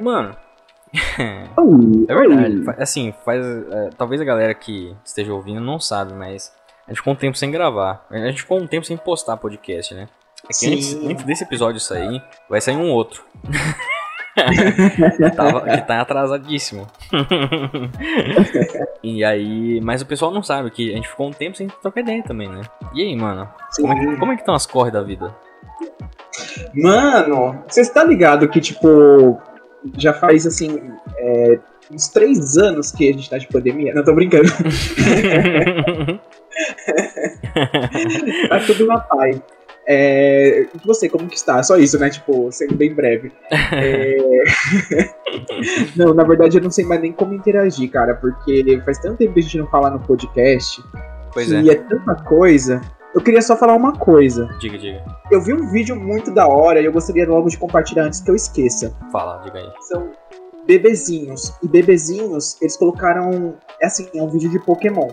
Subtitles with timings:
[0.00, 0.34] Mano.
[2.08, 2.64] é verdade.
[2.78, 3.44] Assim, faz.
[3.44, 6.50] É, talvez a galera que esteja ouvindo não sabe, mas
[6.86, 8.06] a gente ficou um tempo sem gravar.
[8.10, 10.08] A gente ficou um tempo sem postar podcast, né?
[10.44, 13.22] É que antes, antes, desse episódio sair, vai sair um outro.
[15.16, 16.86] que, tava, que tá atrasadíssimo.
[19.02, 19.78] e aí.
[19.82, 22.48] Mas o pessoal não sabe que a gente ficou um tempo sem trocar ideia também,
[22.48, 22.62] né?
[22.94, 23.46] E aí, mano?
[23.76, 25.34] Como é, que, como é que estão as corres da vida?
[26.74, 29.38] Mano, você está ligado que, tipo,
[29.96, 30.80] já faz assim.
[31.16, 31.58] É,
[31.90, 33.94] uns três anos que a gente tá de pandemia.
[33.94, 34.48] Não tô brincando.
[38.48, 39.40] tá tudo na paz.
[39.86, 41.62] É, você, como que está?
[41.62, 42.08] Só isso, né?
[42.08, 43.32] Tipo, sendo bem breve.
[43.50, 44.16] É...
[45.96, 49.34] não, na verdade eu não sei mais nem como interagir, cara, porque faz tanto tempo
[49.34, 50.82] que a gente não fala no podcast.
[51.32, 51.72] Pois e é.
[51.72, 52.80] é tanta coisa.
[53.14, 54.48] Eu queria só falar uma coisa.
[54.58, 55.04] Diga, diga.
[55.30, 58.30] Eu vi um vídeo muito da hora e eu gostaria logo de compartilhar antes que
[58.30, 58.94] eu esqueça.
[59.10, 59.70] Fala, diga aí.
[59.82, 60.10] São
[60.66, 61.52] bebezinhos.
[61.62, 63.54] E bebezinhos, eles colocaram.
[63.80, 65.08] É assim, é um vídeo de Pokémon.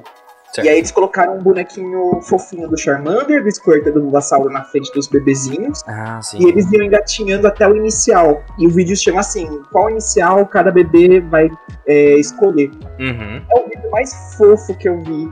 [0.54, 0.66] Certo.
[0.66, 4.92] E aí eles colocaram um bonequinho fofinho do Charmander, do Squirtle do Bulbasauro na frente
[4.94, 5.84] dos bebezinhos.
[5.86, 6.40] Ah, sim.
[6.40, 8.42] E eles iam engatinhando até o inicial.
[8.58, 11.50] E o vídeo chama assim: qual inicial cada bebê vai
[11.86, 12.72] é, escolher.
[13.00, 13.44] Uhum.
[13.52, 15.30] É o vídeo mais fofo que eu vi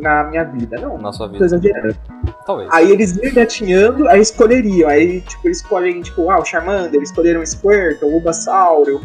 [0.00, 0.78] na minha vida.
[0.80, 1.38] Não, na sua vida.
[1.38, 1.96] Tô exagerando.
[2.44, 2.68] Talvez.
[2.72, 4.88] Aí eles iam engatinhando, aí escolheriam.
[4.88, 9.00] Aí, tipo, eles escolhem, tipo, ah, o Charmander, eles escolheram o Squirtle, o Bulbasauro.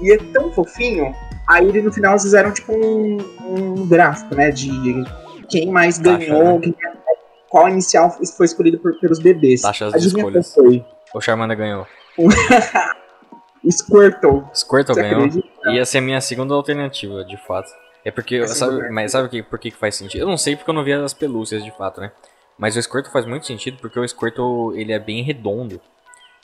[0.00, 1.14] E é tão fofinho.
[1.48, 4.50] Aí eles no final fizeram tipo um, um gráfico, né?
[4.50, 4.70] De
[5.48, 6.60] quem mais ganhou, Taxa, né?
[6.60, 6.74] quem,
[7.48, 9.60] qual inicial foi escolhido por, pelos bebês.
[9.60, 10.54] Taxas de escolhas.
[10.54, 10.84] foi?
[11.14, 11.86] O Charmander ganhou.
[12.16, 12.28] O
[13.70, 14.44] Squirtle.
[14.54, 15.24] Squirtle ganhou.
[15.24, 15.48] acredita?
[15.70, 17.70] Ia ser a minha segunda alternativa, de fato.
[18.04, 20.22] É porque, sabe, mas sabe que, por que, que faz sentido?
[20.22, 22.10] Eu não sei porque eu não vi as pelúcias de fato, né?
[22.58, 25.80] Mas o Squirtle faz muito sentido porque o Squirtle ele é bem redondo.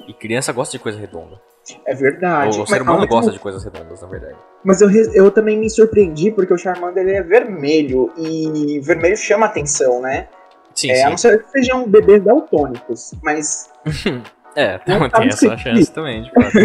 [0.06, 1.40] E criança gosta de coisa redonda.
[1.84, 2.58] É verdade.
[2.58, 4.36] o ser Mas, humano gosta de coisas redondas, na verdade.
[4.64, 8.10] Mas eu, eu também me surpreendi porque o Charmander ele é vermelho.
[8.16, 10.28] E vermelho chama atenção, né?
[10.74, 11.28] Sim, É, a não sim.
[11.28, 13.12] ser que sejam bebês daltônicos.
[13.22, 13.68] Mas
[14.54, 16.58] É, tem, tem essa chance também, de fato.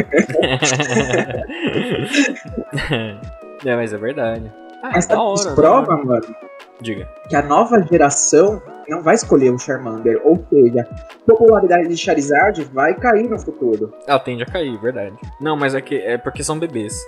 [3.67, 4.51] é, mas é verdade.
[4.83, 5.55] Ah, o que hora.
[5.55, 6.05] prova, hora.
[6.05, 6.35] mano,
[6.81, 7.09] Diga.
[7.29, 10.21] que a nova geração não vai escolher o Charmander.
[10.25, 13.94] Ou seja, a popularidade de Charizard vai cair no futuro.
[14.05, 15.16] Ela tende a cair, verdade.
[15.39, 17.01] Não, mas é que é porque são bebês.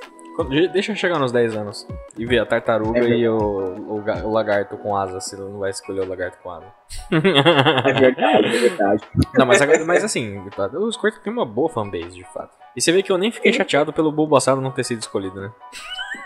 [0.74, 1.88] Deixa eu chegar nos 10 anos
[2.18, 5.60] e ver a tartaruga É e o, o, o lagarto com asa, se ele não
[5.60, 6.66] vai escolher o lagarto com asa.
[7.10, 9.04] É verdade, é verdade.
[9.34, 12.56] Não, mas, mas assim, tá, o Squirtle tem uma boa fanbase, de fato.
[12.76, 15.52] E você vê que eu nem fiquei chateado pelo Bulbasaur não ter sido escolhido, né?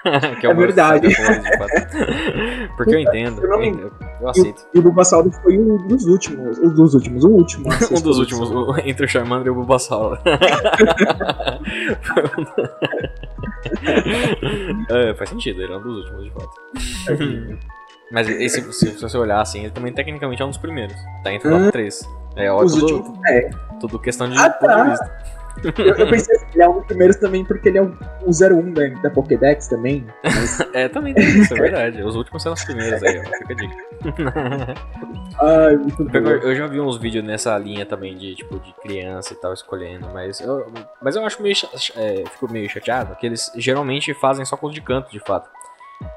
[0.39, 1.07] que É meu verdade.
[2.77, 4.65] Porque eu entendo, Eu não- eu, aceito.
[4.73, 6.57] E o Bulbasaur foi um dos últimos.
[6.59, 7.65] Um dos últimos, o último.
[7.91, 10.19] Um dos últimos, o- entre o Charmander e o Bulbasaur.
[14.89, 17.59] é, faz sentido, ele é um dos últimos, de fato.
[18.11, 20.95] Mas esse, se, se você olhar assim, ele também tecnicamente é um dos primeiros.
[21.23, 21.71] Tá entre o top Hum.
[21.71, 22.01] 3.
[22.35, 23.19] É ó, Os tudo, últimos.
[23.29, 23.49] É.
[23.79, 25.38] tudo questão de Ah, ponto de tá.
[25.63, 28.29] Eu, eu pensei que ele é um dos primeiros também porque ele é o, o
[28.29, 30.05] 01 da, da Pokédex também.
[30.23, 32.03] Mas, É, também tem isso, é verdade.
[32.03, 33.23] Os últimos são os primeiros aí, ó.
[33.23, 34.75] Fica a dica.
[35.41, 36.17] ai, muito bom.
[36.17, 39.53] Eu, eu já vi uns vídeos nessa linha também de tipo de criança e tal
[39.53, 40.71] escolhendo, mas eu,
[41.01, 41.55] mas eu acho meio
[41.95, 45.49] é, fico meio chateado que eles geralmente fazem só coisa de canto, de fato.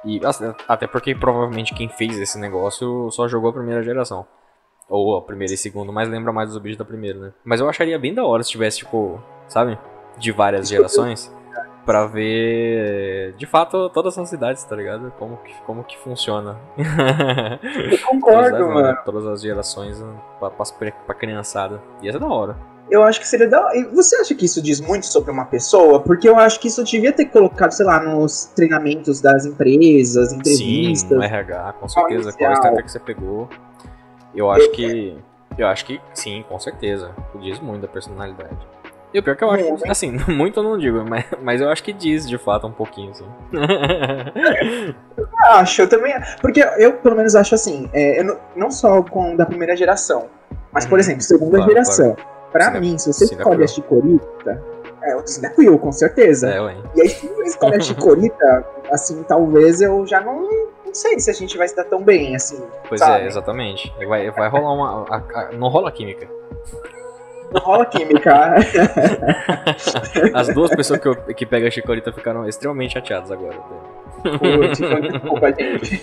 [0.05, 4.27] E assim, até porque provavelmente quem fez esse negócio só jogou a primeira geração.
[4.95, 7.33] Ou a primeira e segunda, mas lembra mais dos vídeos da primeira, né?
[7.43, 9.79] Mas eu acharia bem da hora se tivesse, tipo, sabe?
[10.19, 11.35] De várias gerações.
[11.87, 15.11] Pra ver, de fato, todas as cidades, tá ligado?
[15.19, 16.57] Como que, como que funciona.
[16.77, 18.99] Eu concordo, todas, as- mano.
[19.05, 21.81] Todas as gerações né, pra, pra, pra criançada.
[22.03, 22.57] E essa é da hora.
[22.91, 23.71] Eu acho que seria da.
[23.75, 26.01] e Você acha que isso diz muito sobre uma pessoa?
[26.01, 30.37] Porque eu acho que isso devia ter colocado, sei lá, nos treinamentos das empresas, Sim,
[30.37, 31.11] entrevistas.
[31.19, 32.33] no RH, com certeza.
[32.33, 32.53] Qual inicial.
[32.53, 33.49] estratégia que você pegou?
[34.35, 35.17] Eu acho que.
[35.59, 37.11] Eu acho que sim, com certeza.
[37.41, 38.57] Diz muito da personalidade.
[39.13, 39.91] E o pior que eu acho, Muito.
[39.91, 43.11] assim, muito eu não digo, mas, mas eu acho que diz de fato um pouquinho,
[43.11, 43.27] assim.
[45.51, 46.15] Acho, eu também.
[46.41, 50.27] Porque eu, pelo menos, acho assim, é, eu não, não só com da primeira geração,
[50.73, 51.01] mas, por Uhum.
[51.01, 52.17] exemplo, segunda Claro, geração.
[52.51, 54.63] Pra Cine- mim, se você escolhe a Chicorita,
[55.03, 56.51] é o Cinequil, com certeza.
[56.51, 56.77] é, ué.
[56.95, 60.43] E aí, se você escolhe a Chicorita, assim, talvez eu já não,
[60.85, 62.63] não sei se a gente vai se dar tão bem, assim.
[62.89, 63.25] Pois sabe?
[63.25, 63.93] é, exatamente.
[64.07, 65.07] Vai, vai rolar uma.
[65.09, 66.29] a- a- não rola química.
[67.61, 68.55] Rola química.
[70.35, 73.57] As duas pessoas que, eu, que pegam a chicorita ficaram extremamente chateadas agora.
[74.23, 75.97] Putz, desculpa, gente.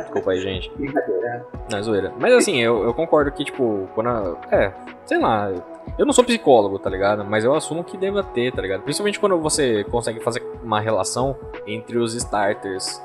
[0.00, 0.70] Desculpa aí, gente.
[0.76, 1.46] Brincadeira.
[1.70, 2.12] Não, é zoeira.
[2.18, 4.08] Mas assim, eu, eu concordo que, tipo, quando.
[4.08, 4.72] a- é,
[5.04, 5.50] sei lá.
[5.98, 7.24] Eu não sou psicólogo, tá ligado?
[7.24, 8.82] Mas eu assumo que deva ter, tá ligado?
[8.82, 11.36] Principalmente quando você consegue fazer uma relação
[11.66, 13.02] entre os starters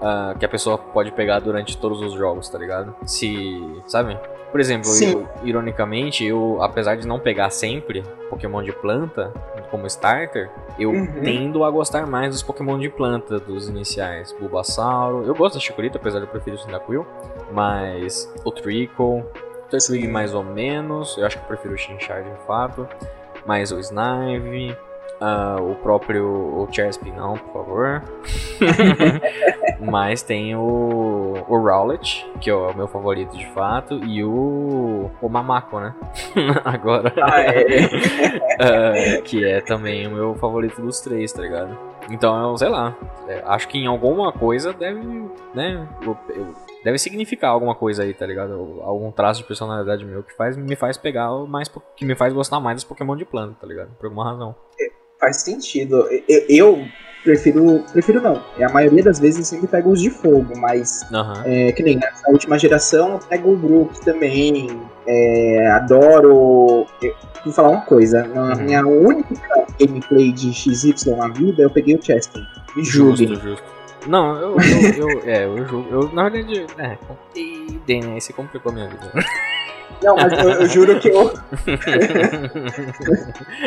[0.00, 2.94] ah, que a pessoa pode pegar durante todos os jogos, tá ligado?
[3.04, 3.58] Se.
[3.86, 4.16] Sabe?
[4.50, 9.32] Por exemplo, eu- ironicamente, eu, apesar de não pegar sempre Pokémon de planta
[9.70, 10.48] como starter,
[10.78, 11.06] eu Uhum.
[11.22, 14.34] tendo a gostar mais dos Pokémon de planta, dos iniciais.
[14.38, 15.24] Bulbasauro.
[15.26, 17.04] Eu gosto da Chikorita, apesar de eu preferir o Cyndaquil.
[17.52, 19.24] Mas o Trickle, o
[19.68, 21.16] Turtwig mais ou menos.
[21.18, 22.88] Eu acho que eu prefiro o Chinchard de fato.
[23.44, 24.76] Mas o Snive,
[25.20, 28.02] ah, o próprio o Chespin não, por favor.
[29.80, 35.28] Mas tem o, o Rowlet, que é o meu favorito de fato, e o, o
[35.28, 35.94] Mamako, né?
[36.64, 37.12] Agora.
[37.16, 38.46] É.
[38.58, 41.76] Ah, que é também o meu favorito dos três, tá ligado?
[42.10, 42.96] Então, eu sei lá.
[43.28, 44.98] é, acho que em alguma coisa deve,
[45.54, 45.86] né?
[46.00, 48.80] eu- eu- deve significar alguma coisa aí, tá ligado?
[48.82, 51.70] Algum traço de personalidade meu que faz, me faz pegar mais.
[51.94, 53.90] que me faz gostar mais dos Pokémon de planta, tá ligado?
[53.98, 54.54] Por alguma razão.
[55.20, 56.06] Faz sentido.
[56.28, 56.84] Eu, eu
[57.24, 57.82] prefiro.
[57.92, 58.42] Prefiro não.
[58.62, 61.42] A maioria das vezes eu sempre pego os de fogo, mas Aham.
[61.44, 64.68] é, que nem nessa última geração eu pego o Brook também.
[65.06, 66.86] É, adoro.
[67.02, 67.14] Eu,
[67.44, 68.24] vou falar uma coisa.
[68.26, 68.62] Na Uhum.
[68.62, 72.44] minha única gameplay de XY na vida, eu peguei o Chestin.
[72.76, 73.28] Me julguem.
[73.28, 73.76] Justo, justo.
[74.06, 75.86] Não, eu, eu, eu, é, eu.
[75.90, 78.18] Eu, na verdade, é, comprei, né?
[78.18, 79.10] Esse complicou a minha vida.
[80.02, 81.32] Não, mas eu, eu juro que eu,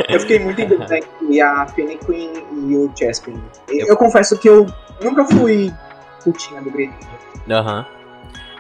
[0.10, 2.31] eu fiquei muito em dúvida entre a Fennequin
[2.70, 3.42] e o Chespin.
[3.68, 4.66] Eu, eu confesso que eu
[5.04, 5.74] nunca fui
[6.24, 6.98] putinha do Greninja.
[7.50, 7.86] Aham.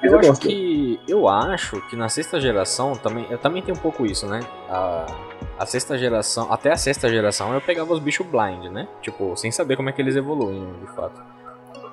[0.01, 0.47] Mas Eu, eu acho gosto.
[0.47, 0.99] que.
[1.07, 3.27] Eu acho que na sexta geração também.
[3.29, 4.39] Eu também tenho um pouco isso, né?
[4.69, 5.05] A,
[5.59, 6.51] a sexta geração.
[6.51, 8.87] Até a sexta geração eu pegava os bichos blind, né?
[9.01, 11.21] Tipo, sem saber como é que eles evoluem, de fato.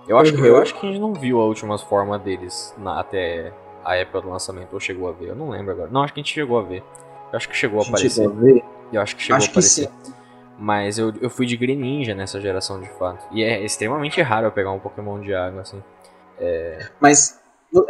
[0.09, 0.63] Eu acho, que, eu Uhum.
[0.63, 3.53] acho que a gente não viu a última forma deles na- até
[3.87, 5.29] a época do lançamento, ou chegou a ver.
[5.29, 5.89] Eu não lembro agora.
[5.91, 6.83] Não, acho que a gente chegou a ver.
[7.33, 8.29] Eu acho que chegou a Gente, aparecer.
[8.29, 8.63] vou ver.
[8.93, 9.89] Eu acho que chegou Acho a aparecer.
[10.59, 13.27] Mas eu, eu fui de Greninja nessa geração, de fato.
[13.33, 15.83] E é extremamente raro eu pegar um Pokémon de água, assim.
[17.01, 17.39] Mas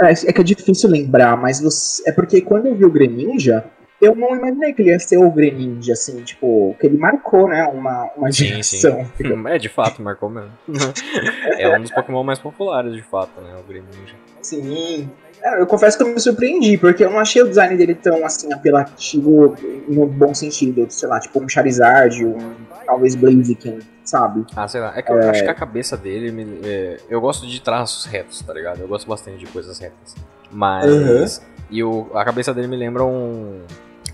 [0.00, 3.64] é, é que é difícil lembrar, mas você- é porque quando eu vi o Greninja,
[4.00, 7.64] eu não imaginei que ele ia ser o Greninja, assim, tipo, que ele marcou, né,
[7.66, 8.78] uma, uma Sim, sim.
[8.80, 9.10] geração.
[9.48, 10.50] É, de fato, marcou mesmo.
[11.58, 13.56] é um dos Pokémon mais populares, de fato, né?
[13.58, 14.14] O Greninja.
[14.42, 15.10] Sim.
[15.46, 18.24] É, eu confesso que eu me surpreendi, porque eu não achei o design dele tão,
[18.26, 19.54] assim, apelativo
[19.88, 20.84] no bom sentido.
[20.90, 22.54] Sei lá, tipo um Charizard, um
[22.84, 24.44] talvez Blaziken, sabe?
[24.56, 24.92] Ah, sei lá.
[24.96, 26.32] É que eu acho que a cabeça dele.
[26.32, 28.80] me- é, eu gosto de traços retos, tá ligado?
[28.80, 30.14] Eu gosto bastante de coisas retas.
[30.50, 31.40] Mas.
[31.70, 33.60] E o, a cabeça dele me lembra um.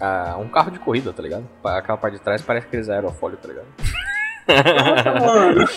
[0.01, 1.45] ah, um carro de corrida, tá ligado?
[1.65, 3.67] Aquela parte de trás parece aqueles aerofólio, tá ligado?
[4.49, 5.67] Mano,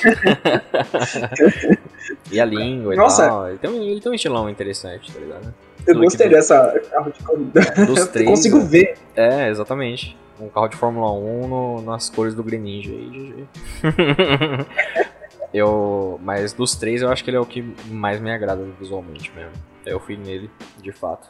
[2.32, 3.26] E a língua Nossa.
[3.26, 3.50] e tal.
[3.50, 5.54] Ele tem, um, ele tem um estilão interessante, tá ligado?
[5.88, 7.62] eu Tudo gostei do- dessa carro de corrida.
[7.86, 8.30] Dos Eu três.
[8.30, 8.98] consigo ver.
[9.16, 10.18] É, exatamente.
[10.40, 13.46] Um carro de Fórmula 1 no- nas cores do Greninja aí, GG.
[15.54, 19.32] eu, mas dos três eu acho que ele é o que mais me agrada visualmente
[19.36, 19.52] mesmo.
[19.86, 20.50] Eu fui nele,
[20.82, 21.30] de fato.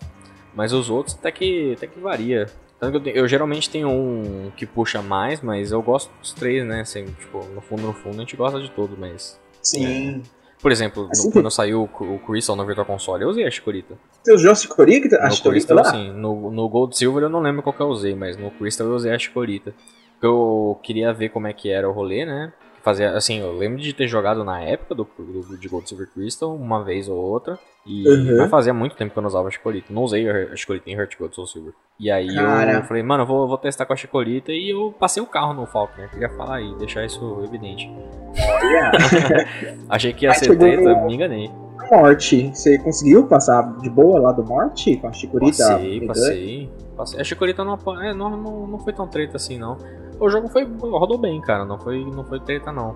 [0.54, 2.48] Mas os outros até que, até que varia.
[2.80, 6.66] Tanto que eu, eu geralmente tenho um que puxa mais, mas eu gosto dos três,
[6.66, 6.81] né?
[6.81, 9.39] Assim, tipo, no fundo, no fundo, a gente gosta de tudo, mas...
[9.62, 10.22] Sim.
[10.62, 13.45] Por exemplo, no- Assim que- quando saiu o, o Crystal no Virtual Console, eu usei
[13.45, 13.95] a Chikorita.
[14.24, 15.18] Você usou a Chikorita?
[15.18, 15.83] A No Chikorita Crystal, lá?
[15.83, 16.12] sim.
[16.12, 18.94] No, no Gold Silver eu não lembro qual que eu usei, mas no Crystal eu
[18.95, 19.74] usei a Chikorita.
[20.22, 22.51] Eu queria ver como é que era o rolê, né?
[22.86, 26.56] Fazia, assim, eu lembro de ter jogado na época do, do- de Gold Silver Crystal,
[26.56, 27.58] uma vez ou outra.
[27.84, 28.38] E Uhum.
[28.38, 29.92] mas fazia muito tempo que eu não usava a Chikorita.
[29.92, 31.74] Não usei a Chikorita em Heart Gold Soul Silver.
[32.00, 32.74] E aí Cara.
[32.74, 35.54] eu falei, mano, eu vou, vou testar com a Chikorita e eu passei o carro
[35.56, 36.10] no Falcon, né?
[36.12, 37.92] Queria falar aí, deixar isso evidente.
[38.38, 38.92] Olha.
[39.89, 41.50] Achei que ia Mas ser treta, me enganei.
[41.92, 42.50] Morte.
[42.54, 45.58] Você conseguiu passar de boa lá do Morte com a Chikorita?
[45.58, 47.20] Passei, passei, passei.
[47.20, 49.77] A Chikorita não, é, não, não, não foi tão treta assim, não.
[50.19, 51.65] O jogo foi rodou bem, cara.
[51.65, 52.95] Não foi, não foi treta, não.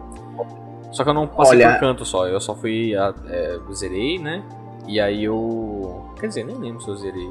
[0.91, 2.27] Só que eu não passei Olha- por canto só.
[2.27, 2.95] Eu só fui.
[2.95, 4.43] a- é, zerei, né?
[4.88, 6.05] E aí eu.
[6.19, 7.29] Quer dizer, nem lembro se eu zerei.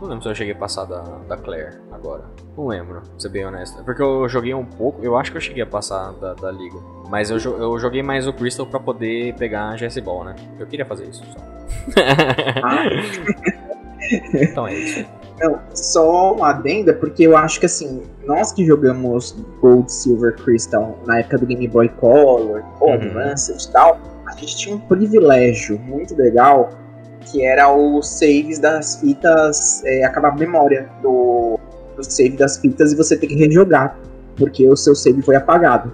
[0.00, 2.24] Não lembro se eu cheguei a passar da, da Claire agora.
[2.56, 3.80] Não lembro, pra ser bem honesto.
[3.80, 5.02] É Porque eu joguei um pouco.
[5.02, 6.78] Eu acho que eu cheguei a passar da, da liga.
[7.10, 10.36] Mas eu, eu joguei mais o Crystal pra poder pegar a GS Ball, né?
[10.58, 11.38] Eu queria fazer isso só.
[12.62, 12.84] Ah,
[14.34, 15.04] então é isso.
[15.40, 20.98] Não, só uma adenda, porque eu acho que assim, nós que jogamos Gold, Silver, Crystal
[21.06, 22.94] na época do Game Boy Color, ou Uhum.
[22.94, 26.70] Advanced e tal, a gente tinha um privilégio muito legal,
[27.22, 31.58] que era os saves das fitas, é, acabar a memória do,
[31.96, 33.96] o save das fitas e você tem que rejogar.
[34.36, 35.92] Porque o seu save foi apagado.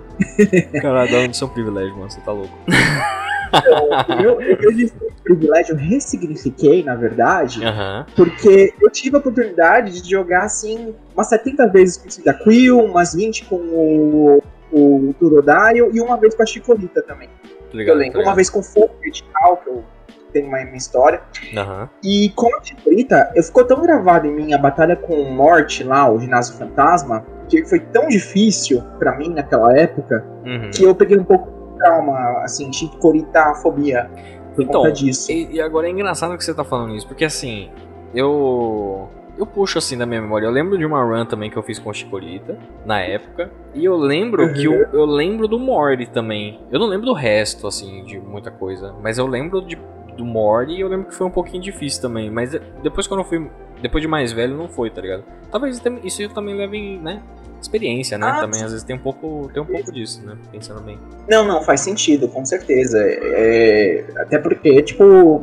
[0.81, 2.11] Caralho, dá seu privilégio, mano.
[2.11, 2.53] Você tá louco.
[3.47, 4.93] Então, eu, eu disse
[5.27, 8.07] privilégio, eu ressignifiquei, na verdade, Aham.
[8.15, 12.79] porque eu tive a oportunidade de jogar assim umas 70 vezes com o da Quill,
[12.79, 14.43] umas 20 com o,
[14.73, 17.29] o Turodile e uma vez com a Chicorita também.
[17.73, 18.13] Lembro.
[18.13, 19.85] tô Uma vez com o Fokker e tal, que eu
[20.33, 21.21] tenho uma, uma história.
[21.57, 21.89] Aham.
[22.03, 25.83] E com a Chikorita, eu ficou tão gravado em mim a batalha com o Morte
[25.83, 30.71] lá, o ginásio fantasma, que foi tão difícil pra mim naquela época, Uhum.
[30.73, 34.09] que eu peguei um pouco de trauma, assim, Chikorita-fobia
[34.57, 35.31] por Então, conta disso.
[35.31, 37.71] E, e agora é engraçado que você tá falando isso, porque assim,
[38.15, 39.09] eu.
[39.39, 40.47] Eu puxo assim da minha memória.
[40.47, 43.51] Eu lembro de uma run também que eu fiz com o Chikorita, na época.
[43.75, 44.53] E eu lembro Uhum.
[44.55, 46.59] que eu, eu lembro do Morty também.
[46.73, 48.95] Eu não lembro do resto, assim, de muita coisa.
[49.03, 49.77] Mas eu lembro de,
[50.17, 52.31] do Morty e eu lembro que foi um pouquinho difícil também.
[52.31, 53.47] Mas de- depois quando eu fui.
[53.83, 55.23] Depois de mais velho, não foi, tá ligado?
[55.51, 57.21] Talvez isso também leve, né?
[57.67, 58.29] Experiência, né?
[58.29, 59.51] Ah, também às vezes tem um pouco.
[59.53, 60.37] Tem um pouco disso, né?
[60.53, 60.99] Pensando bem.
[61.29, 62.99] Não, não, faz sentido, com certeza.
[63.01, 65.43] É, até porque, tipo,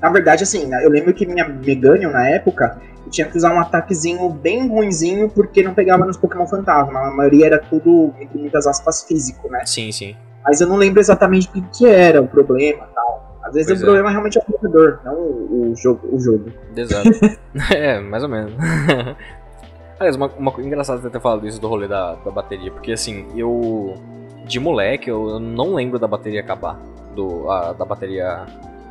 [0.00, 3.54] na verdade, assim, né, eu lembro que minha Meganium na época eu tinha que usar
[3.54, 7.00] um ataquezinho bem ruinzinho porque não pegava nos Pokémon Fantasma.
[7.00, 9.60] A maioria era tudo, entre muitas aspas, físico, né?
[9.66, 10.16] Sim, sim.
[10.42, 13.38] Mas eu não lembro exatamente o que, era o problema e tal.
[13.44, 13.86] Às vezes Pois o é.
[13.86, 16.08] problema realmente é o jogador, não o, o jogo.
[16.10, 16.50] O jogo.
[16.74, 17.10] Exato.
[17.74, 18.54] é, mais ou menos.
[20.02, 20.50] Aliás, uma, uma
[20.98, 23.94] você ter falado isso do rolê da, da bateria, porque assim, eu.
[24.44, 26.76] De moleque, eu, não lembro da bateria acabar.
[27.14, 28.44] Do, a- da bateria.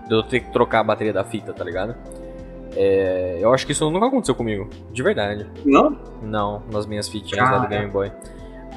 [0.07, 1.95] De eu ter que trocar a bateria da fita, tá ligado?
[2.77, 4.69] É, eu acho que isso nunca aconteceu comigo.
[4.93, 5.45] De verdade.
[5.65, 5.97] Não?
[6.21, 7.67] Não, nas minhas fitinhas lá do.
[7.67, 8.09] Game Boy.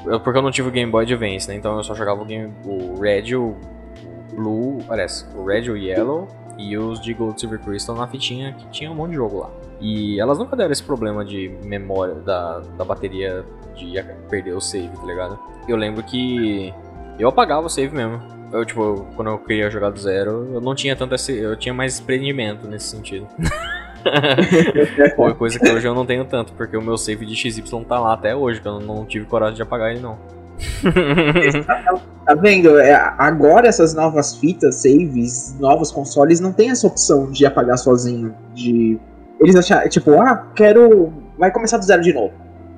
[0.05, 1.55] Eu- porque eu não tive o Game Boy Advance, né?
[1.55, 3.55] Então eu só jogava o, Game, o Red, o
[4.33, 6.27] Blue, aliás, o Red, o Yellow
[6.57, 9.49] e os de Gold Silver Crystal na fitinha que tinha um monte de jogo lá.
[9.79, 13.45] E elas nunca deram esse problema de memória da, da bateria
[13.75, 13.93] de
[14.29, 15.37] perder o save, tá ligado?
[15.67, 16.73] Eu lembro que
[17.19, 18.21] eu apagava o save mesmo.
[18.51, 21.35] Eu, tipo, quando eu queria jogar do zero, eu não tinha tanto esse.
[21.37, 23.27] Eu tinha mais desprendimento nesse sentido.
[25.15, 27.99] Foi coisa que hoje eu não tenho tanto, porque o meu save de XY tá
[27.99, 30.17] lá até hoje, que eu não tive coragem de apagar ele não.
[32.25, 32.79] Tá vendo?
[32.79, 38.33] É, agora essas novas fitas, saves, novos consoles não tem essa opção de apagar sozinho.
[38.53, 38.99] De
[39.39, 41.13] eles acharem, tipo, ah, quero.
[41.37, 42.33] Vai começar do zero de novo.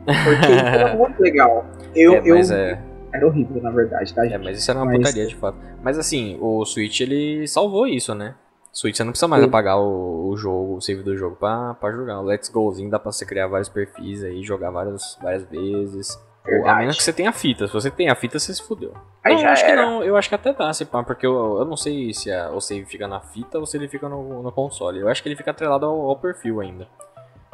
[0.05, 1.65] Porque é muito legal.
[1.95, 2.79] Eu, é, eu é,
[3.13, 4.43] era horrível, na verdade, tá, é, gente?
[4.43, 5.57] mas isso era uma Mas- putaria de fato.
[5.83, 8.35] Mas assim, o Switch ele salvou isso, né?
[8.73, 9.49] Switch você não precisa mais Sim.
[9.49, 12.19] apagar o, o jogo, o save do jogo pra, pra jogar.
[12.19, 16.19] O Let's Gozinho dá pra você criar vários perfis aí, jogar várias, várias vezes.
[16.65, 17.67] A menos que você tenha a fita.
[17.67, 18.93] Se você tem a fita, você se fudeu.
[19.23, 19.75] Aí não, já eu acho era.
[19.75, 20.03] que não.
[20.03, 22.61] Eu acho que até dá, se pá, porque eu, eu não sei se a- o
[22.61, 24.99] save fica na fita ou se ele fica no, no console.
[24.99, 26.87] Eu acho que ele fica atrelado ao, ao perfil ainda.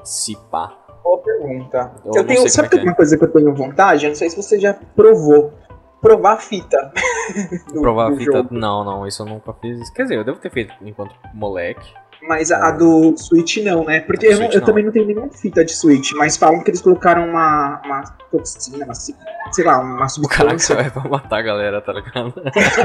[0.04, 0.78] Se pá.
[1.04, 1.92] Boa pergunta.
[2.06, 4.06] Eu Eu, tenho, sabe é uma coisa que eu tenho vontade?
[4.06, 5.54] Eu não sei se você já provou.
[6.02, 6.92] Provar a fita.
[7.74, 8.32] do- Provar a fita.
[8.40, 8.50] jogo.
[8.52, 9.90] Não, não, isso eu nunca fiz.
[9.92, 11.94] Quer dizer, eu devo ter feito enquanto moleque.
[12.28, 14.00] Mas a, a do Switch não, né?
[14.02, 16.82] Porque eu, não- eu também não tenho nenhuma fita de Switch, mas falam que eles
[16.82, 20.76] colocaram uma, uma toxina, uma, sei lá, uma substância.
[20.76, 22.34] vai pra matar a galera, tá ligado?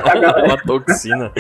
[0.05, 1.33] Galera uma toxina.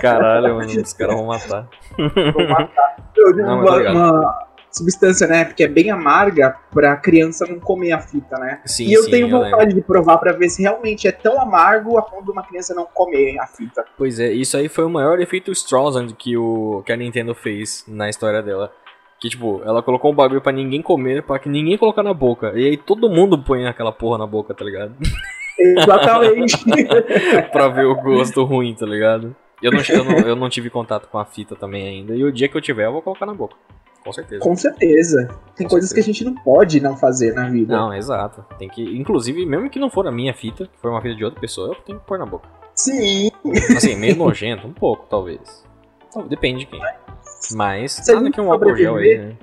[0.00, 1.66] Caralho, mano, os caras vão matar.
[1.96, 2.96] pra matar.
[3.16, 5.44] Eu Não, uma substância, né?
[5.44, 8.60] Porque é bem amarga pra criança não comer a fita, né?
[8.64, 11.40] Sim, e eu sim, tenho eu vontade de provar pra ver se realmente é tão
[11.40, 13.84] amargo a ponto de uma criança não comer a fita.
[13.96, 17.84] Pois é, isso aí foi o maior efeito Streisand que, o, que a Nintendo fez
[17.86, 18.72] na história dela.
[19.20, 22.52] Que, tipo, ela colocou um bagulho pra ninguém comer, pra que ninguém colocar na boca.
[22.54, 24.94] E aí todo mundo põe aquela porra na boca, tá ligado?
[25.58, 26.58] Exatamente.
[27.52, 29.34] pra ver o gosto ruim, tá ligado?
[29.62, 32.14] Eu não, eu, não, eu não tive contato com a fita também ainda.
[32.14, 33.54] E o dia que eu tiver, eu vou colocar na boca.
[34.04, 34.40] Com certeza.
[34.42, 35.28] Com certeza.
[35.56, 35.94] Tem Com coisas certeza.
[35.94, 37.74] que a gente não pode não fazer na vida.
[37.74, 38.44] Não, exato.
[38.58, 38.82] Tem que.
[38.82, 41.68] Inclusive, mesmo que não for a minha fita, que for uma fita de outra pessoa,
[41.68, 42.46] eu tenho que pôr na boca.
[42.74, 43.30] Sim.
[43.76, 45.64] Assim, meio nojento, um pouco, talvez.
[46.08, 46.80] Então, depende de quem.
[47.52, 49.36] Mas, a nada que um álcool gel aí, né?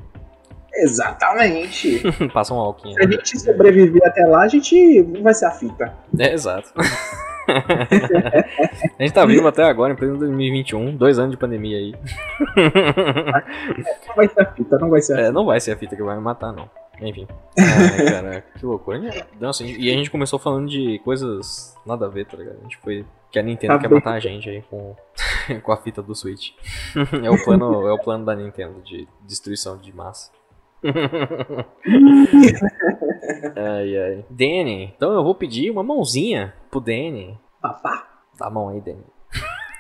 [0.73, 2.01] Exatamente.
[2.33, 2.93] Passa um álcool.
[2.93, 5.93] Se a gente sobreviver até lá, a gente vai ser a fita.
[6.17, 6.71] É, exato.
[8.99, 11.93] a gente tá vivo até agora, em pleno 2021, dois anos de pandemia aí.
[14.07, 15.27] Não vai ser a fita, não vai ser a fita.
[15.27, 16.69] É, não vai ser a fita que vai me matar, não.
[17.01, 17.27] Enfim.
[17.57, 18.99] Ai, cara, que loucura.
[19.39, 22.57] Nossa, e a gente começou falando de coisas nada a ver, tá ligado?
[22.59, 23.05] A gente foi.
[23.31, 23.95] Que a Nintendo Tá quer bem.
[23.95, 24.93] matar a gente aí com,
[25.63, 26.51] com a fita do Switch.
[27.23, 30.31] é, o plano, é o plano da Nintendo de destruição de massa.
[33.55, 34.25] Ai, ai.
[34.29, 37.37] Danny, então eu vou pedir uma mãozinha pro Danny.
[37.61, 38.07] Papá.
[38.39, 39.03] Dá a mão aí, Danny.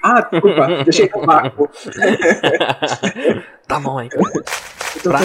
[0.03, 1.69] Ah, desculpa, deixei no vácuo.
[3.67, 4.09] Dá a mão aí.
[4.13, 5.19] Eu Pra-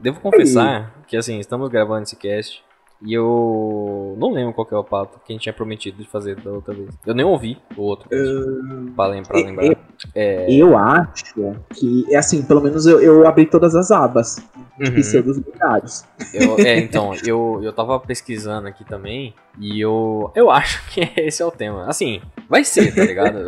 [0.00, 2.62] devo confessar que assim, estamos gravando esse cast
[3.02, 6.08] e eu não lembro qual que é o pato que a gente tinha prometido de
[6.08, 6.88] fazer da outra vez.
[7.06, 8.08] Eu nem ouvi o outro.
[8.12, 9.64] Uh, pra, lembrar, pra lembrar.
[9.66, 9.76] Eu,
[10.14, 10.46] é...
[10.52, 11.34] eu acho
[11.74, 14.36] que, é assim, pelo menos eu, eu abri todas as abas
[14.80, 14.94] uhum.
[14.94, 16.04] pseudos lendários.
[16.32, 21.42] Eu, é, então, eu, eu tava pesquisando aqui também e eu, eu acho que esse
[21.42, 21.86] é o tema.
[21.88, 23.38] Assim, vai ser, tá ligado?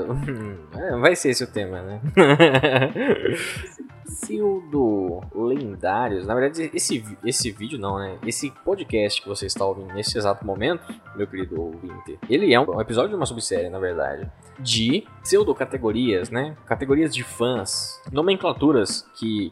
[0.72, 2.00] É, vai ser esse o tema, né?
[4.10, 6.26] pseudo lendários.
[6.26, 8.18] Na verdade, esse, esse vídeo não, né?
[8.26, 10.82] Esse podcast que você está ouvindo nesse exato momento,
[11.14, 16.30] meu querido ouvinte, ele é um, episódio de uma subsérie, na verdade, de pseudo categorias,
[16.30, 16.56] né?
[16.66, 19.50] Categorias de fãs, nomenclaturas que,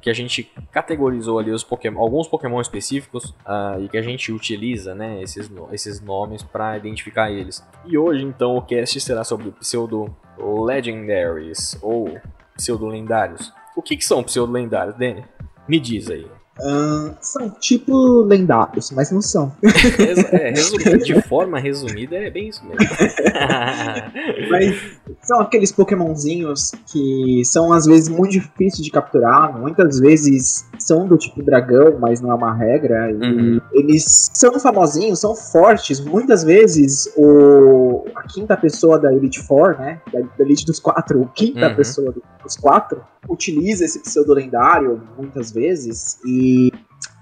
[0.00, 4.32] que a gente categorizou ali os Pokémon, alguns Pokémon específicos uh, e que a gente
[4.32, 5.22] utiliza, né?
[5.22, 7.64] Esses, esses nomes para identificar eles.
[7.84, 12.18] E hoje, então, o cast será sobre pseudo legendaries ou
[12.56, 13.52] pseudo lendários.
[13.76, 15.24] O que, que são pseudo-lendários, Danny?
[15.68, 16.26] Me diz aí.
[16.60, 19.52] Uh, são tipo lendários, mas não são.
[20.32, 20.52] é,
[20.98, 22.78] de forma resumida, é bem isso mesmo.
[24.50, 24.76] mas
[25.22, 31.16] são aqueles pokémonzinhos que são às vezes muito difíceis de capturar, muitas vezes são do
[31.16, 33.10] tipo dragão, mas não é uma regra.
[33.12, 33.60] Uhum.
[33.72, 35.98] eles são famosinhos, são fortes.
[35.98, 40.00] Muitas vezes o, a quinta pessoa da Elite Four, né?
[40.12, 41.74] Da, da Elite dos quatro, a quinta uhum.
[41.74, 46.18] pessoa dos quatro, utiliza esse pseudo lendário muitas vezes.
[46.24, 46.43] E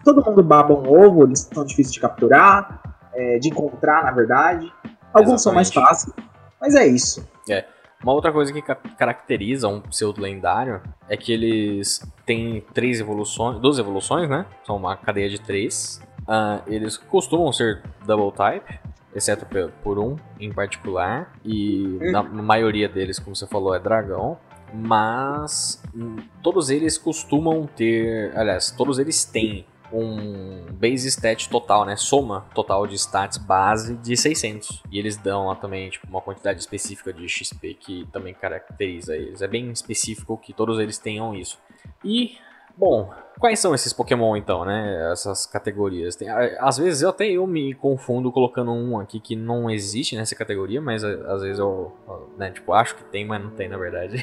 [0.05, 4.73] todo mundo baba um ovo, eles são difíceis de capturar, é, de encontrar, na verdade.
[5.13, 5.43] Alguns Exatamente.
[5.43, 6.15] são mais fáceis,
[6.61, 7.27] mas é isso.
[7.49, 7.65] É.
[8.03, 8.61] Uma outra coisa que
[8.97, 14.45] caracteriza um pseudo lendário é que eles têm três evoluções, duas evoluções, né?
[14.67, 16.03] São uma cadeia de três.
[16.23, 18.81] Uh, eles costumam ser double type,
[19.15, 19.47] exceto
[19.85, 22.11] por um em particular, e hum.
[22.11, 24.37] na maioria deles, como você falou, é dragão.
[24.73, 31.97] Mas hum, todos eles costumam ter, aliás, todos eles têm um base stat total, né?
[31.97, 34.83] Soma total de stats base de 600.
[34.91, 39.43] E eles dão lá também tipo, uma quantidade específica de XP que também caracteriza eles.
[39.43, 41.59] É bem específico que todos eles tenham isso.
[42.03, 42.39] E,
[42.77, 45.11] bom, quais são esses Pokémon então, né?
[45.13, 46.17] Essas categorias.
[46.17, 50.35] Tem, às vezes eu até eu me confundo colocando um aqui que não existe nessa
[50.35, 51.93] categoria, mas às vezes eu,
[52.39, 54.23] né, tipo, acho que tem, mas não tem na verdade.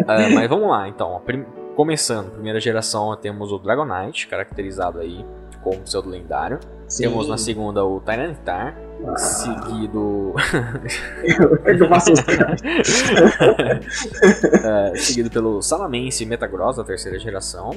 [0.00, 1.20] uh, mas vamos lá, então.
[1.76, 5.24] Começando, primeira geração, temos o Dragonite, caracterizado aí
[5.62, 6.58] como pseudo lendário.
[6.86, 7.04] Sim.
[7.04, 8.89] Temos na segunda o Tyranitar.
[9.16, 10.34] Seguido.
[14.60, 17.70] Uh, seguido pelo Salamence Metagross da terceira geração.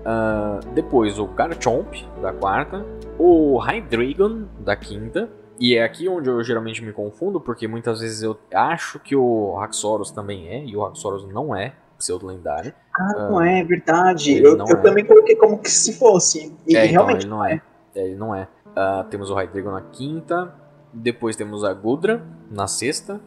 [0.00, 2.84] Uh, depois o Garchomp da quarta.
[3.18, 5.28] O Hydreigon da quinta.
[5.58, 9.58] E é aqui onde eu geralmente me confundo, porque muitas vezes eu acho que o
[9.58, 12.72] Haxorus também é, e o Haxorus não é pseudo-lendário.
[12.98, 14.42] Ah, não uh, é verdade.
[14.42, 14.76] Eu, eu é.
[14.76, 16.56] também coloquei como que se fosse.
[16.66, 17.62] E é, então, realmente ele não é.
[17.94, 18.04] é.
[18.04, 18.48] Ele não é.
[18.70, 20.54] Uh, temos o Hydreigon na quinta.
[20.92, 23.20] Depois temos a Gudra na sexta.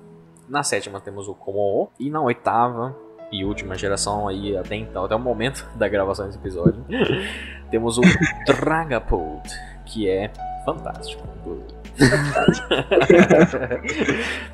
[0.47, 1.89] Na sétima temos o Komo.
[1.99, 2.95] E na oitava
[3.31, 6.85] e última geração aí até então, até o momento da gravação desse episódio,
[7.71, 8.01] temos o
[8.45, 9.49] Dragapult,
[9.85, 10.31] que é
[10.63, 11.23] fantástico.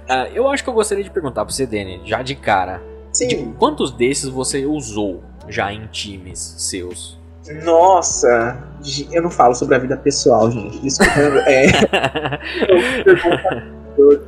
[0.07, 3.27] uh, eu acho que eu gostaria de perguntar pro você, Danny, já de cara, Sim.
[3.27, 7.18] De quantos desses você usou já em times seus?
[7.63, 8.63] Nossa,
[9.11, 10.79] eu não falo sobre a vida pessoal, gente.
[10.79, 11.11] Desculpa.
[11.47, 11.65] é,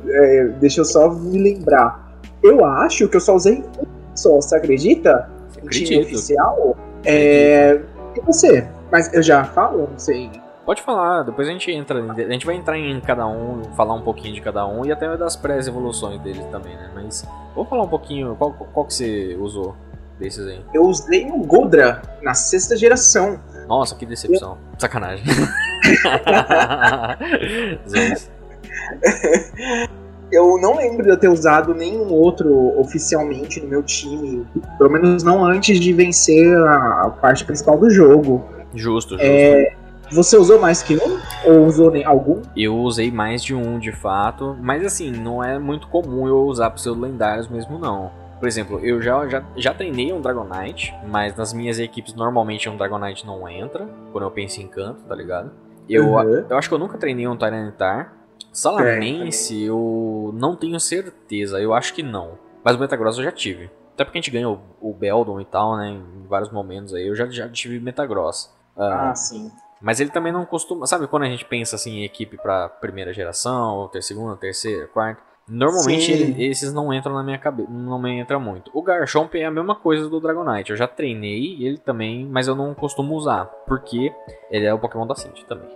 [0.08, 2.12] é, deixa eu só me lembrar.
[2.42, 5.30] Eu acho que eu só usei um só, você acredita?
[5.70, 6.76] Time oficial?
[7.04, 7.80] É,
[8.16, 8.68] e você?
[8.90, 10.30] Mas eu já falo, não sei.
[10.64, 12.00] Pode falar, depois a gente entra.
[12.00, 15.16] A gente vai entrar em cada um, falar um pouquinho de cada um e até
[15.16, 16.90] das pré-evoluções deles também, né?
[16.94, 18.36] Mas vou falar um pouquinho.
[18.36, 19.74] Qual, qual que você usou
[20.22, 20.60] desses aí?
[20.72, 23.40] Eu usei o Goldra na sexta geração.
[23.68, 24.52] Nossa, que decepção.
[24.52, 24.58] Eu...
[24.78, 25.24] Sacanagem.
[30.30, 34.46] eu não lembro de eu ter usado nenhum outro oficialmente no meu time.
[34.78, 38.44] Pelo menos não antes de vencer a parte principal do jogo.
[38.74, 39.18] Justo, justo.
[39.20, 39.74] É,
[40.12, 41.18] você usou mais que um?
[41.46, 42.42] Ou usou algum?
[42.54, 44.54] Eu usei mais de um, de fato.
[44.60, 48.10] Mas assim, não é muito comum eu usar pseudo lendários mesmo, não.
[48.42, 52.76] Por exemplo, eu já, já, já treinei um Dragonite, mas nas minhas equipes normalmente um
[52.76, 55.52] Dragonite não entra, quando eu penso em canto, tá ligado?
[55.88, 56.46] Eu, uhum.
[56.50, 58.12] eu acho que eu nunca treinei um Tyranitar.
[58.52, 62.36] Salamense, eu não tenho certeza, eu acho que não.
[62.64, 63.70] Mas o Metagross eu já tive.
[63.94, 65.90] Até porque a gente ganha o, o Beldon e tal, né?
[65.90, 68.46] Em vários momentos aí, eu já, já tive Metagross.
[68.76, 69.52] Uh, ah, sim.
[69.80, 70.84] Mas ele também não costuma.
[70.88, 74.88] Sabe quando a gente pensa assim em equipe para primeira geração, ou ter segunda, terceira,
[74.88, 75.31] quarta?
[75.48, 78.70] Normalmente esses não entram na minha cabeça, não me entra muito.
[78.72, 80.70] O Garchomp é a mesma coisa do Dragonite.
[80.70, 84.12] Eu já treinei ele também, mas eu não costumo usar, porque
[84.50, 85.68] ele é o Pokémon da Cindy também.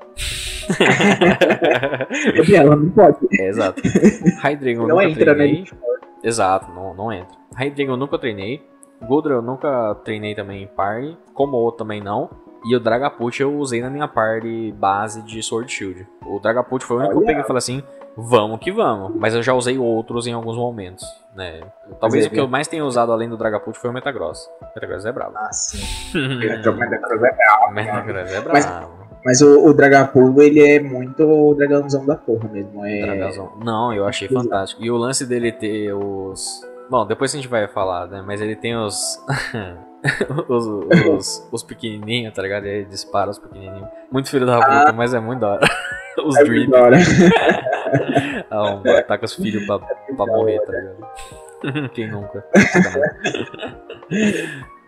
[2.55, 3.19] Ela não pode.
[3.41, 3.83] É, exato.
[4.43, 5.45] Hydreigon Não nunca entra, né?
[5.45, 5.65] treinei.
[6.23, 7.37] Exato, não, não entra.
[7.57, 8.63] Hydreigon eu nunca treinei.
[9.07, 11.17] Goldra eu nunca treinei também em party.
[11.35, 12.31] Como também não.
[12.69, 16.07] E o Dragapult eu usei na minha party base de Sword Shield.
[16.25, 17.83] O Dragapult foi o único que eu peguei e falei assim,
[18.17, 19.15] vamos que vamos.
[19.17, 21.61] Mas eu já usei outros em alguns momentos, né?
[22.01, 24.49] Talvez é, o que eu mais tenha usado além do Dragapult foi o Metagross.
[24.61, 25.35] O Metagross é brabo.
[25.37, 25.79] Ah, sim.
[26.39, 29.07] Metagross é bravo, O Metagross é Mas- brabo.
[29.25, 32.87] Mas o, o Dragapult, ele é muito o dragãozão da porra mesmo.
[32.87, 33.01] É...
[33.03, 33.55] Dragazão.
[33.65, 34.81] Não, eu achei fantástico.
[34.85, 36.61] E o lance dele ter os.
[36.89, 38.23] Bom, depois a gente vai falar, né?
[38.25, 39.19] Mas ele tem os.
[40.49, 40.67] os,
[41.09, 42.67] os, os pequenininhos, tá ligado?
[42.67, 43.89] E ele dispara os pequenininhos.
[44.13, 45.67] Muito filho da puta, mas é muito da hora.
[46.25, 46.97] Os É muito da hora.
[48.51, 51.91] Ah, um, ataca os filhos pra, pra morrer, tá ligado?
[51.95, 52.45] Quem nunca?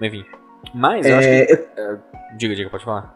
[0.00, 0.24] Mas, Enfim.
[0.74, 1.34] Mas eu acho que.
[1.76, 1.96] É,
[2.36, 3.14] Diga, diga, pode falar.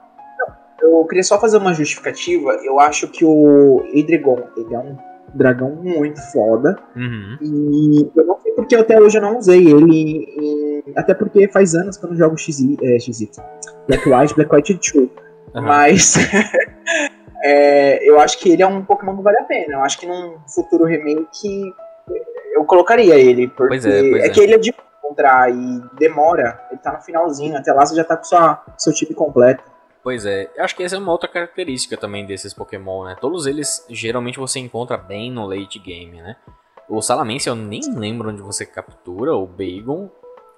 [0.81, 2.53] eu queria só fazer uma justificativa.
[2.65, 4.97] Eu acho que o Edregon, ele é um
[5.35, 6.77] dragão muito foda.
[6.97, 7.39] Uhum.
[7.41, 10.27] E eu não sei porque até hoje eu não usei ele.
[10.39, 13.31] em- Até porque faz anos que eu não jogo XY, é, XY.
[13.87, 15.09] Black White, Black White 2.
[15.55, 15.67] Aham.
[15.67, 16.15] Mas
[17.43, 19.75] é, eu acho que ele é um Pokémon que vale a pena.
[19.75, 21.75] Eu acho que num futuro remake
[22.55, 23.49] eu colocaria ele.
[23.49, 24.29] Porque Pois é, pois é.
[24.31, 26.61] que ele é de encontrar e demora.
[26.71, 27.57] Ele tá no finalzinho.
[27.57, 29.63] Até lá você já tá com sua, seu time completo.
[30.03, 33.17] Pois é, eu acho que essa é uma outra característica também desses Pokémon, né?
[33.21, 36.35] Todos eles, geralmente, você encontra bem no late game, né?
[36.89, 40.11] O Salamence eu nem lembro onde você captura, o Bagon.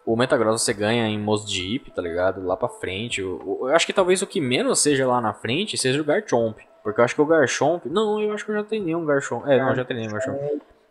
[0.07, 2.45] O Metagross você ganha em Moss Deep, tá ligado?
[2.45, 3.23] Lá pra frente.
[3.23, 6.59] O- Eu acho que talvez o que menos seja lá na frente seja o Garchomp.
[6.85, 7.87] Porque eu acho que o Garchomp...
[7.87, 9.45] Não, eu acho que eu já treinei um Garchomp.
[9.49, 10.39] É, não, eu já treinei um Garchomp.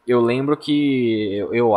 [0.05, 1.73] Eu lembro que eu, eu,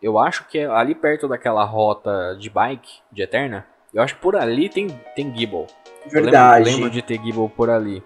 [0.00, 4.20] eu acho que é ali perto daquela rota de bike, de Eterna, eu acho que
[4.22, 5.58] por ali tem, tem Gible.
[5.58, 5.66] Eu
[6.06, 6.64] lembro- Verdade.
[6.70, 8.02] lembro, de ter Gible por ali.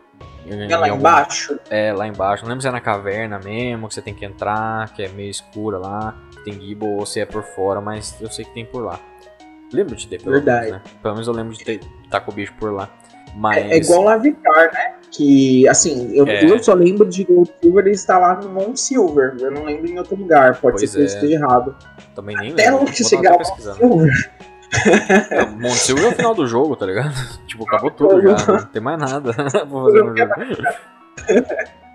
[0.49, 1.59] É lá algum- embaixo.
[1.71, 2.43] É, lá embaixo.
[2.45, 5.31] Não lembro se é na caverna mesmo, que você tem que entrar, que é meio
[5.31, 6.17] escura lá.
[6.45, 8.99] Tem Gible ou se é por fora, mas eu sei que tem por lá.
[9.73, 10.67] Lembro de ter, pelo Verdade.
[10.73, 10.91] menos, né?
[11.01, 12.89] Pelo menos eu lembro de ter tá com o bicho por lá.
[13.35, 13.57] Mas.
[13.59, 14.95] É, é igual lá Vicar, né?
[15.11, 16.43] Que, assim, eu, É.
[16.45, 19.35] eu só lembro de Gold Silver ele está lá no Mount Silver.
[19.41, 20.59] Eu não lembro em outro lugar.
[20.61, 21.07] Pode Pois ser que eu é.
[21.07, 21.77] esteja errado.
[22.15, 22.87] Também nem Até lembro.
[22.87, 23.77] dar chegar pesquisando.
[23.79, 24.31] Silver.
[25.31, 27.13] É, Montesilva é o final do jogo, tá ligado?
[27.47, 28.47] Tipo, acabou tudo já.
[28.53, 30.33] Não tem mais nada pra fazer no jogo.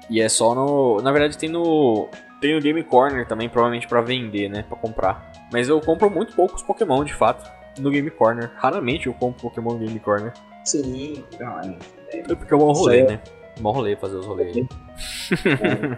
[0.10, 1.02] E é só no.
[1.02, 2.08] Na verdade, tem no.
[2.40, 4.64] Tem no Game Corner também, provavelmente pra vender, né?
[4.68, 5.32] Pra comprar.
[5.52, 8.52] Mas eu compro muito poucos Pokémon, de fato, no Game Corner.
[8.58, 10.32] Raramente eu compro Pokémon no Game Corner.
[10.68, 11.78] Sim, não, é.
[12.12, 13.22] É porque é um rolê, Isso né?
[13.60, 14.68] Mó rolê fazer os rolês aí.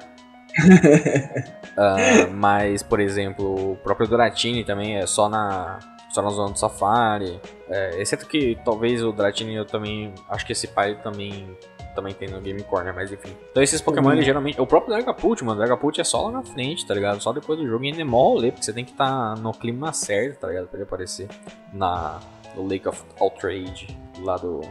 [1.77, 5.79] Ah, mas, por exemplo, o próprio Dratini também é só na.
[6.11, 7.39] Só na zona do Safari.
[7.69, 10.13] É, exceto que talvez o Dratini eu também.
[10.29, 11.55] Acho que esse pai também.
[11.95, 13.29] Também tem no Game Corner, mas enfim.
[13.51, 14.13] Então esses Pokémon, Uhum.
[14.15, 14.59] ele geralmente.
[14.59, 15.55] O próprio Dragapult, mano.
[15.59, 17.21] O Dragapult é só lá na frente, tá ligado?
[17.21, 19.51] Só depois do jogo e ainda é mó rolê, porque você tem que estar no
[19.53, 20.67] clima certo, tá ligado?
[20.67, 21.27] Pra ele aparecer
[21.71, 22.19] na,
[22.55, 23.87] no Lake of Outrage,
[24.19, 24.61] lá do.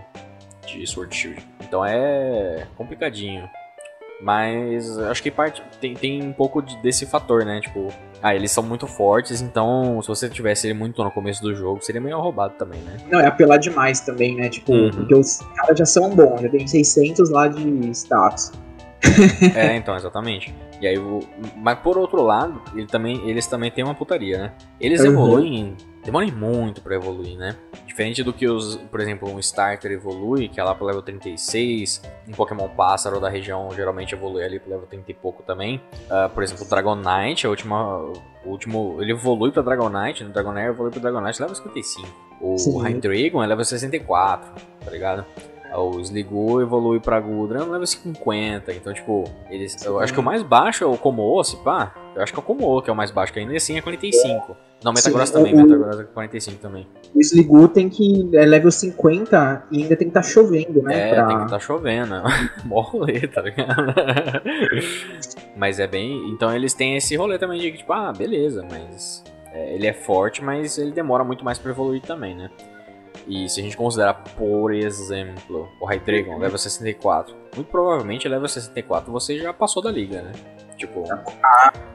[0.67, 1.43] De Sword Shield.
[1.63, 3.49] Então é complicadinho.
[4.21, 7.61] Mas acho que parte tem, tem um pouco de- desse fator, né?
[7.61, 7.89] Tipo,
[8.23, 11.81] ah, eles são muito fortes, então se você tivesse ele muito no começo do jogo,
[11.83, 12.97] seria meio roubado também, né?
[13.09, 14.49] Não, é apelar demais também, né?
[14.49, 14.91] Tipo, Uhum.
[14.91, 17.63] porque os caras já são bons, já tem 600 lá de
[17.93, 18.51] status.
[19.55, 20.53] é, então, exatamente.
[20.81, 21.21] E aí, o-
[21.57, 24.53] mas por outro lado, ele também, eles também têm uma putaria, né?
[24.81, 25.07] Eles Uhum.
[25.07, 27.57] evoluem, demoram muito pra evoluir, né?
[27.87, 32.01] Diferente do que os, por exemplo, um starter evolui, que é lá pro level 36,
[32.29, 35.81] um Pokémon pássaro da região geralmente evolui ali pro level 30 e pouco também.
[36.09, 38.13] Ah, por exemplo, o Dragonite, a última, o
[38.45, 42.07] último, ele evolui pra Dragonite, no Dragonair evolui pro Dragonite level 55.
[42.41, 42.81] O Sim.
[42.81, 44.53] Hydreigon é level 64,
[44.85, 45.25] tá ligado?
[45.75, 48.73] O Sliggoo evolui pra Gudra no level 50.
[48.73, 51.95] Então, tipo, eles, eu acho que o mais baixo é o Komo, se pá.
[52.17, 53.81] Eu acho que é o Komo que é o mais baixo, que ainda assim é
[53.83, 54.57] 45.
[54.83, 56.87] Não, Metagross Sim, também, o- Metagross é 45 também.
[57.15, 58.29] O Sliggoo tem que.
[58.35, 61.11] É level 50 e ainda tem que estar chovendo, né?
[61.11, 61.27] É, pra...
[61.27, 62.15] tem que tá chovendo.
[62.65, 63.93] Mó rolê, tá ligado?
[65.57, 66.31] mas é bem.
[66.31, 69.25] Então eles têm esse rolê também de que, tipo, ah, beleza, mas.
[69.53, 72.51] é, ele é forte, mas ele demora muito mais pra evoluir também, né?
[73.29, 79.13] E se a gente considerar, por exemplo, o Hydreigon, level 64, muito provavelmente level 64
[79.13, 80.33] você já passou da liga, né?
[80.77, 81.05] Tipo,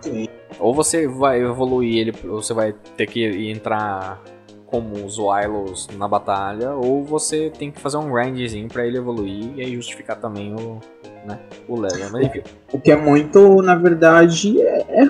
[0.01, 0.27] Sim.
[0.59, 4.21] ou você vai evoluir ele, ou você vai ter que entrar
[4.67, 9.51] como os Wylos na batalha, ou você tem que fazer um grindzinho pra ele evoluir
[9.55, 10.79] e aí justificar também o,
[11.25, 12.09] né, o level.
[12.11, 12.41] Mas enfim,
[12.71, 15.05] O que é muito, na verdade, é,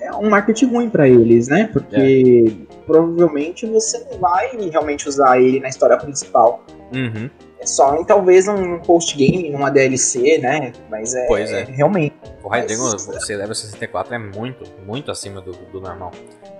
[0.00, 1.68] é um marketing ruim pra eles, né?
[1.72, 6.64] Porque provavelmente você não vai realmente usar ele na história principal.
[6.92, 7.30] Uhum.
[7.58, 10.72] É só em talvez um post-game, numa DLC, né?
[10.90, 11.62] Mas é, Pois é.
[11.64, 12.14] realmente.
[12.42, 16.10] O Raiden, Mas- você level 64 é muito, muito acima do, do normal.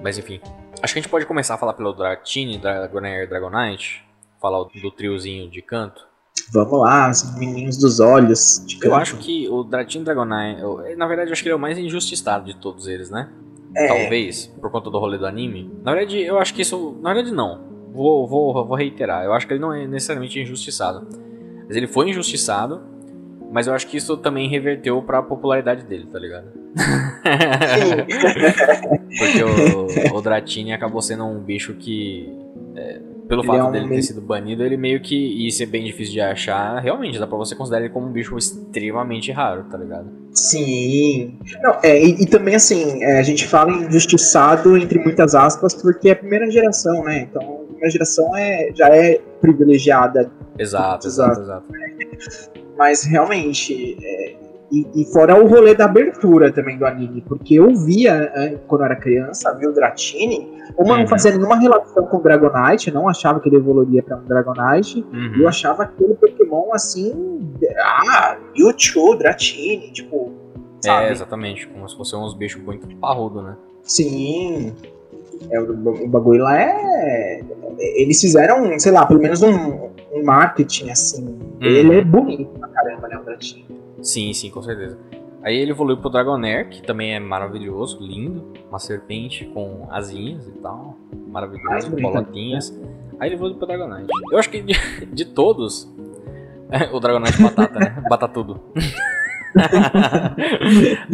[0.01, 0.41] Mas enfim.
[0.81, 4.05] Acho que a gente pode começar a falar pelo Dratini, Dragonair e Dragonite.
[4.41, 6.07] Falar do triozinho de canto.
[6.53, 8.63] Vamos lá, os meninos dos olhos.
[8.67, 10.63] de Eu acho que o Dratini Dragonite,
[10.97, 13.29] na verdade, eu acho que ele é o mais injustiçado de todos eles, né?
[13.75, 15.71] É, Talvez, por conta do rolê do anime.
[15.83, 16.99] Na verdade, eu acho que isso.
[17.01, 17.61] Na verdade, não.
[17.93, 19.25] Vou, vou, vou reiterar.
[19.25, 21.07] Eu acho que ele não é necessariamente injustiçado.
[21.67, 22.81] Mas ele foi injustiçado.
[23.51, 26.47] Mas eu acho que isso também reverteu pra popularidade dele, tá ligado?
[29.19, 32.35] Porque o, o Dratini acabou sendo um bicho que.
[32.75, 33.01] é,
[33.33, 35.83] pelo Ele fato é um dele ter sido banido, ele meio que ia ser bem
[35.85, 36.79] difícil de achar.
[36.83, 40.05] Realmente, dá pra você considerar ele como um bicho extremamente raro, tá ligado?
[40.35, 41.39] Sim.
[41.63, 46.11] Não, é, e, e também assim, é, a gente fala injustiçado entre muitas aspas, porque
[46.11, 47.27] é a primeira geração, né?
[47.31, 51.41] Então, a primeira geração é, já é privilegiada, Exato, Exato.
[51.41, 52.53] exato, exato.
[52.77, 53.97] mas realmente.
[54.03, 58.57] é, e, e fora o rolê da abertura também do anime, porque eu via, é,
[58.67, 61.01] quando eu era criança, via o Dratini, uma Uhum.
[61.01, 64.25] não fazia nenhuma relação com o Dragonite, eu não achava que ele evoluiria pra um
[64.25, 65.35] Dragonite, Uhum.
[65.43, 67.53] eu achava aquele Pokémon assim.
[67.79, 70.33] Ah, Mewtwo, Dratini, tipo.
[70.81, 71.07] Sabe?
[71.09, 71.69] É, exatamente.
[71.69, 73.57] Como se fosse uns bichos muito parrudo, né?
[73.83, 74.73] Sim.
[75.51, 77.41] É, o, o bagulho lá é.
[77.79, 81.39] Eles fizeram, sei lá, pelo menos um, um marketing assim.
[81.61, 83.19] Ele é bonito pra caramba, né?
[83.19, 83.67] O Dratini.
[84.03, 84.99] Sim, sim, com certeza.
[85.43, 88.53] Aí ele evoluiu pro Dragonair, que também é maravilhoso, lindo.
[88.69, 90.97] Uma serpente com asinhas e tal.
[91.29, 92.03] Maravilhoso, bonito.
[92.03, 92.81] bolotinhas.
[93.19, 94.09] Aí ele evoluiu pro Dragonite.
[94.31, 94.75] Eu acho que de,
[95.07, 95.93] de todos,
[96.93, 98.03] o Dragonite batata, né?
[98.09, 98.61] Batatudo.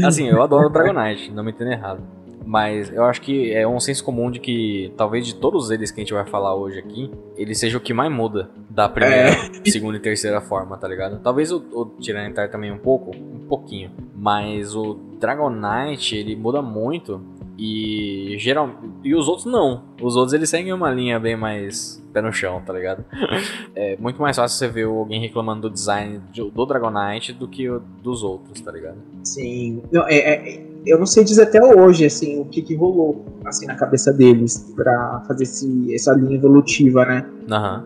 [0.05, 2.18] assim, eu adoro o Dragonite, não me entenda errado.
[2.49, 6.01] Mas eu acho que é um senso comum de que, talvez de todos eles que
[6.01, 9.37] a gente vai falar hoje aqui, ele seja o que mais muda da primeira,
[9.71, 11.21] segunda e terceira forma, tá ligado?
[11.23, 13.91] Talvez o, o Tyranitar também um pouco, um pouquinho.
[14.17, 17.21] Mas o Dragonite, ele muda muito.
[17.61, 18.71] E geral
[19.03, 19.83] e os outros não.
[20.01, 23.05] Os outros eles seguem uma linha bem mais pé no chão, tá ligado?
[23.75, 27.69] É muito mais fácil você ver alguém reclamando do design do Dragonite do que
[28.03, 28.97] dos outros, tá ligado?
[29.23, 29.83] Sim.
[29.93, 33.67] Não, é, é- eu não sei dizer até hoje, assim, o que, que rolou assim,
[33.67, 37.27] na cabeça deles pra fazer esse, essa linha evolutiva, né?
[37.51, 37.85] Aham.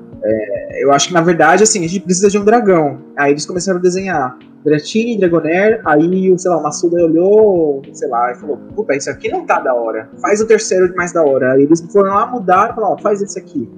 [0.79, 2.99] Eu acho que, na verdade, assim, a gente precisa de um dragão.
[3.17, 8.09] Aí eles começaram a desenhar Dratini, Dragonair, aí, o, sei lá, o Massuda olhou, sei
[8.09, 10.09] lá, e falou, puta, isso aqui não tá da hora.
[10.21, 11.53] Faz o terceiro de mais da hora.
[11.53, 13.69] Aí eles foram lá, mudaram, falaram, ó, faz esse aqui.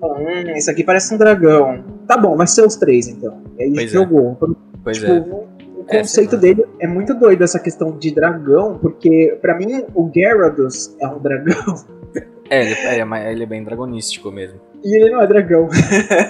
[0.00, 1.82] Falaram, hum, esse aqui parece um dragão.
[2.06, 3.42] Tá bom, vai ser os três, então.
[3.58, 3.88] E aí Pois é.
[3.88, 4.38] jogou.
[4.84, 5.47] Pois tipo, é.
[5.90, 6.40] O É, conceito lá.
[6.40, 11.18] dele é muito doido, essa questão de dragão, porque, pra mim, o Gyarados é um
[11.18, 11.74] dragão,
[12.50, 14.58] É, ele é, ele é bem dragonístico mesmo.
[14.84, 15.68] e ele não é dragão.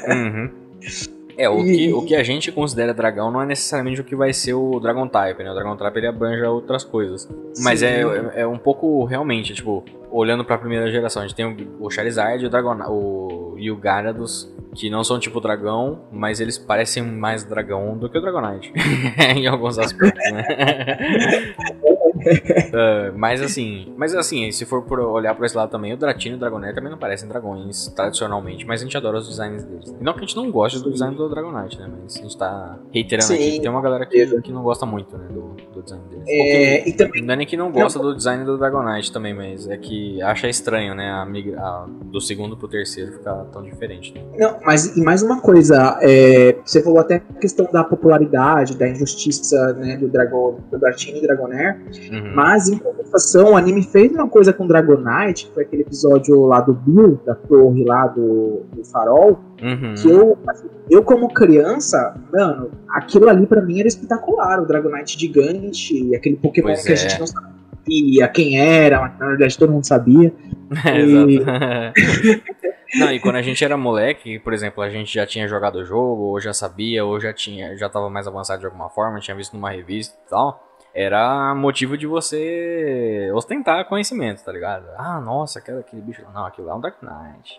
[0.08, 0.50] Uhum.
[1.38, 4.16] É, o E- que, o que a gente considera dragão não é necessariamente o que
[4.16, 5.50] vai ser o Dragon Type, né?
[5.52, 7.28] O Dragon Type ele abanja outras coisas.
[7.62, 11.68] Mas é, é, é um pouco realmente, tipo, olhando pra primeira geração, a gente tem
[11.78, 16.58] o, Charizard, o Dragon, o, e o Gyarados, que não são tipo dragão, mas eles
[16.58, 18.72] parecem mais dragão do que o Dragonite.
[19.36, 20.44] em alguns aspectos, né?
[22.70, 26.34] É, mas assim, mas assim, se for por olhar por esse lado também, o Dratini
[26.34, 29.94] e o Dragonite também não parecem dragões tradicionalmente, mas a gente adora os designs deles.
[29.98, 31.88] E não que a gente não goste do design do Dragonite, né?
[32.02, 33.34] Mas a gente tá reiterando Sim.
[33.34, 36.24] aqui que tem uma galera que, que não gosta muito, né, do, do design deles.
[36.28, 39.68] É, e também Não é nem que não gosta do design do Dragonite também, mas
[39.68, 41.10] é que acha estranho, né?
[41.10, 44.12] A, migra- a- do segundo pro terceiro ficar tão diferente.
[44.14, 44.22] Né?
[44.38, 48.88] Não, mas e mais uma coisa, é, você falou até a questão da popularidade, da
[48.88, 52.32] injustiça né, do Dragon, do Dratini e Dragonair, Uhum.
[52.34, 56.60] mas em compensação, o anime fez uma coisa com Dragonite, que foi aquele episódio lá
[56.60, 59.94] do Bill, da torre lá do, do farol, Uhum.
[59.94, 65.18] que eu, assim, eu como criança, mano, aquilo ali pra mim era espetacular, o Dragonite
[65.18, 66.96] gigante, aquele Pokémon Pois que a é.
[66.96, 70.32] gente não sabia quem era, mas na verdade todo mundo sabia.
[70.84, 71.40] É, E-.
[72.98, 75.84] Não, e quando a gente era moleque, por exemplo, a gente já tinha jogado o
[75.84, 79.36] jogo, ou já sabia, ou já tinha, já tava mais avançado de alguma forma, tinha
[79.36, 80.62] visto numa revista e tal.
[81.00, 84.84] Era motivo de você ostentar conhecimento, tá ligado?
[84.96, 86.24] Ah, nossa, aquele, aquele bicho.
[86.34, 87.56] Não, aquilo lá é um Dark Knight.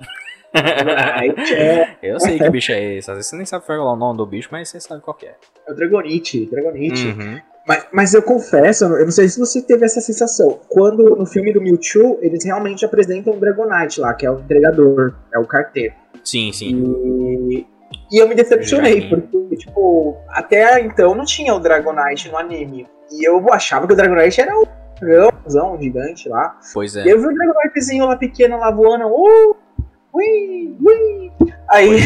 [2.03, 3.09] Eu sei que bicho é esse.
[3.09, 5.25] Às vezes você nem sabe falar o nome do bicho, mas você sabe qual que
[5.25, 5.35] é.
[5.65, 7.07] é o Dragonite, Dragonite.
[7.07, 7.39] Uhum.
[7.65, 10.59] Mas, mas eu confesso, eu não sei se você teve essa sensação.
[10.67, 15.15] Quando no filme do Mewtwo, eles realmente apresentam o Dragonite lá, que é o entregador,
[15.33, 15.93] é o carteiro.
[16.25, 16.83] Sim, sim.
[17.51, 17.65] E,
[18.11, 22.87] e eu me decepcionei, porque, tipo, até então não tinha o Dragonite no anime.
[23.11, 24.67] E eu achava que o Dragonite era o
[24.99, 26.59] dragãozão gigante lá.
[26.73, 27.03] Pois é.
[27.03, 29.07] E eu vi o Dragonitezinho lá pequeno lá voando.
[29.07, 29.55] Uh,
[30.13, 31.31] ui, ui.
[31.69, 31.99] Aí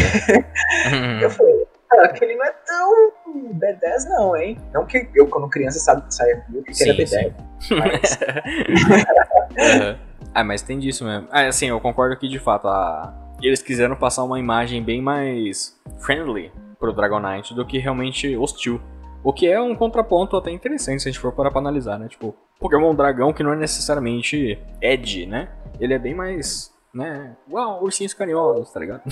[1.22, 3.12] eu falei, ah, aquele não é tão
[3.58, 4.58] B10 não, hein?
[4.72, 7.06] Não que eu, quando criança, sabe, saia que Sim, era B10.
[7.06, 7.74] sim.
[7.76, 8.18] Mas,
[9.58, 9.98] Aham.
[10.34, 11.28] Ah, mas tem disso mesmo.
[11.30, 13.14] Ah, assim, eu concordo que de fato a...
[13.42, 18.80] eles quiseram passar uma imagem bem mais friendly pro Dragonite do que realmente hostil.
[19.22, 22.08] O que é um contraponto até interessante se a gente for parar pra analisar, né?
[22.08, 25.48] Tipo, Pokémon Dragão que não é necessariamente Edge, né?
[25.80, 27.34] Ele é bem mais, né?
[27.50, 29.02] Uau, ursinhos carinhosos, tá ligado?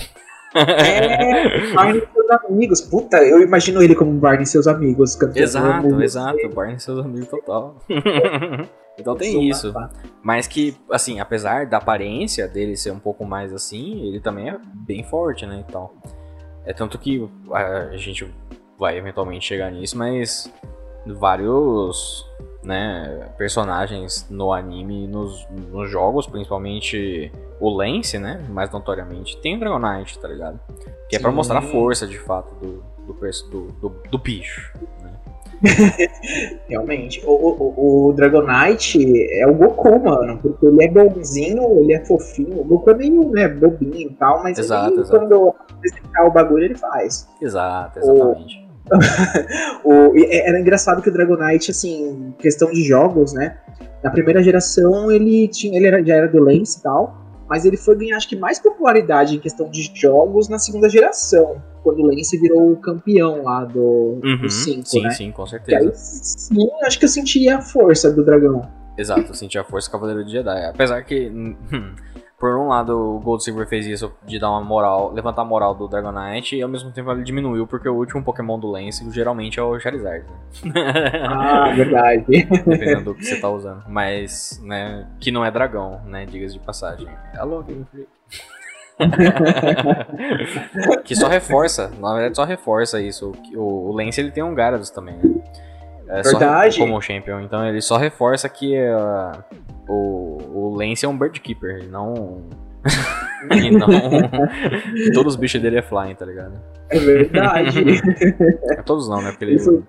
[0.55, 2.81] é, Barney e seus amigos.
[2.81, 5.17] Puta, eu imagino ele como Barney e seus amigos.
[5.35, 6.49] Exato, exato.
[6.49, 7.77] Barney e seus amigos total.
[8.97, 9.73] então tem isso.
[10.21, 14.59] Mas que, assim, apesar da aparência dele ser um pouco mais assim, ele também é
[14.73, 15.93] bem forte, né, e tal.
[16.65, 18.31] É tanto que a gente
[18.77, 20.51] vai eventualmente chegar nisso, mas
[21.05, 22.25] vários,
[22.63, 29.59] né, personagens no anime, nos, nos jogos, principalmente o Lance, né, mais notoriamente, tem o
[29.59, 30.59] Dragonite, tá ligado?
[31.09, 31.35] Que é pra Sim.
[31.35, 33.13] mostrar a força, de fato, do, do,
[33.49, 34.73] do, do, do bicho?
[36.67, 37.21] Realmente.
[37.25, 38.99] O, o, o- Dragonite
[39.39, 40.37] é o Goku, mano.
[40.41, 42.59] Porque ele é bonzinho, ele é fofinho.
[42.61, 45.19] O Goku é meio né, bobinho e tal, mas Exato, ele, exato.
[45.19, 47.27] quando apresentar o bagulho, ele faz.
[47.41, 48.63] Exato, exatamente.
[49.83, 53.57] O, é- era engraçado que o Dragonite, assim, questão de jogos, né?
[54.03, 55.77] Na primeira geração ele tinha.
[55.77, 57.22] Ele era- já era do Lance e tal.
[57.53, 61.61] Mas ele foi ganhar, acho que, mais popularidade em questão de jogos na segunda geração.
[61.83, 65.11] Quando o Lance virou o campeão lá do, Uhum, 5, sim, né?
[65.11, 65.93] sim, com Que aí certeza.
[65.93, 68.63] sim, acho que eu senti a força do dragão.
[68.97, 70.65] Exato, eu senti a força Cavaleiro de Jedi.
[70.65, 71.55] Apesar que, hum,
[72.43, 75.73] por um lado, o Gold Silver fez isso de dar uma moral, levantar a moral
[75.73, 79.61] do Dragonite, e ao mesmo tempo ele diminuiu, porque o último Pokémon do Lance geralmente
[79.61, 80.25] é o Charizard,
[80.65, 80.73] né?
[81.25, 82.25] Ah, verdade.
[82.27, 83.85] Dependendo do que você tá usando.
[83.87, 87.07] Mas, né, que não é dragão, né, diga-se de passagem.
[87.37, 88.09] Alô, Game Freak.
[91.05, 93.31] que só reforça, na verdade só reforça isso.
[93.55, 95.41] O, o Lance ele tem um Gyarados também, né?
[96.09, 96.77] É só Verdade.
[96.77, 99.45] como champion, então ele só reforça que ah,
[99.87, 102.43] o, o Lance é um Bird Keeper, não.
[103.55, 103.87] e não.
[105.13, 106.59] Todos os bichos dele é flying, tá ligado?
[106.89, 107.79] É verdade.
[108.71, 109.29] É, Todos não, né?
[109.31, 109.55] Porque ele.
[109.55, 109.83] Isso.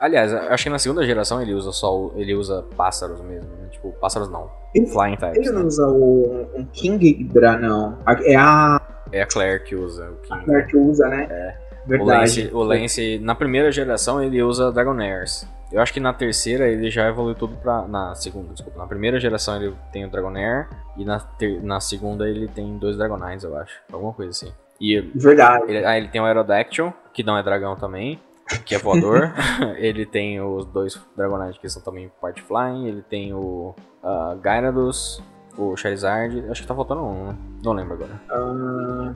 [0.00, 1.94] Aliás, acho que na segunda geração ele usa só.
[1.94, 3.68] o- Ele usa pássaros mesmo, né?
[3.70, 4.50] Tipo, pássaros não.
[4.74, 5.36] Ele- Flying types.
[5.36, 5.66] Ele não Né?
[5.66, 7.98] usa o, um King Hydra, não.
[8.06, 8.80] A- É a
[9.12, 10.44] É a Claire que usa o King.
[10.44, 11.54] Claire que usa, né?
[11.84, 12.18] O Verdade.
[12.20, 15.46] Lance, o Lance, na primeira geração, ele usa Dragonairs.
[15.74, 17.82] Eu acho que na terceira ele já evoluiu tudo pra.
[17.88, 18.78] Na segunda, desculpa.
[18.78, 20.68] Na primeira geração ele tem o Dragonair.
[20.96, 23.80] E na, ter- na segunda ele tem dois Dragonites, eu acho.
[23.92, 24.52] Alguma coisa assim.
[24.80, 25.64] E Verdade.
[25.68, 28.20] ele- ah, ele tem o Aerodactyl, que não é dragão também.
[28.64, 29.32] Que é voador.
[29.78, 32.86] ele tem os dois Dragonites que são também parte flying.
[32.86, 35.20] Ele tem o uh, Gyarados,
[35.58, 36.44] o Charizard.
[36.50, 37.36] Acho que tá faltando um, né?
[37.64, 38.20] Não lembro agora.
[38.30, 39.12] Ah,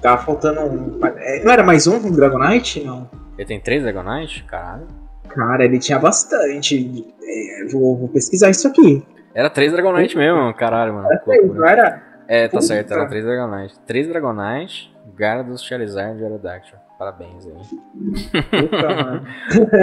[0.00, 0.98] tá faltando um.
[1.04, 2.82] é, Não era mais um Dragonite?
[2.82, 3.10] Não.
[3.36, 4.40] Ele tem três Dragonites?
[4.42, 4.86] Caralho.
[5.28, 7.06] Cara, ele tinha bastante.
[7.22, 9.02] É, vou, vou pesquisar isso aqui.
[9.34, 11.06] Era três Dragonite mesmo, caralho, mano.
[11.10, 12.02] Era três, não era?
[12.28, 12.62] É, tá Puta.
[12.62, 13.78] certo, era três Dragonite.
[13.86, 16.76] Três Dragonite, Gyarados, Charizard e Aerodactyl.
[16.98, 18.62] Parabéns aí.
[18.62, 19.26] Puta, mano.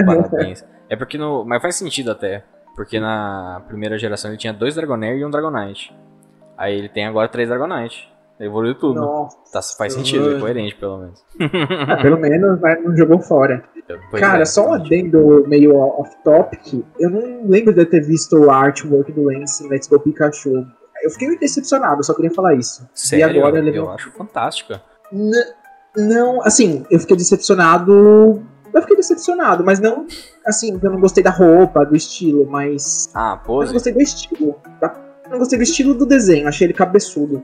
[0.05, 0.65] Parabéns.
[0.89, 1.43] É porque no.
[1.45, 2.43] Mas faz sentido até.
[2.75, 5.93] Porque na primeira geração ele tinha dois Dragonair e um Dragonite.
[6.57, 8.09] Aí ele tem agora três Dragonite.
[8.39, 9.01] Evoluiu tudo.
[9.01, 9.37] Nossa.
[9.51, 11.23] Tá, faz sentido, é coerente pelo menos.
[11.87, 13.63] Ah, pelo menos mas não jogou fora.
[14.09, 16.85] Pois Cara, é, só um adendo meio off-topic.
[16.99, 20.65] Eu não lembro de eu ter visto o artwork do Lance em Let's Go Pikachu.
[21.01, 22.87] Eu fiquei decepcionado, eu só queria falar isso.
[22.93, 23.35] Sério?
[23.35, 24.81] E agora ele eu acho fantástica.
[25.11, 25.53] N-
[25.97, 28.43] não, assim, eu fiquei decepcionado.
[28.71, 30.05] Eu fiquei decepcionado, mas não
[30.45, 33.09] assim, eu não gostei da roupa, do estilo, mas.
[33.15, 33.73] Ah, Eu não pose?
[33.73, 34.55] gostei do estilo.
[34.79, 34.95] tá?
[35.25, 37.43] Eu não gostei do estilo do desenho, achei ele cabeçudo.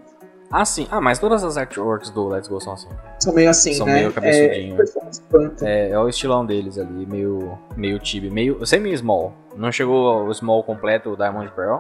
[0.52, 0.88] Ah, sim.
[0.92, 2.88] Ah, mas todas as artworks do Let's Go são assim.
[3.20, 3.96] São meio assim, São né?
[3.96, 4.72] meio cabeçudinho.
[4.72, 5.68] É, o pessoal espanta.
[5.68, 9.34] É, é o estilão deles ali, meio, meio tibi, meio semi-small.
[9.56, 11.80] Não chegou o small completo, o Diamond Pearl.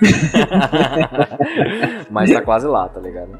[2.10, 3.38] Mas tá quase lá, tá ligado?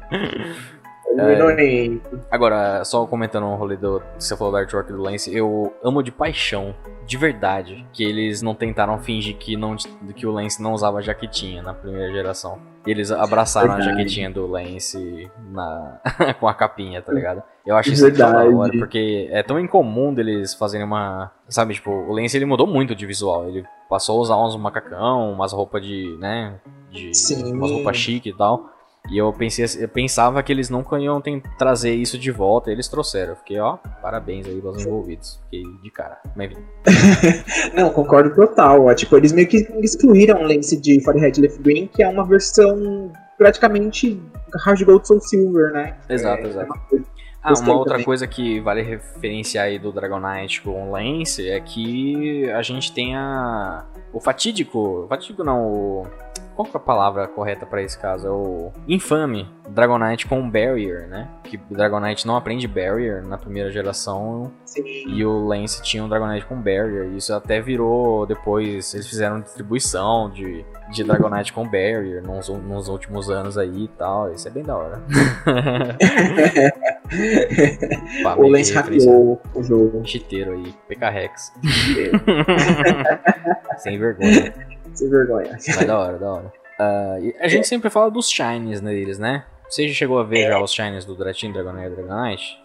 [1.11, 2.01] Ignorei.
[2.29, 6.03] Agora, só comentando um rolê do que você falou do artwork do Lance, eu amo
[6.03, 9.75] de paixão, de verdade, que eles não tentaram fingir que, não,
[10.15, 12.59] que o Lance não usava jaquetinha na primeira geração.
[12.89, 13.89] Eles abraçaram Verdade.
[13.89, 15.99] a jaquetinha do Lance na,
[16.39, 17.43] com a capinha, tá ligado?
[17.65, 18.05] Eu acho isso
[18.57, 21.31] hora, porque é tão incomum deles fazerem uma.
[21.47, 23.47] Sabe, tipo, o Lance ele mudou muito de visual.
[23.47, 26.17] Ele passou a usar uns macacão, umas roupas de.
[26.19, 26.55] né?
[26.89, 27.13] De.
[27.13, 27.53] Sim.
[27.53, 28.69] Umas roupas chique e tal.
[29.11, 31.21] E eu, pensei, eu pensava que eles nunca iam
[31.57, 33.31] trazer isso de volta, e eles trouxeram.
[33.31, 35.39] Eu fiquei, ó, parabéns aí aos envolvidos.
[35.45, 36.19] Fiquei de cara.
[36.35, 36.51] Mas.
[37.73, 38.85] Não, concordo total.
[38.85, 38.93] Ó.
[38.93, 43.11] Tipo, eles meio que excluíram o lance de Firehead Leaf Green, que é uma versão
[43.37, 44.21] praticamente
[44.65, 45.95] Hard Gold Soul Silver, né?
[46.09, 46.65] Exato, É, exato.
[46.67, 47.05] uma coisa-
[47.41, 48.05] Ah, uma outra também.
[48.05, 53.15] coisa que vale referenciar aí do Dragonite com o Lance é que a gente tem
[53.15, 53.85] a.
[54.11, 55.05] O fatídico.
[55.07, 56.07] Fatídico não, o.
[56.55, 58.27] Qual que é a palavra correta pra esse caso?
[58.27, 61.29] É o infame Dragonite com Barrier, né?
[61.45, 64.83] Que o Dragonite não aprende Barrier na primeira geração Sim.
[65.07, 67.05] e o Lance tinha um Dragonite com Barrier.
[67.13, 68.93] E isso até virou depois.
[68.93, 74.33] Eles fizeram distribuição de, de Dragonite com Barrier nos, nos últimos anos aí e tal.
[74.33, 75.01] Isso é bem da hora.
[78.21, 80.05] Pá, o Lance hackeou o jogo.
[80.05, 81.53] Chiteiro aí, PK Rex.
[83.79, 84.53] Sem vergonha.
[84.93, 85.51] Sem vergonha.
[85.51, 86.53] Mas da hora, da hora.
[87.21, 89.43] E a gente sempre fala dos shines neles, né?
[89.69, 92.59] Você já chegou a ver já os shines do Dratin, Dragonite e Dragonite?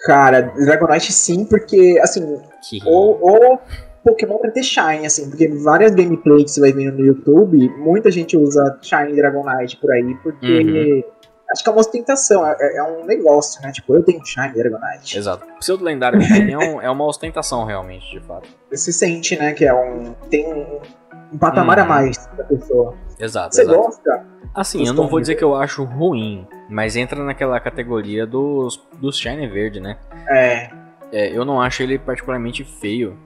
[0.00, 3.58] Cara, Dragonite sim, porque, assim, Que o, o
[4.04, 8.10] Pokémon pra ter Shine, assim, porque várias gameplays que você vai vendo no YouTube, muita
[8.10, 11.04] gente usa Shine Dragonite por aí, porque
[11.50, 13.72] acho que é uma ostentação, é, é um negócio, né?
[13.72, 15.16] Tipo, eu tenho Shine Dragonite.
[15.18, 15.46] Exato.
[15.58, 18.48] Pseudo lendário shine é, é uma ostentação realmente, de fato.
[18.70, 20.14] Você sente, né, que é um.
[20.30, 20.80] tem um,
[21.32, 21.88] um patamar a Uhum.
[21.88, 22.94] mais da pessoa.
[23.18, 23.78] Exato, Você exato.
[23.78, 24.26] gosta?
[24.54, 29.16] Assim, eu não vou dizer que eu acho ruim, mas entra naquela categoria dos, dos
[29.18, 29.98] shine verde, né?
[30.28, 30.70] É.
[31.12, 33.16] É, eu não acho ele particularmente feio,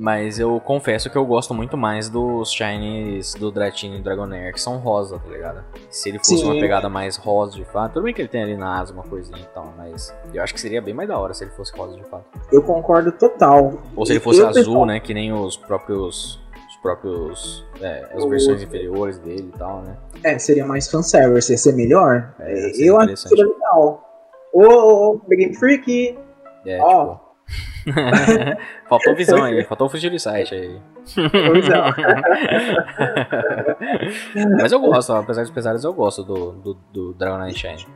[0.00, 4.60] mas eu confesso que eu gosto muito mais dos shinies do Dratini e Dragonair, que
[4.60, 5.62] são rosa, tá ligado?
[5.90, 6.44] Se ele fosse Sim.
[6.44, 9.02] uma pegada mais rosa de fato, tudo bem que ele tem ali na asa uma
[9.02, 11.76] coisinha e tal, mas eu acho que seria bem mais da hora se ele fosse
[11.76, 12.24] rosa de fato.
[12.50, 13.74] Eu concordo total.
[13.94, 15.00] Ou se ele fosse Eu, azul, pessoal, né?
[15.00, 16.40] Que nem os próprios.
[16.70, 17.66] Os próprios.
[17.82, 19.98] É, as versões inferiores dele e tal, né?
[20.24, 22.34] É, seria mais fanservice, ia ser melhor.
[22.40, 24.02] É, eu acho que seria legal.
[24.50, 26.18] Ô, The Game Freak!
[26.64, 27.16] É, Ó.
[27.16, 27.29] tipo.
[28.88, 30.78] faltou visão aí, faltou fugir de site aí.
[31.14, 31.66] Pois
[34.60, 37.86] Mas eu gosto, apesar dos pesares, eu gosto do, do, do Dragonite Shine.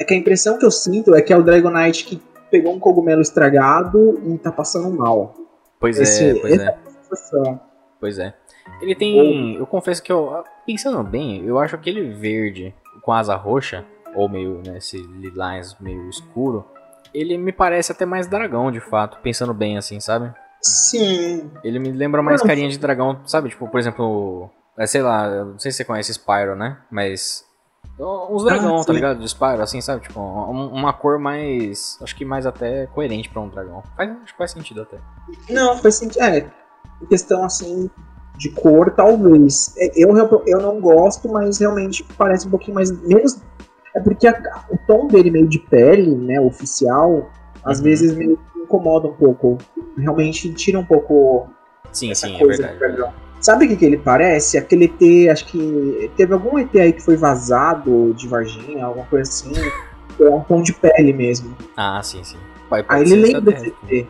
[0.00, 2.20] É que a impressão que eu sinto é que é o Dragonite que
[2.50, 5.34] pegou um cogumelo estragado e tá passando mal.
[5.78, 7.60] Pois Esse- é, pois é, Sensação.
[7.98, 8.34] pois é.
[8.82, 9.56] Ele tem.
[9.56, 10.44] Eu confesso que eu.
[10.66, 13.84] Pensando bem, eu acho aquele verde com asa roxa,
[14.14, 16.64] ou meio, né, esse lilás meio escuro,
[17.14, 20.32] ele me parece até mais dragão, de fato, pensando bem assim, sabe?
[20.62, 21.50] Sim.
[21.64, 23.48] Ele me lembra mais carinha de dragão, sabe?
[23.48, 26.78] Tipo, por exemplo, é, sei lá, não sei se você conhece Spyro, né?
[26.90, 27.44] Mas.
[27.98, 29.18] Uns dragão, Ah, tá ligado?
[29.20, 30.02] De Spyro, assim, sabe?
[30.02, 31.98] Tipo, um- uma cor mais.
[32.02, 33.82] Acho que mais até coerente pra um dragão.
[33.96, 34.98] Faz, acho que faz sentido até.
[35.50, 36.22] Não, faz sentido.
[36.22, 36.46] É,
[37.02, 37.90] em questão assim
[38.38, 39.74] de cor, talvez.
[39.76, 40.14] É, Eu,
[40.46, 42.90] eu não gosto, mas realmente parece um pouquinho mais.
[43.02, 43.38] Menos.
[43.94, 47.30] É porque a- o tom dele meio de pele, né, oficial,
[47.64, 47.84] às Uhum.
[47.84, 49.58] vezes me incomoda um pouco.
[49.96, 51.48] Realmente tira um pouco
[51.92, 52.74] Sim, essa sim, é coisa verdade.
[52.74, 53.12] do dragão.
[53.40, 54.58] Sabe o que, que ele parece?
[54.58, 59.28] Aquele ET, acho que teve algum ET aí que foi vazado de Varginha, alguma coisa
[59.28, 59.52] assim.
[60.20, 61.56] É um tom de pele mesmo.
[61.74, 62.36] Ah, sim, sim.
[62.68, 64.06] Pode, Aí ele lembra desse ET.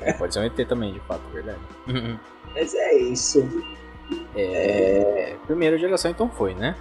[0.00, 1.58] É, pode ser um ET também, de fato, verdade.
[2.56, 3.46] Mas é isso.
[4.34, 6.74] É, Primeira geração então foi, né?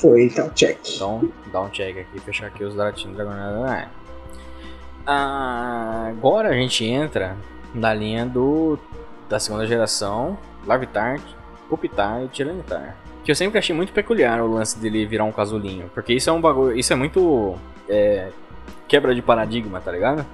[0.00, 0.78] Foi, então check.
[0.94, 3.88] Então, dá um check aqui, fechar aqui os Dratin Dragonite.
[5.06, 7.36] Ah, agora a gente entra
[7.74, 8.78] na linha do
[9.28, 11.20] da segunda geração, Larvitar,
[11.68, 12.96] Pupitar e Tiranitar.
[13.24, 15.90] Que eu sempre achei muito peculiar o lance dele virar um casulinho.
[15.92, 16.78] Porque isso é um bagulho.
[16.78, 17.56] Isso é muito.
[17.88, 18.30] é,
[18.86, 20.24] quebra de paradigma, tá ligado?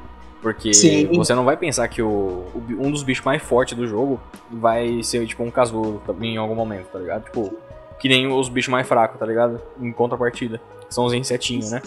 [0.40, 1.06] Porque Sim.
[1.16, 2.44] você não vai pensar que o,
[2.78, 6.88] um dos bichos mais fortes do jogo vai ser tipo um casulo em algum momento,
[6.88, 7.24] tá ligado?
[7.24, 7.56] Tipo,
[7.98, 9.60] que nem os bichos mais fracos, tá ligado?
[9.80, 10.60] Em contrapartida.
[10.88, 11.82] São os insetinhos, né?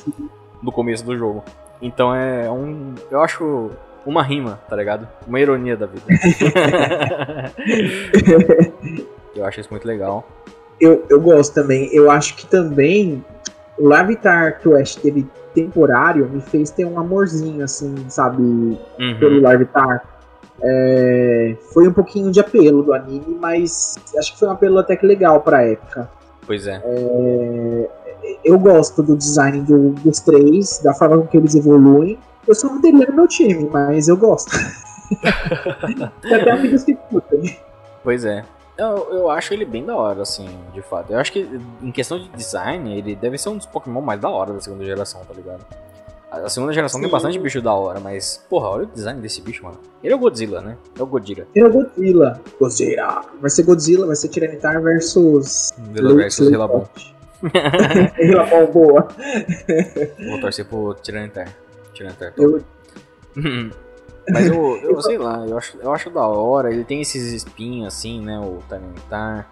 [0.62, 1.44] Do começo do jogo.
[1.82, 2.96] Então é um.
[3.12, 3.72] Eu acho
[4.06, 5.08] uma rima, tá ligado?
[5.28, 6.06] Uma ironia da vida.
[9.36, 10.28] eu acho isso muito legal.
[10.80, 11.90] Eu, eu gosto também.
[11.94, 13.24] Eu acho que também
[13.78, 18.78] o Larvitar que o Ash teve temporário me fez ter um amorzinho, assim, sabe,
[19.20, 19.42] pelo Uhum.
[20.62, 24.96] É, foi um pouquinho de apelo do anime, mas acho que foi um apelo até
[24.96, 26.10] que legal pra época.
[26.46, 26.82] Pois é.
[28.44, 32.18] Eu gosto do design do- dos três, da forma com que eles evoluem.
[32.48, 34.52] Eu só não teria no meu time, mas eu gosto.
[36.24, 37.58] Até amigos que curtem.
[38.04, 38.44] Pois é.
[38.78, 41.12] Eu, eu acho ele bem da hora, assim, de fato.
[41.12, 41.50] Eu acho que,
[41.82, 44.86] em questão de design, ele deve ser um dos Pokémon mais da hora da segunda
[44.86, 45.66] geração, tá ligado?
[46.30, 47.12] A segunda geração tem Sim.
[47.12, 49.80] bastante bicho da hora, mas, porra, olha o design desse bicho, mano.
[50.04, 50.78] Ele é o Godzilla, né?
[50.98, 51.48] É o Godzilla.
[51.54, 52.42] Tem o Godzilla.
[52.60, 53.22] Godzilla.
[53.40, 55.72] Vai ser Godzilla, vai ser Tiranitar versus.
[55.78, 56.86] Vila versus Relabon.
[58.50, 59.08] Bom, boa.
[60.28, 61.48] Vou torcer pro Tiranitar.
[61.94, 62.34] Tiranitar.
[62.38, 62.62] Eu,
[64.30, 66.74] Mas eu, eu sei lá, eu acho, eu acho da hora.
[66.74, 68.38] Ele tem esses espinhos assim, né?
[68.40, 69.50] O Tiranitar.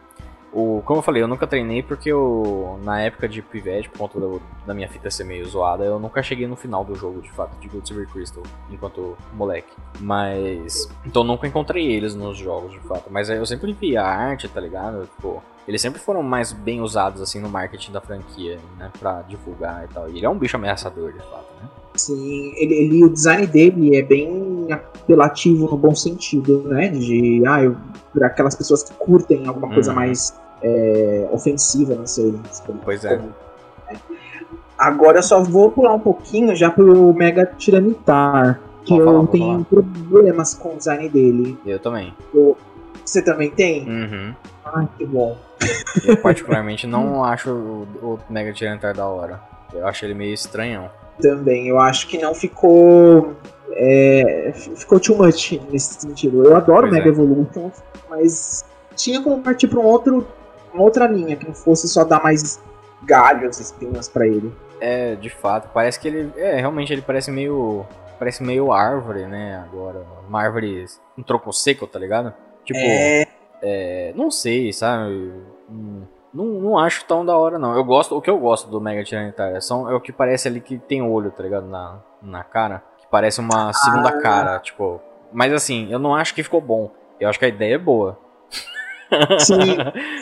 [0.58, 4.18] O, como eu falei, eu nunca treinei porque eu, na época de pivete, por conta
[4.22, 7.30] do, da minha fita ser meio zoada, eu nunca cheguei no final do jogo, de
[7.32, 8.42] fato, de Gold Silver Crystal,
[8.72, 9.74] enquanto moleque.
[10.00, 10.90] Mas.
[11.06, 13.10] Então nunca encontrei eles nos jogos, de fato.
[13.12, 15.02] Mas eu sempre vi a arte, tá ligado?
[15.18, 18.90] Tipo, eles sempre foram mais bem usados, assim, no marketing da franquia, né?
[18.98, 20.10] Pra divulgar e tal.
[20.10, 21.68] E ele é um bicho ameaçador, de fato, né?
[21.96, 26.88] Sim, ele, ele- o design dele é bem apelativo no bom sentido, né?
[26.90, 27.76] De, ah, eu,
[28.14, 29.96] pra aquelas pessoas que curtem alguma coisa Uhum.
[29.98, 30.34] mais
[30.66, 32.34] é, ofensiva, não sei.
[32.84, 33.18] Pois é.
[33.18, 33.30] né?
[34.78, 39.28] Agora eu só vou pular um pouquinho já pro Mega Tiranitar, que Pode eu falar,
[39.28, 41.58] tenho problemas com o design dele.
[41.66, 42.14] Eu também.
[43.06, 43.88] Você também tem?
[43.88, 44.36] Uhum.
[44.66, 45.38] Ai, que bom.
[46.04, 49.40] Eu particularmente não acho o, o Mega Tiranitar da hora.
[49.72, 50.90] Eu acho ele meio estranhão.
[51.22, 53.36] Também, eu acho que não ficou.
[53.72, 56.44] é, ficou too much nesse sentido.
[56.44, 57.12] Eu adoro Pois Mega é.
[57.12, 57.72] Evolution,
[58.10, 60.28] mas tinha como partir pra um outro,
[60.76, 62.62] uma outra linha, que não fosse só dar mais
[63.04, 64.54] galhos, espinhos pra ele.
[64.80, 66.32] É, de fato, parece que ele.
[66.36, 67.86] É, realmente ele parece meio.
[68.20, 69.64] Parece meio árvore, né?
[69.66, 70.04] Agora.
[70.28, 70.86] Uma árvore.
[71.18, 72.34] Um tronco seco, tá ligado?
[72.64, 72.80] Tipo.
[72.80, 73.26] É,
[73.62, 75.34] É, não sei, sabe?
[75.70, 76.04] Hum,
[76.34, 77.74] Não, não acho tão da hora, não.
[77.76, 80.60] Eu gosto, o que eu gosto do Mega Tiranitar são, é o que parece ali
[80.60, 81.66] que tem olho, tá ligado?
[81.68, 82.84] Na, na cara.
[82.98, 84.22] Que parece uma segunda Ah.
[84.22, 85.00] cara, tipo.
[85.32, 86.92] Mas assim, eu não acho que ficou bom.
[87.20, 88.18] Eu acho que a ideia é boa.
[89.40, 89.62] Sim,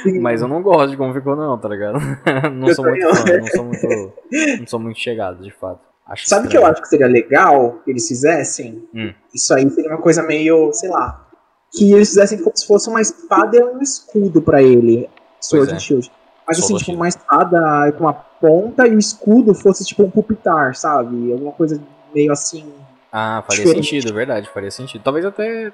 [0.04, 0.20] sim.
[0.20, 2.00] Mas eu não gosto de como ficou, não, tá ligado?
[2.54, 3.48] não Eu sou muito fã, não.
[3.48, 4.14] sou muito.
[4.60, 5.80] Não sou muito chegado, de fato.
[6.06, 8.88] Acho Sabe o que eu acho que seria legal que eles fizessem?
[8.94, 9.14] Hum.
[9.34, 11.28] Isso aí seria uma coisa meio, sei lá.
[11.72, 15.10] Que eles fizessem como se fosse uma espada e um escudo pra ele.
[15.40, 15.76] Sword é.
[15.76, 16.12] and Shield.
[16.46, 20.76] Mas assim, tipo, uma espada com uma ponta e o escudo fosse tipo um pupitar,
[20.76, 21.32] sabe?
[21.32, 21.82] Alguma coisa
[22.14, 22.66] meio assim.
[23.12, 23.86] Ah, faria Diferente.
[23.86, 25.02] sentido, verdade, faria sentido.
[25.02, 25.72] Talvez até.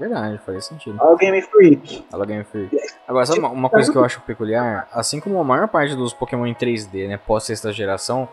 [0.00, 0.96] Verdade, faria sentido.
[1.00, 2.04] All Game Freak.
[2.12, 2.74] Ela Game Freak.
[3.06, 4.88] Agora, sabe uma, uma coisa que eu acho peculiar?
[4.90, 8.26] Assim como a maior parte dos Pokémon em 3D, né, pós sexta geração,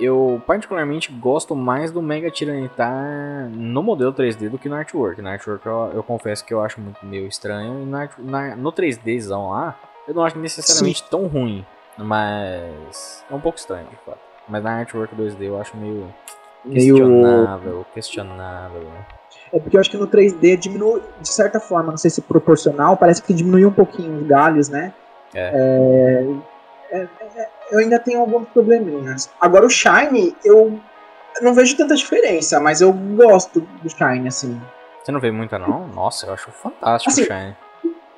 [0.00, 5.22] eu particularmente gosto mais do Mega Tiranitar no modelo 3D do que no artwork.
[5.22, 7.86] No artwork eu, eu confesso que eu acho muito meio estranho, e
[8.20, 9.78] na- no 3Dzão lá,
[10.08, 11.64] eu não acho necessariamente tão ruim,
[11.96, 14.18] mas é um pouco estranho, de fato.
[14.48, 16.12] Mas na artwork 2D eu acho meio
[16.64, 18.80] Meio- questionável, questionável.
[18.82, 19.06] né?
[19.52, 22.96] É porque eu acho que no 3D diminui, de certa forma, não sei se proporcional,
[22.96, 24.92] parece que diminuiu um pouquinho os galhos, né?
[25.34, 26.26] É.
[26.90, 29.30] É, é, é, eu ainda tenho alguns probleminhas.
[29.40, 30.78] Agora o Shine, eu
[31.40, 34.60] não vejo tanta diferença, mas eu gosto do Shine, assim.
[35.02, 35.86] Você não vê muita não?
[35.88, 37.56] Nossa, eu acho fantástico Assim, o Shine.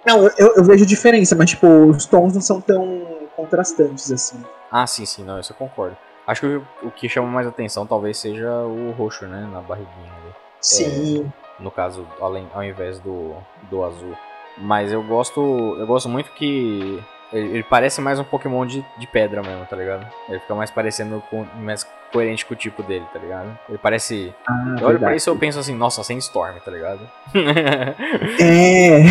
[0.06, 3.06] Não, eu, eu vejo diferença, mas tipo, os tons não são tão
[3.36, 4.42] contrastantes assim.
[4.70, 5.96] Ah, sim, sim, não, isso eu concordo.
[6.26, 10.17] Acho que o, o que chama mais atenção talvez seja o roxo, né, na barriguinha
[10.62, 11.18] ali.
[11.18, 11.32] Sim.
[11.58, 13.34] No caso, além, ao invés do,
[13.70, 14.16] do azul.
[14.56, 15.40] Mas eu gosto,
[15.78, 17.02] eu gosto muito que
[17.32, 20.06] ele, ele parece mais um Pokémon de, de pedra mesmo, tá ligado?
[20.28, 23.58] Ele fica mais parecendo com, mais coerente com o tipo dele, tá ligado?
[23.68, 24.34] Ele parece.
[24.48, 27.00] Ah, eu olho pra isso e eu penso assim, nossa, sem Storm, tá ligado?
[28.40, 29.02] É.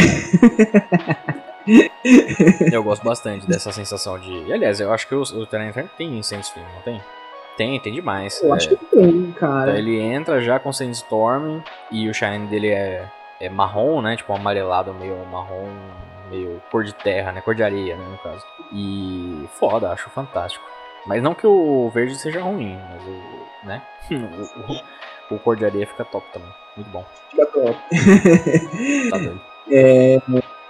[2.71, 4.31] eu gosto bastante dessa sensação de.
[4.45, 7.01] E, aliás, eu acho que o, o Tyranitar tem Sandstorm, não tem?
[7.57, 8.41] Tem, tem demais.
[8.41, 8.55] Eu é.
[8.55, 9.77] acho que tem, Então cara.
[9.77, 11.59] ele entra já com Sandstorm
[11.91, 13.05] e o shine dele é,
[13.41, 14.15] é marrom, né?
[14.15, 15.67] Tipo um amarelado meio marrom,
[16.29, 17.41] meio cor de terra, né?
[17.41, 18.05] Cor de areia, né?
[18.09, 18.45] No caso.
[18.71, 20.63] E foda, acho fantástico.
[21.05, 23.67] Mas não que o verde seja ruim, mas o.
[23.67, 23.81] né?
[24.11, 24.97] o, o-
[25.35, 26.49] o cor de areia fica top também.
[26.77, 27.05] Muito bom.
[27.31, 27.77] Fica top.
[29.09, 29.41] Tá doido.
[29.69, 30.17] É,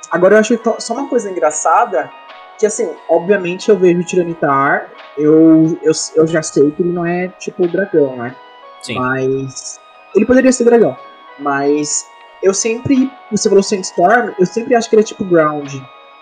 [0.10, 2.10] Agora eu acho to- só uma coisa engraçada,
[2.58, 7.06] que assim, obviamente eu vejo o Tiranitar, eu, eu, eu já sei que ele não
[7.06, 8.36] é tipo dragão, né?
[8.82, 8.96] Sim.
[8.96, 9.80] Mas.
[10.16, 10.96] Ele poderia ser dragão.
[11.40, 12.06] Mas
[12.42, 13.12] eu sempre.
[13.32, 15.74] Você falou Sandstorm, eu sempre acho que ele é tipo ground.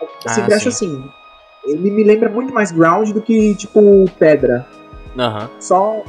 [0.01, 0.87] Eu Ah, sempre acho sim.
[0.87, 1.11] assim.
[1.65, 4.67] Ele me lembra muito mais ground do que, tipo, pedra.
[5.17, 5.49] Aham.
[5.59, 6.03] Só.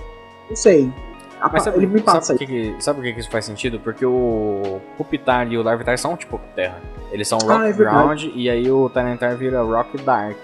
[0.49, 0.93] Não sei.
[1.41, 3.45] A Mas sabe, ele me sabe, passa por que, sabe por que que isso faz
[3.45, 3.79] sentido?
[3.81, 6.81] Porque o Pupitar e o Larvitar são tipo terra.
[7.13, 7.97] Eles são Ah, Rock é verdade.
[8.29, 10.37] Ground e aí o Tyranitar vira Rock Dark.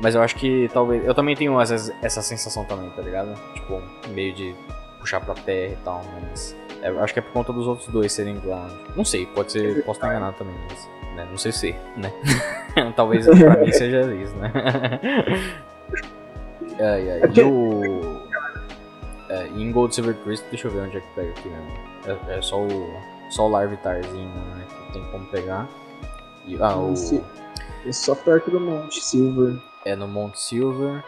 [0.00, 1.04] Mas eu acho que talvez.
[1.04, 3.34] Eu também tenho essa, essa sensação também, tá ligado?
[3.54, 4.54] Tipo, meio de
[5.00, 6.54] puxar pra terra e tal, mas.
[6.82, 8.70] é, acho que é por conta dos outros dois serem ground.
[8.94, 9.84] Não sei, pode ser.
[9.84, 10.88] Posso estar enganado também, mas.
[11.16, 12.12] né, não sei se, né?
[12.94, 14.52] talvez pra mim seja isso, né?
[16.80, 17.20] ai, ai.
[17.22, 18.20] É E o.
[19.30, 21.72] É, em Gold Silver Crystal, deixa eu ver onde é que pega aqui mesmo.
[22.30, 22.94] É, é só o.
[23.30, 24.64] Só o Larvitarzinho, né?
[24.92, 25.68] Tem como pegar.
[26.46, 26.92] E, ah, o.
[26.92, 27.22] Esse-
[27.86, 29.56] É só perto do Monte Silver.
[29.84, 31.02] é no Mount Silver.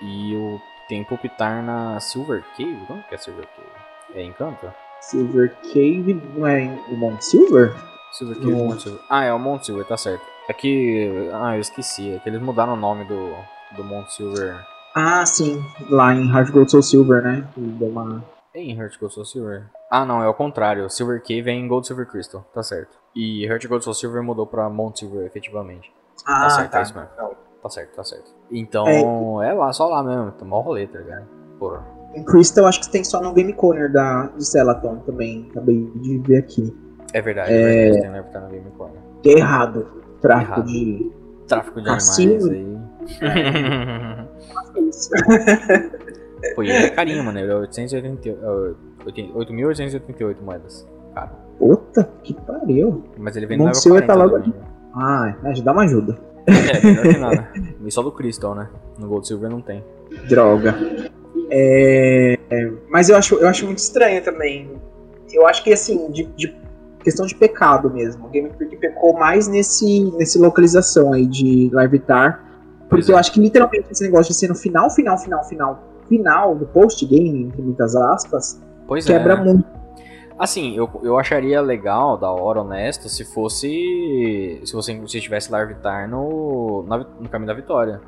[0.00, 2.78] E o tem Pupitar na Silver Cave?
[2.86, 4.18] Como que é Silver Cave?
[4.20, 4.72] É Encanto?
[5.00, 7.74] Silver Cave não é o Mount Silver?
[8.12, 9.00] Silver Cave, Mount Silver.
[9.10, 10.22] Ah, é o Mount Silver, tá certo.
[10.48, 11.28] É que.
[11.34, 12.12] Ah, eu esqueci.
[12.12, 13.34] É que eles mudaram o nome do,
[13.76, 14.64] do Mount Silver.
[14.94, 15.62] Ah, sim.
[15.90, 17.46] Lá em Heart Gold Soul Silver, né?
[17.56, 18.24] Deu uma...
[18.56, 19.64] É em Heart Gold Soul Silver?
[19.90, 20.88] Ah, não, é o contrário.
[20.88, 22.96] Silver Cave é em Gold Silver Crystal, tá certo.
[23.14, 25.92] E Heart Gold Soul Silver mudou pra Mount Silver, efetivamente.
[26.26, 26.78] Ah, tá certo, tá.
[26.78, 27.10] é isso mesmo.
[27.62, 28.34] Tá certo, tá certo.
[28.50, 30.30] Então, é, lá, só lá mesmo.
[30.32, 31.26] Tá mó rolê, tá ligado?
[31.58, 31.84] Porra.
[32.14, 35.48] Em Crystal, acho que tem só no Game Corner da, de Celaton também.
[35.50, 36.74] Acabei de ver aqui.
[37.12, 37.60] É verdade, É.
[37.60, 38.00] é verdade.
[38.10, 38.98] Tem um tá no Game Corner.
[39.22, 39.86] Que é errado.
[40.22, 40.66] Tráfico Errado.
[40.66, 41.12] de.
[41.46, 42.50] Tráfico de animais Cassino.
[42.50, 42.76] aí.
[43.20, 44.26] É.
[46.54, 47.38] Pô, e é carinho, mano.
[47.38, 48.38] Ele é 888,
[49.06, 50.86] é, 8.888 moedas.
[51.14, 51.32] Cara.
[51.58, 53.04] Puta que pariu.
[53.16, 54.54] Mas ele vem no level se eu 40 tá logo também.
[54.94, 56.18] Ah, é, dá uma ajuda.
[56.46, 57.48] É, melhor que nada.
[57.84, 58.68] E só do Crystal, né?
[58.98, 59.84] No Gold Silver não tem.
[60.28, 60.74] Droga.
[61.50, 62.38] É,
[62.88, 64.70] Mas eu acho, eu acho muito estranho também.
[65.32, 66.54] Eu acho que, assim, de, de
[67.02, 68.26] questão de pecado mesmo.
[68.26, 72.44] O Game Freak pecou mais nesse, nesse localização aí de Larvitar.
[72.88, 73.14] Porque é.
[73.14, 76.66] eu acho que literalmente esse negócio de ser no final, final, final, final, final do
[76.66, 79.36] post-game, entre muitas aspas, Pois quebra é.
[79.36, 79.64] muito.
[80.38, 84.60] Assim, eu, eu acharia legal, da hora, honesto, se fosse.
[84.64, 86.84] Se você se estivesse Larvitar no,
[87.20, 88.00] no caminho da vitória.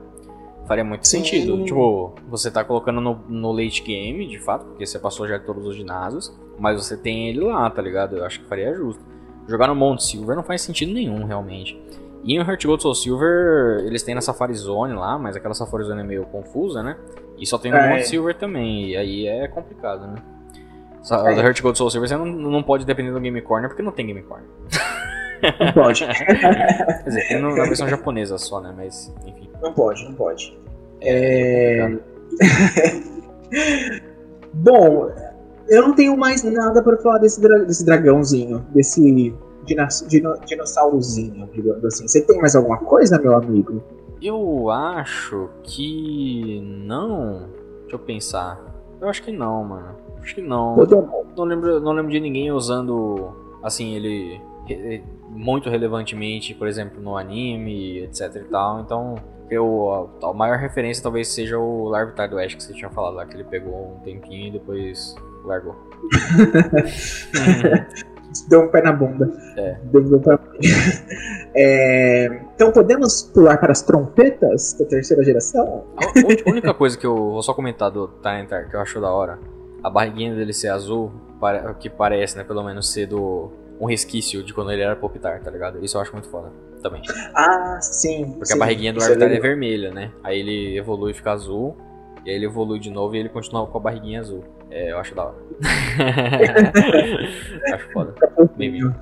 [0.67, 1.19] Faria muito Sim.
[1.19, 1.65] sentido.
[1.65, 5.67] Tipo, você tá colocando no, no late game, de fato, porque você passou já todos
[5.67, 8.19] os ginásios, mas você tem ele lá, tá ligado?
[8.19, 9.03] Eu acho que faria justo.
[9.47, 11.81] Jogar no Mount Silver não faz sentido nenhum, realmente.
[12.23, 15.85] E em Heart Gold Soul Silver, eles têm na Safari Zone lá, mas aquela Safari
[15.85, 16.99] Zone é meio confusa, né?
[17.39, 17.89] E só tem no É.
[17.91, 20.17] Mount Silver também, e aí é complicado, né?
[21.03, 21.35] Sa- É.
[21.39, 24.07] Heart Gold Soul Silver você não, não pode depender do Game Corner, porque não tem
[24.07, 24.47] Game Corner.
[25.61, 26.05] Não pode.
[26.07, 28.75] Quer dizer, tem na versão japonesa só, né?
[28.77, 29.49] Mas, enfim.
[29.63, 30.59] não pode, não pode.
[31.01, 31.81] É...
[31.83, 33.01] É...
[34.53, 35.11] Bom,
[35.69, 39.33] eu não tenho mais nada pra falar desse, dra- desse dragãozinho, desse
[40.47, 42.09] dinossaurozinho, digamos assim.
[42.09, 43.83] Você tem mais alguma coisa, meu amigo?
[44.21, 47.49] Eu acho que não.
[47.83, 48.61] Deixa eu pensar.
[49.01, 49.97] Eu acho que não, mano.
[50.21, 50.77] Acho que não.
[51.37, 54.41] Não lembro, não lembro de ninguém usando assim ele
[55.31, 58.81] muito relevantemente, por exemplo, no anime, etc e tal.
[58.81, 59.15] Então,
[59.51, 63.15] eu a, a maior referência talvez seja o Larvitar do Ash que você tinha falado
[63.15, 65.15] lá, que ele pegou um tempinho e depois
[65.45, 65.77] largou.
[68.49, 69.33] Deu um pé na bunda.
[69.57, 69.79] É.
[69.85, 70.59] Deu um pé na bunda.
[71.61, 75.87] É, Então podemos pular para as trompetas da terceira geração?
[75.97, 79.41] A única coisa que eu vou só comentar do Tyranitar que eu acho da hora,
[79.83, 81.11] a barriguinha dele ser azul,
[81.81, 83.51] que parece, né, pelo menos ser do
[83.81, 85.85] um resquício de quando ele era Popitar, tá ligado?
[85.85, 86.51] Isso eu acho muito foda
[86.83, 87.03] também.
[87.35, 88.33] Ah, sim.
[88.33, 89.43] Porque sim, a barriguinha do Larvitar é, legal.
[89.43, 90.11] vermelha, né?
[90.23, 91.77] Aí ele evolui e fica azul,
[92.25, 94.43] e aí ele evolui de novo e ele continua com a barriguinha azul.
[94.71, 95.37] É, eu acho da hora.
[97.73, 98.15] acho foda.
[98.57, 98.95] Bem vindo.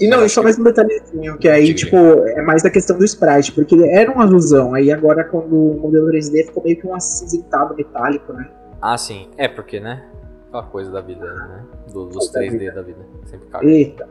[0.00, 3.04] E não, e só mais um detalhezinho, que aí, tipo, é mais da questão do
[3.04, 6.94] sprite, porque era um azulzão, aí agora quando o modelo 3D ficou meio que um
[6.94, 8.48] acinzentado metálico, né?
[8.80, 9.28] Ah, sim.
[9.36, 10.04] É porque, né?
[10.48, 11.62] Aquela coisa da vida, né?
[11.92, 13.00] Do- dos Da 3D da vida.
[13.26, 13.66] Sempre caga.
[13.66, 14.08] Eita,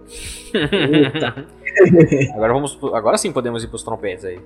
[0.53, 1.45] eita.
[2.35, 2.77] Agora vamos.
[2.93, 4.39] Agora sim podemos ir pros trompetes aí.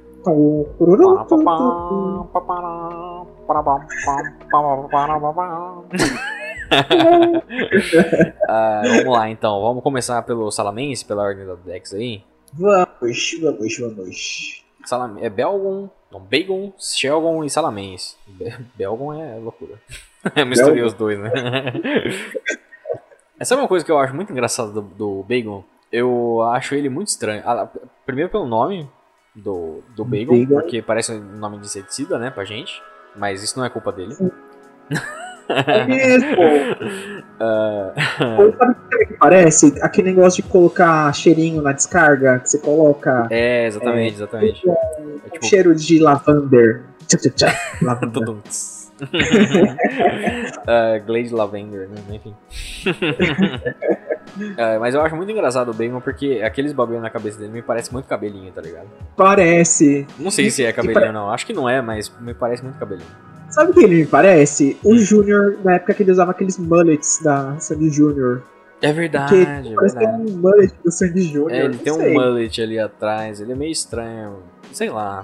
[8.49, 12.23] Ah, vamos lá então, vamos começar pelo Salamense, pela ordem da Dex aí.
[12.53, 14.63] Vamos, vamos, vamos.
[14.85, 18.15] Salam é Belgon, não, Bagon, Shelgon e Salamense.
[18.25, 19.73] Be Belgon é loucura.
[20.35, 21.29] Eu misturei os dois, né?
[23.39, 25.63] Essa é uma coisa que eu acho muito engraçada do, do Bagon.
[25.91, 27.43] Eu acho ele muito estranho.
[27.45, 27.67] Ah,
[28.05, 28.89] primeiro pelo nome
[29.35, 30.61] do, do Bagon, Bagon.
[30.61, 32.81] porque parece um nome de inseticida, né, pra gente.
[33.15, 34.15] Mas isso não é culpa dele.
[35.49, 36.35] É mesmo.
[37.39, 37.93] Ah,
[38.39, 39.75] Ou sabe o que que parece?
[39.81, 44.67] Aquele negócio de colocar cheirinho na descarga, que você coloca é, exatamente, exatamente.
[44.67, 46.83] É um tipo, cheiro de lavander.
[47.81, 48.13] Lavanda.
[50.65, 51.95] Ah, Glade Lavender, né?
[52.09, 52.35] Enfim.
[54.57, 57.61] Ah, mas eu acho muito engraçado o Bacon porque aqueles bagulho na cabeça dele me
[57.61, 58.87] parece muito cabelinho, tá ligado?
[59.15, 60.07] Parece.
[60.17, 61.29] Não sei se é cabelinho ou não.
[61.29, 63.26] Acho que não é, mas me parece muito cabelinho.
[63.49, 64.77] Sabe o que ele me parece?
[64.83, 64.91] Hum.
[64.91, 68.43] O Júnior, na época que ele usava aqueles mullets da Sandy Júnior.
[68.81, 70.31] É verdade, é Parece que tem verdade.
[70.31, 71.51] um mullet do Sandy Júnior.
[71.51, 72.13] É, ele tem um sei.
[72.13, 74.37] mullet ali atrás, ele é meio estranho.
[74.71, 75.23] Sei lá.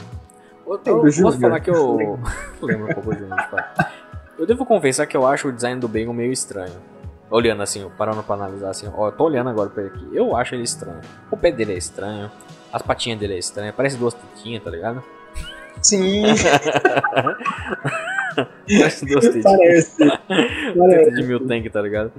[0.65, 1.39] Eu, eu posso Júnior.
[1.39, 2.19] falar que eu.
[2.61, 3.86] lembro um pouco do Júnior, de fato.
[4.39, 6.74] Eu devo confessar que eu acho o design do Bacon meio estranho.
[7.30, 10.07] Olhando assim, parando pra analisar assim, ó, eu tô olhando agora pra ele aqui.
[10.13, 11.01] Eu acho ele estranho.
[11.30, 12.32] O pé dele é estranho,
[12.71, 15.03] as patinhas dele é estranho, parece duas tetinhas, tá ligado?
[15.82, 16.24] Sim,
[19.43, 19.97] Parece.
[19.97, 20.21] Teta
[20.77, 21.11] parece.
[21.11, 22.11] de mil tank, tá ligado?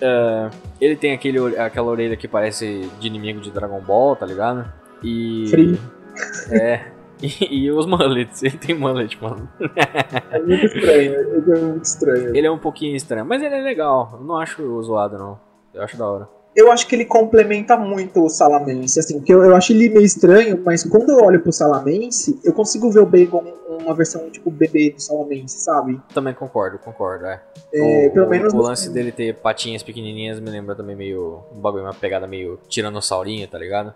[0.00, 0.50] É,
[0.80, 4.72] ele tem aquele, aquela orelha que parece de inimigo de Dragon Ball, tá ligado?
[5.02, 5.46] E.
[5.50, 5.80] Free.
[6.50, 6.92] É.
[7.20, 9.48] E, e os mullets, ele tem mullet, mano.
[10.30, 12.36] É muito estranho, é muito estranho.
[12.36, 14.10] Ele é um pouquinho estranho, mas ele é legal.
[14.12, 15.40] Eu não acho zoado, não.
[15.74, 16.28] Eu acho da hora.
[16.56, 20.04] Eu acho que ele complementa muito o Salamense, assim, porque eu, eu acho ele meio
[20.04, 24.50] estranho, mas quando eu olho pro Salamense, eu consigo ver o Bacon uma versão tipo
[24.50, 26.00] bebê do Salamense, sabe?
[26.12, 27.40] Também concordo, concordo, é.
[27.72, 31.40] É, o, pelo menos o lance dele ter patinhas pequenininhas me lembra também meio.
[31.54, 33.92] Um bagulho, uma pegada meio tiranossaurinha, tá ligado?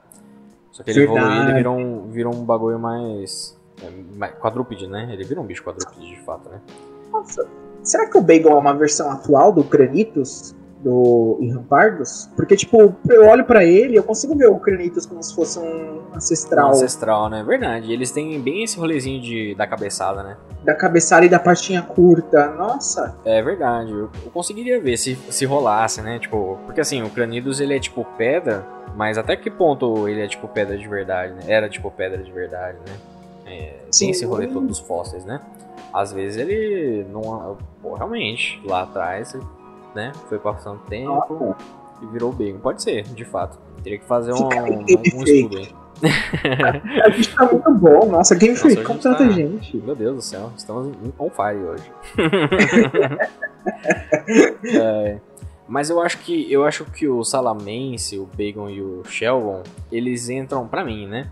[0.70, 1.26] Só que ele Verdade.
[1.26, 3.56] evoluiu ele virou um, virou um bagulho mais.
[3.82, 5.10] é, mais quadrúpede, né?
[5.12, 6.60] Ele virou um bicho quadrúpede de fato, né?
[7.10, 7.46] Nossa,
[7.82, 10.54] será que o Bacon é uma versão atual do Cranitos?
[10.82, 12.28] Do em Rampardos?
[12.34, 16.00] Porque, tipo, eu olho pra ele eu consigo ver o Cranitos como se fosse um
[16.14, 17.42] ancestral Ancestral, né?
[17.42, 17.92] Verdade.
[17.92, 20.36] Eles têm bem esse rolezinho de, da cabeçada, né?
[20.64, 22.48] da cabeçada e da partinha curta.
[22.52, 23.90] Nossa, É verdade.
[23.90, 26.18] Eu, eu conseguiria ver se, se rolasse, né?
[26.18, 28.64] Tipo, porque assim, o Cranidos ele é tipo pedra,
[28.96, 31.42] mas até que ponto ele é tipo pedra de verdade, né?
[31.48, 32.94] Era tipo pedra de verdade, né?
[33.46, 34.06] É, Sim.
[34.06, 35.40] tem esse rolê todo dos fósseis, né?
[35.92, 37.58] Às vezes ele não.
[37.82, 39.36] Pô, realmente, lá atrás,
[39.94, 40.12] né?
[40.28, 41.56] Foi passando tempo nossa.
[42.02, 42.58] e virou bacon.
[42.58, 43.58] Pode ser, de fato.
[43.82, 45.68] Teria que fazer um, um, um estudo aí.
[47.04, 48.06] a gente tá muito bom.
[48.06, 49.76] Nossa, Game Nossa, Freak a com gente tanta tá- gente.
[49.76, 51.92] Meu Deus do céu, estamos em- on fire hoje.
[54.64, 55.18] É,
[55.68, 60.28] mas eu acho que eu acho que o Salamense, o Bacon e o Shelgon, eles
[60.28, 61.30] entram pra mim, né?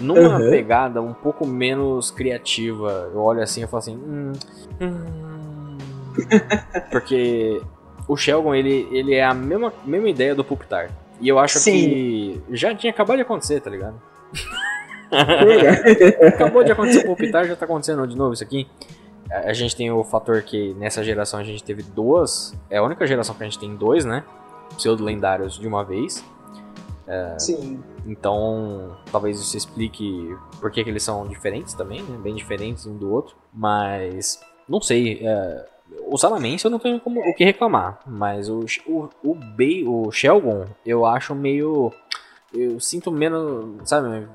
[0.00, 0.50] Numa Uhum.
[0.50, 3.10] pegada um pouco menos criativa.
[3.14, 4.32] Eu olho assim e falo assim, hum,
[4.80, 5.78] hum.
[6.90, 7.62] porque
[8.06, 10.90] o Shelgon ele, ele é a mesma, mesma ideia do Pupitar.
[11.20, 11.72] E eu acho Sim.
[11.72, 14.00] que já tinha acabado de acontecer, tá ligado?
[16.26, 18.66] Acabou de acontecer o Pitar, já tá acontecendo de novo isso aqui.
[19.30, 22.54] A a gente tem o fator que nessa geração a gente teve duas.
[22.68, 24.24] É a única geração que a gente tem dois, né?
[24.76, 26.24] Pseudo-lendários de uma vez.
[27.38, 27.82] Sim.
[28.06, 32.18] Então, talvez isso explique por que, que eles são diferentes também, né?
[32.22, 33.36] Bem diferentes um do outro.
[33.52, 35.20] Mas, não sei.
[35.22, 35.66] é,
[36.06, 38.00] o Salamense eu não tenho como, o que reclamar.
[38.06, 41.92] Mas o, o, o, Be, o Shelgon eu acho meio.
[42.52, 43.88] Eu sinto menos.
[43.88, 44.28] Sabe?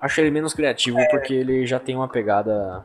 [0.00, 2.84] Acho ele menos criativo porque ele já tem uma pegada.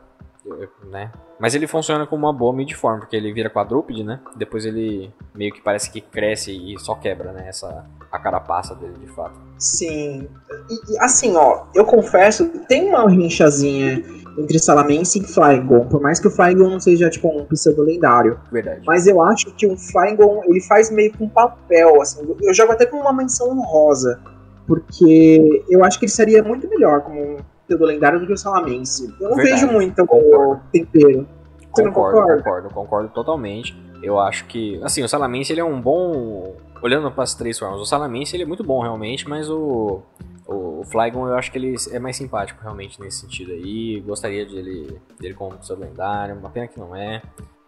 [0.84, 1.10] Né?
[1.38, 4.20] Mas ele funciona como uma boa midform, porque ele vira quadrúpede, né?
[4.36, 7.46] Depois ele meio que parece que cresce e só quebra, né?
[7.48, 9.38] Essa, a carapaça dele, de fato.
[9.58, 10.28] Sim.
[10.68, 14.02] E, e, assim, ó, eu confesso, tem uma rinchazinha
[14.36, 18.38] entre Salamense e Flygon, por mais que o Flygon não seja, tipo, um pseudo lendário.
[18.50, 18.82] Verdade.
[18.86, 22.20] Mas eu acho que o Flygon, ele faz meio com papel, assim.
[22.40, 24.20] Eu jogo até com uma menção honrosa,
[24.66, 27.38] porque eu acho que ele seria muito melhor como
[27.68, 29.14] pseudo lendário do que o Salamense.
[29.20, 29.60] Eu não Verdade.
[29.60, 30.62] vejo muito o Concordo.
[30.72, 31.28] tempero.
[31.74, 33.76] Você Concordo, concordo, concordo totalmente.
[34.02, 36.56] Eu acho que, assim, o Salamense ele é um bom.
[36.80, 40.00] Olhando para as três formas, o Salamense ele é muito bom realmente, mas o,
[40.46, 44.00] o, o Flygon eu acho que ele é mais simpático realmente nesse sentido aí.
[44.00, 47.20] Gostaria dele, dele como seu lendário, uma pena que não é.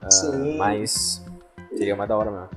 [0.09, 0.57] Sim.
[0.57, 1.23] mas
[1.77, 2.49] seria mais da hora mesmo.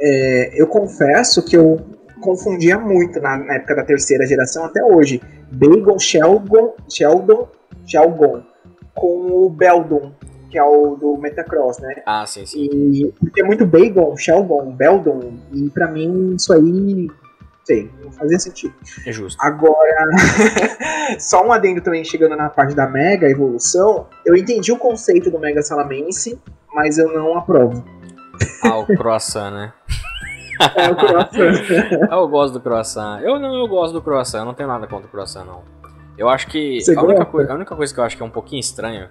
[0.00, 1.80] É, eu confesso que eu
[2.20, 5.20] confundia muito na, na época da terceira geração até hoje.
[5.50, 7.48] Bagon, Sheldon, Sheldon,
[7.86, 8.42] Shelgon
[8.94, 10.12] com o Beldon,
[10.50, 12.02] que é o do Metacross, né?
[12.06, 12.64] Ah, sim, sim.
[12.64, 17.08] E porque é muito Bagon, Sheldon, Beldon, e pra mim isso aí,
[17.64, 18.74] sei, não fazia sentido.
[19.06, 19.38] É justo.
[19.40, 20.08] Agora,
[21.20, 25.38] só um adendo também chegando na parte da Mega Evolução, eu entendi o conceito do
[25.38, 26.38] Mega Salamense,
[26.72, 27.84] mas eu não aprovo.
[28.62, 29.72] Ah, o croissant, né?
[30.76, 31.46] É o coração.
[32.10, 33.20] Eu gosto do croissant.
[33.22, 34.40] Eu não, eu gosto do croissant.
[34.40, 35.62] Eu não tenho nada contra o croissant, não.
[36.16, 36.78] Eu acho que.
[36.96, 37.24] A única, gosta?
[37.26, 39.08] coi- a única coisa que eu acho que é um pouquinho estranho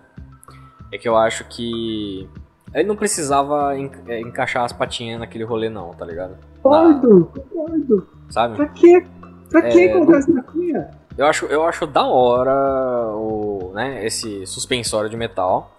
[0.92, 2.28] é que eu acho que.
[2.74, 6.36] Ele não precisava en- é, encaixar as patinhas naquele rolê, não, tá ligado?
[6.62, 8.08] Concordo, concordo.
[8.30, 8.56] Sabe?
[8.56, 9.06] Pra quê?
[9.50, 10.90] Pra É, que colocar não- essa?
[11.18, 12.52] Eu acho, eu acho da hora
[13.16, 15.72] o, né, esse suspensório de metal.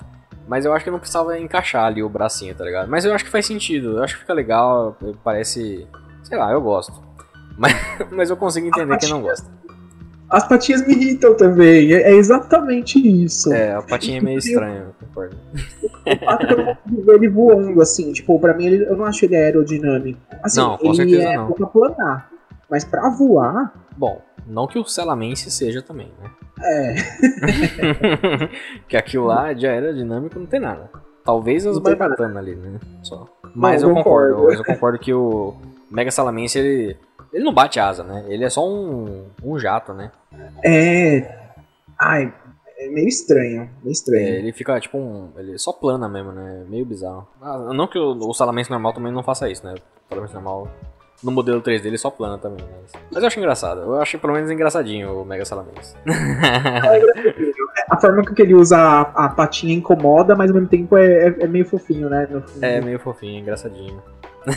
[0.47, 2.89] Mas eu acho que não precisava encaixar ali o bracinho, tá ligado?
[2.89, 3.99] Mas eu acho que faz sentido.
[3.99, 4.97] Eu acho que fica legal.
[5.25, 5.87] Parece.
[6.23, 6.93] Sei lá, eu gosto.
[7.59, 7.73] Mas,
[8.11, 9.51] mas eu consigo entender quem não gosta.
[10.29, 11.91] As patinhas me irritam também.
[11.95, 13.51] É, é exatamente isso.
[13.51, 15.37] É, a patinha é meio estranha, eu concordo.
[16.05, 19.25] O eu não consigo ver ele voando, assim, tipo, pra mim ele- eu não acho
[19.25, 20.21] ele aerodinâmico.
[20.43, 21.51] Assim, Não, com ele certeza é não.
[21.53, 22.31] pra planar.
[22.69, 26.29] Mas pra voar, Bom, não que o Celamense seja também, né?
[26.63, 26.95] É.
[28.89, 30.91] que aquilo lá de aerodinâmico não tem nada.
[31.25, 32.79] Talvez as Não barbatanas ali, né?
[33.03, 33.27] Só.
[33.55, 34.51] Mas eu eu concordo, concordo.
[34.51, 35.55] mas eu concordo que o
[35.91, 36.97] Mega Salamense, ele.
[37.33, 38.25] Ele não bate asa, né?
[38.29, 40.13] Ele é só um, um jato, né?
[40.65, 41.29] É.
[41.99, 42.33] Ai.
[42.79, 44.27] é meio estranho, meio estranho.
[44.27, 45.33] É, ele fica tipo um.
[45.37, 46.65] Ele só plana mesmo, né?
[46.69, 47.27] Meio bizarro.
[47.43, 49.75] Ah, não que o, o Salamence normal também não faça isso, né?
[49.75, 50.69] O Salamence normal.
[51.23, 52.65] No modelo 3 dele só plana também.
[52.83, 53.81] Mas, mas eu acho engraçado.
[53.81, 55.95] Eu acho pelo menos engraçadinho o Mega Salamence.
[57.91, 61.37] a forma que ele usa a, a, patinha incomoda, mas ao mesmo tempo é, é,
[61.41, 62.29] é meio fofinho, né?
[62.61, 64.03] É meio fofinho, engraçadinho.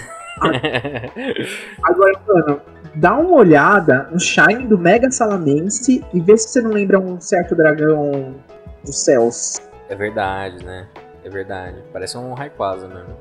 [1.83, 2.61] Agora, mano,
[2.95, 7.19] dá uma olhada no Shine do Mega Salamense e vê se você não lembra um
[7.19, 8.35] certo dragão
[8.83, 9.61] dos céus.
[9.89, 10.87] É verdade, né?
[11.23, 11.83] É verdade.
[11.91, 13.15] Parece um Rayquaza mesmo.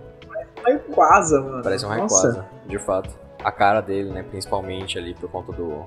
[0.64, 1.62] Rayquaza, mano.
[1.62, 3.27] Parece um Rayquaza, de fato.
[3.42, 4.22] A cara dele, né?
[4.22, 5.84] Principalmente ali por conta do.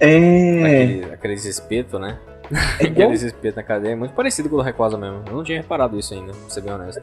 [0.00, 0.16] É.
[0.64, 2.18] Aquele, aqueles espetos, né?
[2.80, 3.92] É aqueles espetos na cara dele.
[3.94, 5.24] É muito parecido com o do mesmo.
[5.26, 7.02] Eu não tinha reparado isso ainda, pra ser bem honesto.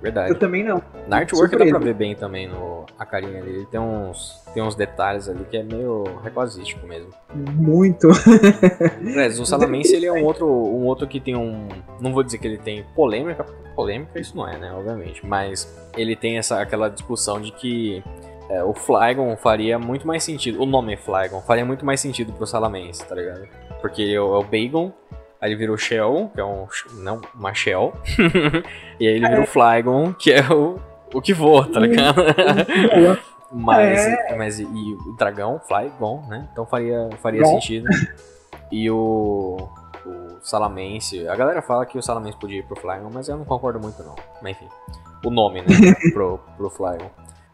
[0.00, 0.30] Verdade.
[0.30, 0.82] Eu também não.
[1.06, 1.72] Na artwork Surpreso.
[1.72, 3.66] dá pra ver bem também no, a carinha dele.
[3.70, 7.10] Tem uns, tem uns detalhes ali que é meio requasístico mesmo.
[7.34, 8.08] Muito.
[9.16, 11.68] é, o Salamence ele é um outro, um outro que tem um.
[12.00, 13.44] Não vou dizer que ele tem polêmica,
[13.76, 14.72] polêmica isso não é, né?
[14.72, 15.24] Obviamente.
[15.26, 18.02] Mas ele tem essa, aquela discussão de que
[18.50, 20.60] é, o Flygon faria muito mais sentido.
[20.60, 23.48] O nome Flygon faria muito mais sentido pro Salamence, tá ligado?
[23.80, 24.92] Porque é o Bagon
[25.40, 26.66] Aí ele virou Shell, que é um.
[26.96, 27.94] Não, uma Shell.
[29.00, 29.46] e aí ele virou é.
[29.46, 30.78] Flygon, que é o,
[31.14, 32.20] o que voa, tá ligado?
[33.50, 34.36] mas, é.
[34.36, 36.46] mas e, e, o dragão, Flygon, né?
[36.52, 37.88] Então faria, faria sentido.
[38.70, 39.56] E o.
[40.04, 41.28] O Salamence.
[41.28, 44.02] A galera fala que o Salamence podia ir pro Flygon, mas eu não concordo muito
[44.02, 44.16] não.
[44.42, 44.68] Mas enfim.
[45.24, 45.66] O nome, né?
[46.12, 47.10] pro, pro Flygon.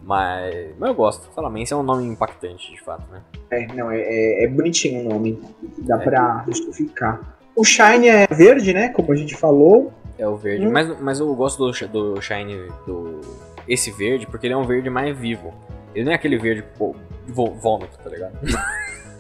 [0.07, 1.29] Mas, mas eu gosto.
[1.35, 3.21] Salamence é um nome impactante, de fato, né?
[3.51, 5.43] É, não, é, é, é bonitinho o nome.
[5.79, 5.99] Dá é.
[5.99, 7.21] pra justificar.
[7.57, 8.91] O Shine é verde, né?
[8.91, 9.93] Como a gente falou.
[10.17, 10.65] É o verde.
[10.65, 10.71] Hum.
[10.71, 13.21] Mas, mas eu gosto do, do Shine, do
[13.67, 15.53] esse verde, porque ele é um verde mais vivo.
[15.93, 16.95] Ele não é aquele verde pô,
[17.27, 18.39] vômito, tá ligado?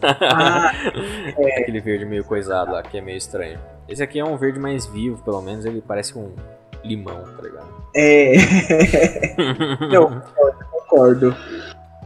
[0.02, 0.70] Ah,
[1.36, 1.62] é.
[1.62, 3.58] Aquele verde meio coisado lá, que é meio estranho.
[3.88, 6.32] Esse aqui é um verde mais vivo, pelo menos ele parece um
[6.84, 7.68] limão, tá ligado?
[7.96, 8.34] É.
[9.90, 10.22] não,
[10.96, 11.36] concordo.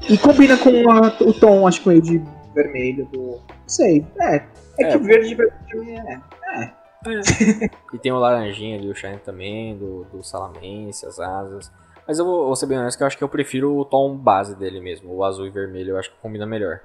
[0.08, 2.22] E combina com a, o tom, acho que meio de
[2.54, 3.20] vermelho do.
[3.20, 4.04] Não sei.
[4.18, 4.42] É, é,
[4.76, 6.20] que é, verde pra mim é.
[6.54, 6.62] é.
[6.64, 7.70] é.
[7.94, 11.70] e tem o laranjinha ali, o Shine também, do, do Salamence, as asas.
[12.06, 14.16] Mas eu vou, vou ser bem honesto que eu acho que eu prefiro o tom
[14.16, 15.14] base dele mesmo.
[15.14, 16.80] O azul e vermelho eu acho que combina melhor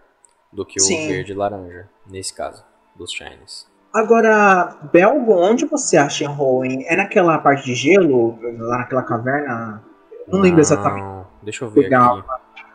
[0.54, 1.08] do que o Sim.
[1.08, 2.64] verde e laranja, nesse caso,
[2.96, 3.68] dos Shines.
[3.94, 6.84] Agora, Belgo, onde você acha em Hoenn?
[6.86, 8.38] É naquela parte de gelo?
[8.60, 9.82] Lá naquela caverna?
[10.28, 11.15] Não, não lembro exatamente.
[11.46, 12.18] Deixa eu ver Legal.
[12.20, 12.66] aqui.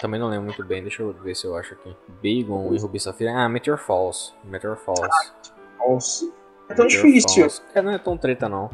[0.00, 1.96] Também não lembro muito bem, deixa eu ver se eu acho aqui.
[2.22, 3.32] Bagon e Ruby Safira.
[3.32, 4.34] Ah, Meteor Falls.
[4.44, 5.00] Meteor Falls.
[5.78, 6.32] Falls.
[6.68, 7.48] É tão Meteor difícil.
[7.48, 7.62] Falls.
[7.74, 8.68] É, não é tão treta não.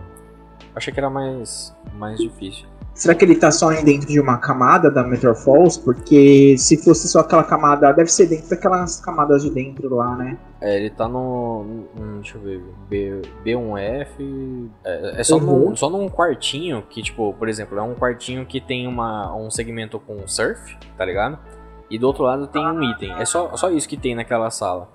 [0.75, 2.67] Achei que era mais, mais difícil.
[2.95, 5.77] Será que ele tá só dentro de uma camada da Meteor Falls?
[5.77, 10.39] Porque se fosse só aquela camada, deve ser dentro daquelas camadas de dentro lá, né?
[10.61, 11.65] É, ele tá no.
[11.93, 12.63] no deixa eu ver.
[12.89, 14.69] B, B1F.
[14.85, 15.71] É, é só, uhum.
[15.71, 19.51] num, só num quartinho que, tipo, por exemplo, é um quartinho que tem uma, um
[19.51, 21.37] segmento com surf, tá ligado?
[21.91, 23.13] E do outro lado tem um item.
[23.15, 24.89] É só, só isso que tem naquela sala.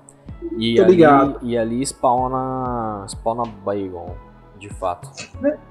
[0.57, 1.37] E, Tô ali, ligado.
[1.41, 3.05] e ali spawna.
[3.09, 4.28] spawna Bagon
[4.59, 5.09] de fato.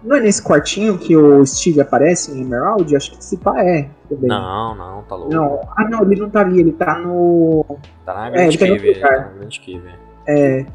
[0.02, 2.96] Não é nesse quartinho que o Steve aparece em Emerald?
[2.96, 3.88] Acho que esse pá é.
[4.08, 4.28] Também.
[4.28, 5.32] Não, não, tá louco.
[5.32, 5.60] Não.
[5.76, 7.64] Ah, não, ele não tá ali, ele tá no.
[8.04, 9.94] Tá na Grand é, Cave, tá, tá na Grand Cave.
[10.26, 10.66] É.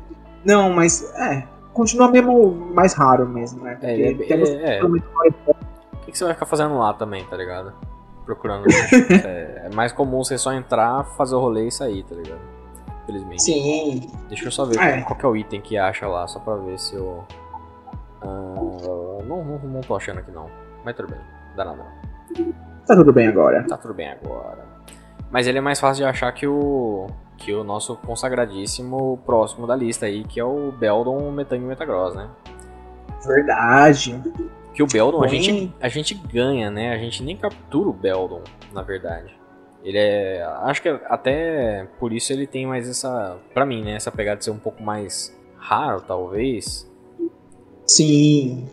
[0.46, 1.12] Não, mas.
[1.16, 1.44] É.
[1.74, 3.80] Continua mesmo mais raro mesmo, né?
[3.82, 4.84] é, ele é, ele é, é.
[4.84, 4.92] O
[6.06, 7.74] que, que você vai ficar fazendo lá também, tá ligado?
[8.26, 8.68] Procurando.
[9.26, 12.42] é, é mais comum você só entrar, fazer o rolê e sair, tá ligado?
[13.04, 13.42] Infelizmente.
[13.42, 14.12] Sim.
[14.30, 15.02] Deixa eu só ver é.
[15.02, 17.26] qual, qual é o item que acha lá, só pra ver se eu.
[18.24, 20.50] Uh, não, não, não tô achando aqui não.
[20.84, 21.20] Mas tudo bem,
[21.56, 21.86] dá nada.
[22.86, 23.64] Tá tudo bem agora.
[23.68, 24.66] Tá tudo bem agora.
[25.32, 27.08] Mas ele é mais fácil de achar que o.
[27.38, 32.30] Que o nosso consagradíssimo próximo da lista aí, que é o Beldon Metang Metagross, né?
[33.26, 34.22] Verdade.
[34.74, 36.94] Que o Beldon a gente, a gente ganha, né?
[36.94, 39.36] A gente nem captura o Beldon, na verdade.
[39.84, 40.44] Ele é.
[40.62, 43.38] Acho que até por isso ele tem mais essa.
[43.54, 43.96] Pra mim, né?
[43.96, 46.90] Essa pegada de ser um pouco mais raro, talvez.
[47.86, 48.66] Sim.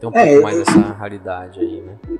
[0.00, 2.18] Tem um é, pouco mais essa raridade aí, né?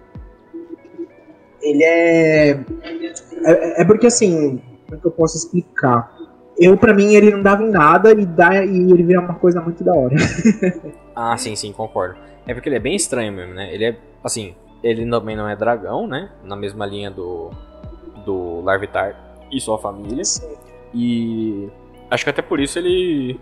[1.63, 2.51] Ele é...
[2.51, 3.83] é.
[3.83, 6.15] É porque assim, como é que eu posso explicar?
[6.59, 9.61] Eu, pra mim, ele não dava em nada e, dá, e ele vira uma coisa
[9.61, 10.17] muito da hora.
[11.15, 12.19] ah, sim, sim, concordo.
[12.47, 13.75] É porque ele é bem estranho mesmo, né?
[13.75, 16.31] Ele é, assim, ele também não é dragão, né?
[16.43, 17.51] Na mesma linha do,
[18.25, 20.25] do Larvitar e sua família.
[20.25, 20.49] Sim.
[20.95, 21.69] E
[22.11, 23.39] acho que até por isso ele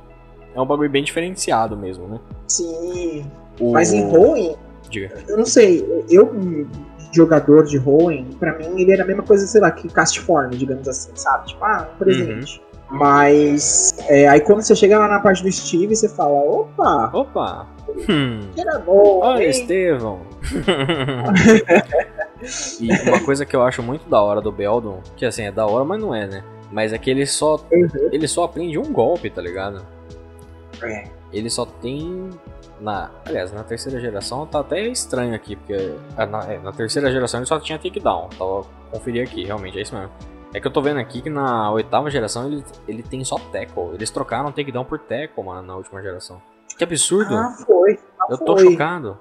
[0.54, 2.20] é um bagulho bem diferenciado mesmo, né?
[2.48, 3.26] Sim.
[3.60, 3.72] O...
[3.72, 4.54] Mas em Hoenn,
[4.88, 5.12] Diga.
[5.28, 6.66] eu não sei, eu,
[7.12, 10.88] jogador de Hoenn, pra mim ele era a mesma coisa, sei lá, que Castform, digamos
[10.88, 11.46] assim, sabe?
[11.48, 12.60] Tipo, ah, um presente.
[12.90, 12.98] Uhum.
[12.98, 17.66] Mas é, aí quando você chega lá na parte do Steve, você fala, opa, Opa!
[18.08, 18.40] Hum.
[18.54, 19.50] que era bom, Olha, hein?
[19.50, 20.20] Estevão!
[22.80, 25.66] e uma coisa que eu acho muito da hora do Beldon, que assim, é da
[25.66, 26.44] hora, mas não é, né?
[26.70, 27.88] Mas é que ele só, Uhum.
[28.12, 29.84] ele só aprende um golpe, tá ligado?
[30.86, 31.04] É.
[31.32, 32.30] Ele só tem.
[32.80, 37.10] Na, aliás, na terceira geração tá até estranho aqui, porque ah, na, é, na terceira
[37.10, 38.28] geração ele só tinha takedown.
[38.30, 40.10] Tava conferir aqui, realmente, é isso mesmo.
[40.52, 43.94] É que eu tô vendo aqui que na oitava geração ele, ele tem só tackle.
[43.94, 46.40] Eles trocaram takedown por tackle, mano, na última geração.
[46.76, 47.34] Que absurdo!
[47.34, 47.98] Ah, foi.
[48.20, 48.70] Ah, eu tô foi.
[48.70, 49.18] chocado.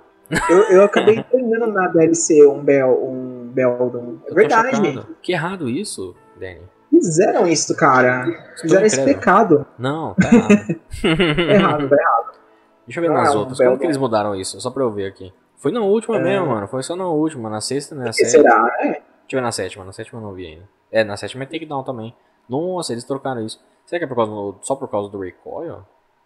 [0.50, 4.18] Eu, eu acabei terminando na DLC um, Bel, um Beldon.
[4.28, 4.76] É verdade.
[4.76, 5.08] chocado.
[5.22, 6.62] Que errado isso, Danny.
[7.04, 8.26] Fizeram isso, cara.
[8.62, 9.66] Fizeram esse pecado.
[9.78, 10.78] Não, tá errado.
[11.02, 12.34] Tá errado, tá errado.
[12.88, 13.58] Deixa eu ver Não nas outras.
[13.58, 13.80] Como Beldon.
[13.80, 14.60] que eles mudaram isso?
[14.62, 15.34] Só pra eu ver aqui.
[15.58, 16.24] Foi na última É.
[16.24, 16.68] mesmo, mano.
[16.68, 17.50] Foi só na última.
[17.50, 18.12] Na sexta, né?
[18.12, 18.92] Será, né?
[18.92, 19.02] Deixa
[19.32, 20.64] eu ver na sétima, na sétima eu não vi ainda.
[20.92, 22.14] É, na sétima é takedown também.
[22.50, 23.60] Nossa, eles trocaram isso.
[23.86, 25.78] Será que é por causa do- só por causa do recoil?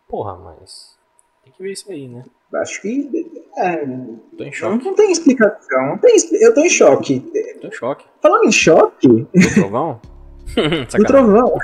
[0.09, 0.97] Porra, mas.
[1.43, 2.23] Tem que ver isso aí, né?
[2.55, 3.43] Acho que.
[3.57, 4.85] É, Tô em não, choque.
[4.85, 5.85] não tem explicação.
[5.87, 7.19] Não tem, eu tô em choque.
[7.61, 8.05] Tô em choque.
[8.21, 10.01] Falando em choque, Do trovão?
[10.97, 11.53] do trovão.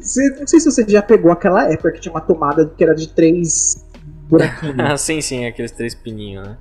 [0.00, 2.94] Você, não sei se você já pegou aquela época que tinha uma tomada que era
[2.94, 3.86] de três
[4.28, 4.76] buraquinhos.
[4.78, 6.56] Ah, sim, sim, aqueles três pininhos, né?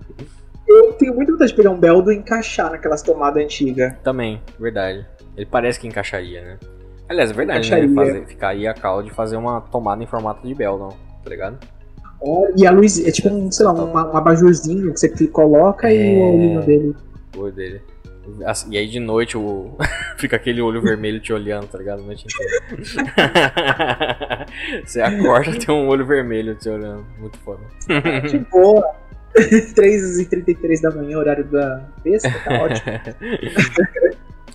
[0.67, 3.93] eu tenho muita vontade de pegar um Beldo e encaixar naquelas tomadas antigas.
[4.03, 5.05] Também, verdade.
[5.35, 6.57] Ele parece que encaixaria, né?
[7.09, 7.89] Aliás, é verdade, Encaixaria.
[7.89, 7.95] né?
[8.05, 10.89] Fazer, ficar aí a cal de fazer uma tomada em formato de Beldon,
[11.23, 11.57] tá ligado?
[12.21, 15.91] Ó, E a luz é tipo um, sei lá, uma- um abajurzinho que você coloca
[15.91, 16.19] e É.
[16.19, 16.95] o olhinho dele.
[17.35, 17.81] O olho dele.
[18.45, 19.77] Assim, E aí de noite o...
[20.17, 21.99] fica aquele olho vermelho te olhando, tá ligado?
[22.01, 22.61] A noite inteira.
[24.85, 27.05] Você acorda tem um olho vermelho te olhando.
[27.17, 27.61] Muito foda.
[28.29, 28.83] De boa.
[29.33, 32.85] 3h33 da manhã, horário da besta, tá ótimo.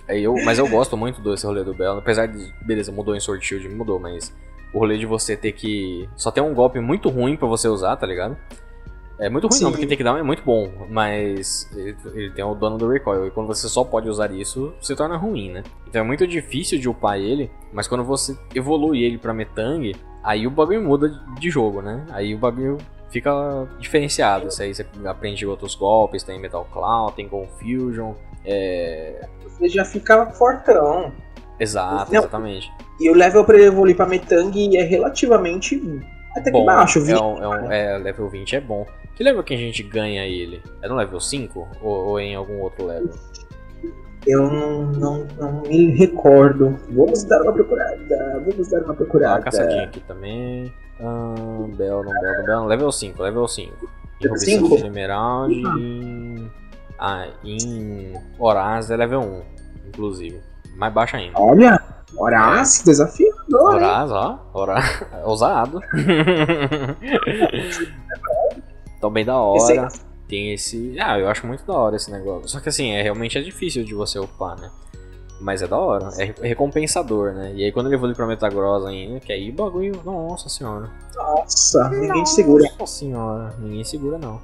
[0.07, 1.97] Aí eu, mas eu gosto muito desse rolê do Bell.
[1.97, 4.33] Apesar de, beleza, mudou em Sword Shield, mudou, mas
[4.73, 6.07] o rolê de você ter que.
[6.15, 8.37] Só tem um golpe muito ruim pra você usar, tá ligado?
[9.19, 9.71] É muito ruim não, Sim.
[9.71, 13.25] porque takedown é muito bom, mas ele, ele tem o dono do recoil.
[13.27, 15.63] E quando você só pode usar isso, se torna ruim, né?
[15.87, 20.45] Então é muito difícil de upar ele, mas quando você evolui ele pra Metang, aí
[20.45, 21.09] o bagulho muda
[21.39, 22.05] de jogo, né?
[22.11, 22.77] Aí o bagulho
[23.09, 23.31] fica
[23.79, 24.49] diferenciado.
[24.49, 28.13] Isso aí você aprende outros golpes, tem Metal Cloud, tem Confusion.
[28.45, 31.11] É, Você já fica fortão.
[31.59, 32.19] Exato, Não.
[32.19, 32.71] exatamente.
[32.99, 35.81] E o level pra ele evoluir pra Metang é relativamente
[36.35, 37.19] até que Bom, baixo, é, 20.
[37.19, 38.85] um, é, um- é, level 20 é bom.
[39.17, 40.61] Que level que a gente ganha ele?
[40.79, 41.67] É no level 5?
[41.81, 43.09] Ou, ou em algum outro level?
[44.27, 46.77] Eu não, não, não me recordo.
[46.91, 48.43] Vamos dar uma procurada.
[48.47, 49.41] Vamos dar uma Dá uma procurada.
[49.41, 50.71] caçadinha aqui também.
[50.99, 51.33] Ah,
[51.75, 52.65] Bell, não Bell, não Bell.
[52.65, 53.71] Level 5, level 5.
[53.71, 54.77] Em Level Rubição cinco?
[54.77, 56.51] de Emerald em...
[56.99, 59.41] Ah, em Horaz é level 1,
[59.87, 60.41] inclusive.
[60.75, 61.39] Mais baixo ainda.
[61.39, 61.81] Olha,
[62.15, 63.83] Horácio, desafiador, hein?
[63.83, 64.39] Horaz, ó.
[64.53, 65.81] Horaz, ousado.
[68.97, 69.89] Então bem da Esse aí- hora.
[70.27, 70.93] Tem esse.
[70.99, 72.49] Ah, eu acho muito da hora esse negócio.
[72.49, 74.69] Só que assim, é realmente é difícil de você upar, né?
[75.39, 77.53] Mas é da hora, é re- recompensador, né?
[77.55, 80.01] E aí quando ele evolui pra Metagross ainda, que aí o bagulho.
[80.03, 80.89] Nossa senhora.
[81.15, 82.65] Nossa, ninguém te segura.
[82.77, 84.41] Nossa senhora, ninguém segura não.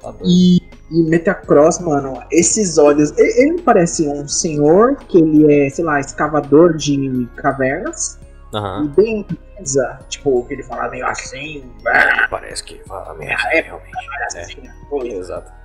[0.00, 0.24] Tá doido.
[0.26, 0.58] E,
[0.92, 3.10] e Metacross, mano, esses olhos.
[3.18, 8.20] Ele, ele parece um senhor que ele é, sei lá, escavador de cavernas.
[8.54, 8.84] Aham.
[8.84, 9.26] E bem
[9.58, 11.64] cinza, tipo, que ele fala meio assim.
[11.86, 13.92] "Ah, Parece que fala merda, É, realmente.
[14.38, 15.50] assim, pô, Exato.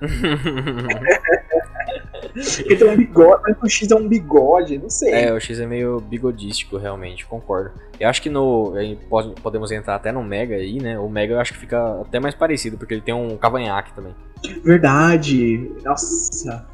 [2.64, 5.12] Ele tem um bigode, mas o X é um bigode, não sei.
[5.12, 7.72] É, o X é meio bigodístico, realmente, concordo.
[7.98, 8.72] Eu acho que no.
[9.08, 10.98] pode- podemos entrar até no Mega aí, né?
[10.98, 14.14] O Mega eu acho que fica até mais parecido, porque ele tem um cavanhaque também.
[14.62, 15.70] Verdade.
[15.84, 16.66] Nossa.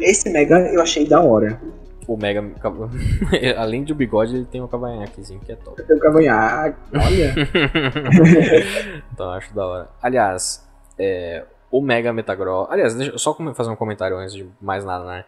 [0.00, 1.60] Esse Mega eu achei da hora.
[2.06, 2.44] O Mega,
[3.56, 5.82] além do bigode, ele tem um cavanhaquezinho que é top.
[5.82, 6.78] Tem o cavanhaque.
[6.92, 7.34] Olha.
[9.12, 9.88] então acho da hora.
[10.02, 12.68] Aliás, é, o Mega Metagross.
[12.70, 15.24] Aliás, deixa eu só fazer um comentário antes de mais nada, né?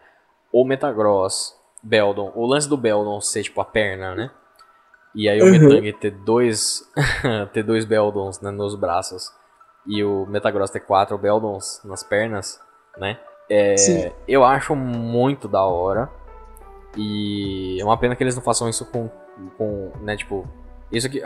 [0.51, 4.31] O Metagross, Beldon, o lance do Beldon ser tipo a perna, né?
[5.15, 5.51] E aí o Uhum.
[5.51, 6.83] Metang ter dois,
[7.53, 9.31] ter dois Beldons né, nos braços
[9.85, 12.59] e o Metagross ter quatro Beldons nas pernas,
[12.97, 13.17] né?
[13.49, 16.09] É, eu acho muito da hora.
[16.97, 19.09] E é uma pena que eles não façam isso com,
[19.57, 20.47] com né, tipo,
[20.91, 21.21] isso aqui,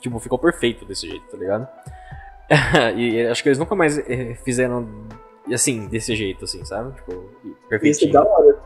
[0.00, 1.68] tipo, ficou perfeito desse jeito, tá ligado?
[2.96, 4.86] e acho que eles nunca mais eh, fizeram
[5.52, 6.92] assim, desse jeito, assim, sabe?
[6.94, 8.12] Tipo, Esse é perfeitinho.
[8.12, 8.56] da hora.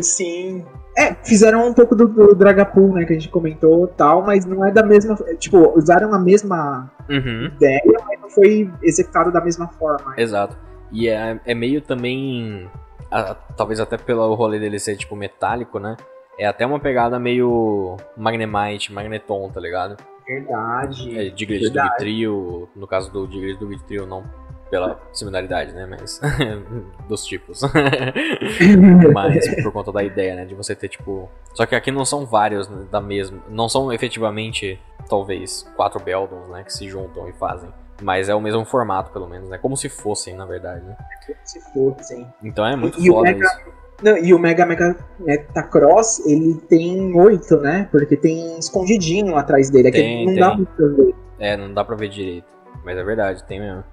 [0.00, 0.64] Sim.
[0.96, 4.44] É, fizeram um pouco do, do Dragapult, né, que a gente comentou e tal, mas
[4.46, 5.14] não é da mesma.
[5.38, 10.14] Tipo, usaram a mesma Uhum, ideia, mas não foi executado da mesma forma.
[10.16, 10.56] exato.
[10.90, 12.70] E é, é meio também,
[13.12, 15.96] a- talvez até pelo rolê dele ser, tipo, metálico, né?
[16.38, 19.96] É até uma pegada meio Magnemite, Magneton, tá ligado?
[20.26, 21.18] Verdade.
[21.18, 21.96] É, Diglett do.
[21.98, 24.24] Trio, no caso do Diglett do Trio, não
[24.70, 25.86] pela similaridade, né?
[25.86, 26.18] Mas
[27.06, 27.60] dos tipos.
[29.12, 30.44] Mas por conta da ideia, né?
[30.44, 31.28] De você ter, tipo.
[31.54, 33.38] Só que aqui não são vários né, da mesma.
[33.48, 36.62] Não são efetivamente, talvez, quatro Beldons, né?
[36.64, 37.70] Que se juntam e fazem.
[38.02, 39.58] Mas é o mesmo formato, pelo menos, né?
[39.58, 40.96] Como se fossem, na verdade, né?
[41.44, 42.26] Se for, sim.
[42.42, 43.72] Então é muito E foda Mega- isso.
[44.02, 47.88] Não, e o Mega Mega Metacross, ele tem oito, né?
[47.92, 49.88] Porque tem escondidinho atrás dele.
[49.88, 50.40] É que Tem, não tem.
[50.40, 51.14] dá muito pra ver.
[51.38, 52.46] É, não dá pra ver direito.
[52.84, 53.84] Mas é verdade, tem mesmo.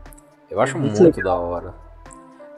[0.49, 1.75] Eu acho Muito muito, da hora.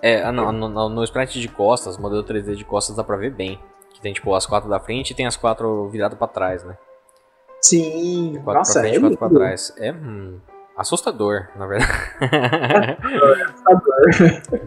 [0.02, 3.32] É, ah, no, no, no sprite de costas, modelo 3D de costas dá pra ver
[3.32, 3.60] bem.
[3.94, 6.78] Que tem tipo as quatro da frente e tem as quatro viradas pra trás, né?
[7.62, 9.74] Sim, Quatro nossa, pra frente é e quatro pra trás.
[9.78, 10.40] É hum,
[10.78, 11.92] assustador, na verdade.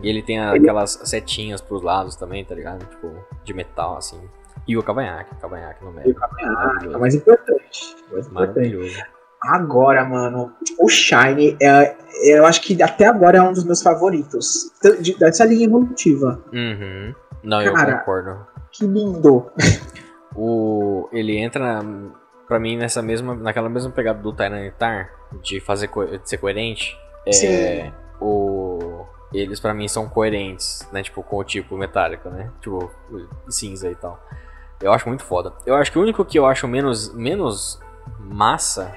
[0.02, 2.84] e ele tem aquelas setinhas pros lados também, tá ligado?
[2.86, 3.12] Tipo,
[3.44, 4.20] de metal, assim.
[4.66, 6.14] E o cavanhaque, cavanhaque no E o meio.
[6.14, 7.96] caminhar, é o mais importante.
[8.10, 8.56] o mais importante.
[8.56, 9.02] Maravilhoso.
[9.42, 11.94] Agora, mano, o Shine, é,
[12.24, 14.70] eu acho que até agora é um dos meus favoritos.
[15.18, 16.42] Dessa linha evolutiva.
[16.50, 17.14] Uhum.
[17.42, 17.98] Não, eu Cara.
[17.98, 18.46] concordo.
[18.72, 19.50] Que lindo.
[20.34, 21.80] O, ele entra
[22.48, 25.10] pra mim nessa mesma, naquela mesma pegada do Tyranitar
[25.42, 25.90] de fazer
[26.22, 26.96] de ser coerente.
[27.26, 27.92] É, Sim.
[28.20, 32.50] o eles pra mim são coerentes, né, tipo com o tipo metálico, né?
[32.60, 32.90] Tipo
[33.48, 34.22] cinza e tal.
[34.80, 35.52] Eu acho muito foda.
[35.66, 37.80] Eu acho que o único que eu acho menos menos
[38.18, 38.92] massa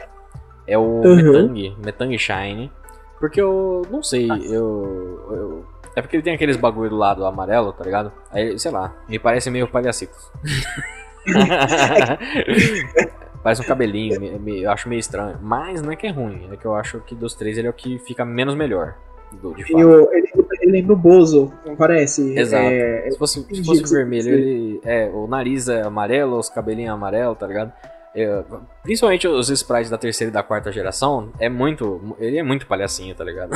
[0.68, 1.16] é o Uhum.
[1.16, 2.72] Metang, Metang Shine,
[3.20, 5.66] porque eu não sei, eu, eu
[5.96, 8.12] é porque ele tem aqueles bagulho do lado amarelo, tá ligado?
[8.32, 10.30] Aí, sei lá, me parece meio palhacitos.
[13.48, 15.38] Parece um cabelinho, me- me- eu acho meio estranho.
[15.42, 17.70] Mas não é que é ruim, é que eu acho que dos três ele é
[17.70, 18.96] o que fica menos melhor.
[19.42, 20.28] Do, de ele,
[20.62, 22.38] ele lembra o Bozo, não parece?
[22.38, 22.66] Exato.
[22.66, 24.82] É, Se fosse, se fosse vermelho, ele.
[24.84, 27.72] É, o nariz é amarelo, os cabelinhos é amarelo, tá ligado?
[28.14, 28.44] É,
[28.84, 32.16] principalmente os sprites da terceira e da quarta geração, é muito.
[32.20, 33.54] Ele é muito palhacinho, tá ligado?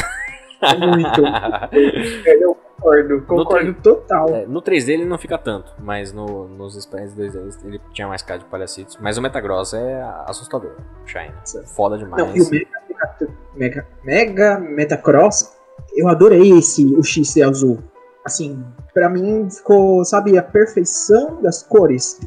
[0.61, 1.21] é muito.
[2.81, 4.29] concordo, concordo total.
[4.29, 8.21] É, no 3D ele não fica tanto, mas no, nos sprites 2D ele tinha mais
[8.21, 8.97] cara de palhacitos.
[8.99, 10.75] Mas o Metagross é assustador,
[11.05, 11.33] Shine.
[11.75, 12.23] Foda demais.
[12.23, 15.55] Não, e o Mega, Mega, Mega Metacross,
[15.95, 17.79] eu adorei esse, o X ser azul.
[18.25, 18.63] Assim,
[18.93, 22.19] pra mim ficou, sabe, a perfeição das cores.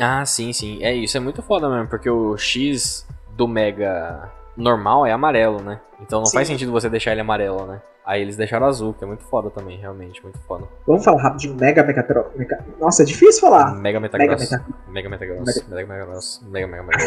[0.00, 0.82] Ah, sim, sim.
[0.82, 3.06] É isso, é muito foda mesmo, porque o X
[3.36, 5.80] do Mega normal é amarelo, né?
[6.00, 6.36] Então não Sim.
[6.36, 7.80] faz sentido você deixar ele amarelo, né?
[8.04, 10.66] Aí eles deixaram azul, que é muito foda também, realmente, muito foda.
[10.86, 12.24] Vamos falar rapidinho, Mega Megatron.
[12.34, 12.58] Mega...
[12.80, 13.76] Nossa, é difícil falar.
[13.76, 14.50] Mega Mega Metagross.
[14.50, 14.64] Meta.
[14.88, 15.68] Mega Metagross.
[15.68, 16.42] Mega Metagross.
[16.42, 17.02] Mega Mega Mega.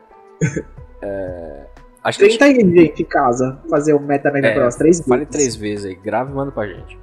[1.02, 1.66] É,
[2.02, 5.06] Acho que a gente Tenta aí, gente, em casa, fazer o Meta Metacross três vezes.
[5.06, 6.98] É, Fale três vezes aí, grave e manda pra gente.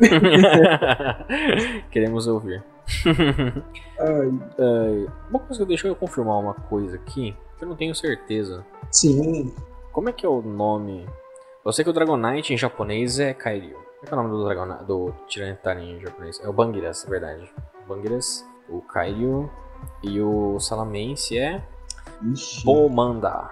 [1.90, 2.62] Queremos ouvir.
[3.98, 8.64] Ai, É, uma coisa, deixa eu confirmar uma coisa aqui, que eu não tenho certeza.
[8.90, 9.54] sim,
[9.92, 11.06] Como é que é o nome?
[11.64, 13.74] Eu sei que o Dragonite em japonês é Kairyu.
[13.76, 16.40] Como é que é o nome do Dragonite, do Tyranitar em japonês?
[16.42, 17.52] É o Bangiras, é verdade.
[17.84, 19.50] O Bangiras, o Kairyu
[20.02, 21.62] e o Salamence é
[22.32, 22.64] Ixi.
[22.64, 23.50] Bomanda.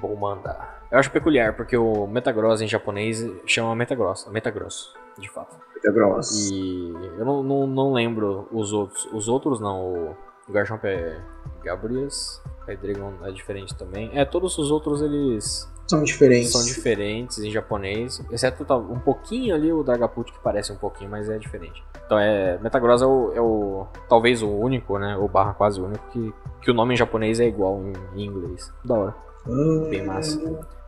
[0.00, 0.58] Bomanda.
[0.90, 5.56] Eu acho peculiar, porque o Metagross em japonês chama Metagross, Metagross, de fato.
[5.74, 6.50] Metagross.
[6.50, 9.06] E eu não, não, não lembro os outros.
[9.12, 10.16] Os outros não.
[10.48, 11.20] O Garchomp é
[11.68, 12.42] Gabrias.
[12.66, 14.10] O Hydreigon é diferente também.
[14.12, 16.52] É, todos os outros eles São diferentes.
[16.52, 18.20] são diferentes em japonês.
[18.30, 21.82] Exceto tá, um pouquinho ali o Dragapult que parece um pouquinho, mas é diferente.
[22.04, 22.58] Então é.
[22.58, 23.86] Metagross é o, é o.
[24.08, 25.16] Talvez o único, né?
[25.16, 28.70] Ou barra quase único que, que o nome em japonês é igual em, em inglês.
[28.84, 29.14] Da hora.
[29.46, 30.38] Ah, Bem massa.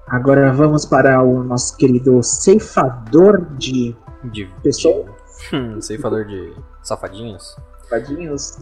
[0.06, 4.46] Agora vamos para o nosso querido ceifador de De.
[4.62, 5.04] Pessoa?
[5.04, 5.20] de-
[5.56, 6.52] Hum, ceifador de
[6.82, 7.56] safadinhos.
[7.90, 8.56] Vadinhos.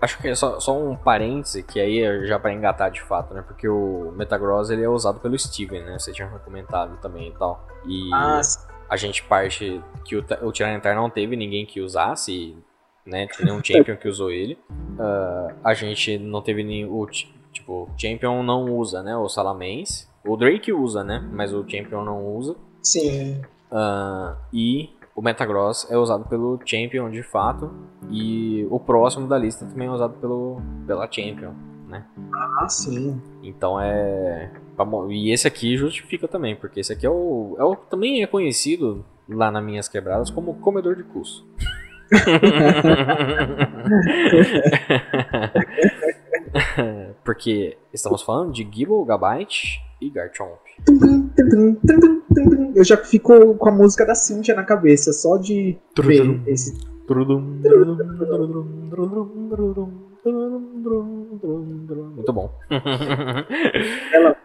[0.00, 3.32] Acho que é só, só um parêntese, que aí é já pra engatar de fato,
[3.34, 3.42] né?
[3.46, 5.98] Porque o Metagross ele é usado pelo Steven, né?
[5.98, 7.66] Você tinha comentado também e tal.
[7.86, 8.40] E Ah,
[8.88, 12.56] a gente parte que o, o Tyranitar não teve ninguém que usasse,
[13.06, 13.26] né?
[13.40, 14.58] Nenhum Champion que usou ele.
[14.98, 17.06] Ah, a gente não teve nenhum.
[17.52, 19.16] Tipo, Champion não usa, né?
[19.16, 20.06] O Salamence.
[20.24, 21.26] O Drake usa, né?
[21.32, 22.54] Mas o Champion não usa.
[22.82, 23.40] sim.
[23.74, 24.90] Ah, e
[25.22, 27.72] o Metagross é usado pelo Champion de fato.
[28.10, 31.52] E o próximo da lista também é usado pelo, pela Champion,
[31.86, 32.04] né?
[32.34, 33.22] Ah, sim.
[33.40, 34.50] Então é.
[34.76, 34.84] tá.
[35.08, 37.76] E esse aqui justifica também, porque esse aqui é o, é o.
[37.76, 41.46] Também é conhecido lá nas minhas quebradas como comedor de cus.
[47.24, 50.58] porque estamos falando de Gibble, Gabite e Garchomp.
[52.74, 56.72] Eu já fico com a música da Cynthia na cabeça, só de ver esse.
[62.14, 62.50] Muito bom.
[64.14, 64.36] Ela-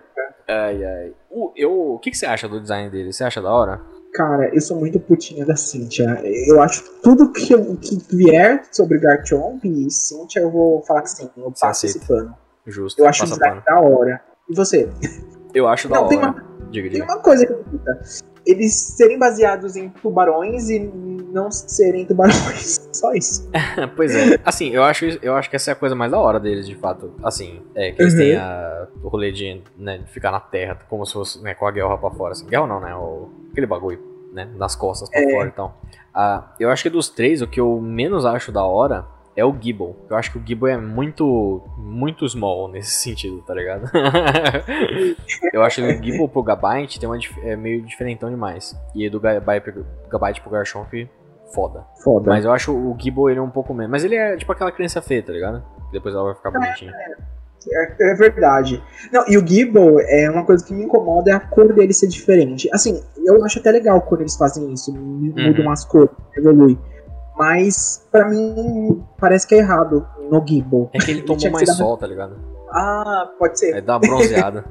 [0.47, 1.13] ai, ai.
[1.29, 3.11] O, eu, o que, que você acha do design dele?
[3.13, 3.79] Você acha da hora?
[4.13, 6.19] Cara, eu sou muito putinha da Cynthia.
[6.47, 11.09] Eu acho tudo que, eu- que vier sobre Garchomp e Cynthia, eu vou falar que
[11.11, 11.29] sim.
[11.37, 12.33] Eu passo esse pano.
[12.65, 12.99] Justo.
[13.01, 13.81] Eu acho o design pano.
[13.81, 14.21] da hora.
[14.49, 14.89] E você?
[15.57, 16.09] Eu acho da Não, hora.
[16.09, 17.05] tem uma- Diga, Tem diga.
[17.13, 17.99] uma coisa que irrita.
[18.45, 22.87] Eles serem baseados em tubarões e não serem tubarões.
[22.91, 23.49] Só isso.
[23.95, 24.37] pois é.
[24.43, 26.75] Assim, eu acho, eu acho que essa é a coisa mais da hora deles, de
[26.75, 27.13] fato.
[27.23, 28.19] Assim, é que eles Uhum.
[28.19, 31.71] têm a, o rolê de, né, ficar na terra, como se fosse né, com a
[31.71, 32.33] guerra pra fora.
[32.33, 32.45] Assim.
[32.45, 32.93] Guerra não, né?
[32.95, 33.99] O, aquele bagulho,
[34.33, 34.49] né?
[34.57, 35.29] Das costas pra É.
[35.31, 35.77] fora e tal.
[36.13, 39.05] Ah, eu acho que dos três, o que eu menos acho da hora
[39.37, 39.95] é o Gibble.
[40.09, 43.89] Eu acho que o Gibble é muito, muito small nesse sentido, tá ligado?
[45.53, 48.75] eu acho que o Gibble pro Gabite tem uma, é meio diferentão demais.
[48.95, 50.91] E do Gabite pro Garchomp,
[51.53, 51.85] foda.
[52.03, 52.29] Foda.
[52.29, 53.91] Mas eu acho o Gibble ele é um pouco menos.
[53.91, 55.63] Mas ele é tipo aquela criança feia, tá ligado?
[55.91, 56.93] Depois ela vai ficar bonitinha.
[57.69, 58.81] É, é verdade.
[59.11, 62.07] Não, e o Gibble, é uma coisa que me incomoda é a cor dele ser
[62.07, 62.69] diferente.
[62.73, 65.47] Assim, eu acho até legal quando eles fazem isso, m- Uhum.
[65.49, 66.77] mudam as cores, evolui.
[67.37, 70.89] Mas, pra mim, parece que é errado no Gibble.
[70.93, 72.35] É que ele tomou mais da- sol, tá ligado?
[72.71, 73.79] Ah, pode ser.
[73.81, 74.65] Dá uma bronzeada.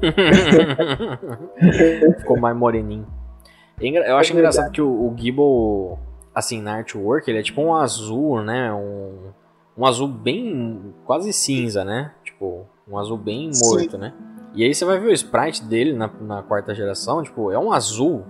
[2.18, 3.06] Ficou mais moreninho.
[3.80, 5.98] É Eu acho É engraçado que o, o Gibble,
[6.34, 8.72] assim, na artwork, ele é tipo um azul, né?
[8.72, 9.30] Um,
[9.76, 10.94] um azul bem.
[11.04, 12.12] quase cinza, né?
[12.24, 13.64] Tipo, um azul bem Sim.
[13.64, 14.12] morto, né?
[14.54, 17.72] E aí você vai ver o sprite dele na, na quarta geração, tipo, é um
[17.72, 18.24] azul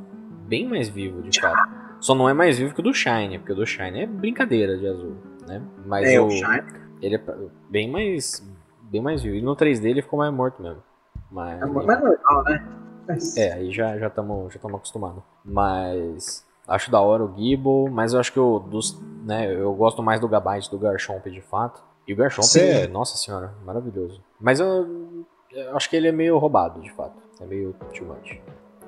[0.46, 1.56] bem mais vivo, de fato.
[2.00, 4.76] Só não é mais vivo que o do Shine, porque o do Shine é brincadeira
[4.78, 5.16] de azul,
[5.46, 5.62] né?
[5.86, 6.62] Mas É, o, o Shine.
[7.02, 7.22] ele é
[7.70, 8.46] bem mais
[8.82, 9.36] bem mais vivo.
[9.36, 10.82] E no 3D ele ficou mais morto mesmo.
[11.30, 12.68] Mas, É mais normal, né?
[13.06, 15.22] Mas- é, aí já já estamos já tamo acostumados.
[15.44, 20.02] Mas acho da hora o Gibble, mas eu acho que o dos, né, eu gosto
[20.02, 21.82] mais do Gabite do Garchomp de fato.
[22.06, 22.60] E o Garchomp Sim.
[22.60, 24.22] é, nossa senhora, maravilhoso.
[24.40, 27.16] Mas eu, eu acho que ele é meio roubado, de fato.
[27.40, 28.38] É meio too much.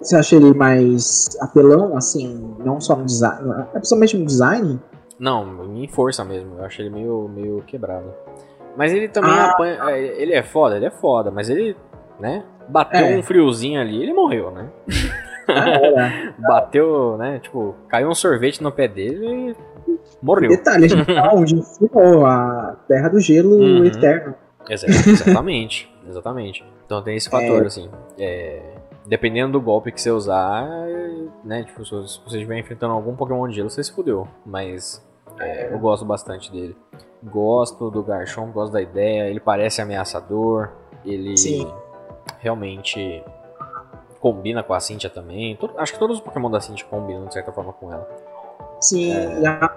[0.01, 4.81] Você acha ele mais apelão, assim, não só no design, é principalmente no design?
[5.19, 6.59] Não, em força mesmo.
[6.59, 8.07] Eu acho ele meio, meio quebrado.
[8.77, 9.51] Mas ele também Ah.
[9.51, 9.79] apanha.
[9.91, 11.77] é, Ele é foda, ele é foda, mas ele,
[12.19, 12.45] né?
[12.69, 13.17] Bateu É.
[13.19, 14.71] um friozinho ali, ele morreu, né?
[15.49, 16.33] Ah.
[16.39, 17.39] Bateu, né?
[17.41, 19.55] Tipo, caiu um sorvete no pé dele
[19.87, 20.49] e morreu.
[20.51, 23.85] Detalhe, a gente tá onde ensinou a Terra do Gelo Uhum.
[23.85, 24.35] Eterno.
[24.69, 26.65] Exa- Exatamente, exatamente.
[26.87, 27.91] Então tem esse fator, assim.
[28.19, 28.63] é,
[29.11, 30.65] dependendo do golpe que você usar,
[31.45, 31.65] né?
[31.65, 34.29] Tipo, se você estiver enfrentando algum Pokémon de gelo, você se fudeu.
[34.47, 35.05] Mas
[35.41, 36.77] é, eu gosto bastante dele.
[37.23, 39.29] Gosto do Garchomp, gosto da ideia.
[39.29, 40.71] Ele parece ameaçador.
[41.05, 41.67] Ele Sim.
[42.39, 43.23] realmente
[44.21, 45.57] combina com a Cynthia também.
[45.57, 48.09] To- acho que todos os Pokémon da Cynthia combinam de certa forma com ela.
[48.81, 49.41] Sim, É.
[49.41, 49.71] e as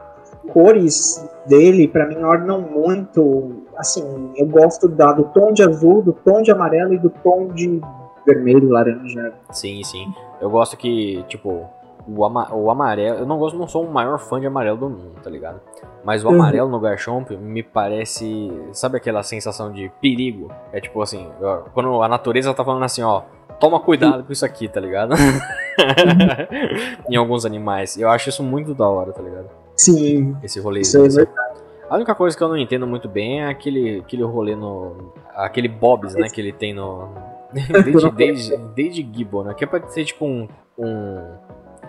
[0.53, 3.63] cores dele, pra mim, ornam muito.
[3.77, 7.47] Assim, eu gosto da, do tom de azul, do tom de amarelo e do tom
[7.47, 7.81] de
[8.25, 9.33] vermelho, laranja.
[9.51, 10.13] Sim, sim.
[10.41, 11.65] Eu gosto que, tipo,
[12.07, 13.19] o, ama o amarelo.
[13.19, 15.59] Eu não gosto, não sou o maior fã de amarelo do mundo, tá ligado?
[16.03, 16.35] Mas o Uhum.
[16.35, 18.51] amarelo no Garchomp me parece.
[18.73, 20.51] Sabe aquela sensação de perigo?
[20.71, 21.29] É tipo assim,
[21.73, 23.21] quando a natureza tá falando assim, ó.
[23.59, 25.13] Toma cuidado com isso aqui, tá ligado?
[27.09, 27.97] em alguns animais.
[27.97, 29.47] Eu acho isso muito da hora, tá ligado?
[29.75, 30.81] Sim, Esse rolê.
[30.81, 31.53] isso é verdade.
[31.89, 35.13] A única coisa que eu não entendo muito bem é aquele, aquele rolê no.
[35.35, 36.27] Aquele Bobs, né?
[36.29, 37.09] Que ele tem no.
[37.83, 39.53] Desde, desde, desde Gibbon, né?
[39.53, 40.47] Que é pra ser tipo um.
[40.77, 41.21] um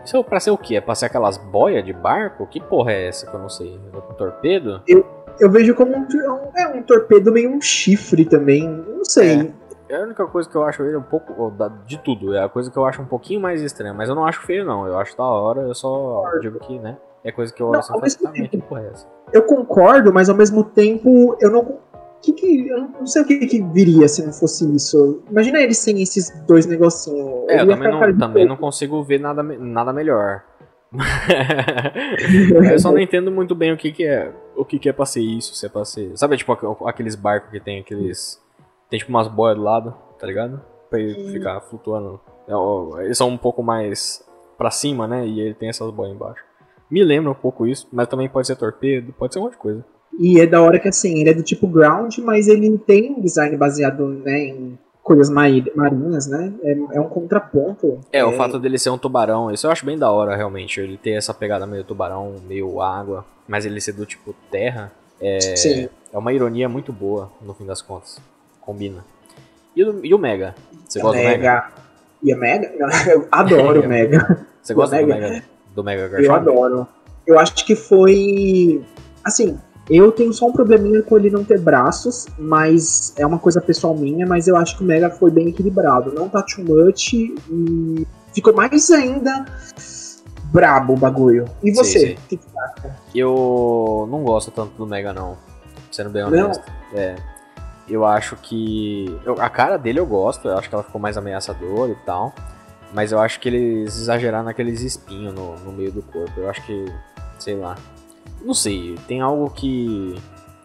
[0.04, 0.76] isso é pra ser o quê?
[0.76, 2.46] É pra ser aquelas boias de barco?
[2.46, 3.80] Que porra é essa que eu não sei?
[3.94, 4.82] Um torpedo?
[5.40, 6.06] Eu vejo como um,
[6.56, 8.68] é um torpedo meio um chifre também.
[8.68, 9.52] Não sei.
[9.88, 11.52] É a única coisa que eu acho ele um pouco.
[11.86, 13.94] De tudo, é a coisa que eu acho um pouquinho mais estranha.
[13.94, 14.86] Mas eu não acho feio, não.
[14.86, 16.96] Eu acho da hora, eu só digo que, né?
[17.22, 19.06] É coisa que eu Não, ao mesmo "Tá, mas que porra é essa?
[19.32, 21.78] Eu concordo, mas ao mesmo tempo eu não.
[22.24, 25.22] Que que, eu não sei o que, que viria se não fosse isso.
[25.30, 27.48] Imagina eles sem esses dois negocinhos.
[27.48, 30.42] É, eu Ele também não, também não consigo ver nada, nada melhor.
[32.70, 34.32] eu só não entendo muito bem o que, que é.
[34.56, 36.16] O que, que é pra ser isso, se é pra ser.
[36.16, 38.40] Sabe, tipo, aqu- aqueles barcos que tem aqueles.
[38.88, 40.60] Tem tipo umas boias do lado, tá ligado?
[40.88, 42.20] Pra ele ficar flutuando.
[42.46, 44.24] É, Eles são um pouco mais
[44.56, 45.26] pra cima, né?
[45.26, 46.44] E ele tem essas boias embaixo.
[46.90, 49.58] Me lembra um pouco isso, mas também pode ser torpedo, pode ser um monte de
[49.58, 49.84] coisa.
[50.20, 53.20] E é da hora que assim, ele é do tipo ground, mas ele tem um
[53.20, 56.52] design baseado né, em coisas mari- marinhas, né?
[56.62, 58.00] É, é um contraponto.
[58.12, 60.80] É, o fato dele ser um tubarão, isso eu acho bem da hora, realmente.
[60.80, 65.38] Ele ter essa pegada meio tubarão, meio água, mas ele ser do tipo terra, é,
[65.56, 65.88] Sim.
[66.12, 68.18] é uma ironia muito boa, no fim das contas.
[68.60, 69.04] Combina.
[69.76, 70.54] E, o- e o Mega?
[70.88, 71.68] Você gosta do Mega?
[72.22, 72.72] E a Mega?
[73.10, 74.46] Eu adoro o Mega.
[74.62, 75.28] Você gosta do Mega?
[75.28, 75.44] Mega?
[75.74, 76.86] Do Mega Eu adoro.
[77.26, 78.82] Eu acho que foi.
[79.24, 79.58] Assim,
[79.90, 83.94] eu tenho só um probleminha com ele não ter braços, mas é uma coisa pessoal
[83.94, 86.12] minha, mas eu acho que o Mega foi bem equilibrado.
[86.12, 89.44] Não tá too much e ficou mais ainda
[90.52, 91.44] brabo o bagulho.
[91.62, 92.16] E Sim, você?
[92.28, 92.38] sim.
[92.56, 92.96] Acha?
[93.14, 95.36] Eu não gosto tanto do Mega, não.
[95.90, 96.28] Sendo bem Não?
[96.30, 96.64] honesto.
[96.94, 97.16] É.
[97.88, 99.18] Eu acho que.
[99.24, 102.32] eu- a cara dele eu gosto, eu acho que ela ficou mais ameaçadora e tal.
[102.94, 106.32] Mas eu acho que eles exageraram naqueles espinhos no, no meio do corpo.
[106.38, 106.86] Eu acho que.
[107.38, 107.76] Sei lá.
[108.44, 110.14] Não sei, tem algo que.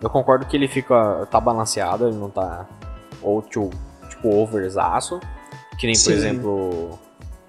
[0.01, 1.25] Eu concordo que ele fica.
[1.31, 2.65] tá balanceado, ele não tá.
[3.21, 3.69] Ou tipo,
[4.09, 5.19] tipo overzaço.
[5.77, 6.13] Que nem, por Sim.
[6.13, 6.99] exemplo.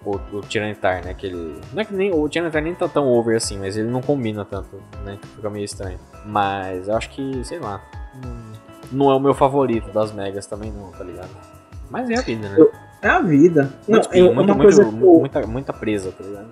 [0.05, 1.13] O, o Tyranitar, né?
[1.15, 1.61] Que ele.
[1.73, 2.13] Não é que nem.
[2.15, 5.19] O Tyranitar nem tá tão over assim, mas ele não combina tanto, né?
[5.37, 5.99] Fica meio estranho.
[6.25, 7.81] Mas eu acho que, sei lá.
[8.91, 11.29] Não, não é o meu favorito das megas também, não, tá ligado?
[11.91, 12.55] Mas é a vida, né?
[12.59, 13.73] Eu- É a vida.
[13.89, 16.49] Não, Muito, é muito, uma muito, coisa que eu, muita, muita presa, tá ligado?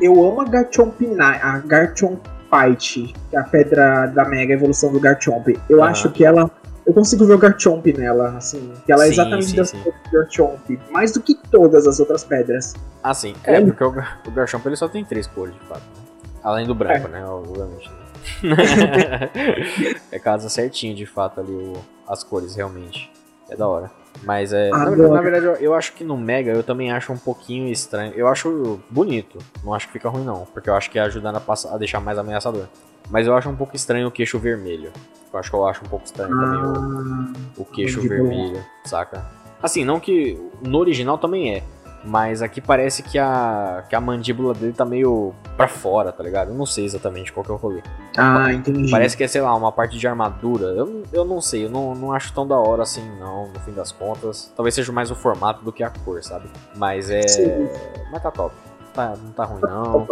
[0.00, 2.18] eu amo a Garchomp, a Garchomp
[2.52, 5.48] Fight, que é a pedra da Mega evolução do Garchomp.
[5.68, 6.50] Eu acho que ela.
[6.84, 8.72] Eu consigo ver o Garchomp nela, assim.
[8.84, 9.80] Que ela é Sim, exatamente sim, das sim.
[9.82, 10.80] cores do Garchomp.
[10.90, 12.74] Mais do que todas as outras pedras.
[13.02, 13.34] Ah, sim.
[13.44, 13.66] É, Olha.
[13.66, 13.88] porque o,
[14.28, 15.80] o Garchomp ele só tem três cores, de fato.
[15.80, 16.02] né?
[16.42, 17.24] Além do branco, né?
[17.24, 17.88] Obviamente.
[17.88, 18.00] Né?
[20.10, 21.72] é casa certinho, de fato, ali o-
[22.08, 23.10] as cores, realmente.
[23.48, 23.90] É da hora.
[24.22, 24.70] Mas é.
[24.70, 25.12] Na, Adoro.
[25.12, 28.12] na verdade, eu, eu acho que no Mega eu também acho um pouquinho estranho.
[28.14, 29.38] Eu acho bonito.
[29.64, 30.46] Não acho que fica ruim, não.
[30.52, 32.66] Porque eu acho que ajuda a, passar, a deixar mais ameaçador.
[33.10, 34.92] Mas eu acho um pouco estranho o queixo vermelho.
[35.32, 39.26] Eu acho que eu acho um pouco estranho também o, Ah, o queixo vermelho, saca?
[39.62, 41.62] Assim, não que no original também é,
[42.04, 46.48] mas aqui parece que a, que a mandíbula dele tá meio pra fora, tá ligado?
[46.48, 47.82] Eu não sei exatamente qual que é o rolê.
[48.16, 48.90] ah, entendi.
[48.90, 50.66] Parece que é, sei lá, uma parte de armadura.
[50.66, 53.72] Eu, eu não sei, eu não, não acho tão da hora assim, não, no fim
[53.72, 54.52] das contas.
[54.56, 56.48] Talvez seja mais o formato do que a cor, sabe?
[56.76, 57.26] Mas é.
[57.26, 57.68] Sim.
[58.10, 58.54] Mas tá top.
[58.92, 60.06] Tá, não tá ruim, não.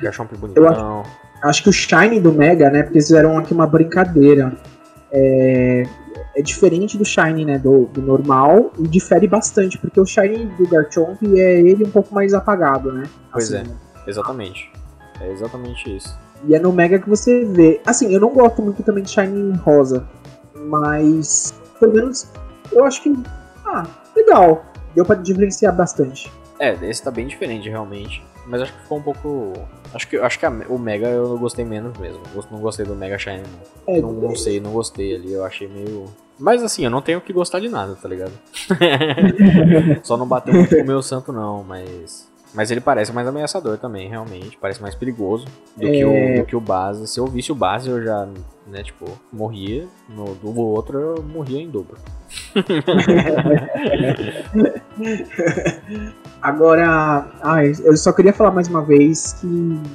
[0.00, 1.02] Garchomp Eu bonitão.
[1.42, 2.82] Acho que o Shine do Mega, né?
[2.82, 4.52] Porque eles fizeram aqui uma brincadeira.
[5.10, 5.84] É,
[6.36, 7.58] é diferente do Shine, né?
[7.58, 8.72] Do, do normal.
[8.78, 9.78] E difere bastante.
[9.78, 13.04] Porque o Shine do Garchomp é ele um pouco mais apagado, né?
[13.32, 13.70] Pois Assim,
[14.06, 14.70] Exatamente.
[15.20, 16.18] É exatamente isso.
[16.48, 17.80] E é no Mega que você vê.
[17.86, 20.06] Assim, eu não gosto muito também de Shine rosa.
[20.54, 22.28] Mas, pelo menos,
[22.72, 23.14] eu acho que.
[23.64, 23.86] Ah,
[24.16, 24.64] legal.
[24.94, 26.30] Deu pra diferenciar bastante.
[26.58, 28.22] É, esse tá bem diferente realmente.
[28.46, 29.52] Mas acho que ficou um pouco.
[29.94, 32.20] Acho que, acho que a- o Mega eu não gostei menos mesmo.
[32.34, 33.42] Eu Não gostei do Mega Shine,
[33.86, 33.94] não.
[33.94, 35.32] É, Não, não sei, não gostei ali.
[35.32, 36.06] Eu achei meio.
[36.38, 38.32] Mas assim, eu não tenho que gostar de nada, tá ligado?
[40.02, 42.31] Só não bateu muito com o meu santo, não, mas.
[42.54, 44.58] Mas ele parece mais ameaçador também, realmente.
[44.60, 45.46] Parece mais perigoso
[45.76, 46.06] do, que, É.
[46.06, 47.06] o, do que o base.
[47.06, 48.28] Se eu visse o base, eu já,
[48.66, 49.86] né, tipo, morria.
[50.08, 51.96] No, do outro, eu morria em dobro.
[56.40, 59.46] Agora, ai, eu só queria falar mais uma vez que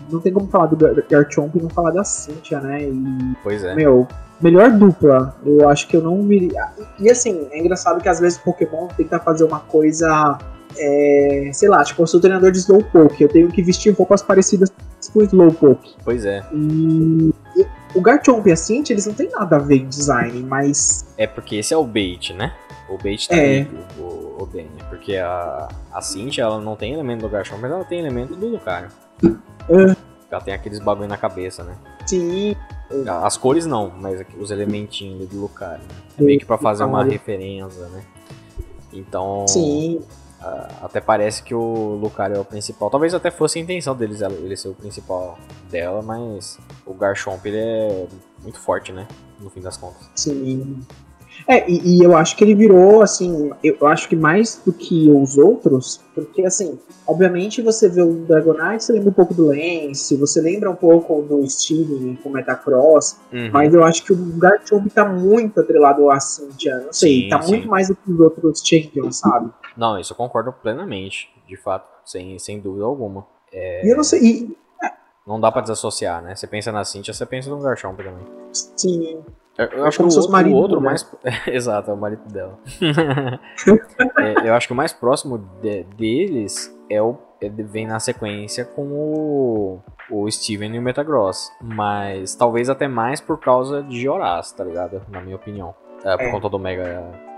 [0.10, 2.84] não tem como falar do Gar- Garchomp e não falar da Cynthia, né?
[2.84, 3.76] E, Pois é.
[3.76, 4.08] meu,
[4.42, 5.36] melhor dupla.
[5.46, 6.52] Eu acho que eu não me.
[7.00, 10.38] E assim, é engraçado que às vezes o Pokémon tenta fazer uma coisa.
[10.80, 14.72] É, sei lá, tipo, eu sou treinador de Slowpoke, eu tenho que vestir roupas parecidas
[15.14, 15.96] com o Slowpoke.
[16.04, 16.44] Pois é.
[16.54, 20.42] E, e o Garchomp e a Cynthia, eles não tem nada a ver em design,
[20.44, 21.06] mas.
[21.18, 22.54] É porque esse é o bait, né?
[22.90, 23.40] O bait tá É.
[23.40, 23.68] aí,
[24.00, 24.70] o, o Danny.
[24.90, 28.48] Porque a, a Cintia, ela não tem elemento do Garchomp, mas ela tem elemento do
[28.48, 28.90] Lucario.
[29.24, 29.96] É.
[30.30, 31.76] Ela tem aqueles bagulho na cabeça, né?
[32.06, 32.56] Sim.
[33.24, 35.84] As cores não, mas os elementinhos do Lucario.
[35.84, 35.96] Né?
[36.20, 38.02] É meio que pra fazer uma referência, né?
[38.94, 40.02] Então, Sim.
[40.42, 42.90] Ah, até parece que o Lucario é o principal.
[42.90, 45.38] Talvez até fosse a intenção deles, ele ser o principal
[45.70, 48.08] dela, mas o Garchomp, ele é
[48.42, 49.08] muito forte, né?
[49.40, 50.10] No fim das contas.
[50.16, 50.86] Sim.
[51.48, 55.10] É, e, e eu acho que ele virou, assim, eu acho que mais do que
[55.12, 60.16] os outros, porque, assim, obviamente você vê o Dragonite, você lembra um pouco do Lance,
[60.16, 63.50] você lembra um pouco do Steven com Metacross, Uhum.
[63.52, 67.42] mas eu acho que o Garchomp tá muito atrelado à Cynthia, não sei, Sim, tá
[67.42, 67.52] sim.
[67.52, 69.52] muito mais do que os outros Champions, sabe?
[69.76, 73.26] Não, isso eu concordo plenamente, de fato, sem, sem dúvida alguma.
[73.54, 74.58] E eu não sei, e,
[75.26, 76.36] Não dá pra desassociar, né?
[76.36, 78.26] Você pensa na Cintia, você pensa no Garchomp também.
[78.54, 79.20] sim,
[79.58, 80.82] Eu, eu acho que o o outro dela.
[80.92, 81.12] mais.
[81.48, 82.58] Exato, é o marido dela.
[84.20, 87.18] É, eu acho que o mais próximo de- deles é o.
[87.42, 89.80] é- vem na sequência com o.
[90.10, 91.52] O Steven e o Metagross.
[91.62, 95.02] Mas talvez até mais por causa de Horaz, tá ligado?
[95.10, 95.76] Na minha opinião.
[96.06, 96.32] É, por É.
[96.32, 96.84] conta do Mega.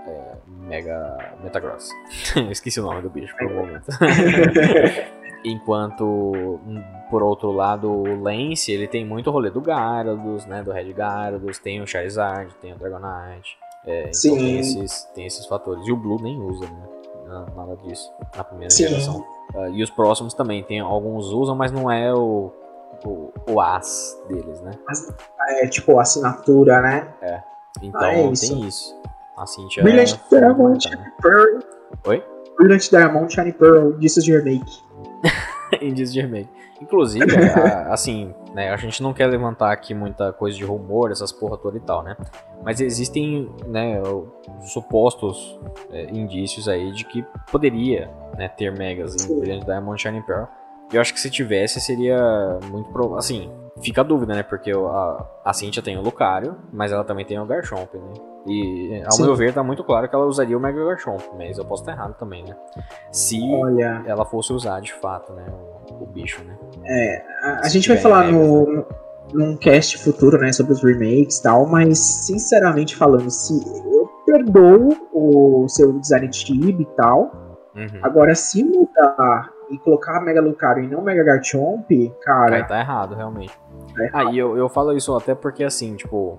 [0.06, 0.34] é,
[0.68, 1.88] Mega Metagross.
[2.50, 3.86] Esqueci o nome do bicho por um momento.
[5.44, 10.62] Enquanto, hum, por outro lado, o Lance, ele tem muito rolê do Gyarados, né?
[10.62, 13.56] Do Red Gyarados, tem o Charizard, tem o Dragonite.
[13.86, 14.36] É, então Sim.
[14.36, 15.86] tem esses, tem esses fatores.
[15.86, 16.88] E o Blue nem usa, né?
[17.26, 18.12] Na- Nada disso.
[18.36, 18.88] Na primeira Sim.
[18.88, 19.24] geração.
[19.54, 20.62] Ah, e os próximos também.
[20.62, 22.52] Tem, alguns usam, mas não é o,
[23.06, 24.72] o, o as deles, né?
[25.62, 27.08] É tipo assinatura, né?
[27.82, 28.48] Então Ah, é isso.
[28.54, 29.00] tem isso.
[29.38, 29.82] A Cintia.
[29.82, 31.04] Brilliant foi Diamond muito Shiny.
[31.22, 31.58] Pearl.
[32.08, 32.24] Oi?
[32.58, 34.82] Brilliant Diamond Shiny Pearl, discos de remake.
[35.82, 36.48] Indício de remake.
[36.80, 37.24] Inclusive,
[37.54, 41.56] a- assim, né, a gente não quer levantar aqui muita coisa de rumor, essas porra
[41.56, 42.16] toda e tal, né?
[42.62, 44.00] Mas existem, né,
[44.62, 45.58] supostos
[45.90, 49.38] é, indícios aí de que poderia, né, ter megas em.
[49.38, 50.44] Brilliant Diamond Shining Pearl.
[50.92, 53.16] Eu acho que se tivesse, seria muito pro...
[53.16, 53.50] Assim,
[53.82, 54.42] fica a dúvida, né?
[54.42, 58.12] Porque a, a Cynthia tem o Lucario, mas ela também tem o Garchomp, né?
[58.46, 59.22] E, ao Sim.
[59.24, 61.92] meu ver, tá muito claro que ela usaria o Mega Garchomp, mas eu posso estar
[61.92, 62.56] errado também, né?
[63.12, 65.44] Se Olha, ela fosse usar de fato, né?
[65.90, 66.56] O, o bicho, né?
[67.42, 68.86] a, a Se gente vai falar megas, no, no-
[69.32, 73.52] num cast futuro, né, sobre os remakes e tal, mas sinceramente falando, se
[73.94, 77.30] eu perdoo o seu design de Chibi e tal,
[77.76, 78.00] Uhum.
[78.02, 83.14] agora se mudar e colocar Mega Lucario e não Mega Garchomp, Aí cara, tá errado,
[83.14, 83.52] realmente.
[83.94, 84.28] Tá errado.
[84.28, 86.38] Ah, e eu, eu falo isso até porque, assim, tipo,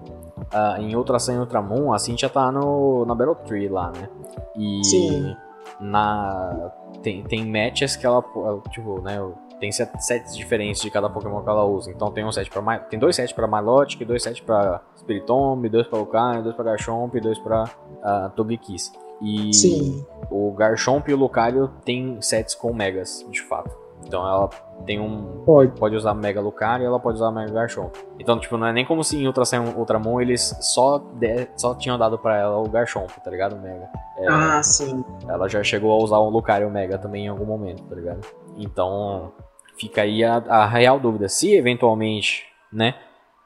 [0.53, 4.09] ah, em Ultra Sun e Ultramon, a Cintia tá no, na Battle Tree lá, né?
[4.55, 5.35] E Sim.
[5.79, 6.71] na.
[7.01, 8.23] Tem, tem matches que ela,
[8.69, 9.17] tipo, né?
[9.59, 11.91] Tem set- sets diferentes de cada Pokémon que ela usa.
[11.91, 12.79] Então tem um set pra.
[12.79, 17.15] Tem dois sets pra Milotic, dois sets pra Spiritomb, dois pra Lucario, dois pra Garchomp
[17.15, 18.91] e dois pra uh, Togekiss.
[19.21, 23.79] E sim, o Garchomp e o Lucario tem sets com Megas, de fato.
[24.03, 24.49] Então ela
[24.85, 25.79] tem um, pode.
[25.79, 27.95] pode usar Mega Lucario e ela pode usar Mega Garchomp.
[28.19, 31.75] Então, tipo, não é nem como se em Ultra e Ultramon eles só, de- só
[31.75, 33.55] tinham dado pra ela o Garchomp, tá ligado?
[33.55, 33.87] O Mega.
[34.17, 35.05] É, Ah, sim.
[35.29, 38.21] Ela já chegou a usar o Lucario Mega também em algum momento, tá ligado?
[38.57, 39.31] Então,
[39.77, 41.29] fica aí a, a real dúvida.
[41.29, 42.95] Se eventualmente, né,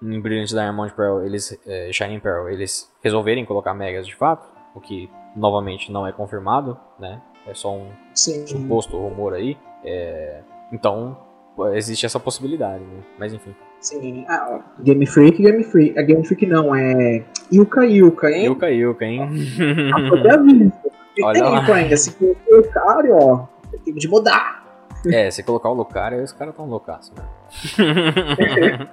[0.02, 4.80] em Brilliant Diamond Pearl, eles, é, Shining Pearl, eles resolverem colocar Megas de fato, o
[4.80, 7.22] que novamente não é confirmado, né?
[7.48, 8.46] É só um Sim.
[8.48, 9.58] suposto rumor aí.
[9.84, 10.42] é,
[10.72, 11.18] então,
[11.74, 13.02] existe essa possibilidade, né?
[13.20, 13.56] Mas enfim.
[13.80, 14.26] Sim.
[14.28, 15.98] Ah, Game Freak, Game Freak.
[15.98, 17.24] A Game Freak não, é.
[17.54, 18.46] Yuka Yuka, hein?
[18.46, 19.22] Yuka Yuka, hein?
[19.94, 20.72] Ah, até aviso.
[21.18, 21.76] E Olha lá.
[21.76, 23.48] ainda, se for o Lucario, ó,
[23.84, 24.66] tem de mudar.
[25.06, 27.24] É, se colocar o Lucario, os caras tão loucaços, né?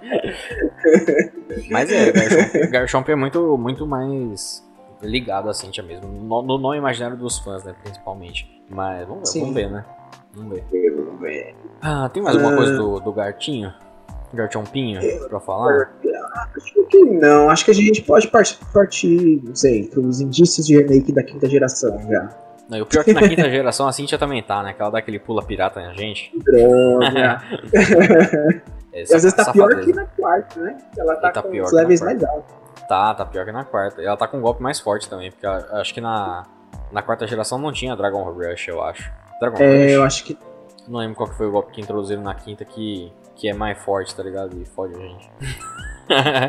[1.71, 4.63] Mas é, Garchomp é muito, muito mais
[5.03, 6.09] ligado a Cintia mesmo.
[6.09, 7.75] No, no não imaginário dos fãs, né?
[7.83, 8.49] Principalmente.
[8.71, 9.41] Mas vamos ver, Sim.
[9.41, 9.85] vamos ver, né?
[10.35, 10.65] Vamos ver.
[10.97, 11.55] Vamos ver.
[11.83, 12.57] Ah, tem mais alguma Ah.
[12.57, 13.73] coisa do, do Gartinho?
[14.35, 15.91] Garchompinho pra falar?
[16.57, 20.75] Acho que não, acho que a gente pode partir, partir não sei, pros indícios de
[20.79, 22.31] remake da quinta geração já.
[22.67, 24.73] Não, e o pior é que na quinta geração a Cintia também tá, né?
[24.73, 26.33] Que ela dá aquele pula pirata na gente.
[26.45, 27.43] Droga.
[28.95, 29.87] É, e às vezes tá pior safadeza.
[29.91, 30.77] que na quarta, né?
[30.99, 32.55] Ela tá, tá com pior os levels mais altos.
[32.93, 34.03] Tá, tá pior que na quarta.
[34.03, 36.43] E ela tá com um golpe mais forte também, porque acho que na,
[36.91, 39.11] na quarta geração não tinha Dragon Rush, eu acho.
[39.41, 39.93] Dragon É, Rush?
[39.93, 40.39] eu acho que.
[40.87, 43.79] Não lembro qual que foi o golpe que introduziram na quinta que, que é mais
[43.79, 44.61] forte, tá ligado?
[44.61, 45.31] E fode a gente.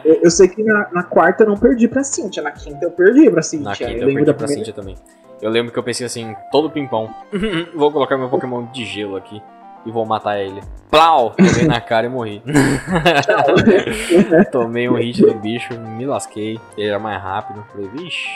[0.04, 2.92] Eu, eu sei que na, na quarta eu não perdi pra Cintia, na quinta eu
[2.92, 3.70] perdi pra Cintia.
[3.70, 4.66] na quinta eu eu perdi pra primeira.
[4.66, 4.98] Cintia também.
[5.42, 7.14] Eu lembro que eu pensei assim, todo pimpão.
[7.74, 9.42] vou colocar meu Pokémon de gelo aqui
[9.86, 10.62] e vou matar ele.
[10.90, 11.32] Plau!
[11.32, 12.44] Tomei na cara e morri.
[14.52, 16.60] Tomei um hit do bicho, me lasquei.
[16.78, 17.66] Ele era mais rápido.
[17.72, 18.28] Falei, vixe,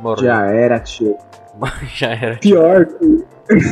[0.00, 0.24] morri.
[0.24, 1.16] Já era, tio.
[1.94, 2.36] Já era.
[2.36, 3.24] Pior que.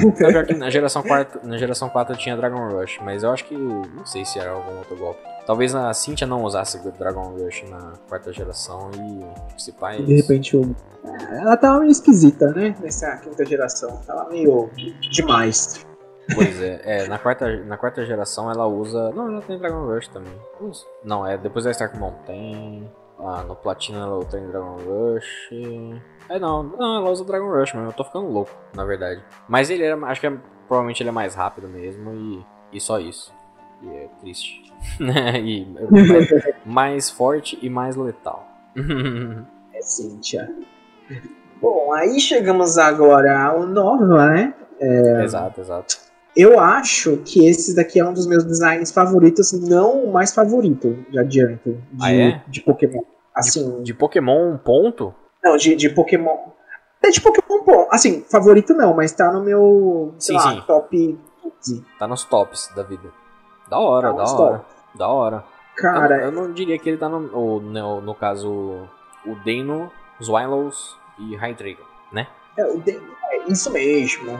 [0.05, 3.45] Não, pior que na geração 4, na geração 4 tinha Dragon Rush, mas eu acho
[3.45, 3.57] que.
[3.57, 5.21] Não sei se era algum outro golpe.
[5.47, 10.03] Talvez a Cynthia não usasse o Dragon Rush na quarta geração e se pá, é
[10.03, 10.75] De repente eu...
[11.31, 12.75] Ela tava meio esquisita, né?
[12.81, 14.01] Nessa quinta geração.
[14.07, 14.71] Tava meio
[15.11, 15.85] demais.
[16.35, 19.11] Pois é, é, na quarta, na quarta geração ela usa.
[19.11, 20.32] Não, ela tem Dragon Rush também.
[21.05, 22.90] Não, é depois da Stark Mountain.
[23.19, 25.51] Ah, no Platina ela tem Dragon Rush.
[26.28, 29.23] É não, não, ela usa Dragon Rush mesmo, eu tô ficando louco, na verdade.
[29.48, 29.97] Mas ele era.
[30.07, 33.32] Acho que é- provavelmente ele é mais rápido mesmo e, e só isso.
[33.82, 34.62] E é triste.
[35.01, 36.31] e mais,
[36.65, 38.47] mais forte e mais letal.
[39.74, 40.48] É Cíntia.
[41.61, 44.55] Bom, aí chegamos agora ao Nova, né?
[45.24, 45.97] Exato, exato.
[46.36, 50.97] Eu acho que esse daqui é um dos meus designs favoritos, não o mais favorito,
[51.11, 52.43] já adianto, de, Ah, é?
[52.47, 53.02] de Pokémon.
[53.35, 55.15] Assim, De Pokémon ponto?
[55.43, 56.36] não, de, de Pokémon.
[57.02, 60.62] É de Pokémon, bom, assim, favorito não, mas tá no meu, sei Sim, lá, sim.
[60.66, 61.19] top
[61.62, 61.85] 15.
[61.98, 63.09] Tá nos tops da vida.
[63.69, 64.65] Da hora, Tá da hora.
[64.94, 65.44] Da hora.
[65.77, 67.31] Cara, eu, não- eu não diria que ele tá no.
[67.35, 68.51] ou, no, no caso,
[69.24, 69.90] o Deno,
[70.23, 71.82] Zwillows e Hydreigon,
[72.12, 72.27] né?
[72.59, 73.01] é, o de-
[73.31, 74.39] é isso mesmo.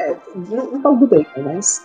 [0.00, 1.82] É, não, não falo do Bacon, mas.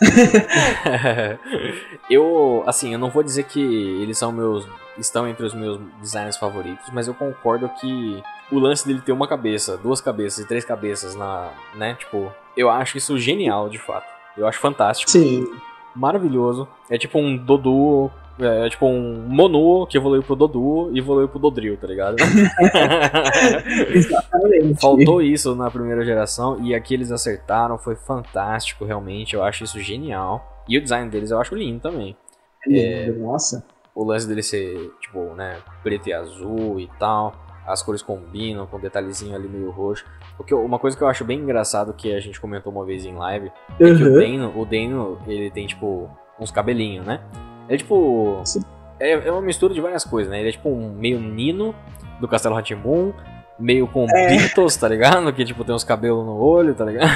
[2.10, 4.66] eu, assim, eu não vou dizer que eles são meus.
[4.98, 9.28] estão entre os meus designs favoritos, mas eu concordo que o lance dele ter uma
[9.28, 11.50] cabeça, duas cabeças e três cabeças na.
[11.76, 11.96] né?
[11.96, 14.08] Tipo, eu acho isso genial, de fato.
[14.38, 15.12] Eu acho fantástico.
[15.12, 15.46] Sim.
[15.94, 16.68] Maravilhoso.
[16.90, 21.28] É tipo um Dodu é, é tipo um Monu que evoluiu pro Dodu e evoluiu
[21.28, 22.18] pro Dodril, tá ligado?
[23.94, 24.82] Exatamente.
[24.82, 29.36] Faltou isso na primeira geração e aqui eles acertaram, foi fantástico, realmente.
[29.36, 30.64] Eu acho isso genial.
[30.68, 32.16] E o design deles eu acho lindo também.
[32.68, 33.64] É é, nossa.
[33.94, 37.34] O lance dele ser, tipo, né, preto e azul e tal.
[37.66, 40.06] As cores combinam com um detalhezinho ali meio roxo.
[40.38, 43.16] Porque uma coisa que eu acho bem engraçado que a gente comentou uma vez em
[43.16, 43.88] live uhum.
[43.88, 46.10] é que o Dano, o Dano, ele tem, tipo,
[46.40, 47.22] uns cabelinhos, né?
[47.70, 48.44] É tipo.
[49.00, 50.40] É, é uma mistura de várias coisas, né?
[50.40, 51.76] Ele é tipo um meio Nino
[52.20, 53.12] do Castelo Ratimbun,
[53.60, 54.30] meio com é.
[54.30, 55.32] Beatles, tá ligado?
[55.34, 57.10] Que tipo tem uns cabelos no olho, tá ligado?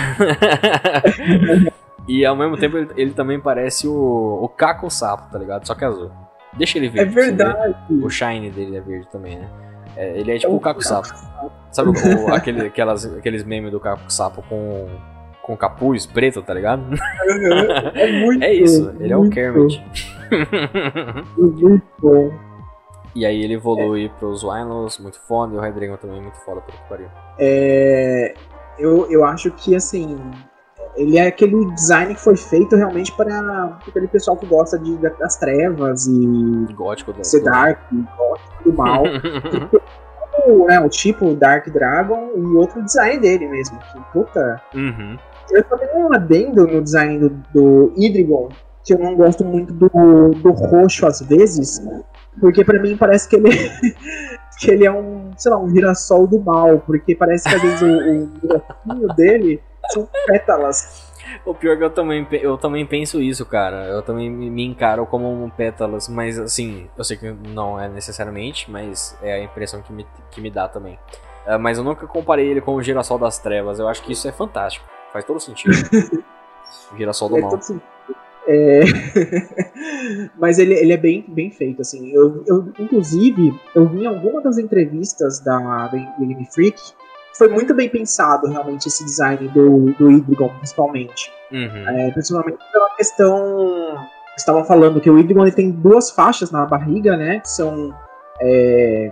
[2.07, 5.65] e ao mesmo tempo ele, ele, também parece o, o Caco Sapo, tá ligado?
[5.65, 6.11] Só que azul.
[6.57, 7.01] Deixa ele ver.
[7.01, 7.75] É verdade.
[7.89, 9.47] O shine dele é verde também, né?
[9.95, 11.07] É, ele é tipo é o Caco Sapo.
[11.71, 14.87] Sabe o, aquele, aquelas, aqueles memes do Caco Sapo com
[15.41, 16.83] com capuz preto, tá ligado?
[17.95, 19.83] É muito É isso, ele é o Kermit.
[21.37, 22.31] Muito bom.
[23.15, 24.09] E aí ele evolui é.
[24.09, 27.07] pros Winos, muito foda, e o Red Dragon também muito foda, por que pariu.
[27.39, 28.35] É,
[28.77, 30.15] eu, eu acho que, assim,
[30.95, 35.37] ele é aquele design que foi feito realmente para aquele pessoal que gosta de, das
[35.37, 39.03] trevas e gótico do, ser dark, gótico do mal.
[40.45, 43.77] o, né, o tipo Dark Dragon e outro design dele mesmo.
[43.79, 44.61] Que, puta.
[44.75, 45.17] Uhum.
[45.51, 48.49] Eu também um adendo no design do, do Idrigon,
[48.83, 51.81] que eu não gosto muito do, do roxo às vezes,
[52.39, 53.49] porque para mim parece que ele,
[54.59, 57.81] que ele é um, sei lá, um girassol do mal, porque parece que às vezes
[57.81, 59.61] o, o dele
[59.91, 61.09] são pétalas.
[61.45, 63.85] O pior é que eu também, eu também penso isso, cara.
[63.85, 68.69] Eu também me encaro como um pétalas, mas assim, eu sei que não é necessariamente,
[68.69, 70.97] mas é a impressão que me, que me dá também.
[71.45, 73.79] Uh, mas eu nunca comparei ele com o girassol das trevas.
[73.79, 74.85] Eu acho que isso é fantástico.
[75.11, 75.73] Faz todo sentido.
[76.97, 77.55] Girassol do mal.
[77.55, 78.28] É...
[80.39, 82.11] Mas ele, ele é bem, bem feito, assim.
[82.11, 86.79] Eu, eu, inclusive, eu vi em alguma das entrevistas da, da Game Freak
[87.39, 91.31] foi muito bem pensado, realmente, esse design do, do Idrigon, principalmente.
[91.51, 91.89] Uhum.
[91.89, 93.97] É, principalmente pela questão...
[94.37, 97.39] Estavam falando que o Idrigon ele tem duas faixas na barriga, né?
[97.39, 97.93] Que são...
[98.41, 99.11] É,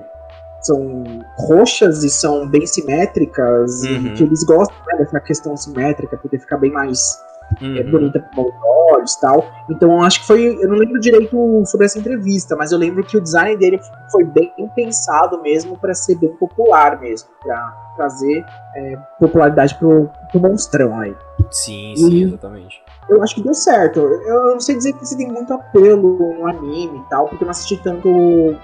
[0.61, 1.05] são
[1.37, 4.07] roxas e são bem simétricas, uhum.
[4.07, 7.26] e que eles gostam né, dessa questão simétrica, poder ficar bem mais é,
[7.61, 7.77] uhum.
[7.77, 8.53] é, bonita para os
[8.91, 9.45] olhos e tal.
[9.69, 10.45] Então acho que foi.
[10.45, 13.79] Eu não lembro direito sobre essa entrevista, mas eu lembro que o design dele
[14.11, 20.39] foi bem pensado mesmo para ser bem popular mesmo, para trazer é, popularidade pro, pro
[20.39, 21.15] monstrão aí.
[21.51, 23.99] Sim, sim, exatamente eu acho que deu certo.
[23.99, 27.45] Eu não sei dizer que você tem muito apelo no anime e tal, porque eu
[27.45, 28.09] não assisti tanto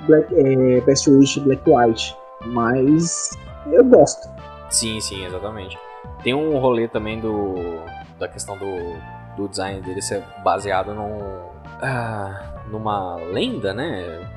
[0.05, 2.15] Black, é, Best Wish e Black White.
[2.47, 3.37] Mas
[3.67, 4.27] eu gosto.
[4.69, 5.77] Sim, sim, exatamente.
[6.23, 7.55] Tem um rolê também do
[8.23, 8.65] da questão do,
[9.35, 11.49] do design dele ser baseado num,
[11.81, 14.27] ah, numa lenda, né?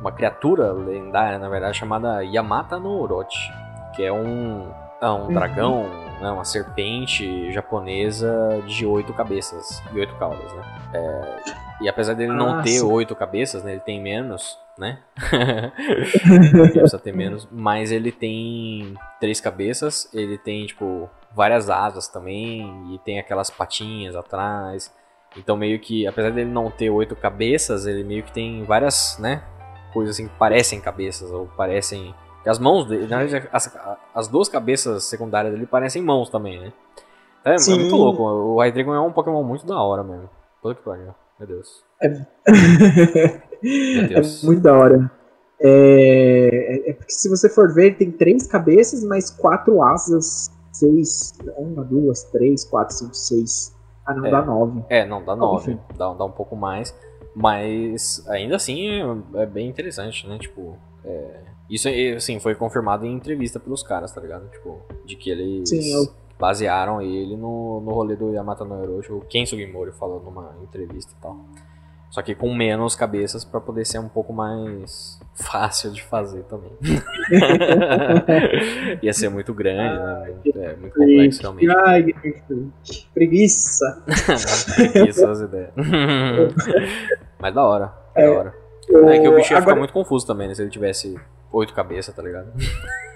[0.00, 3.52] Uma criatura lendária, na verdade, chamada Yamata no Orochi,
[3.94, 5.34] que é um, ah, um uhum.
[5.34, 10.62] dragão né, uma serpente japonesa de oito cabeças e oito caudas, né?
[10.92, 11.40] É,
[11.80, 14.98] e apesar dele não ah, ter oito cabeças, né, ele tem menos, né?
[16.30, 22.94] ele precisa ter menos, mas ele tem três cabeças, ele tem tipo várias asas também
[22.94, 24.92] e tem aquelas patinhas atrás.
[25.36, 29.42] Então meio que, apesar dele não ter oito cabeças, ele meio que tem várias, né,
[29.92, 32.14] coisas assim que parecem cabeças ou parecem
[32.46, 33.78] as mãos dele, na verdade, as,
[34.14, 36.72] as duas cabeças secundárias dele parecem mãos também, né?
[37.44, 38.22] É, é muito louco.
[38.22, 40.28] O Hydreigon é um Pokémon muito da hora mesmo.
[40.62, 41.14] Puta que pariu.
[41.38, 41.84] Meu Deus.
[42.02, 42.08] É...
[42.08, 42.26] Meu
[44.08, 44.42] Deus.
[44.42, 45.10] é muito da hora.
[45.60, 46.90] É...
[46.90, 50.50] é porque se você for ver, ele tem três cabeças, mais quatro asas.
[50.80, 51.34] Seis.
[51.56, 53.76] Uma, duas, três, quatro, cinco, seis.
[54.06, 54.30] Ah, não, é.
[54.30, 54.84] dá nove.
[54.88, 55.78] É, não, dá nove.
[55.96, 56.94] Dá, dá um pouco mais.
[57.34, 60.38] Mas ainda assim é, é bem interessante, né?
[60.38, 64.50] Tipo, é, isso, assim, foi confirmado em entrevista pelos caras, tá ligado?
[64.50, 66.12] Tipo, de que eles Sim, eu...
[66.38, 71.12] basearam ele no, no rolê do Yamata no Orochi, o Ken Sugimori falou numa entrevista
[71.16, 71.36] e tal.
[72.10, 76.72] Só que com menos cabeças para poder ser um pouco mais fácil de fazer também.
[79.00, 80.34] Ia ser muito grande, né?
[80.56, 81.70] É muito complexo realmente.
[81.70, 82.06] Ai,
[83.14, 84.02] preguiça.
[84.92, 85.70] preguiça as ideias.
[87.38, 88.54] Mas da hora, é, da hora.
[88.88, 90.54] É que o bicho ia Agora- ficar muito confuso também, né?
[90.54, 91.18] Se ele tivesse
[91.52, 92.52] oito cabeças, tá ligado?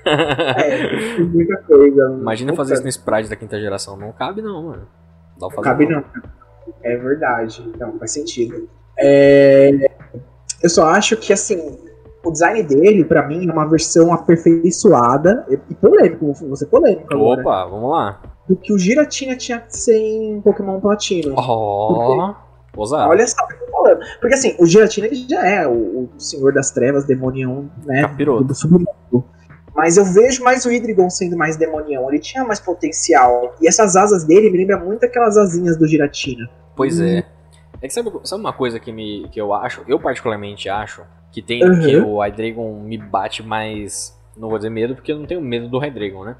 [0.06, 2.16] É, muita coisa.
[2.20, 3.96] Imagina Puta, fazer isso no Sprite da quinta geração.
[3.96, 4.88] Não cabe não, mano.
[5.38, 6.04] Dá pra Não cabe não.
[6.82, 7.70] É verdade.
[7.78, 8.68] Não, faz sentido.
[8.98, 9.70] É,
[10.62, 11.78] Eu só acho que, assim,
[12.24, 17.40] o design dele, pra mim, é uma versão aperfeiçoada e polêmico, vou ser polêmico agora,
[17.42, 18.22] Opa, vamos lá.
[18.48, 21.34] do que o Giratina tinha que ser em Pokémon Platino.
[21.36, 22.34] Ó,
[22.76, 23.10] ousado.
[23.10, 24.00] Olha só o que eu tô falando.
[24.20, 28.02] Porque, assim, o Giratina ele já é o, o Senhor das Trevas, demonião, né?
[28.02, 28.44] Capiroto.
[28.44, 29.24] Do submundo.
[29.74, 32.08] Mas eu vejo mais o Hydreigon sendo mais demonião.
[32.08, 33.54] Ele tinha mais potencial.
[33.60, 36.48] E essas asas dele me lembram muito aquelas asinhas do Giratina.
[36.76, 37.24] Pois é.
[37.84, 41.42] É que sabe, sabe uma coisa que, me, que eu acho, eu particularmente acho, que
[41.42, 41.80] tem Uhum.
[41.80, 44.18] que o Hydreigon me bate mais.
[44.34, 46.36] Não vou dizer medo, porque eu não tenho medo do Hydreigon, né?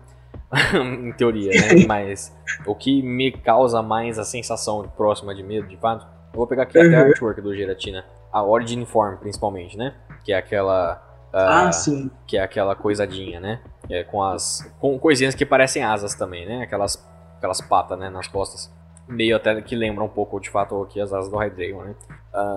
[0.75, 1.85] em teoria, né?
[1.87, 2.35] Mas
[2.65, 6.63] o que me causa mais a sensação próxima de medo, de fato, eu vou pegar
[6.63, 7.09] aqui até a Uhum.
[7.09, 8.07] artwork do Giratina.
[8.33, 9.95] A Origin Form, principalmente, né?
[10.25, 11.03] Que é aquela.
[11.31, 12.11] ah, Ah, sim.
[12.27, 13.61] que é aquela coisadinha, né?
[13.91, 16.63] É, com as com coisinhas que parecem asas também, né?
[16.63, 17.07] Aquelas
[17.37, 18.73] aquelas patas, né, nas costas.
[19.07, 21.95] Meio até que lembram um pouco, de fato, aqui as asas do Hydreigon, né?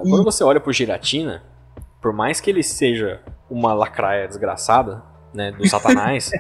[0.05, 0.09] Ih.
[0.09, 1.43] quando você olha pro Giratina,
[2.01, 5.03] por mais que ele seja uma lacraia desgraçada,
[5.33, 6.31] né, do satanás,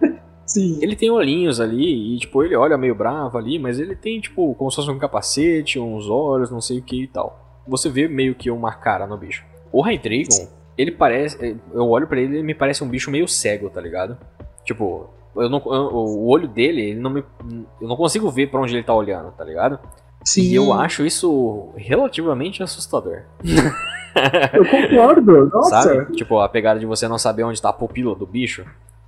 [0.46, 0.78] Sim.
[0.82, 4.54] ele tem olhinhos ali e, tipo, ele olha meio bravo ali, mas ele tem, tipo,
[4.54, 7.62] como se fosse um capacete, uns olhos, não sei o que e tal.
[7.68, 9.44] Você vê meio que uma cara no bicho.
[9.70, 11.56] O Hydreigon, ele parece.
[11.72, 14.18] Eu olho pra ele ele me parece um bicho meio cego, tá ligado?
[14.64, 17.24] Tipo, eu não, eu- o olho dele, ele não me.
[17.80, 19.78] Eu não consigo ver pra onde ele tá olhando, tá ligado?
[20.24, 20.42] Sim.
[20.42, 23.22] E eu acho isso relativamente assustador.
[24.52, 25.46] Eu concordo.
[25.52, 25.82] Nossa.
[25.82, 26.12] Sabe?
[26.16, 28.64] Tipo, a pegada de você não saber onde tá a pupila do bicho.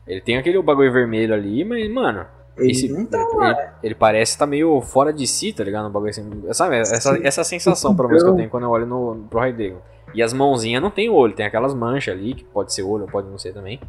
[0.06, 2.24] Ele tem aquele bagulho vermelho ali, mas, mano,
[2.56, 5.84] Ele esse- não tá ele, ele parece estar meio fora de si, tá ligado?
[5.84, 6.28] No bagulho assim.
[6.52, 6.76] Sabe?
[6.78, 9.78] Essa, essa sensação, pelo menos, que eu tenho quando eu olho no, pro Hydreigon.
[10.14, 13.28] E as mãozinhas não tem olho, tem aquelas manchas ali, que pode ser olho, pode
[13.28, 13.80] não ser também.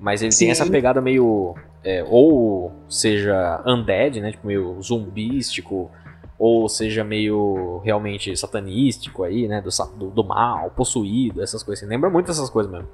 [0.00, 0.46] Mas ele Sim.
[0.46, 1.54] tem essa pegada meio.
[1.84, 4.30] é, ou seja, undead, né?
[4.32, 5.90] Tipo, meio zumbístico.
[6.38, 9.60] Ou seja, meio realmente satanístico aí, né?
[9.60, 9.68] Do,
[9.98, 11.90] do, do mal, possuído, essas coisas assim.
[11.92, 12.88] Lembra muito dessas coisas mesmo.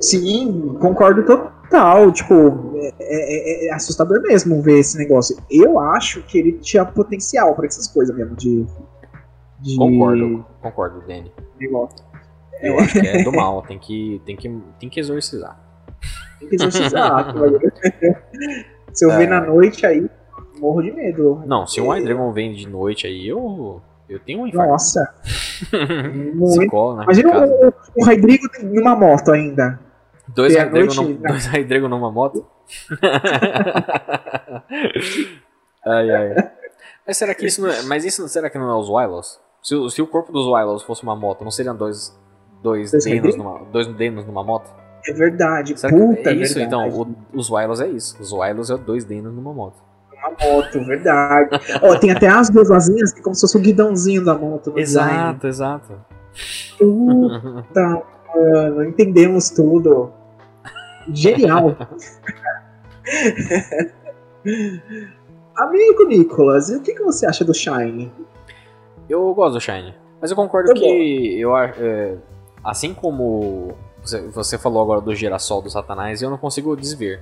[0.00, 2.10] Sim, concordo total.
[2.10, 5.36] Tipo, é, é- é assustador mesmo ver esse negócio.
[5.48, 8.66] Eu acho que ele tinha potencial pra essas coisas mesmo de.
[9.60, 11.30] de Concordo, concordo, Danny.
[11.60, 11.98] negócio.
[12.60, 15.56] Eu acho que é do mal, tem que, tem que, tem que exorcizar.
[16.42, 17.34] Exorcizar.
[18.92, 19.16] Se eu É.
[19.18, 20.08] ver na noite aí,
[20.58, 21.42] morro de medo.
[21.46, 23.80] Não, se um Hydreigon vem de noite aí, eu.
[24.08, 24.70] Eu tenho um infarto.
[24.72, 25.14] Nossa,
[26.34, 26.94] muito.
[26.94, 29.78] Na Imagina o, o Rodrigo numa moto ainda.
[30.28, 32.46] Dois noite- num- dois numa moto?
[35.86, 36.34] ai, ai.
[37.06, 37.82] Mas será que isso não é.
[37.82, 39.38] Mas isso será que não é os Wylos?
[39.62, 42.16] Se, o- se o corpo dos Wylos fosse uma moto, não seriam dois.
[42.62, 44.68] Dois Dois Denos numa, dois Denos numa moto?
[45.08, 45.78] É verdade.
[45.80, 46.54] Será Puta, é isso?
[46.54, 46.88] verdade.
[46.88, 48.16] Então, o- os Wylos é isso.
[48.20, 49.76] Os Wylos é dois Denos numa moto.
[50.12, 51.50] Uma moto, verdade.
[51.82, 54.72] Ó, tem até as duas asinhas que é como se fosse o guidãozinho da moto.
[54.76, 55.94] Exato, exato.
[55.94, 56.04] design.
[56.78, 58.02] Puta,
[58.34, 60.12] mano, entendemos tudo.
[61.12, 61.74] Genial.
[65.56, 68.12] Amigo Nicolas, e o que, que você acha do Shine?
[69.08, 69.94] Eu gosto do Shine.
[70.20, 72.16] Mas eu concordo que eu é,
[72.62, 73.74] assim como
[74.32, 77.20] você, falou agora do girassol do Satanás, eu não consigo desver.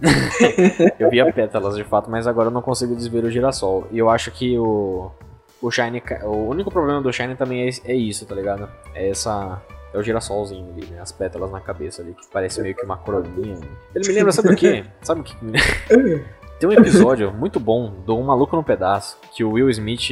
[0.98, 3.86] eu via pétalas de fato, mas agora eu não consigo desver o girassol.
[3.90, 5.10] E eu acho que o.
[5.62, 6.02] O Shine.
[6.24, 8.68] O único problema do Shine também é, é isso, tá ligado?
[8.94, 9.62] É essa.
[9.94, 11.00] É o girassolzinho ali, né?
[11.00, 13.60] As pétalas na cabeça ali, que parece meio que uma coroinha.
[13.94, 14.84] Ele me lembra, sabe o quê?
[15.02, 16.24] Sabe o que me lembra?
[16.58, 20.10] Tem um episódio muito bom do Um Maluco no Pedaço, que o Will Smith,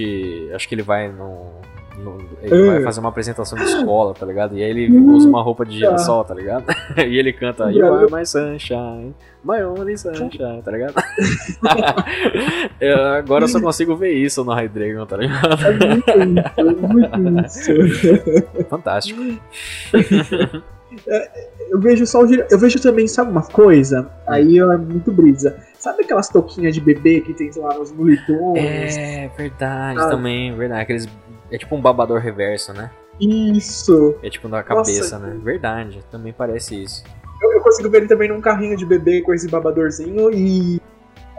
[0.54, 1.52] acho que ele vai no.
[2.42, 4.56] Ele vai fazer uma apresentação de escola, tá ligado?
[4.56, 6.64] E aí ele usa uma roupa de girassol, tá ligado?
[6.98, 9.14] e ele canta You are my sunshine,
[9.44, 10.94] my only sunshine, tá ligado?
[12.80, 15.58] Eu- agora eu só consigo ver isso no Hydreigon, tá ligado?
[15.64, 16.90] É muito
[17.46, 18.66] isso, é muito isso.
[18.68, 19.20] Fantástico.
[21.70, 22.46] Eu vejo só o gira...
[22.50, 24.10] Eu vejo também, sabe uma coisa?
[24.26, 25.56] Aí é muito brisa.
[25.78, 28.96] Sabe aquelas touquinhas de bebê que tem lá nos mulitões?
[28.96, 30.08] É verdade Ah.
[30.10, 30.82] também, verdade.
[30.82, 31.08] Aqueles,
[31.52, 32.90] é tipo um babador reverso, né?
[33.20, 34.16] Isso.
[34.22, 35.38] É tipo na Nossa, cabeça, né?
[35.42, 37.04] Verdade, também parece isso.
[37.40, 40.80] Eu, eu consigo ver ele também num carrinho de bebê com esse babadorzinho e.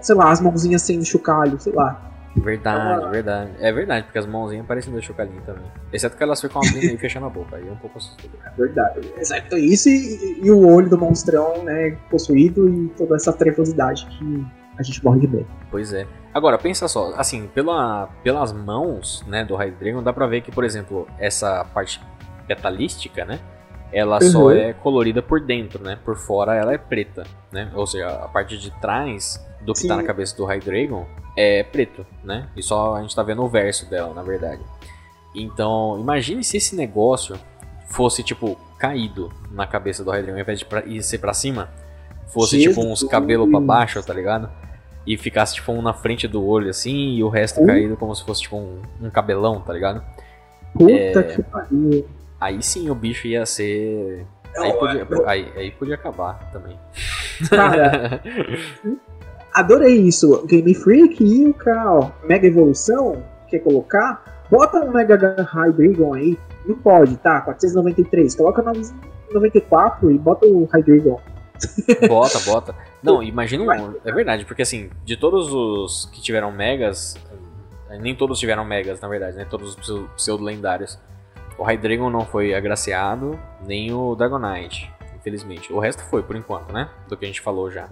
[0.01, 2.09] Sei lá, as mãozinhas sem chocalho, sei lá.
[2.35, 3.09] Verdade, Ah.
[3.09, 3.51] verdade.
[3.59, 5.63] É verdade, porque as mãozinhas parecem do chocalinho também.
[5.93, 7.55] Exceto que elas ficam abrindo e fechando a boca.
[7.55, 8.37] Aí é um pouco assustador.
[8.45, 9.13] É verdade.
[9.17, 9.55] Exato.
[9.57, 14.45] Isso e, e o olho do monstrão, né, possuído e toda essa trevosidade que
[14.83, 15.47] a gente morre de medo.
[15.71, 16.05] Pois é.
[16.33, 20.63] Agora, pensa só, assim, pela, pelas mãos, né, do Hydreigon, dá pra ver que, por
[20.63, 22.01] exemplo, essa parte
[22.47, 23.39] metalística, né?
[23.91, 24.31] Ela uhum.
[24.31, 25.97] só é colorida por dentro, né?
[26.03, 27.71] Por fora ela é preta, né?
[27.75, 29.87] Ou seja, a parte de trás do que Sim.
[29.87, 31.05] tá na cabeça do Hydreigon
[31.37, 32.49] é preto, né?
[32.55, 34.61] E só a gente tá vendo o verso dela, na verdade.
[35.35, 37.39] Então, imagine se esse negócio
[37.87, 41.69] fosse, tipo, caído na cabeça do Hydreigon, ao invés de pra, ir ser pra cima,
[42.27, 42.75] fosse, Jesus.
[42.75, 44.49] tipo, uns cabelos pra baixo, tá ligado?
[45.05, 47.65] E ficasse, tipo, um na frente do olho, assim, e o resto uh.
[47.65, 50.03] caído como se fosse, tipo, um, um cabelão, tá ligado?
[50.73, 51.23] Puta é...
[51.23, 52.05] que pariu.
[52.39, 54.25] Aí sim o bicho ia ser.
[54.57, 56.77] Aí podia, aí, aí podia acabar também.
[57.49, 58.21] Cara,
[59.55, 60.45] adorei isso.
[60.45, 64.45] Game Freak e o cara, Mega Evolução, quer colocar?
[64.51, 66.37] Bota um Mega High Dragon aí.
[66.65, 67.41] Não pode, tá?
[67.41, 68.35] 493.
[68.35, 71.19] Coloca 94 e bota o High Dragon.
[72.07, 72.75] Bota, bota.
[73.03, 77.17] Não, imagina um, É verdade, porque assim, de todos os que tiveram megas,
[77.99, 79.45] nem todos tiveram megas, na verdade, né?
[79.49, 80.97] Todos os pseudo-lendários.
[81.57, 85.71] O Hydreigon não foi agraciado, nem o Dragonite, infelizmente.
[85.71, 86.89] O resto foi, por enquanto, né?
[87.07, 87.87] Do que a gente falou já.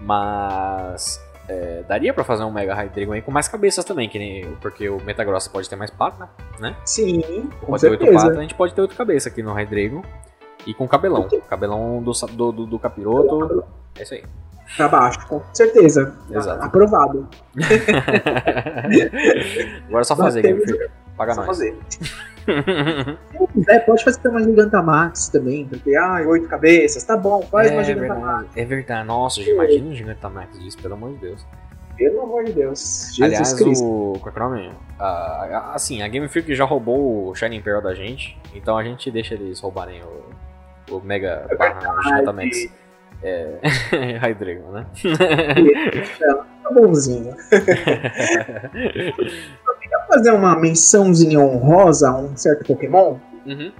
[0.00, 1.20] Mas.
[1.48, 4.88] É, daria para fazer um Mega Hydreigon aí com mais cabeças também, que nem, porque
[4.88, 6.28] o Metagross pode ter mais pata,
[6.60, 6.76] né?
[6.84, 7.22] Sim,
[7.60, 7.98] com pode certeza.
[7.98, 10.02] ter oito patas, a gente pode ter oito cabeças aqui no Hydreigon.
[10.66, 11.26] E com cabelão.
[11.48, 13.64] Cabelão do, do, do, do capiroto.
[13.98, 14.22] É isso aí.
[14.76, 16.16] Pra baixo, com certeza.
[16.30, 16.64] Exato.
[16.64, 17.28] Aprovado.
[19.88, 20.62] Agora é só fazer, Game
[21.16, 21.48] Paga só nós.
[21.48, 21.76] fazer.
[23.52, 27.84] Quiser, pode fazer uma Gigantamax também, porque, ah, oito cabeças, tá bom, faz é, uma
[27.84, 28.56] Gigantamax.
[28.56, 31.46] É verdade, nossa, imagina um Gigantamax disso, pelo amor de Deus.
[31.96, 33.08] Pelo amor de Deus.
[33.14, 33.84] Jesus Aliás, Cristo.
[33.84, 34.18] o.
[34.20, 34.68] Qual é o nome?
[34.68, 39.10] Uh, assim, a Game Freak já roubou o Shining Pearl da gente, então a gente
[39.10, 42.70] deixa eles roubarem o, o Mega é barra Gigantamax.
[43.22, 43.58] É.
[44.22, 44.86] Hydreigon, né?
[46.62, 47.34] tá bonzinho.
[50.10, 53.16] fazer uma mençãozinha honrosa a um certo Pokémon.
[53.46, 53.72] Uhum.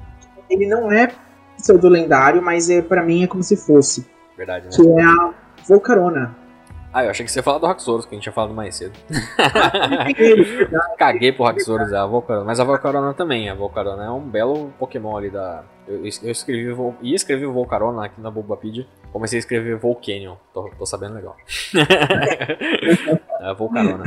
[0.49, 1.11] Ele não é
[1.57, 4.09] pseudo lendário, mas é, para mim é como se fosse.
[4.37, 4.73] Verdade, né?
[4.73, 5.35] Que é a
[5.67, 6.37] Volcarona.
[6.93, 8.75] Ah, eu achei que você ia falar do Haxorus, que a gente tinha falado mais
[8.75, 8.99] cedo.
[10.99, 12.45] Caguei pro Haxorus, é a Volcarona.
[12.45, 15.63] Mas a Volcarona também, a Volcarona é um belo Pokémon ali da...
[15.87, 20.87] Eu, eu escrevi, ia escrever Volcarona aqui na Bulbapedia, comecei a escrever Volcanion, tô, tô
[20.87, 21.37] sabendo legal.
[23.41, 24.05] é Volcarona.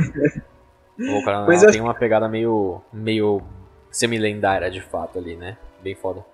[0.98, 3.42] O cara Mas tem uma pegada meio, meio
[3.90, 5.56] semi-lendária de fato ali, né?
[5.82, 6.24] Bem foda.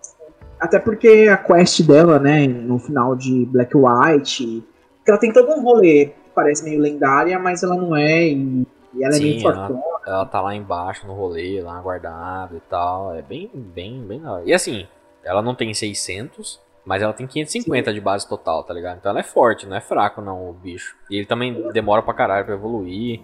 [0.58, 4.62] Até porque a quest dela, né, no final de Black White,
[5.06, 9.02] ela tem todo um rolê que parece meio lendária, mas ela não é, e, e
[9.02, 9.80] ela Sim, é meio fortuna.
[10.06, 14.20] Ela, ela tá lá embaixo no rolê, lá guardada e tal, é bem, bem, bem
[14.20, 14.42] da hora.
[14.44, 14.86] E assim,
[15.24, 17.94] ela não tem 600, mas ela tem 550 Sim.
[17.94, 18.98] de base total, tá ligado?
[18.98, 20.96] Então ela é forte, não é fraco não, o bicho.
[21.10, 23.20] E ele também demora pra caralho pra evoluir.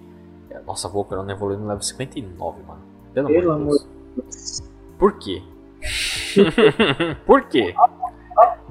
[0.67, 2.81] Nossa, a Volcarona evoluiu no level 59, mano.
[3.13, 3.87] Pelo, Pelo amor de
[4.23, 4.63] Deus.
[4.99, 5.43] Por quê?
[7.27, 7.75] Por quê?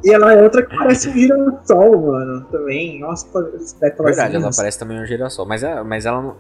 [0.03, 2.99] E ela é outra que parece um girassol, mano, também.
[2.99, 3.41] Nossa,
[3.81, 5.47] Verdade, ela parece também um girassol.
[5.47, 6.35] Mas, é, mas ela,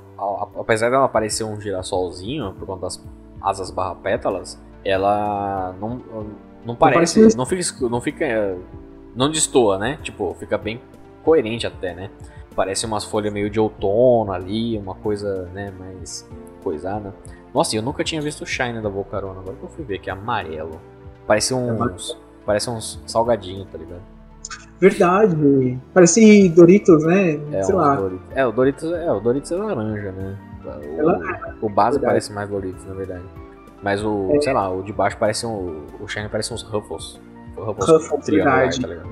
[0.57, 3.03] apesar dela parecer um girassolzinho, por conta das
[3.41, 5.99] asas barra pétalas, ela não,
[6.65, 8.57] não parece, não, não fica, não fica,
[9.15, 9.99] não destoa, né?
[10.01, 10.81] Tipo, fica bem
[11.23, 12.09] coerente até, né?
[12.55, 16.27] Parece umas folhas meio de outono ali, uma coisa, né, mais
[16.63, 17.13] coisada.
[17.53, 20.09] Nossa, eu nunca tinha visto o Shine da Volcarona, agora que eu fui ver que
[20.09, 20.79] é amarelo.
[21.27, 22.17] Parece é uns.
[22.45, 24.01] Parece uns salgadinhos, tá ligado?
[24.79, 25.79] Verdade.
[25.93, 27.39] Parece Doritos, né?
[27.51, 27.95] É, Sei lá.
[27.95, 28.27] Doritos.
[28.35, 30.37] É, o Doritos é, o Doritos é laranja, né?
[30.63, 31.19] O, Ela...
[31.61, 32.05] o base verdade.
[32.05, 33.23] parece mais Doritos, na verdade.
[33.85, 34.41] Mas o, é.
[34.41, 35.85] sei lá, o de baixo parece um.
[35.99, 37.21] O Shine parece uns Ruffles.
[37.55, 39.09] Ruffles, Ruffles triangular, tá ligado?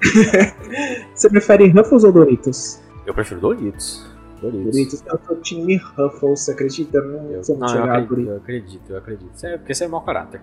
[1.14, 2.80] Você prefere Ruffles ou Doritos?
[3.04, 4.08] Eu prefiro Doritos.
[4.40, 4.72] Doritos.
[4.72, 6.98] Doritos é o seu time Ruffles, você acredita?
[6.98, 9.30] Não, eu, não eu, acredito, eu acredito, eu acredito.
[9.34, 10.40] Você é, porque você é mau caráter.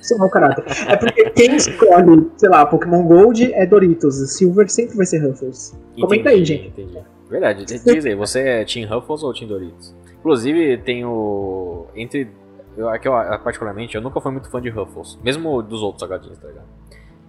[0.00, 0.64] Você é mau caráter.
[0.88, 4.14] é porque quem escolhe, sei lá, Pokémon Gold é Doritos.
[4.34, 5.74] Silver sempre vai ser Ruffles.
[5.74, 6.68] Entendi, Comenta aí, gente.
[6.68, 6.98] Entendi.
[7.28, 9.94] Verdade, diz aí, você é Team Ruffles ou Team Doritos?
[10.22, 11.86] Inclusive, tem o.
[11.96, 12.28] Entre.
[12.76, 13.08] Eu, aqui,
[13.42, 15.18] particularmente, eu nunca fui muito fã de Ruffles.
[15.22, 16.66] Mesmo dos outros salgadinhos, tá ligado?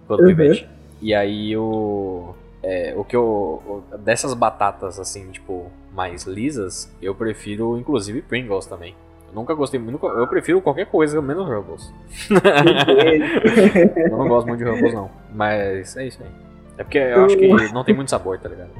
[0.06, 0.26] Quando uhum.
[0.28, 0.68] pivete.
[1.02, 2.34] E aí o.
[2.62, 3.82] É, o que eu.
[3.98, 8.94] Dessas batatas, assim, tipo, mais lisas, eu prefiro, inclusive, Pringles também.
[9.28, 10.06] Eu nunca gostei muito.
[10.06, 11.92] Eu prefiro qualquer coisa menos Ruffles.
[14.08, 15.10] eu não gosto muito de Ruffles, não.
[15.34, 16.30] Mas é isso aí.
[16.78, 18.70] É porque eu acho que não tem muito sabor, tá ligado?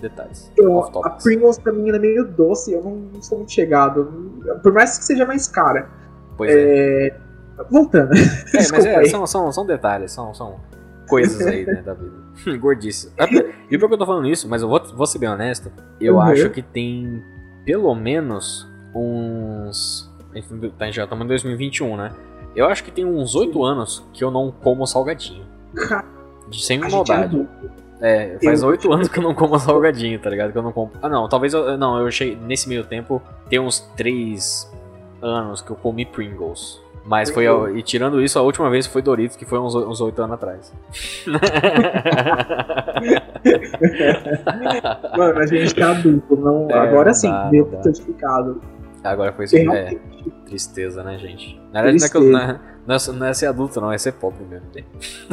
[0.00, 0.50] Detalhes.
[0.56, 4.04] Eu, a Pringles pra mim é meio doce, eu não, não, sou muito chegado.
[4.62, 5.88] Por mais que seja mais cara.
[6.36, 7.08] Pois é.
[7.08, 7.16] é...
[7.70, 8.12] Voltando.
[8.14, 10.60] É, mas é, são, são, são detalhes, são, são
[11.08, 12.12] coisas aí, né, da vida.
[12.58, 13.12] Gordice.
[13.70, 16.14] E por que eu tô falando isso, mas eu vou, vou ser bem honesto, eu
[16.14, 16.20] uhum.
[16.20, 17.22] acho que tem
[17.64, 22.12] pelo menos uns A gente tá- já estamos em 2021, né?
[22.54, 25.44] Eu acho que tem uns 8 anos que eu não como salgadinho.
[26.48, 27.24] De sem é maldade.
[27.24, 27.83] adulto.
[28.00, 30.52] É, faz oito anos que eu não como salgadinho, tá ligado?
[30.52, 30.90] Que eu não como.
[31.00, 31.76] Ah, não, talvez eu.
[31.76, 32.36] Não, eu cheguei.
[32.36, 34.70] Nesse meio tempo, tem uns três
[35.22, 36.82] anos que eu comi Pringles.
[37.06, 37.44] Mas foi.
[37.76, 40.72] E tirando isso, a última vez foi Doritos, que foi uns oito anos atrás.
[45.16, 46.70] Mano, a gente tá adulto, não.
[46.70, 47.82] É, Agora sim, dá.
[47.82, 48.60] certificado.
[49.02, 49.56] Agora foi isso.
[49.56, 49.96] É.
[50.44, 51.58] tristeza, né, gente?
[51.72, 52.32] Na verdade, não é, que eu- Tristeza.
[52.32, 54.66] não, é, não é- não é ser adulto, não, é ser pobre mesmo.
[54.74, 54.84] né?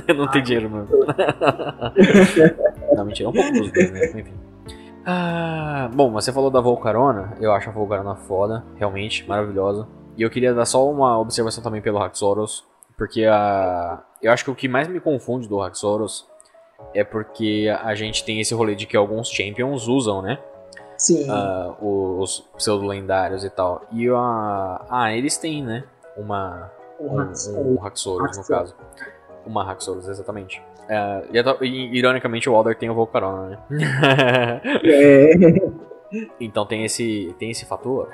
[0.16, 0.90] não tem dinheiro mesmo.
[2.96, 4.06] não, mentira, um pouco dos dois, né?
[4.20, 4.34] Enfim.
[5.06, 9.88] Ah, bom, mas você falou da Volcarona, eu acho a Volcarona foda, realmente, maravilhosa.
[10.18, 12.66] E eu queria dar só uma observação também pelo Haxorus,
[12.98, 16.28] porque a, eu acho que o que mais me confunde do Haxorus
[16.94, 20.40] é porque a gente tem esse rolê de que alguns champions usam, né?
[21.02, 21.26] Sim.
[21.32, 23.82] ah, os pseudo-lendários e tal.
[23.92, 25.84] E a, ah, eles têm, né?
[26.16, 28.76] Uma, um, um Haxorus, no caso.
[29.44, 30.62] Uma Haxorus, exatamente.
[30.84, 34.62] Até- e, ironicamente o Alder tem o Volcarona, né?
[34.84, 35.32] É.
[36.40, 38.10] então tem esse, tem esse fator.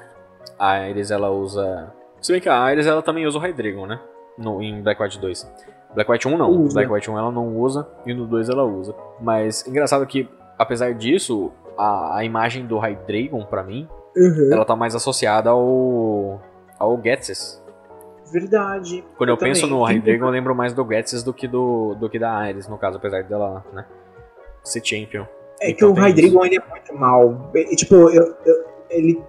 [0.58, 1.92] A Ares ela usa.
[2.22, 4.00] Se bem que a Ares ela também usa o Hydreigon, né?
[4.38, 5.52] No, em Black White 2.
[5.94, 6.50] Black White 1 não.
[6.52, 6.74] Usa.
[6.76, 8.96] Black White 1 ela não usa e no 2 ela usa.
[9.20, 14.50] Mas engraçado que, apesar disso, a, a imagem do Hydreigon, pra mim, Uhum.
[14.52, 16.42] ela tá mais associada ao.
[16.80, 17.62] ao Getsis.
[18.32, 19.04] Verdade.
[19.18, 22.10] Quando eu, Eu penso no Hydreigon, eu lembro mais do Getsis do que, do, do
[22.10, 23.86] que da Ares, no caso, apesar dela, né?
[24.64, 25.26] Ser champion.
[25.62, 27.52] É que Então o tem Hydreigon ele é muito mal.
[27.56, 29.24] E, tipo, eu, eu- ele.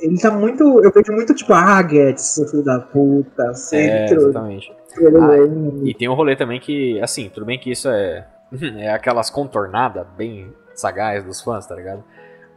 [0.00, 0.62] Ele tá muito.
[0.84, 1.80] Eu vejo muito, tipo, ah,
[2.16, 4.14] seu filho da puta, É, sempre.
[4.16, 4.74] exatamente.
[4.92, 5.86] trolando.
[5.86, 8.26] E tem um rolê também que, assim, tudo bem que isso é,
[8.78, 12.02] é aquelas contornadas bem sagaz dos fãs, tá ligado?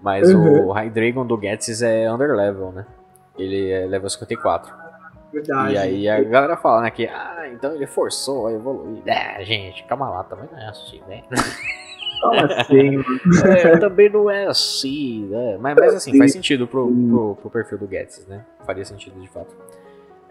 [0.01, 0.67] Mas Uhum.
[0.67, 2.85] o Hydreigon do Getsis é underlevel, né?
[3.37, 4.73] Ele é level 54.
[5.31, 5.73] Verdade.
[5.73, 9.01] E aí a galera fala, né, que, ah, então ele forçou a evoluir.
[9.05, 11.23] É, gente, calma lá, também não é assim, né?
[12.21, 12.97] Fala assim.
[13.45, 15.57] É, também não é assim, né?
[15.59, 18.43] Mas, mas assim, faz sentido pro, pro, pro perfil do Getsis, né?
[18.65, 19.55] Faria sentido de fato.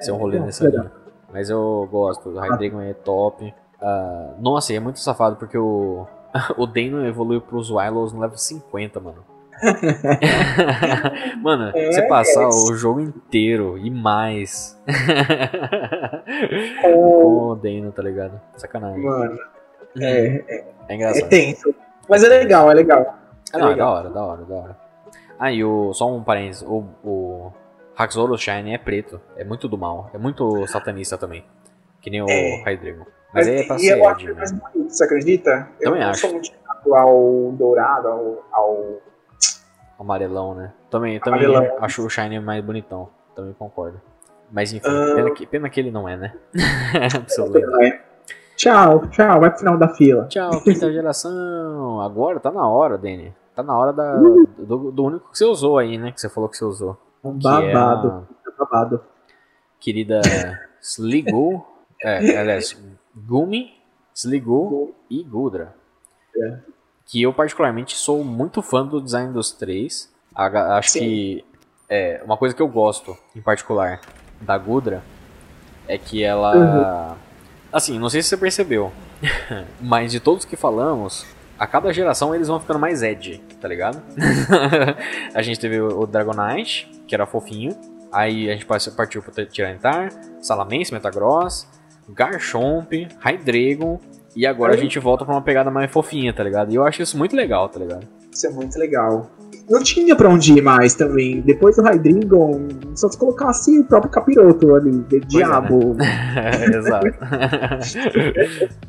[0.00, 0.90] Ser um rolê legal, nessa linha.
[1.32, 3.54] Mas eu gosto, o Hydreigon é top.
[3.80, 6.06] Ah, nossa, e é muito safado porque o,
[6.56, 9.24] o Dano evoluiu pros Wylos no level 50, mano.
[11.42, 12.46] mano, É, você passar é.
[12.46, 14.78] o jogo inteiro e mais
[16.82, 18.40] Com- o Dano, tá ligado?
[18.56, 19.02] Sacanagem.
[19.02, 19.38] Mano,
[20.00, 21.28] é, É é engraçado.
[21.28, 21.74] tenso.
[22.08, 23.14] Mas é legal, é legal.
[23.52, 23.92] Ah, não, é da legal.
[23.94, 24.76] hora, da hora, da hora.
[25.38, 27.52] Ah, e o, só um parênteses, o, o
[27.96, 31.44] Haxorus Shine é preto, é muito do mal, é muito satanista também,
[32.00, 32.62] que nem o É.
[32.64, 33.04] Hydreigon.
[33.36, 34.34] Mas aí é e eu acho é né?
[34.34, 35.68] mais bonito, você acredita?
[35.80, 36.20] Eu Também não acho.
[36.22, 36.50] sou muito
[36.94, 39.02] ao dourado, ao, ao
[39.98, 40.72] Amarelão, né?
[40.90, 41.76] Também, também Amarelão.
[41.80, 44.00] acho o Shine mais bonitão, também concordo.
[44.50, 45.14] Mas enfim, Ah.
[45.16, 46.34] pena, que, pena que ele não é, né?
[47.38, 47.82] Lendário.
[47.84, 48.00] É.
[48.56, 50.26] Tchau, tchau, vai pro final da fila.
[50.28, 52.00] Tchau, quinta geração.
[52.00, 53.34] Agora tá na hora, Danny.
[53.54, 54.46] Tá na hora da, Uh.
[54.58, 56.12] do, do único que você usou aí, né?
[56.12, 56.96] Que você falou que você usou.
[57.24, 59.00] Um é babado, a babado.
[59.80, 60.20] querida
[60.80, 61.66] Sligo.
[62.02, 62.80] É, aliás,
[63.16, 63.74] Gumi,
[64.14, 65.74] Sligo e Gudra.
[66.36, 66.58] É.
[67.06, 70.12] Que eu particularmente sou muito fã do design dos três.
[70.34, 70.98] Acho Sim.
[71.00, 71.44] que
[71.88, 74.00] é uma coisa que eu gosto, em particular,
[74.40, 75.02] da Gudra,
[75.88, 76.56] é que ela.
[77.12, 77.16] Uhum.
[77.72, 78.92] Assim, não sei se você percebeu,
[79.80, 81.24] mas de todos que falamos,
[81.58, 84.02] a cada geração eles vão ficando mais edgy, tá ligado?
[85.34, 87.76] a gente teve o Dragonite, que era fofinho.
[88.12, 90.10] Aí a gente partiu pro Tyranitar,
[90.40, 91.66] Salamence, Metagross,
[92.08, 94.00] Garchomp, Hydreigon.
[94.34, 94.82] E agora a Aí.
[94.82, 96.70] gente volta pra uma pegada mais fofinha, tá ligado?
[96.70, 98.06] E eu acho isso muito legal, tá ligado?
[98.30, 99.30] Isso é muito legal.
[99.68, 101.40] Não tinha pra onde ir mais também.
[101.40, 105.96] Depois do Hydreigon, só se colocasse o próprio capiroto ali, de é, diabo,
[106.76, 107.06] Exato.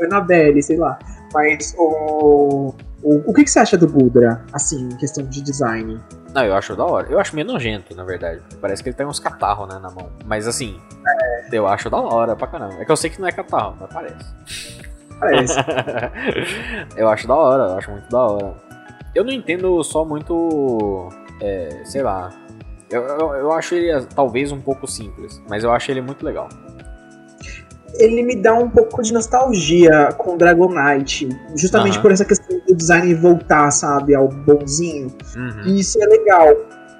[0.00, 0.98] Annabelle, sei lá.
[1.32, 2.72] Mas o.
[3.04, 6.00] O, o que, que você acha do Budra, assim, em questão de design?
[6.34, 7.06] Não, eu acho da hora.
[7.10, 8.40] Eu acho meio nojento, na verdade.
[8.62, 10.10] Parece que ele tem uns catarros, né, na mão.
[10.24, 10.80] Mas assim,
[11.52, 12.80] eu acho da hora pra caramba.
[12.80, 14.78] É que eu sei que não é catarro, mas parece.
[15.20, 15.54] Parece.
[16.96, 18.54] eu acho da hora, eu acho muito da hora.
[19.14, 21.10] Eu não entendo só muito.
[21.42, 22.30] É, sei lá.
[22.90, 26.48] Eu, eu, eu acho ele talvez um pouco simples, mas eu acho ele muito legal.
[27.98, 31.28] Ele me dá um pouco de nostalgia com Dragonite.
[31.56, 32.02] Justamente Aham.
[32.02, 35.12] por essa questão do design voltar, sabe, ao bonzinho.
[35.36, 35.62] Uhum.
[35.66, 36.48] E isso é legal.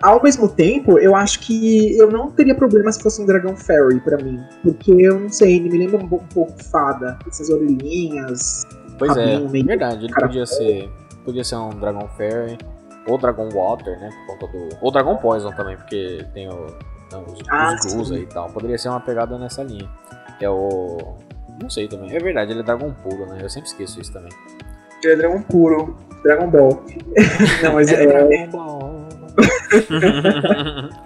[0.02, 4.00] Ao mesmo tempo, eu acho que eu não teria problema se fosse um Dragon Fairy
[4.00, 4.38] pra mim.
[4.62, 7.18] Porque eu não sei, ele me lembra um, po- um pouco fada.
[7.26, 8.66] Essas orelhinhas.
[8.98, 10.90] Pois é, meio verdade, ele cara- podia ser.
[11.24, 12.58] Podia ser um Dragon Fairy.
[13.06, 14.10] Ou Dragon Water, né?
[14.26, 14.68] Por conta do.
[14.82, 16.66] Ou Dragon Poison também, porque tem o.
[17.06, 18.48] Então, os, Ah, os e tal.
[18.50, 19.88] Poderia ser uma pegada nessa linha.
[20.38, 21.14] Que é o.
[21.62, 22.14] Não sei também.
[22.14, 23.38] É verdade, ele é Dragon puro, né?
[23.42, 24.30] Eu sempre esqueço isso também.
[25.02, 25.96] Ele é Dragon puro.
[26.22, 26.82] Dragon Ball.
[27.62, 28.06] Não, mas é.
[28.06, 29.04] Dragon Ball.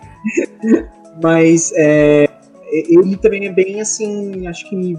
[1.22, 2.28] Mas é,
[2.70, 4.96] ele também é bem assim, acho que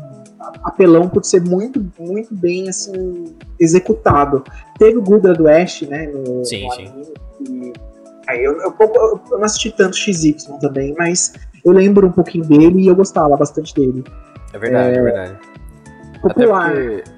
[0.63, 4.43] apelão por ser muito, muito bem assim executado.
[4.77, 6.07] Teve o Gudra do Ash, né?
[6.07, 6.87] No, Sim, no sim.
[6.87, 7.13] anime,
[7.49, 7.73] e-
[8.27, 11.33] aí eu, eu, eu- eu não assisti tanto XY também, mas
[11.65, 14.03] eu lembro um pouquinho dele e eu gostava bastante dele.
[14.53, 15.37] É verdade, é, verdade.
[16.23, 16.73] Até Popular.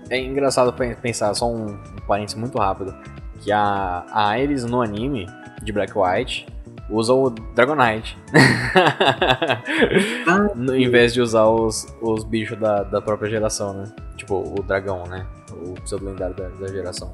[0.09, 1.77] é engraçado pen- pensar, só um, um
[2.07, 2.93] parênteses muito rápido,
[3.39, 5.27] que a, a Iris no anime
[5.63, 6.45] de Black White
[6.89, 8.17] usa o Dragonite.
[10.27, 13.85] Ah, No- em vez de usar os, os bichos da, da própria geração, né?
[14.17, 15.25] Tipo, o dragão, né?
[15.51, 17.11] O pseudo lendário da, da geração.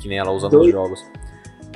[0.00, 1.00] Que nem ela usa nos jogos.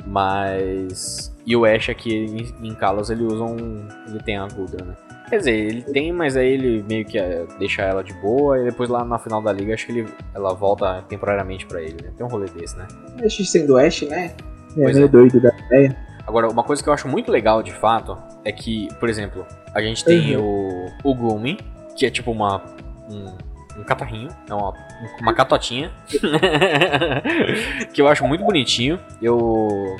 [0.05, 1.32] Mas.
[1.45, 2.13] E o Ash aqui
[2.61, 3.87] em, em Kalos ele usa um.
[4.07, 4.95] Ele tem a Gudra, né?
[5.29, 8.65] Quer dizer, ele tem, mas aí ele meio que eh, deixa ela de boa e
[8.65, 12.11] depois lá na final da liga acho que ele, ela volta temporariamente pra ele, né?
[12.15, 12.87] Tem um rolê desse, né?
[13.23, 14.33] Ash sendo Ash, né?
[14.77, 15.07] É Pois meio é.
[15.07, 15.95] doido da ideia.
[16.25, 19.81] Agora, uma coisa que eu acho muito legal de fato é que, por exemplo, a
[19.81, 21.59] gente tem o, o Gumi,
[21.95, 22.61] que é tipo uma.
[23.09, 23.35] um,
[23.79, 24.73] um catarrinho, é uma,
[25.21, 25.91] uma catotinha.
[27.93, 28.99] que eu acho muito bonitinho.
[29.21, 29.97] Eu.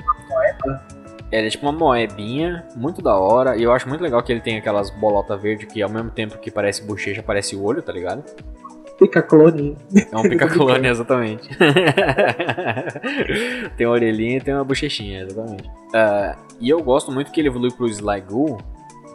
[1.33, 3.57] Ele é tipo uma moebinha, muito da hora.
[3.57, 6.37] E eu acho muito legal que ele tem aquelas bolotas verdes que ao mesmo tempo
[6.37, 8.23] que parece bochecha, parece olho, tá ligado?
[8.99, 9.75] Fica clone.
[10.11, 11.49] É um pica-clone, exatamente.
[13.75, 15.67] tem uma orelhinha e tem uma bochechinha, exatamente.
[15.91, 18.59] Ah, e eu gosto muito que ele evolui pro Sligo.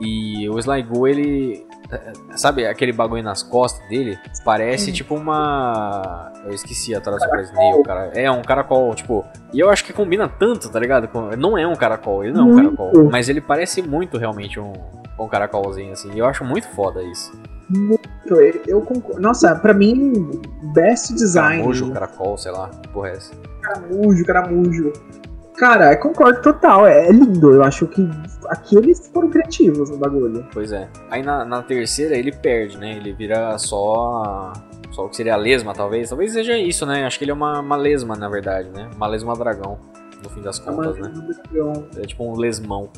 [0.00, 1.67] E o Sligo, ele.
[1.90, 4.18] Eh, Sabe aquele bagulho nas costas dele?
[4.44, 4.94] Parece Hum.
[4.94, 6.32] tipo uma.
[6.44, 8.10] Eu esqueci a tradução pra Snail, cara.
[8.14, 9.24] É um caracol, tipo.
[9.52, 11.08] E eu acho que combina tanto, tá ligado?
[11.36, 12.76] Não é um caracol, ele não é um Muito.
[12.76, 13.10] caracol.
[13.10, 14.72] Mas ele parece muito realmente um,
[15.18, 16.10] um caracolzinho, assim.
[16.12, 17.32] E eu acho muito foda isso.
[18.26, 19.20] Eu, eu concordo.
[19.20, 20.40] Nossa, pra mim,
[20.74, 21.56] best design.
[21.58, 22.70] Caramujo, caracol, sei lá.
[22.92, 23.32] Porra é essa?
[23.60, 24.92] Caramujo, caramujo.
[25.58, 26.86] Cara, eu concordo total.
[26.86, 27.52] É, é lindo.
[27.52, 28.08] Eu acho que
[28.46, 30.46] aqui eles foram criativos no bagulho.
[30.52, 30.88] Pois é.
[31.10, 32.96] Aí na, na terceira ele perde, né?
[32.96, 34.52] Ele vira só.
[34.92, 36.08] Só o que seria a lesma, talvez.
[36.08, 37.04] Talvez seja isso, né?
[37.04, 38.88] Acho que ele é uma, uma lesma, na verdade, né?
[38.94, 39.78] Uma lesma dragão,
[40.22, 41.12] no fim das contas, né?
[41.96, 42.88] É tipo um lesmão.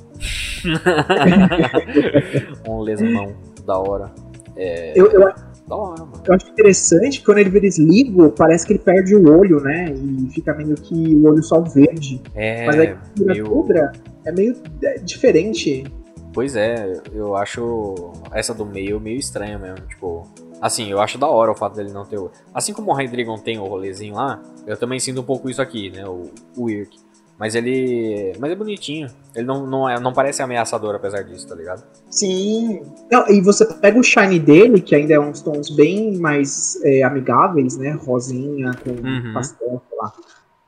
[2.68, 3.34] um lesmão
[3.66, 4.12] da hora.
[4.54, 4.92] É.
[4.94, 5.32] Eu, eu,
[5.70, 6.22] Da hora, mano.
[6.26, 9.94] eu acho interessante que quando ele vira esligo, parece que ele perde o olho, né?
[9.94, 12.20] E fica meio que o olho só verde.
[12.34, 12.66] É.
[12.66, 13.92] Mas aí vira meio- Cobra
[14.24, 15.84] é meio é, diferente.
[16.32, 20.26] Pois é, eu acho essa do meio meio estranha mesmo, tipo...
[20.60, 22.30] Assim, eu acho da hora o fato dele não ter o...
[22.52, 25.90] Assim como o Hydreigon tem o rolezinho lá, eu também sinto um pouco isso aqui,
[25.90, 26.96] né, o, o Irk.
[27.40, 28.34] Mas ele...
[28.38, 29.08] Mas é bonitinho.
[29.34, 31.82] Ele não, não, é, não parece ameaçador apesar disso, tá ligado?
[32.10, 32.82] Sim.
[33.10, 37.02] Não, e você pega o shine dele, que ainda é uns tons bem mais é,
[37.02, 37.92] amigáveis, né?
[37.92, 39.32] Rosinha com Uhum.
[39.32, 40.12] pastel, sei lá.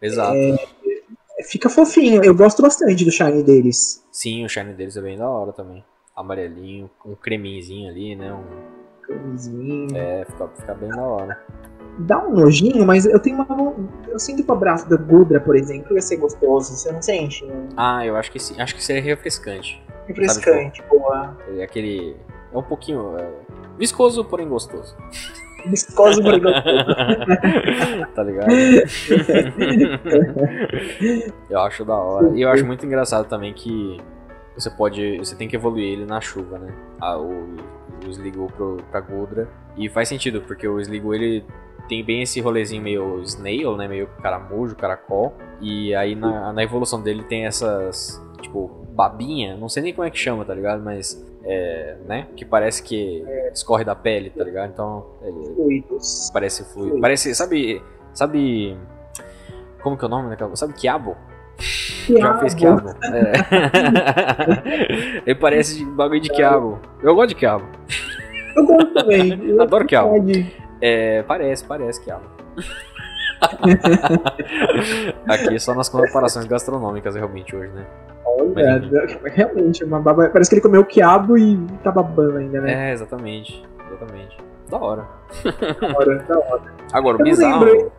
[0.01, 0.37] Exato.
[1.45, 2.25] Fica fofinho.
[2.25, 4.03] Eu gosto bastante do shine deles.
[4.11, 5.85] Sim, o shine deles é bem da hora também.
[6.17, 8.33] Amarelinho, com um creminzinho ali, né?
[8.33, 8.45] Um,
[9.07, 9.95] Camisinho.
[9.95, 11.43] é, fica, fica bem da hora.
[11.99, 13.75] Dá um nojinho, mas eu tenho uma.
[14.09, 16.75] Eu sinto que o abraço da Gudra, por exemplo, ia ser gostoso.
[16.75, 17.45] Você não sente?
[17.45, 17.69] Né?
[17.77, 18.61] Ah, eu acho que sim.
[18.61, 19.83] Acho que seria refrescante.
[20.07, 21.37] Refrescante, boa.
[21.57, 22.17] É aquele...
[22.53, 23.17] É um pouquinho...
[23.19, 23.29] é,
[23.79, 24.97] viscoso, porém gostoso.
[25.67, 26.85] Viscoso, porém gostoso.
[28.15, 28.49] tá ligado?
[31.49, 32.31] eu acho da hora.
[32.35, 33.99] E eu acho muito engraçado também que
[34.57, 35.19] você pode.
[35.19, 36.75] Você tem que evoluir ele na chuva, né?
[37.01, 37.57] Ah, o,
[38.05, 39.49] o Sligo pro, pra Gudra.
[39.77, 41.45] E faz sentido, porque o Sligo ele
[41.89, 43.89] tem bem esse rolezinho meio snail, né?
[43.89, 45.35] Meio caramujo, caracol.
[45.61, 48.23] E aí na, na evolução dele tem essas.
[48.41, 50.83] Tipo, babinha, não sei nem como é que chama, tá ligado?
[50.83, 51.25] Mas.
[51.45, 52.29] É, né?
[52.37, 54.71] Que parece que escorre da pele, tá ligado?
[54.71, 55.07] Então.
[55.23, 56.31] Ele, Fluidos.
[56.33, 56.89] Parece fluido.
[56.89, 57.01] Fluido.
[57.01, 57.83] Parece, sabe,
[58.15, 58.77] sabe
[59.83, 60.55] como que é o nome daquela?
[60.55, 61.17] Sabe quiabo?
[62.09, 62.91] Já fez quiabo?
[63.05, 63.33] É.
[65.27, 66.81] Ele parece bagulho de quiabo.
[67.03, 67.65] Eu gosto de quiabo.
[68.57, 69.51] Eu gosto também.
[69.51, 70.15] Eu Adoro quiabo.
[70.83, 72.25] É, parece, parece quiabo.
[75.29, 77.87] Aqui só nas comparações gastronômicas realmente hoje, né?
[78.25, 78.83] Olha,
[79.25, 80.29] realmente, uma baba...
[80.29, 82.91] parece que ele comeu quiabo e tá babando ainda, né?
[82.91, 83.65] É, exatamente.
[83.87, 84.37] Exatamente.
[84.69, 85.07] Da hora.
[85.81, 86.63] Da hora, da hora.
[86.93, 87.65] Agora, o bizarro.
[87.65, 87.93] lembro.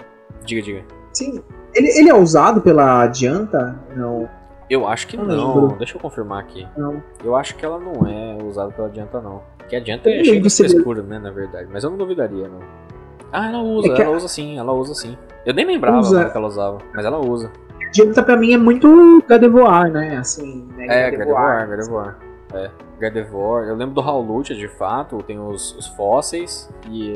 [0.44, 0.84] Diga, diga.
[1.14, 1.42] Sim.
[1.74, 3.80] Ele, ele é usado pela Adianta?
[3.96, 4.30] Não.
[4.74, 5.68] Eu acho que Não não.
[5.78, 6.68] Deixa eu confirmar aqui.
[6.76, 7.02] Não.
[7.24, 9.44] Eu acho que ela não é usada pela Adianta, não.
[9.72, 11.70] A Adianta é lembro de frescura, né, na verdade.
[11.72, 12.60] Mas eu não duvidaria, não.
[13.32, 15.16] Ah, ela usa, É que ela a- usa sim, ela usa sim.
[15.46, 16.28] Eu nem lembrava Usa.
[16.30, 17.52] que ela usava, mas ela usa.
[17.88, 20.18] Adianta pra mim é muito Gardevoir, né?
[20.18, 20.86] Assim, né?
[20.90, 22.16] É, Gardevoir, Gardevoir.
[22.54, 22.70] É.
[23.04, 23.68] Gardevoir.
[23.68, 25.22] Eu lembro do Howlucha, de fato.
[25.24, 26.74] Tem os, os fósseis.
[26.90, 27.14] E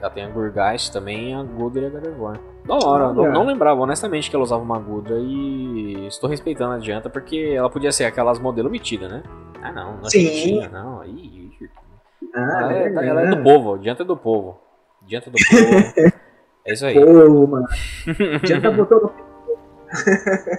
[0.00, 2.40] ela tem a Gurgeist também, a Gudra e a Gardevoir.
[2.64, 6.78] Da hora, não, não, lembrava honestamente que ela usava uma Gudra e estou respeitando a
[6.78, 9.22] Dianta porque ela podia ser aquelas modelo metida, né?
[9.62, 10.68] Ah não, não é Sim.
[10.68, 11.04] não.
[11.04, 11.50] Ih,
[12.34, 13.08] Ah, ela, é, verdade.
[13.08, 14.60] ela é do povo, Dianta é do povo.
[15.02, 16.12] Dianta do povo.
[16.66, 16.94] é isso aí.
[16.94, 17.66] Pô, mano.
[18.76, 19.28] Botou no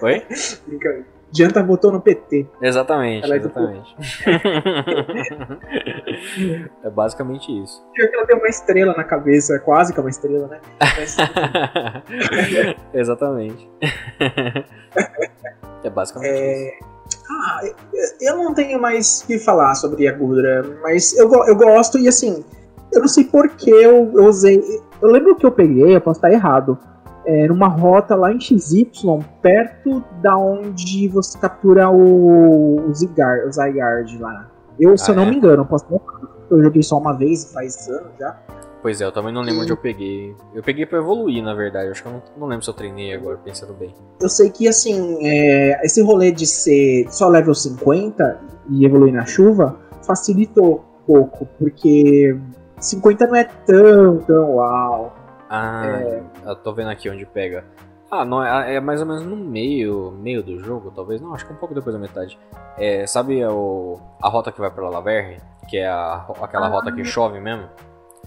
[0.02, 0.26] Oi?
[0.66, 1.19] Brincadeira.
[1.32, 2.48] Janta botou no PT.
[2.62, 3.96] Exatamente, Ela é exatamente.
[6.84, 7.86] é basicamente isso.
[7.94, 10.60] Pior que ela tem uma estrela na cabeça, quase que é uma estrela, né?
[10.98, 11.16] Mas,
[12.94, 13.70] exatamente.
[15.84, 16.72] é basicamente É,
[17.30, 17.62] ah,
[18.22, 22.08] eu não tenho mais o que falar sobre a Gudra, mas eu, eu gosto e
[22.08, 22.44] assim,
[22.92, 24.60] eu não sei por que eu, eu usei.
[25.02, 26.78] Eu lembro que eu peguei, eu posso estar errado,
[27.26, 28.90] é, numa rota lá em XY,
[29.42, 34.48] perto da onde você captura o, o Zygar- o Zygarde lá.
[34.80, 35.30] Eu, se Ah, eu não é?
[35.30, 35.86] me engano, eu posso.
[36.50, 38.36] Eu joguei só uma vez, faz anos já.
[38.82, 40.34] Pois é, eu também não lembro onde eu peguei.
[40.56, 41.90] Eu peguei pra evoluir, na verdade.
[41.90, 43.94] Acho que eu não, não lembro se eu treinei agora, pensando bem.
[44.22, 48.40] Eu sei que, assim, é, esse rolê de ser só level 50
[48.70, 52.38] e evoluir na chuva facilitou um pouco, porque
[52.80, 55.14] 50 não é tão, tão uau.
[55.50, 56.24] Ah, É.
[56.46, 57.66] eu tô vendo aqui onde pega.
[58.12, 61.22] Ah, não, é, é mais ou menos no meio, meio do jogo, talvez.
[61.22, 62.40] Não, acho que um pouco depois da metade.
[62.78, 65.40] É, sabe o, a rota que vai pra Laverre?
[65.68, 66.70] Que é a, aquela Ah.
[66.70, 67.68] rota que chove mesmo?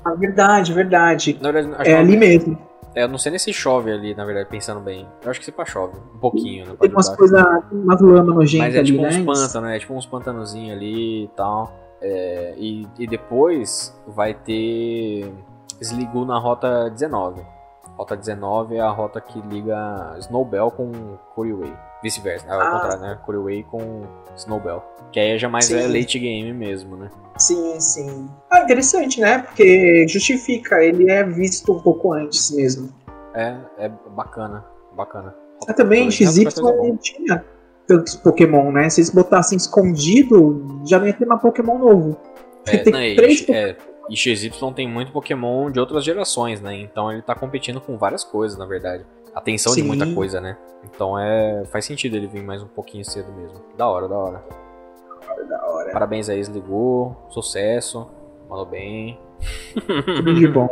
[0.04, 1.38] Ah, verdade, verdade.
[1.40, 2.56] Na verdade, É que ali mesmo.
[2.94, 5.08] É, eu não sei nem se chove ali, na verdade, pensando bem.
[5.24, 5.96] Eu acho que se pá chove.
[6.14, 7.42] Um pouquinho, na Tem umas coisas,
[7.72, 9.08] umas lama nojentas Mas é ali, tipo né?
[9.08, 9.76] uns pântanos, né?
[9.76, 11.72] É tipo uns pantanozinhos ali e tal.
[12.00, 15.32] É, e, e depois vai ter
[15.82, 17.40] Sligu na rota 19.
[17.96, 20.90] Rota 19 é a rota que liga Snowbell com
[21.34, 21.72] Kuriway.
[22.02, 22.70] Vice-versa, é, ao Ah.
[22.70, 23.18] contrário, né?
[23.24, 24.02] Kuriway com
[24.36, 24.82] Snowbell.
[25.12, 25.98] Que aí já mais é Sim.
[25.98, 27.10] late game mesmo, né?
[27.38, 28.28] Sim, sim.
[28.50, 29.38] Ah, interessante, né?
[29.40, 32.88] Porque justifica, ele é visto um pouco antes mesmo.
[33.34, 34.64] É, é bacana,
[34.96, 35.34] bacana.
[35.68, 37.44] Ah, também, Rota 19 XY não tinha
[37.86, 38.88] tantos Pokémon, né?
[38.90, 42.16] Se eles botassem escondido, já não ia ter mais Pokémon novo.
[42.66, 43.76] É, tem não, três é,
[44.12, 46.76] e XY tem muito Pokémon de outras gerações, né?
[46.76, 49.06] Então ele tá competindo com várias coisas, na verdade.
[49.34, 49.86] Atenção de Sim.
[49.86, 50.58] muita coisa, né?
[50.84, 51.64] Então é.
[51.72, 53.58] Faz sentido ele vir mais um pouquinho cedo mesmo.
[53.74, 54.44] Da hora, da hora.
[55.48, 55.92] Da hora.
[55.92, 57.16] Parabéns aí, Sligou.
[57.30, 58.06] Sucesso.
[58.50, 59.18] Mandou bem.
[60.04, 60.68] Tudo de bom.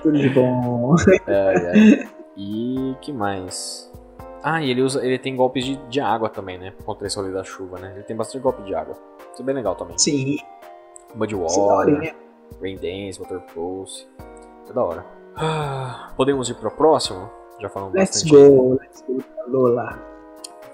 [0.00, 0.94] Tudo de bom.
[1.26, 2.08] É, é.
[2.36, 3.92] E que mais?
[4.44, 5.04] Ah, e ele usa.
[5.04, 6.72] Ele tem golpes de, de água também, né?
[6.84, 7.94] Contra esse rolê da chuva, né?
[7.96, 8.96] Ele tem bastante golpe de água.
[9.32, 9.98] Isso é bem legal também.
[9.98, 10.38] Sim,
[11.16, 11.60] Mud sim,
[12.52, 12.58] Water.
[12.58, 12.60] daorinha.
[12.60, 12.76] Rain
[13.06, 14.06] Dance, Water Pulse.
[14.68, 15.06] É da hora.
[15.36, 17.30] Ah, podemos ir pro próximo?
[17.60, 18.48] Já falamos Let's bastante.
[18.50, 19.98] go, let's go, Lola.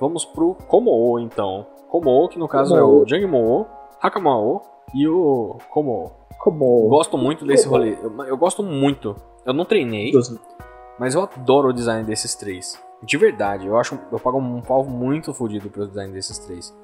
[0.00, 1.66] Vamos pro Komo então.
[1.88, 3.02] Komo, que no caso é Komo.
[3.02, 3.66] o Jangmo,
[4.02, 4.62] Hakamao
[4.94, 6.12] e o Komo.
[6.38, 6.88] Como?
[6.88, 7.76] Gosto muito desse Komo.
[7.78, 7.96] rolê.
[8.02, 9.16] Eu, eu gosto muito.
[9.46, 10.38] Eu não treinei, Dos-
[10.98, 12.78] mas eu adoro o design desses três.
[13.02, 16.74] De verdade, eu acho eu pago um pau muito fodido pelo design desses três.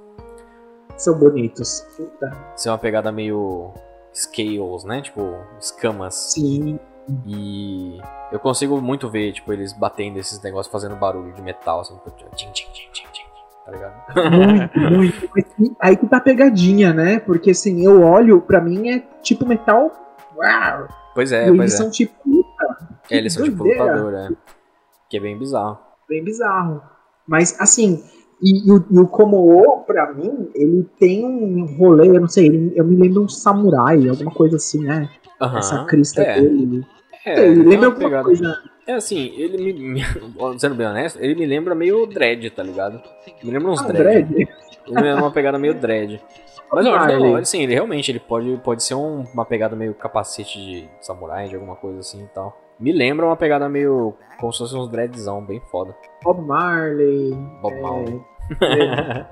[0.97, 1.81] São bonitos.
[1.97, 2.31] Puta.
[2.57, 3.71] Ser uma pegada meio
[4.15, 5.01] scales, né?
[5.03, 6.15] Tipo, escamas.
[6.15, 6.79] Sim.
[7.27, 8.01] E
[8.31, 12.11] eu consigo muito ver, tipo, eles batendo esses negócios, fazendo barulho de metal, assim, tipo,
[12.37, 13.25] tchim, tchim, tchim, tchim, tchim,
[13.65, 14.31] tá ligado?
[14.31, 15.31] Muito, muito.
[15.35, 17.19] Mas Aí que tá a pegadinha, né?
[17.19, 19.91] Porque assim, eu olho, pra mim é tipo metal.
[20.37, 20.89] Uau!
[21.15, 21.77] Pois e é, eles pois é.
[21.77, 22.15] são tipo.
[23.11, 24.29] É, eles são tipo lutador, é.
[25.09, 25.79] Que é bem bizarro.
[26.09, 26.81] bem bizarro.
[27.27, 28.05] Mas assim,
[28.43, 32.47] e, e o, e o Komo, pra mim, ele tem um rolê, eu não sei,
[32.47, 35.09] ele, eu me lembro um samurai, alguma coisa assim, né?
[35.41, 35.59] Aham.
[35.59, 36.85] Essa crista é, dele.
[37.25, 38.59] É, tem lembra uma alguma pegada- coisa.
[38.87, 40.03] É assim, ele me, me-
[40.59, 43.01] Sendo bem honesto, ele me lembra meio dread, tá ligado?
[43.43, 44.25] Me lembra uns Ah, dread.
[44.25, 44.49] dread.
[44.87, 46.21] Ele me lembra uma pegada meio dread.
[46.73, 49.93] Mas eu acho ele- assim, ele realmente ele pode, pode ser um- uma pegada meio
[49.95, 52.57] capacete de samurai, de alguma coisa assim e tal.
[52.81, 54.15] Me lembra uma pegada meio.
[54.39, 55.95] como se fosse uns dreadzão, bem foda.
[56.23, 57.33] Bob Marley.
[57.61, 58.21] Bob é, Marley.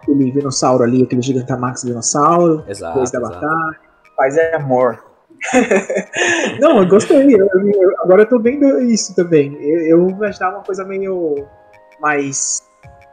[0.00, 2.64] Aquele dinossauro ali, aquele Gigantamax dinossauro.
[2.66, 2.94] exato.
[2.94, 3.34] Depois da exato.
[3.34, 3.78] batalha.
[4.16, 5.04] Paz é amor.
[6.60, 7.34] não, eu gostei.
[7.34, 9.54] eu- eu- agora eu tô vendo isso também.
[9.60, 11.46] Eu, eu imaginava uma coisa meio
[12.00, 12.60] mais,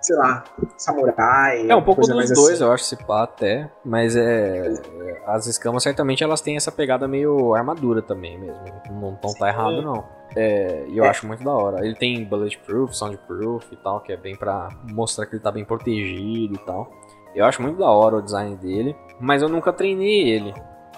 [0.09, 0.43] sei lá,
[0.75, 1.69] samurai.
[1.69, 2.63] É um pouco coisa dos mais dois, assim.
[2.63, 3.69] eu acho, se pá até.
[3.85, 4.73] Mas é.
[4.73, 8.59] é, As escamas certamente elas têm essa pegada meio armadura também mesmo.
[8.89, 10.03] Não, não tá errado, não.
[10.35, 11.09] É, e eu É.
[11.09, 11.85] acho muito da hora.
[11.85, 15.63] Ele tem bulletproof, soundproof e tal, que é bem pra mostrar que ele tá bem
[15.65, 16.89] protegido e tal.
[17.35, 20.53] Eu acho muito da hora o design dele, mas eu nunca treinei ele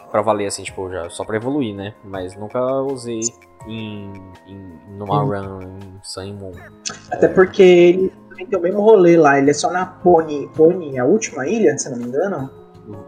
[0.09, 1.93] pra valer assim, tipo, já, só pra evoluir, né?
[2.03, 3.19] Mas nunca usei
[3.67, 4.11] em,
[4.47, 5.27] em numa Hum.
[5.27, 6.51] run em Sun e Moon.
[7.11, 9.37] Até porque ele também tem o mesmo rolê lá.
[9.37, 12.49] Ele é só na Pony, Pony, a última ilha, se não me engano.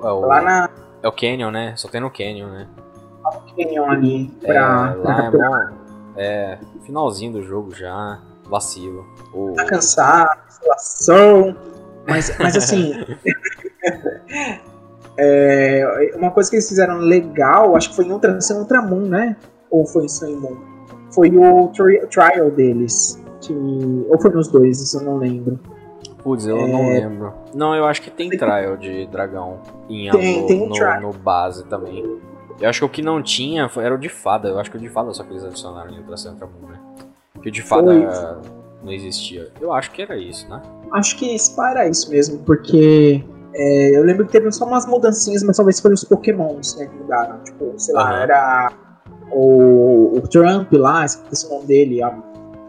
[0.04, 0.70] É o, Lá na
[1.02, 1.74] é o Canyon, né?
[1.76, 2.68] Só tem no Canyon, né?
[3.58, 4.34] Canyon ali.
[4.44, 4.96] É, Pra,
[5.32, 5.72] pra lá
[6.16, 6.54] é.
[6.56, 8.20] É, finalzinho do jogo já.
[8.50, 9.06] Vacilo.
[9.34, 11.56] O, Tá cansado, situação.
[12.08, 12.94] Mas, mas assim.
[15.18, 19.38] é, uma coisa que eles fizeram legal, acho que foi em Ultra, Ultramoon, né?
[19.72, 20.58] Ou foi em Sun Moon?
[21.12, 23.23] Foi o tri- trial deles.
[23.48, 25.60] Que, ou foi nos dois, isso eu não lembro.
[26.24, 26.68] Putz, eu É.
[26.68, 27.34] não lembro.
[27.54, 29.60] Não, eu acho que tem trial de dragão
[29.90, 31.02] em Tem, no, tem no, trial.
[31.02, 32.18] no base também.
[32.62, 34.48] Eu acho que o que não tinha foi- era o de fada.
[34.48, 36.80] Eu acho que o de fada só que eles adicionaram em Ultra Central Moon, né?
[37.42, 37.92] Que o de fada
[38.82, 39.50] não existia.
[39.60, 40.62] Eu acho que era isso, né?
[40.94, 43.22] Acho que isso para isso mesmo, porque
[43.54, 46.96] é, eu lembro que teve só umas mudancinhas, mas talvez foram os pokémons né, que
[46.96, 47.40] mudaram.
[47.44, 48.22] Tipo, sei lá, Aham.
[48.22, 48.72] era
[49.32, 52.18] o, o Trump lá, esqueci o nome dele, a-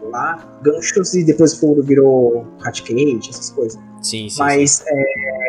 [0.09, 3.79] lá, ganchos e depois foram, virou Raticate, essas coisas.
[4.01, 4.39] Sim, sim.
[4.39, 5.03] Mas é,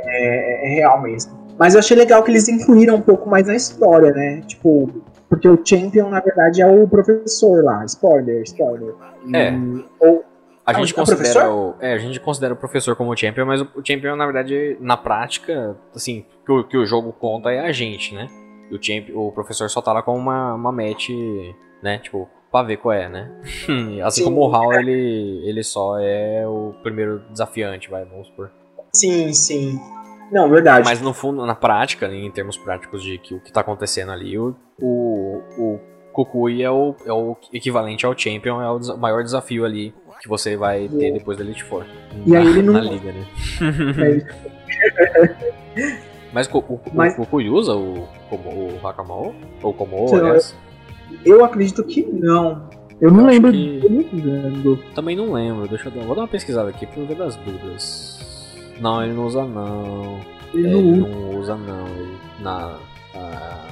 [0.07, 1.33] é- é real mesmo.
[1.59, 4.43] Mas eu achei legal que eles incluíram um pouco mais na história, né?
[4.47, 4.91] Tipo,
[5.29, 7.85] porque o Champion, na verdade, é o professor lá.
[7.87, 8.95] Spoiler, spoiler.
[9.33, 9.53] É.
[9.53, 10.25] E- ou,
[10.67, 13.61] A gente o considera o, é, a gente considera o professor como o champion, mas
[13.63, 17.61] o, o champion na verdade na prática, assim, que o, que o jogo conta é
[17.61, 18.27] a gente, né?
[18.71, 21.11] O champion, o professor só tá lá com uma uma match,
[21.83, 23.31] né, tipo, pra ver qual é, né?
[24.05, 24.25] assim Sim.
[24.25, 28.51] como o Hal, ele ele só é o primeiro desafiante, vai, vamos supor.
[28.93, 29.79] sim, sim.
[30.33, 30.85] Não, verdade.
[30.85, 34.37] Mas no fundo, na prática, em termos práticos de que o que tá acontecendo ali,
[34.39, 35.81] o o, o
[36.13, 40.57] Kukui é o, é o equivalente ao champion, é o maior desafio ali que você
[40.57, 41.85] vai ter depois da Elite Four.
[42.27, 43.25] E na, aí ele não- na liga, né?
[46.33, 49.35] Mas o, o, Mas- o Kukui usa o, como, o Hakamao?
[49.63, 50.53] Ou como lá, aliás?
[50.53, 50.76] Eu
[51.45, 52.69] acredito que não.
[53.01, 54.95] Eu não Eu acho lembro que-.
[54.95, 57.37] Também não lembro, deixa eu dar, vou dar uma pesquisada aqui pra eu ver das
[57.37, 58.17] dúvidas.
[58.81, 60.21] Não, ele não usa não.
[60.55, 61.09] Ele É, não ele usa.
[61.09, 61.87] não usa não.
[61.89, 62.79] Ele, na,
[63.15, 63.67] ah,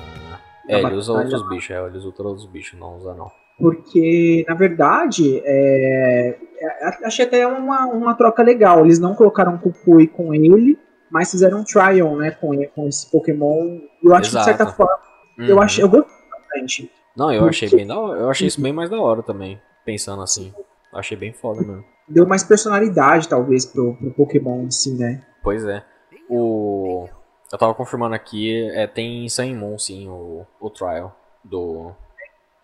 [0.69, 3.31] Na é, ele usa outros bichos, é, ele usa outros bichos, não usa não.
[3.59, 8.85] Porque, na verdade, é, é- achei até uma, uma troca legal.
[8.85, 10.77] Eles não colocaram Kukui com ele,
[11.11, 13.79] mas fizeram um trial, né, com, ele- com esse Pokémon.
[14.03, 14.77] Eu acho que, de certa Exato.
[14.77, 14.99] forma,
[15.39, 15.63] eu, Uhum.
[15.63, 16.91] achei, eu gostei bastante.
[17.17, 20.23] Não, eu achei bem da hora, eu achei isso bem mais da hora também, pensando
[20.23, 20.53] assim.
[20.93, 21.85] Eu achei bem foda mesmo.
[22.09, 25.25] Deu mais personalidade, talvez, pro, pro Pokémon em si, né?
[25.43, 25.85] Pois é.
[26.29, 27.09] O.
[27.53, 31.93] Eu tava confirmando aqui, é, tem Moon, sim, o, o trial do,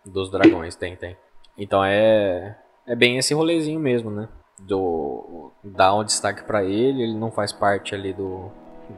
[0.05, 1.17] dos dragões, tem, tem.
[1.57, 2.59] Então é.
[2.87, 4.29] É bem esse rolezinho mesmo, né?
[4.59, 5.53] Do.
[5.63, 8.51] Dá um destaque pra ele, ele não faz parte ali do.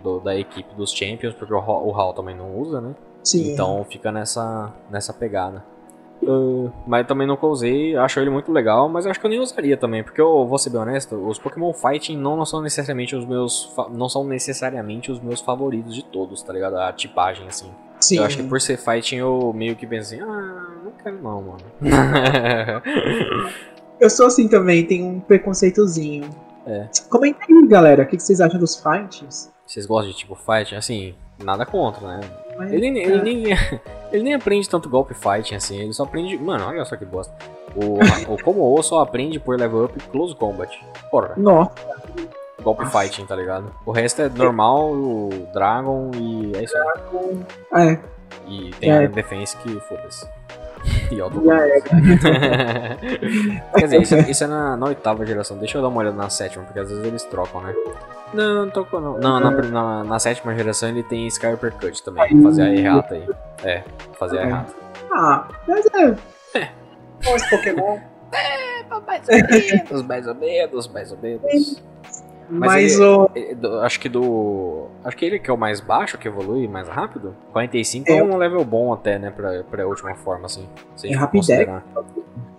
[0.02, 2.94] do- da equipe dos Champions, porque o, o Hal também não usa, né?
[3.22, 3.52] Sim.
[3.52, 5.64] Então fica nessa, nessa pegada.
[6.22, 9.76] Uh, mas também nunca usei, acho ele muito legal, mas acho que eu nem usaria
[9.76, 13.74] também, porque eu vou ser bem honesto, os Pokémon Fighting não, são necessariamente os meus
[13.90, 16.76] não são necessariamente os meus favoritos de todos, tá ligado?
[16.76, 17.72] A tipagem assim.
[17.98, 18.18] Sim.
[18.18, 21.64] Eu acho que por ser Fighting eu meio que pensei, ah, não quero não, mano.
[24.00, 26.28] Eu sou assim também, tenho um preconceitozinho.
[26.66, 26.88] É.
[27.08, 29.52] Comenta aí, galera, o que que vocês acham dos fights?
[29.64, 30.74] Vocês gostam de tipo Fighting?
[30.74, 32.20] Assim, nada contra, né?
[32.60, 33.44] Ele, ele, nem,
[34.12, 36.36] ele nem aprende tanto golpe fighting assim, ele só aprende.
[36.38, 37.34] Mano, olha só que bosta.
[37.74, 37.98] O,
[38.34, 40.70] o Como O só aprende por level up close combat.
[41.10, 41.72] Porra, Nossa,
[42.62, 43.72] golpe fighting, tá ligado?
[43.86, 46.74] O resto é normal, o Dragon e é isso
[47.72, 47.92] aí.
[47.92, 47.98] é,
[48.46, 49.04] E tem É.
[49.04, 50.28] a defense que foda-se.
[51.10, 51.26] E já
[51.66, 51.80] é.
[53.76, 55.56] Quer dizer, isso, é- isso é na, na oitava geração.
[55.58, 57.74] Deixa eu dar uma olhada na sétima, porque às vezes eles trocam, né?
[58.34, 59.18] Não, não trocou não.
[59.18, 62.42] Não, na, na, na sétima geração ele tem Sky Uppercut também.
[62.42, 63.28] Fazer a errata aí.
[63.64, 63.82] É,
[64.18, 64.46] fazer a É.
[64.46, 64.72] errata.
[65.12, 66.16] Ah, mas é.
[67.34, 67.98] Esse Pokémon.
[69.06, 71.82] Mais ou menos, mais ou menos, mais ou menos.
[72.50, 73.30] Mas, ele- o.
[73.34, 74.86] É, do- Acho que do.
[75.04, 77.34] Acho que ele que é o mais baixo, que evolui mais rápido.
[77.52, 78.22] 45 é, É.
[78.22, 79.30] um level bom até, né?
[79.30, 80.68] Pra, pra última forma, assim.
[80.96, 81.46] Se a gente É for Rapidex.
[81.48, 81.84] considerar.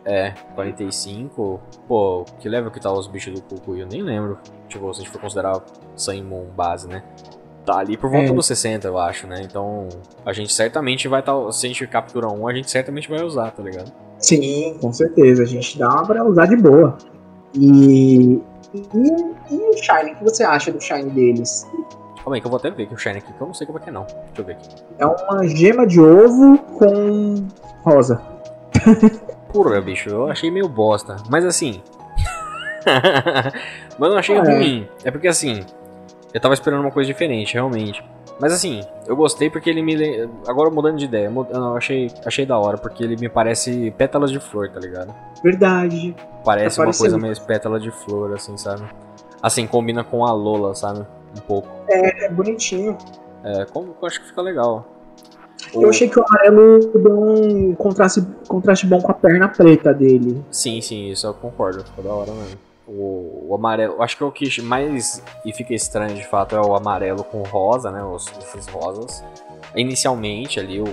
[0.06, 1.60] É, 45.
[1.88, 3.80] Pô, que level que tá os bichos do Cucuy?
[3.82, 4.38] Eu nem lembro.
[4.68, 5.62] Tipo, se a gente for considerar
[5.96, 7.04] Sun Moon base, né?
[7.66, 8.34] Tá ali por volta É.
[8.34, 9.42] dos 60, eu acho, né?
[9.44, 9.88] Então,
[10.26, 11.34] a gente certamente vai estar.
[11.54, 13.92] se a gente captura um, a gente certamente vai usar, tá ligado?
[14.18, 15.44] Sim, com certeza.
[15.44, 16.98] A gente dá pra usar de boa.
[17.56, 18.42] E.
[18.74, 18.80] E,
[19.54, 20.12] e o Shine?
[20.14, 21.70] O que você acha do Shine deles?
[22.24, 23.68] Calma aí, que eu vou até ver aqui o Shine aqui, que eu não sei
[23.68, 24.04] como é que é não.
[24.06, 24.70] Deixa eu ver aqui.
[24.98, 27.48] É uma gema de ovo com
[27.84, 28.22] rosa.
[29.52, 31.18] Porra, bicho, eu achei meio bosta.
[31.30, 31.82] Mas assim.
[32.86, 34.40] Mas eu não achei É.
[34.42, 34.88] ruim.
[35.04, 35.64] É porque assim.
[36.34, 38.04] Eu tava esperando uma coisa diferente, realmente.
[38.44, 39.96] Mas assim, eu gostei porque ele me.
[40.46, 44.38] Agora mudando de ideia, eu achei, achei da hora, porque ele me parece pétalas de
[44.38, 45.16] flor, tá ligado?
[45.42, 46.14] Verdade.
[46.44, 48.84] Parece Tá uma coisa meio pétala de flor, assim, sabe?
[49.42, 51.08] Assim, combina com a Lola, sabe?
[51.38, 51.70] Um pouco.
[51.88, 52.98] É, é bonitinho.
[53.46, 54.90] É, como eu acho que fica legal.
[55.74, 60.44] Eu achei que o amarelo deu um contraste, contraste bom com a perna preta dele.
[60.52, 61.82] Sim, sim, isso eu concordo.
[61.86, 62.58] Ficou da hora mesmo.
[62.96, 66.76] O, o amarelo, acho que o que mais e fica estranho de fato é o
[66.76, 68.04] amarelo com rosa, né?
[68.04, 69.24] Os, esses rosas.
[69.76, 70.86] Inicialmente ali o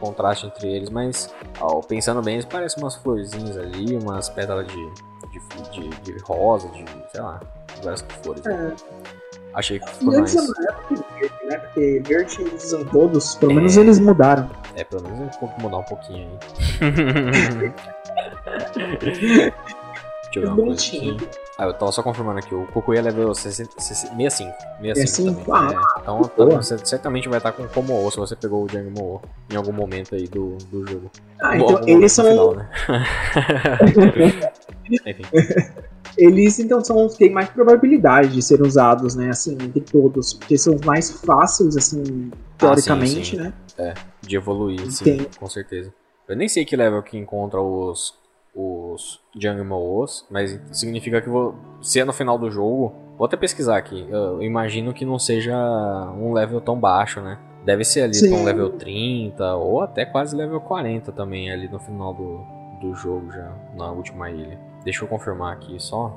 [0.00, 4.90] contraste entre eles, mas ó, pensando bem, eles parecem umas florzinhas ali, umas pétalas de,
[5.30, 7.40] de, de, de rosa, de sei lá,
[7.82, 8.44] várias cores.
[8.46, 8.72] É.
[9.52, 10.34] Achei que ficou mais.
[10.36, 11.58] amarelo que verde, né?
[11.58, 13.54] Porque verde eles usam todos, pelo É.
[13.56, 14.50] menos eles mudaram.
[14.74, 16.28] É, pelo menos eu vou mudar um pouquinho
[16.80, 17.72] aí.
[20.34, 21.14] Deixa eu ver uma coisa Bonitinho.
[21.16, 21.28] aqui.
[21.58, 24.52] Ah, eu tava só confirmando aqui, o Cocoia é level 60 65.
[24.80, 25.44] 65 65?
[25.44, 25.54] também.
[25.54, 26.00] Ah, é.
[26.00, 26.62] Então boa.
[26.62, 29.20] você certamente vai estar com Como se você pegou o Jang Mo
[29.50, 31.10] em algum momento aí do, do jogo.
[31.40, 32.24] Ah, Ou então algum eles são.
[32.24, 32.68] final, né?
[35.06, 35.22] Enfim.
[36.16, 39.30] Eles então são os que têm mais probabilidade de serem usados, né?
[39.30, 40.34] Assim, entre todos.
[40.34, 43.52] Porque são os mais fáceis, assim, teoricamente, Ah, sim.
[43.82, 43.94] né?
[44.22, 45.26] De evoluir, sim, Tem.
[45.38, 45.92] com certeza.
[46.28, 48.14] Eu nem sei que level que encontra os,
[48.54, 53.36] os Jang Moos, mas significa que vou, se é no final do jogo, vou até
[53.36, 54.06] pesquisar aqui.
[54.08, 55.56] Eu imagino que não seja
[56.16, 57.38] um level tão baixo, né?
[57.64, 58.34] Deve ser ali Sim.
[58.34, 62.44] um level 30 ou até quase level 40 também ali no final do,
[62.80, 64.58] do jogo já, na última ilha.
[64.84, 66.14] Deixa eu confirmar aqui só.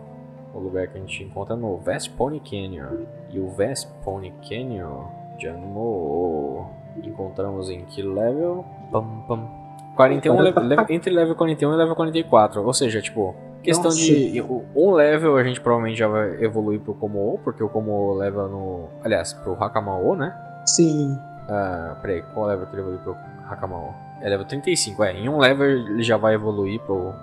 [0.54, 3.06] O lugar que a gente encontra no Vest Pony Canyon.
[3.30, 5.06] E o Vest Pony Canyon,
[5.40, 6.70] Janmo,
[7.04, 8.66] encontramos em que level?
[8.92, 9.50] Pam, pam.
[9.98, 12.64] 41, level, level- entre level 41 e level 44.
[12.64, 13.98] Ou seja, tipo, questão Nossa.
[13.98, 14.42] de
[14.76, 18.86] um level a gente provavelmente já vai evoluir pro Komo, porque o Komo leva no.
[19.04, 20.34] Aliás, pro Hakamao, né?
[20.66, 21.18] Sim.
[21.50, 23.16] Ah, peraí, qual level que ele evolui pro
[23.50, 23.94] Hakamao?
[24.22, 25.14] É level 35, é.
[25.14, 27.14] Em um level ele já vai evoluir pro,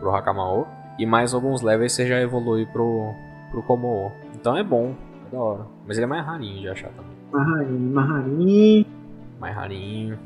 [0.00, 0.66] pro Hakamao.
[0.98, 3.12] E mais alguns levels você já evolui pro,
[3.50, 4.12] pro Komo.
[4.34, 4.92] Então é bom,
[5.26, 5.60] é da hora.
[5.86, 7.10] Mas ele é mais rarinho de achar também.
[7.32, 8.86] Maharin, Maharin.
[9.40, 10.18] Mais rarinho.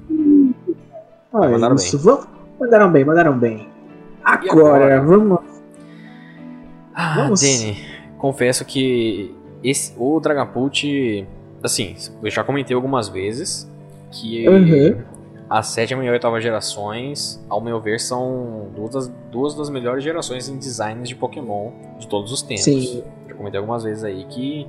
[1.32, 1.98] Olha Mandaram isso.
[1.98, 2.26] Vamos-
[2.58, 3.68] Mandaram bem, mandaram bem.
[4.24, 5.02] Agora, agora?
[5.02, 5.38] vamos.
[6.94, 7.40] Ah, Vamos.
[7.42, 7.76] Dani,
[8.18, 11.26] confesso que esse, o Dragapult,
[11.62, 13.70] assim, eu já comentei algumas vezes
[14.10, 14.96] que Uhum.
[15.50, 20.02] a sétima e a oitava gerações, ao meu ver, são duas das, duas das melhores
[20.02, 22.64] gerações em designs de Pokémon de todos os tempos.
[22.64, 23.04] Sim.
[23.28, 24.66] Já comentei algumas vezes aí que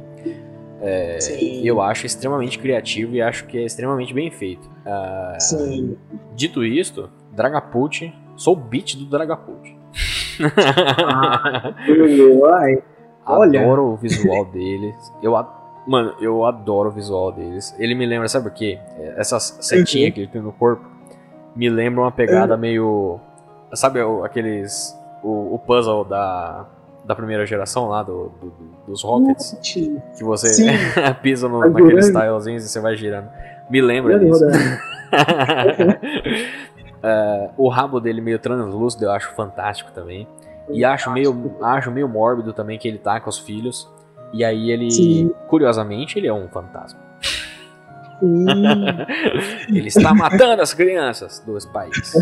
[0.82, 1.62] é, Sim.
[1.66, 4.70] eu acho extremamente criativo e acho que é extremamente bem feito.
[4.86, 5.98] Ah, Sim.
[6.36, 9.76] Dito isto, Dragapult, sou o beat do Dragapult.
[11.06, 11.74] Ah,
[13.26, 13.60] Olha.
[13.62, 14.96] Adoro o visual deles.
[15.22, 15.56] Eu a-
[15.88, 17.74] Mano, eu adoro o visual deles.
[17.80, 18.78] Ele me lembra, sabe o quê?
[19.16, 20.12] Essa setinha Uhum.
[20.12, 20.86] que ele tem no corpo
[21.56, 23.20] me lembra uma pegada meio.
[23.74, 24.94] Sabe aqueles.
[25.24, 26.66] O, o puzzle da,
[27.08, 29.52] da primeira geração lá, do, do- do- dos Rockets?
[29.64, 30.00] gente.
[30.18, 30.66] Que você
[31.24, 33.30] pisa no, naqueles tilezinhos e você vai girando.
[33.70, 34.46] Me lembra Rodando, disso.
[37.04, 40.28] É, o rabo dele meio translúcido eu acho fantástico também.
[40.70, 43.88] E acho meio, acho meio mórbido também que ele tá com os filhos.
[44.34, 45.32] E aí ele, Sim.
[45.48, 47.00] curiosamente, ele é um fantasma.
[49.70, 52.14] Ele está matando as crianças dos pais.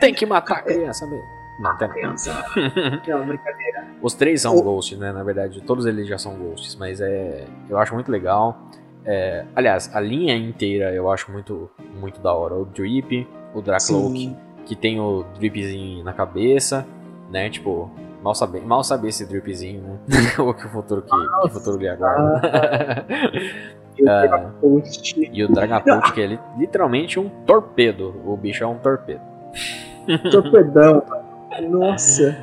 [0.00, 1.41] tem que matar a criança mesmo.
[1.62, 1.88] Não, tem.
[1.88, 2.32] Criança.
[3.08, 3.86] Não, brincadeira.
[4.02, 5.12] Os três são O- ghosts, né?
[5.12, 8.58] Na verdade, todos eles já são ghosts, mas é, eu acho muito legal.
[9.04, 11.70] É, aliás, a linha inteira eu acho muito,
[12.00, 12.54] muito da hora.
[12.54, 14.36] O Drip, o Dracloak,
[14.66, 16.86] que tem o dripzinho na cabeça,
[17.30, 17.50] né?
[17.50, 17.90] Tipo,
[18.22, 19.98] mal saber, mal saber esse dripzinho, né?
[20.38, 23.06] o que o futuro que, que o futuro lhe aguarda.
[23.94, 24.20] E o Ah.
[24.22, 25.14] Dragapult.
[25.30, 28.14] e o Dragapult, que é li- literalmente um torpedo.
[28.24, 29.20] O bicho é um torpedo.
[30.30, 31.02] Torpedão.
[31.60, 32.36] Nossa.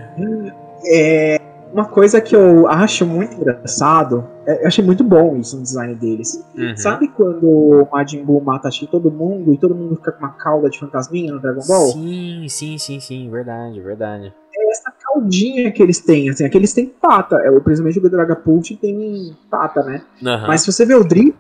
[0.86, 1.40] É,
[1.74, 5.96] uma coisa que eu acho muito engraçado, é, eu achei muito bom isso no design
[5.96, 6.44] deles.
[6.58, 6.76] Uhum.
[6.76, 10.70] Sabe quando o Majin Buu mata todo mundo e todo mundo fica com uma cauda
[10.70, 11.88] de fantasminha no Dragon Ball?
[11.92, 14.34] Sim, sim, sim, sim, verdade, verdade.
[14.72, 17.38] Essa caudinha que eles têm, assim, aqueles têm pata.
[17.38, 20.02] É, o principalmente o Dragapult tem pata, né?
[20.24, 20.48] Aham.
[20.48, 21.36] Mas se você vê o Drip,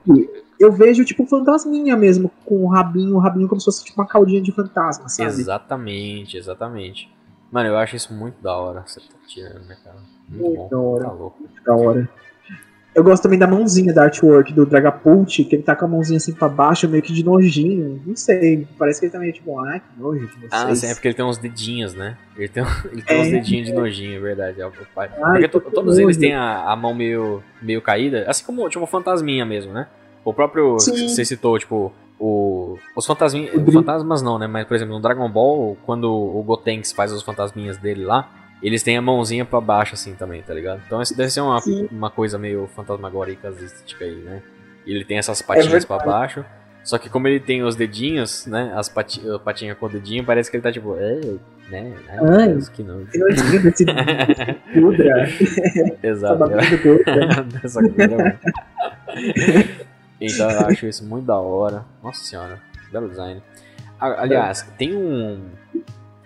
[0.60, 4.02] eu vejo tipo um fantasminha mesmo, com o rabinho, o rabinho como se fosse tipo
[4.02, 5.30] uma caudinha de fantasma, sabe?
[5.30, 7.10] Exatamente, exatamente.
[7.52, 8.84] Mano, eu acho isso muito da hora.
[8.86, 9.98] Você tá tirando, né, cara?
[10.28, 10.70] Muito Muito bom.
[10.70, 11.04] da hora.
[11.06, 11.44] Tá louco.
[11.66, 12.10] Da hora.
[12.96, 16.18] Eu gosto também da mãozinha da artwork do Dragapult, que ele tá com a mãozinha
[16.18, 18.02] assim pra baixo, meio que de nojinho.
[18.06, 20.50] Não sei, parece que ele tá meio tipo, ai, que nojo de vocês.
[20.52, 22.18] Ah, sim, é porque ele tem uns dedinhos, né?
[22.36, 23.22] Ele tem, ele tem É.
[23.22, 24.60] uns dedinhos de nojinho, é verdade.
[24.60, 25.10] É o pai.
[25.22, 28.68] Ai, Porque to- que todos eles têm a, a mão meio, meio caída, assim como
[28.70, 29.88] tipo fantasminha mesmo, né?
[30.26, 30.80] O próprio.
[30.80, 31.08] Sim.
[31.08, 33.52] Você citou, tipo, o, os fantasminhas.
[33.72, 34.46] Fantasmas não, né?
[34.46, 38.30] Mas, por exemplo, no Dragon Ball, quando o Gotenks faz os fantasminhas dele lá,
[38.62, 40.82] eles têm a mãozinha pra baixo, assim, também, tá ligado?
[40.86, 41.60] Então isso deve ser uma,
[41.92, 43.54] uma coisa meio fantasmagórica
[44.02, 44.42] aí, né?
[44.86, 46.44] Ele tem essas patinhas é pra baixo.
[46.84, 48.74] Só que como ele tem os dedinhos, né?
[48.76, 50.96] As pati patinhas com o dedinho, parece que ele tá tipo.
[50.98, 51.22] É,
[51.70, 51.94] né?
[52.08, 53.06] Ai, Deus, que não.
[53.14, 53.86] Eu não desse
[54.74, 55.28] pudra.
[56.02, 56.50] Exato.
[57.62, 57.80] Dessa
[60.20, 61.86] então eu acho isso muito da hora.
[62.04, 62.60] Nossa senhora,
[62.92, 63.42] belo design.
[64.00, 65.50] Aliás, tem um.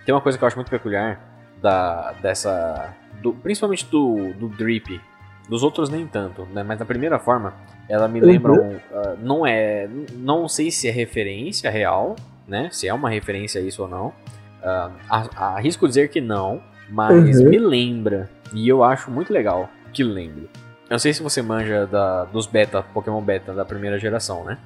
[0.05, 1.19] Tem uma coisa que eu acho muito peculiar
[1.61, 2.93] da, dessa.
[3.21, 5.01] Do, principalmente do, do Drip.
[5.49, 6.63] Dos outros nem tanto, né?
[6.63, 7.53] Mas na primeira forma,
[7.89, 8.75] ela me lembra um.
[8.75, 9.89] Uh, não é.
[10.13, 12.15] Não sei se é referência real,
[12.47, 12.69] né?
[12.71, 14.07] Se é uma referência a isso ou não.
[14.07, 14.91] Uh,
[15.35, 17.49] arrisco dizer que não, mas uhum.
[17.49, 18.29] me lembra.
[18.53, 20.49] E eu acho muito legal que lembre.
[20.93, 24.59] Eu não sei se você manja da, dos beta, Pokémon beta da primeira geração, né?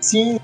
[0.00, 0.40] Sim.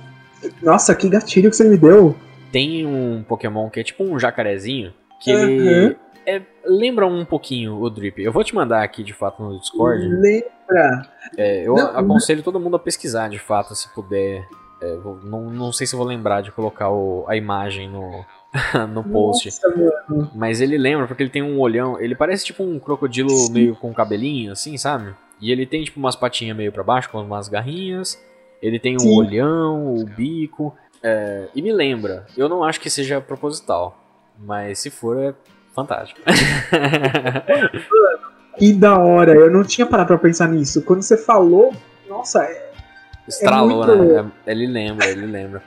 [0.63, 2.17] Nossa, que gatilho que você me deu.
[2.53, 5.49] Tem um Pokémon que é tipo um jacarezinho, que uhum.
[5.49, 8.23] ele é, lembra um pouquinho o Drip.
[8.23, 10.07] Eu vou te mandar aqui de fato no Discord.
[10.07, 11.11] Lembra?
[11.37, 12.45] É, eu não, aconselho não.
[12.45, 14.47] todo mundo a pesquisar de fato, se puder.
[14.81, 18.25] É, não, não sei se eu vou lembrar de colocar o, a imagem no,
[18.91, 19.51] no post.
[19.63, 22.01] Nossa, Mas ele lembra porque ele tem um olhão.
[22.01, 23.53] Ele parece tipo um crocodilo Sim.
[23.53, 25.15] meio com cabelinho, assim, sabe?
[25.41, 28.21] E ele tem tipo umas patinhas meio para baixo, com umas garrinhas.
[28.61, 29.17] Ele tem um Sim.
[29.17, 30.75] olhão, o bico.
[31.03, 32.27] É, e me lembra.
[32.37, 33.97] Eu não acho que seja proposital.
[34.39, 35.35] Mas se for, é
[35.75, 36.21] fantástico.
[38.59, 39.33] que da hora.
[39.33, 40.83] Eu não tinha parado pra pensar nisso.
[40.83, 41.73] Quando você falou,
[42.09, 42.69] nossa, é.
[43.27, 44.23] Estralou, é muito...
[44.23, 44.33] né?
[44.47, 45.63] Ele lembra, ele lembra.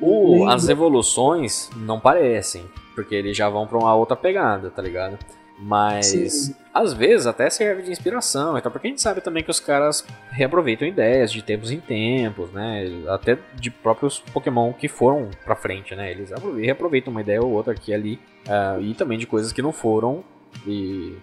[0.00, 2.64] O, as evoluções não parecem,
[2.94, 5.18] porque eles já vão pra uma outra pegada, tá ligado?
[5.60, 6.54] Mas Sim.
[6.72, 10.06] às vezes até serve de inspiração, então porque a gente sabe também que os caras
[10.30, 12.84] reaproveitam ideias de tempos em tempos, né?
[13.08, 16.12] Até de próprios Pokémon que foram pra frente, né?
[16.12, 16.30] Eles
[16.60, 19.72] reaproveitam uma ideia ou outra aqui e ali, uh, e também de coisas que não
[19.72, 20.22] foram,
[20.64, 21.16] e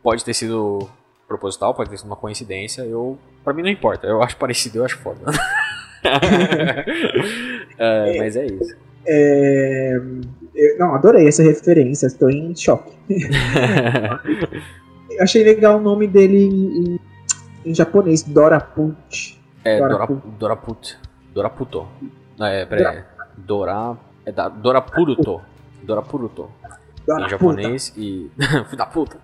[0.00, 0.88] pode ter sido
[1.26, 4.84] proposital, pode ter sido uma coincidência, eu para mim não importa, eu acho parecido, eu
[4.84, 5.20] acho foda.
[6.04, 6.08] uh,
[8.18, 8.76] mas é isso.
[9.06, 10.00] É,
[10.54, 12.94] eu, não, adorei essa referência, estou em choque.
[15.20, 16.98] achei legal o nome dele em,
[17.64, 19.40] em japonês, Doraput.
[19.64, 20.22] É, Doraput.
[20.38, 20.98] Doraput.
[21.34, 21.86] Doraputo.
[22.38, 23.02] Não, é, peraí.
[23.36, 23.96] Dora.
[24.24, 25.42] É da Dorapuruto.
[25.82, 26.48] Dorapuruto.
[27.08, 28.30] Em japonês e.
[28.38, 29.18] Filho da puta.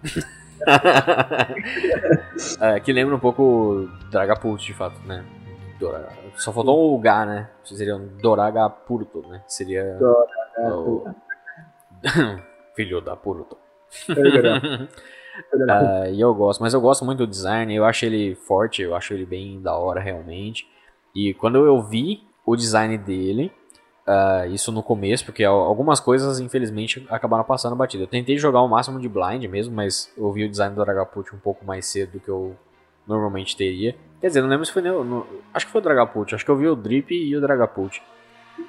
[2.61, 5.24] é, que lembra um pouco Dragapult, de fato, né?
[6.36, 7.51] Só faltou o Gá, né?
[7.65, 9.43] Seria um Doragapurto, né?
[9.47, 9.97] Seria.
[9.98, 11.15] Doragapurto.
[12.74, 13.57] Filho da puta.
[14.09, 18.94] uh, e eu gosto, mas eu gosto muito do design, eu acho ele forte, eu
[18.94, 20.66] acho ele bem da hora realmente.
[21.15, 23.52] E quando eu vi o design dele,
[24.07, 28.05] uh, isso no começo, porque algumas coisas infelizmente acabaram passando batida.
[28.05, 31.35] Eu tentei jogar o máximo de blind mesmo, mas eu vi o design do Dragapult
[31.35, 32.57] um pouco mais cedo do que eu
[33.11, 33.95] normalmente teria.
[34.20, 36.51] Quer dizer, não lembro se foi no, no acho que foi o Dragapult, acho que
[36.51, 38.03] eu vi o Drip e o Dragapult.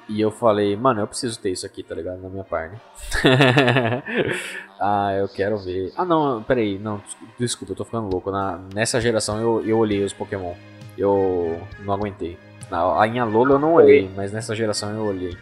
[0.08, 2.20] E eu falei, mano, eu preciso ter isso aqui, tá ligado?
[2.20, 2.76] Na minha parte.
[4.80, 5.92] ah, eu quero ver.
[5.96, 7.02] Ah, não, peraí, não,
[7.38, 8.30] desculpa, eu tô ficando louco.
[8.30, 10.54] Na, nessa geração eu, eu olhei os Pokémon.
[10.96, 12.38] Eu não aguentei.
[12.70, 15.36] Na, em Alola eu não olhei, mas nessa geração eu olhei.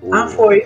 [0.00, 0.12] O...
[0.14, 0.62] Ah, foi.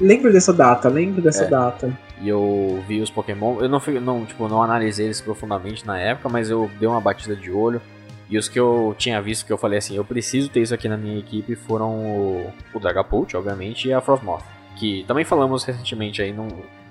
[0.00, 1.48] Lembro dessa data, lembro dessa é.
[1.48, 1.98] data.
[2.20, 3.60] E eu vi os Pokémon.
[3.60, 7.36] Eu não, não, tipo, não analisei eles profundamente na época, mas eu dei uma batida
[7.36, 7.80] de olho.
[8.28, 10.88] E os que eu tinha visto que eu falei assim, eu preciso ter isso aqui
[10.88, 14.44] na minha equipe foram o, o Dragapult, obviamente, e a Frostmoth.
[14.76, 16.48] Que também falamos recentemente aí, não,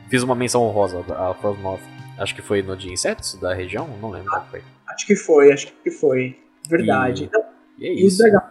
[0.09, 1.79] fiz uma menção honrosa a Frostmoth.
[2.17, 4.61] Acho que foi no de insetos da região, não lembro qual foi.
[4.89, 6.37] Acho que foi, acho que foi.
[6.69, 7.29] Verdade.
[7.79, 8.21] E, e é isso.
[8.21, 8.49] E o Draga,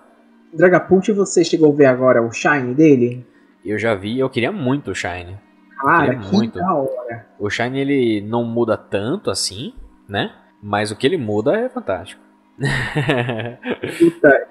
[0.55, 3.26] Dragapult, você chegou a ver agora o Shine dele?
[3.64, 5.39] Eu já vi, eu queria muito o Shine.
[5.80, 6.59] Cara, que muito.
[6.59, 7.26] da hora.
[7.39, 9.74] O Shine ele não muda tanto assim,
[10.09, 10.32] né?
[10.62, 12.20] Mas o que ele muda é fantástico.
[13.98, 14.48] Puta,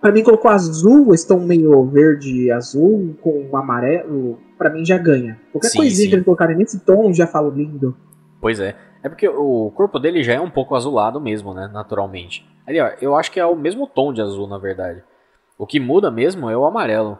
[0.00, 5.38] pra mim colocou azul, estão meio verde azul com amarelo, pra mim já ganha.
[5.52, 6.08] Qualquer sim, coisinha sim.
[6.08, 7.96] que eles colocarem nesse tom já falo lindo.
[8.40, 8.74] Pois é.
[9.02, 11.70] É porque o corpo dele já é um pouco azulado mesmo, né?
[11.72, 12.44] Naturalmente.
[12.66, 15.02] Ali, ó, eu acho que é o mesmo tom de azul, na verdade.
[15.56, 17.16] O que muda mesmo é o amarelo.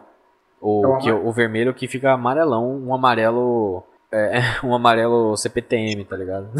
[0.61, 6.15] O, é que, o vermelho que fica amarelão, um amarelo é, um amarelo CPTM, tá
[6.15, 6.49] ligado?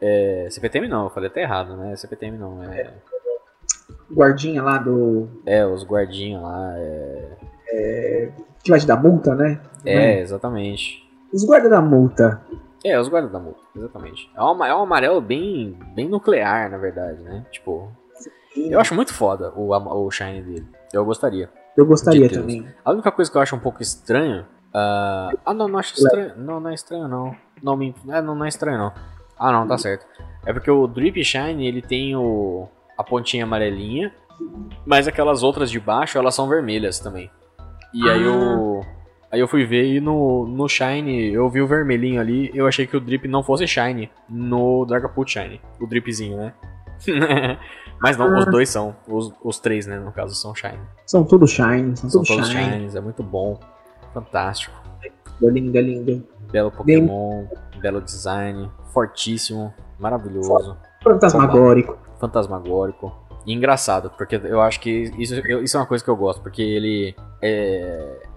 [0.00, 1.96] é, CPTM não, eu falei até errado, né?
[1.96, 2.92] CPTM não, é.
[4.12, 5.28] Guardinha lá do.
[5.46, 6.74] É, os guardinhas lá.
[6.76, 7.36] É...
[7.68, 8.32] é...
[8.62, 9.58] Que vai te dar multa, né?
[9.84, 11.08] É, é, exatamente.
[11.32, 12.42] Os guardas da multa.
[12.84, 14.30] É, os guardas da multa, exatamente.
[14.36, 17.46] É um, é um amarelo bem, bem nuclear, na verdade, né?
[17.50, 17.90] Tipo.
[18.54, 18.72] Sim.
[18.72, 20.66] Eu acho muito foda o, o shine dele.
[20.92, 21.50] Eu gostaria.
[21.76, 22.66] Eu gostaria também.
[22.84, 24.44] A única coisa que eu acho um pouco estranho.
[24.74, 26.32] ah, ah, não, não acho estranho.
[26.36, 27.34] Não, não é estranho, não.
[27.62, 28.92] Não, me, é, não, não é estranho, não.
[29.38, 30.06] Ah, não, tá certo.
[30.44, 32.68] É porque o Drip Shine, ele tem o,
[32.98, 34.12] a pontinha amarelinha,
[34.84, 37.30] mas aquelas outras de baixo, elas são vermelhas também.
[37.94, 38.84] E aí eu.
[39.32, 42.84] Aí eu fui ver e no, no Shine eu vi o vermelhinho ali, eu achei
[42.84, 46.52] que o Drip não fosse Shine no Dragapult Shine, o Dripzinho, né?
[48.00, 50.80] Mas não, os dois são, os, os três, né, no caso, são Shine.
[51.06, 52.72] São tudo shine, são, São tudo todos shine.
[52.72, 53.60] Shines, é muito bom,
[54.14, 54.74] fantástico.
[55.42, 56.26] Lindo, é lindo.
[56.50, 57.46] Belo Pokémon,
[57.78, 61.96] belo design, fortíssimo, maravilhoso, Fantasmagórico.
[62.18, 63.12] fantasmagórico.
[63.46, 66.62] E engraçado, porque eu acho que isso, isso é uma coisa que eu gosto, porque
[66.62, 68.28] ele é.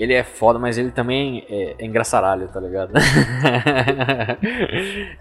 [0.00, 2.94] Ele é foda, mas ele também é, é engraçaralho, tá ligado?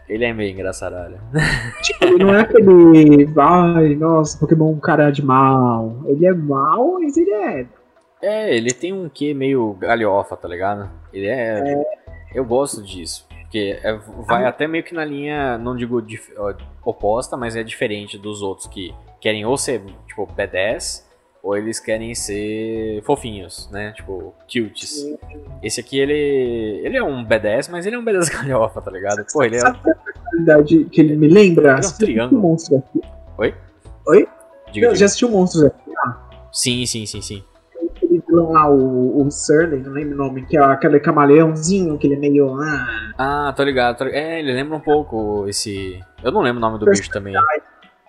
[0.08, 1.20] ele é meio engraçaralho.
[1.82, 3.26] Tipo, ele não é aquele.
[3.26, 5.96] Vai, nossa, Pokémon cara de mal.
[6.06, 7.66] Ele é mal, mas ele é.
[8.22, 10.90] É, ele tem um quê meio galhofa, tá ligado?
[11.14, 11.84] Ele é.
[12.34, 13.28] Eu gosto disso.
[13.42, 13.98] Porque é-
[14.28, 16.54] vai até meio que na linha, não digo dif- ó,
[16.86, 21.04] oposta, mas é diferente dos outros que querem ou ser, tipo, B10,
[21.42, 23.94] ou eles querem ser fofinhos, né?
[23.94, 25.06] Tipo, cutes.
[25.64, 26.82] Esse aqui, ele.
[26.84, 29.26] Ele é um B10, mas ele é um B10 galhofa, tá ligado?
[29.32, 29.60] Pô, ele é.
[29.60, 31.74] Sabe é a personalidade que ele me lembra?
[31.78, 32.42] Ele é um triângulo.
[32.42, 33.02] Monstros aqui?
[33.38, 33.56] Oi?
[34.08, 34.28] Oi?
[34.72, 34.96] Diga, Não, diga.
[34.96, 35.90] já assistiu Monstros aqui?
[36.52, 37.44] Sim, sim, sim, sim.
[37.96, 42.08] Aquele vilão lá, o, o Surly, não lembro o nome, que é aquele camaleãozinho, que
[42.08, 42.56] ele é meio.
[42.62, 43.98] Ah, Ah, tô ligado.
[43.98, 44.22] tô ligado.
[44.24, 46.00] É, ele lembra um pouco esse.
[46.24, 47.34] Eu não lembro o nome do bicho também.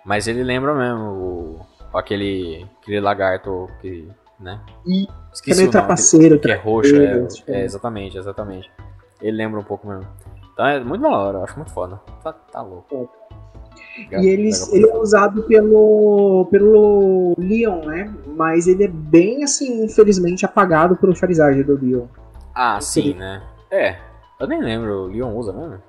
[0.03, 1.59] Mas ele lembra mesmo o...
[1.93, 4.07] aquele, aquele lagarto que.
[4.39, 4.59] né?
[4.85, 6.39] e que é Esqueci meio o trapaceiro.
[6.39, 8.71] Que é roxo, é, trapaceiro, é, exatamente, exatamente.
[9.21, 10.07] Ele lembra um pouco mesmo.
[10.53, 12.01] Então é muito da hora, eu acho muito foda.
[12.23, 13.09] Tá, tá louco.
[14.11, 18.13] E eles, ele é usado pelo, pelo Leon, né?
[18.35, 22.05] Mas ele é bem, assim, infelizmente, apagado pelo Charizard do Leon.
[22.53, 23.41] Ah, sim, né?
[23.69, 23.97] É,
[24.39, 25.81] eu nem lembro, o Leon usa mesmo?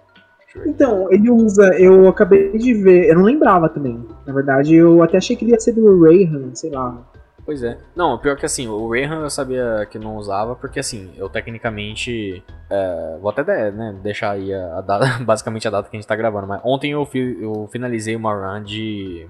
[0.66, 4.04] Então, ele usa, eu acabei de ver, eu não lembrava também.
[4.26, 6.96] Na verdade, eu até achei que ele ia ser do Rayhan, sei lá.
[7.44, 7.76] Pois é.
[7.96, 12.42] Não, pior que assim, o Rayhan eu sabia que não usava, porque assim, eu tecnicamente.
[12.70, 16.06] é, vou até né, deixar aí a, a data, basicamente a data que a gente
[16.08, 19.26] tá gravando, mas ontem eu, fi- eu finalizei uma run de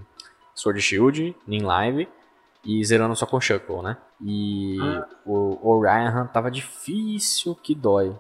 [0.55, 2.07] Sword Shield em live
[2.67, 3.97] e zerando só com Shuckle, né?
[4.21, 5.07] E Ah.
[5.25, 8.13] o, o Ryan tava difícil que dói.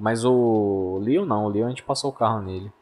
[0.00, 2.72] Mas o Leon não, o Leon a gente passou o carro nele.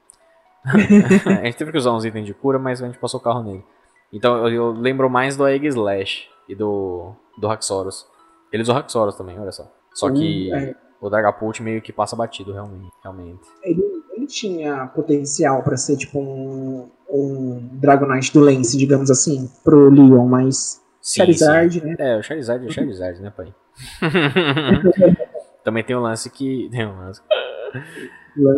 [0.65, 3.43] a gente teve que usar uns itens de cura, mas a gente passou o carro
[3.43, 3.65] nele.
[4.13, 8.07] Então eu, eu lembro mais do Egg Slash e do, do Haxorus.
[8.53, 9.71] Ele usa o Haxorus também, olha só.
[9.95, 10.75] Só que Hum, é.
[11.01, 12.91] o Dragapult meio que passa batido, realmente.
[13.03, 13.41] realmente.
[13.63, 13.83] Ele,
[14.17, 20.27] ele tinha potencial pra ser, tipo, um, um Dragonite do Lance, digamos assim, pro Leon,
[20.27, 21.87] mas Sim, Charizard, sim.
[21.87, 21.97] né?
[21.99, 23.53] É, o Charizard é Charizard, né, pai?
[25.65, 26.69] também tem o lance que.
[26.73, 27.21] Tem um lance.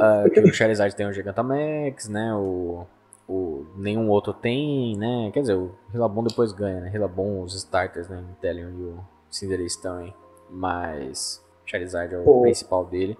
[0.00, 2.34] Ah, que o Charizard tem o Gigantamax, né?
[2.34, 2.86] O,
[3.28, 3.66] o.
[3.76, 5.30] Nenhum outro tem, né?
[5.32, 6.88] Quer dizer, o Rillaboom depois ganha, né?
[6.88, 8.24] Rillaboom, os starters, né?
[8.32, 9.00] Inteleon e o
[9.30, 10.14] Cinderace também.
[10.50, 11.44] Mas.
[11.64, 12.42] o Charizard é o Pô.
[12.42, 13.16] principal dele.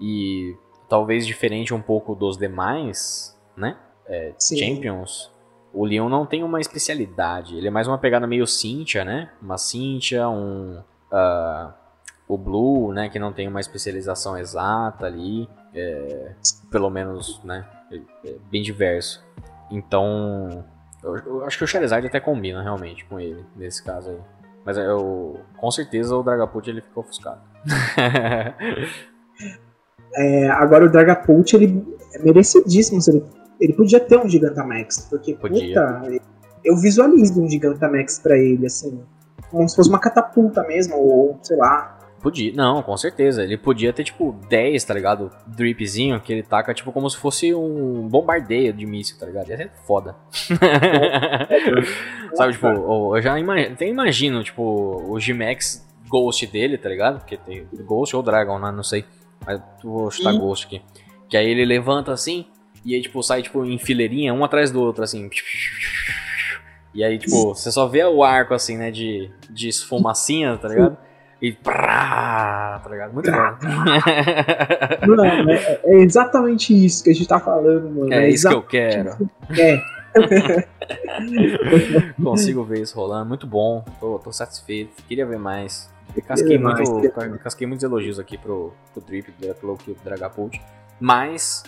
[0.00, 0.56] E
[0.88, 3.76] talvez diferente um pouco dos demais, né?
[4.06, 4.32] É.
[4.40, 5.30] Champions.
[5.72, 7.56] O Leon não tem uma especialidade.
[7.56, 9.30] Ele é mais uma pegada meio Cynthia, né?
[9.40, 10.82] Uma Cynthia, um.
[11.12, 11.74] ah,
[12.28, 13.08] o Blue, né?
[13.08, 15.48] Que não tem uma especialização exata ali.
[15.74, 16.32] é,
[16.70, 17.64] pelo menos, né?
[17.90, 19.24] é- é bem diverso.
[19.70, 20.64] Então.
[21.02, 24.18] Eu, eu acho que o Charizard até combina realmente com ele, nesse caso aí.
[24.64, 25.40] Mas eu.
[25.56, 27.40] Com certeza o Dragapult ele ficou ofuscado.
[30.14, 31.84] É, agora o Dragapult, ele
[32.14, 32.98] é merecidíssimo.
[33.08, 33.24] Ele,
[33.60, 35.68] ele podia ter um Gigantamax, porque, Podia.
[35.68, 36.20] puta,
[36.64, 39.02] eu visualizo um Gigantamax pra ele, assim,
[39.50, 41.97] como se fosse uma catapulta mesmo, ou sei lá.
[42.20, 43.44] Podia, não, com certeza.
[43.44, 45.30] Ele podia ter, tipo, 10, tá ligado?
[45.46, 49.48] Dripzinho, que ele taca, tipo, como se fosse um bombardeio de míssil, tá ligado?
[49.48, 50.16] Ia ser foda.
[52.34, 52.66] Sabe, tipo,
[53.16, 57.20] eu já imagino, até imagino, tipo, o G-Max Ghost dele, tá ligado?
[57.20, 58.72] Porque tem Ghost ou Dragon, né?
[58.72, 59.04] Não sei.
[59.46, 60.40] Mas vou chutar Sim.
[60.40, 60.82] Ghost aqui.
[61.28, 62.46] Que aí ele levanta assim,
[62.84, 65.30] e aí, tipo, sai, tipo, em fileirinha, um atrás do outro, assim.
[66.94, 70.96] E aí, tipo, você só vê o arco, assim, né, de, de esfumacinha, tá ligado?
[71.40, 73.12] E prá, tá ligado?
[73.12, 73.38] Muito bom.
[75.06, 78.12] Mano, é, é exatamente isso que a gente tá falando, mano.
[78.12, 79.30] É isso que eu quero.
[79.56, 79.80] É,
[82.22, 83.26] Consigo ver isso rolando.
[83.26, 83.84] Muito bom.
[84.00, 85.02] Tô, tô satisfeito.
[85.04, 85.88] Queria ver mais.
[86.26, 90.60] Casquei, Queria mais, muito, queria casquei muitos elogios aqui pro, pro Trip, pelo que Dragapult.
[90.98, 91.62] Mas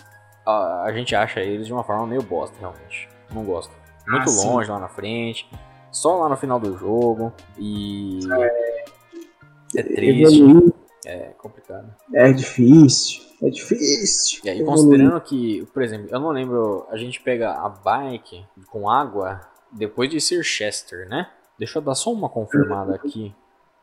[0.45, 3.07] a, a gente acha eles de uma forma meio bosta, realmente.
[3.33, 3.71] Não gosto.
[4.07, 4.47] Muito Ah, sim.
[4.47, 5.49] longe lá na frente.
[5.91, 7.31] Só lá no final do jogo.
[7.57, 8.19] E.
[8.31, 8.70] É
[9.71, 10.41] triste.
[10.41, 10.73] Evoluir
[11.05, 11.93] É complicado.
[12.13, 13.21] é difícil.
[13.41, 14.41] É difícil.
[14.43, 14.75] E aí, evoluir.
[14.77, 19.41] considerando que, por exemplo, eu não lembro, a gente pega a bike com água
[19.71, 21.29] depois de Sir Chester, né?
[21.57, 23.33] Deixa eu dar só uma confirmada aqui.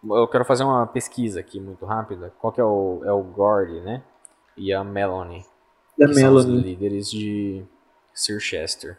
[0.04, 2.32] Eu quero fazer uma pesquisa aqui muito rápida.
[2.38, 4.02] Qual que é o, é o Gordy, né?
[4.56, 5.44] E a Melanie.
[5.98, 6.62] da que são os Melanie.
[6.70, 7.64] líderes de
[8.14, 8.96] Sir Chester.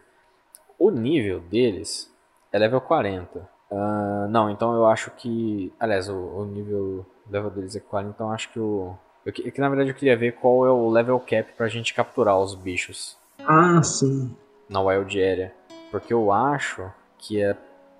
[0.77, 2.11] O nível deles
[2.51, 3.47] é level 40.
[3.71, 5.71] Ah, não, então eu acho que.
[5.79, 8.93] Aliás, o, o nível level deles é 40, então eu acho que o.
[9.25, 11.93] Eu, que, que na verdade eu queria ver qual é o level cap pra gente
[11.93, 14.35] capturar os bichos Ah, sim.
[14.69, 15.53] na Wild Area.
[15.91, 17.55] Porque eu acho que é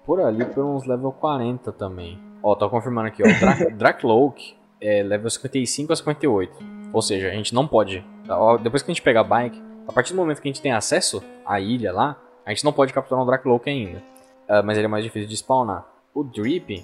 [0.05, 2.19] por ali por uns level 40 também.
[2.41, 3.25] Ó, tô confirmando aqui, ó.
[3.39, 6.57] Dra Dracloak é level 55 a 58.
[6.93, 8.03] Ou seja, a gente não pode.
[8.27, 10.61] ó, Depois que a gente pegar a bike, a partir do momento que a gente
[10.61, 14.01] tem acesso à ilha lá, a gente não pode capturar um Dracloak ainda.
[14.49, 15.85] Ah, mas ele é mais difícil de spawnar.
[16.13, 16.83] O Drip,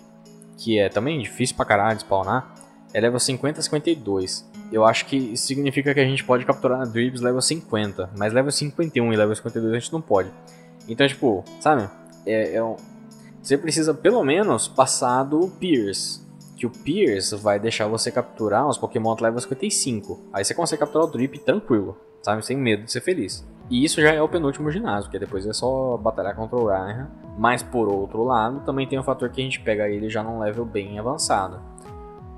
[0.57, 2.53] que é também difícil pra caralho de spawnar,
[2.93, 4.47] é level 50 a 52.
[4.71, 8.51] Eu acho que isso significa que a gente pode capturar Drips level 50, mas level
[8.51, 10.29] 51 e level 52 a gente não pode.
[10.87, 11.89] Então, tipo, sabe?
[12.25, 12.75] É, é um-
[13.41, 16.23] Você precisa pelo menos passar do Pierce.
[16.57, 20.19] Que o Pierce vai deixar você capturar os Pokémon level 55.
[20.33, 22.43] Aí você consegue capturar o Drip tranquilo, sabe?
[22.45, 23.45] Sem medo de ser feliz.
[23.69, 27.07] E isso já é o penúltimo ginásio, porque depois é só batalhar contra o Raihan.
[27.37, 30.39] Mas por outro lado, também tem o fator que a gente pega ele já num
[30.39, 31.59] level bem avançado.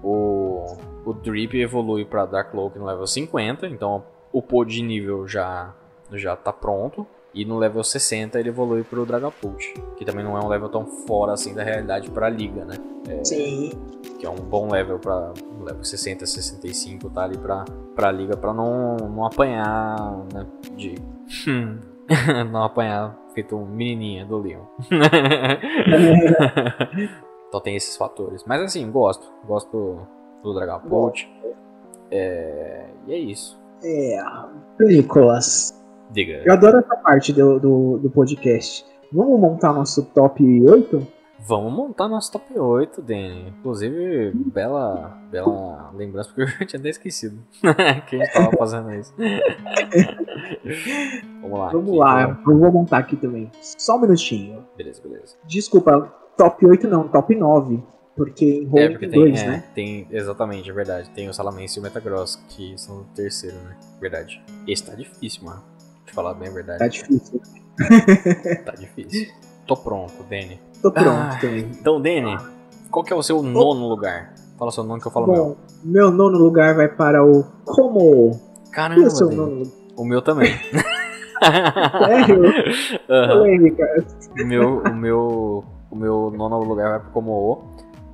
[0.01, 5.73] O, o Drip evolui para Darkloak no level 50, então o pod de nível já,
[6.11, 7.05] já tá pronto.
[7.33, 10.85] E no level 60 ele evolui pro Dragapult, que também não é um level tão
[10.85, 12.75] fora assim da realidade pra liga, né?
[13.23, 13.71] Sim.
[14.17, 17.63] Que é um bom level pra no level 60, 65, tá ali pra,
[17.95, 20.47] pra liga, pra não, não apanhar, né?
[20.75, 20.95] De.
[22.51, 24.63] não apanhar feito um menininha do Leon.
[27.47, 28.43] então tem esses fatores.
[28.45, 29.31] Mas assim, gosto.
[29.45, 29.99] Gosto do,
[30.43, 31.29] do Dragapult.
[32.09, 33.59] É, e é isso.
[33.83, 34.17] É,
[34.79, 35.79] Nicolas.
[36.11, 36.41] Diga.
[36.45, 38.85] Eu adoro essa parte do, do, do podcast.
[39.11, 41.16] Vamos montar nosso top 8?
[41.39, 43.49] Vamos montar nosso top 8, Danny.
[43.49, 47.39] Inclusive, bela, bela lembrança, porque eu já tinha até esquecido
[48.07, 49.13] que a gente tava fazendo isso.
[51.41, 51.69] Vamos lá.
[51.69, 53.51] Vamos aqui, lá, eu vou montar aqui também.
[53.61, 54.65] Só um minutinho.
[54.75, 55.35] Beleza, beleza.
[55.45, 57.81] Desculpa, top 8 não, top 9.
[58.15, 59.63] Porque enrolou É, porque em tem, dois, é, né?
[59.75, 60.07] tem.
[60.09, 61.07] Exatamente, é verdade.
[61.11, 63.77] Tem o Salamense e o Metagross, que são o terceiro, né?
[64.01, 64.41] Verdade.
[64.67, 65.61] Esse tá difícil, mano.
[66.03, 66.79] Te falar bem a verdade.
[66.79, 67.39] Tá difícil.
[68.65, 69.27] Tá difícil.
[69.67, 70.59] Tô pronto, Danny.
[70.81, 71.69] Tô pronto Ah, também.
[71.79, 72.37] Então, Danny,
[72.89, 74.33] qual que é o seu nono lugar?
[74.57, 75.43] Fala o seu nome que eu falo o meu.
[75.45, 78.31] Bom, meu nono lugar vai para o Como.
[78.67, 79.63] E Caramba, o seu nono?
[79.95, 80.53] O meu também.
[81.39, 82.41] Sério?
[83.07, 84.05] Polêmica.
[84.39, 87.63] o, meu, o, meu, o meu nono lugar vai pro Komoô.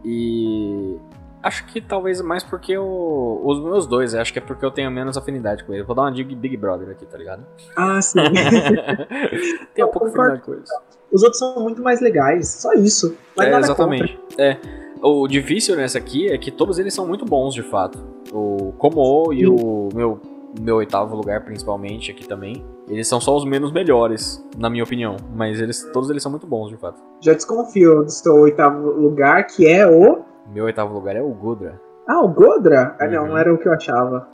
[0.03, 0.97] E
[1.41, 4.91] acho que talvez mais porque eu, os meus dois, acho que é porque eu tenho
[4.91, 5.83] menos afinidade com ele.
[5.83, 7.45] Vou dar uma de Big Brother aqui, tá ligado?
[7.75, 8.19] Ah, sim.
[9.73, 10.69] Tenho um pouco afinidade com eles.
[11.13, 12.47] Os outros são muito mais legais.
[12.49, 13.15] Só isso.
[13.37, 14.19] Mas É, exatamente.
[14.37, 14.57] É.
[15.01, 17.99] O difícil nessa aqui é que todos eles são muito bons, de fato.
[18.31, 20.19] O Komoô e o meu,
[20.59, 22.65] meu oitavo lugar, principalmente, aqui também.
[22.87, 25.17] Eles são só os menos melhores, na minha opinião.
[25.35, 27.01] Mas eles, todos eles são muito bons, de fato.
[27.21, 30.21] Já desconfio do seu oitavo lugar, que é o.
[30.53, 31.79] Meu oitavo lugar é o Gudra.
[32.07, 32.95] Ah, o Godra?
[32.99, 33.29] Ah, não, Uhum.
[33.29, 34.27] não era o que eu achava.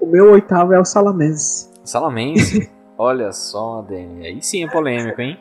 [0.00, 1.68] O meu oitavo é o Salamense.
[1.84, 2.70] Salamense.
[2.98, 4.26] Olha só, Dani.
[4.26, 5.38] Aí sim é polêmico, hein?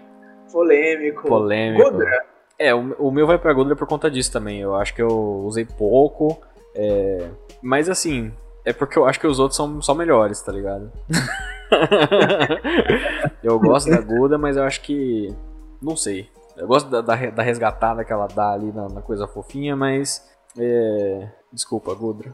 [0.52, 1.28] Polêmico.
[1.28, 1.92] Polêmico.
[1.92, 2.26] Godra?
[2.60, 4.62] É, o, o meu vai pra Gudra por conta disso também.
[4.62, 6.40] Eu acho que eu usei pouco.
[6.76, 7.28] é,
[7.62, 8.32] Mas assim,
[8.66, 10.92] é porque eu acho que os outros são só melhores, tá ligado?
[13.44, 15.34] eu gosto da Gudra, mas eu acho que.
[15.82, 16.30] Não sei.
[16.56, 20.28] Eu gosto da, da, da resgatada que ela dá ali na, na coisa fofinha, mas.
[20.58, 21.28] É...
[21.54, 22.34] Desculpa, Gudra.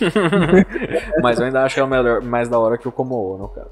[1.22, 3.70] mas eu ainda acho ela melhor, mais da hora que o Komoô, no caso.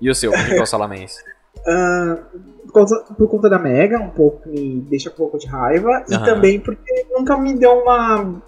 [0.00, 0.30] e o seu?
[0.30, 1.24] Qual que é o Salamense?
[1.66, 2.18] Ah,
[2.64, 6.04] por, conta, por conta da Mega, um pouco me deixa um pouco de raiva.
[6.08, 6.24] E Aham.
[6.24, 8.42] também porque nunca me deu uma.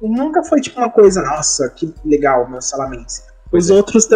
[0.00, 3.22] Nunca foi tipo uma coisa, nossa, que legal, meu Salamense.
[3.50, 3.74] Pois Os é.
[3.74, 4.08] outros.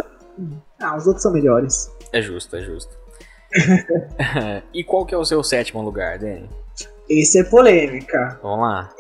[0.80, 1.90] Ah, os outros são melhores.
[2.12, 2.96] É justo, é justo.
[4.74, 6.48] e qual que é o seu sétimo lugar, Dani?
[7.08, 8.38] Esse é polêmica.
[8.42, 8.90] Vamos lá.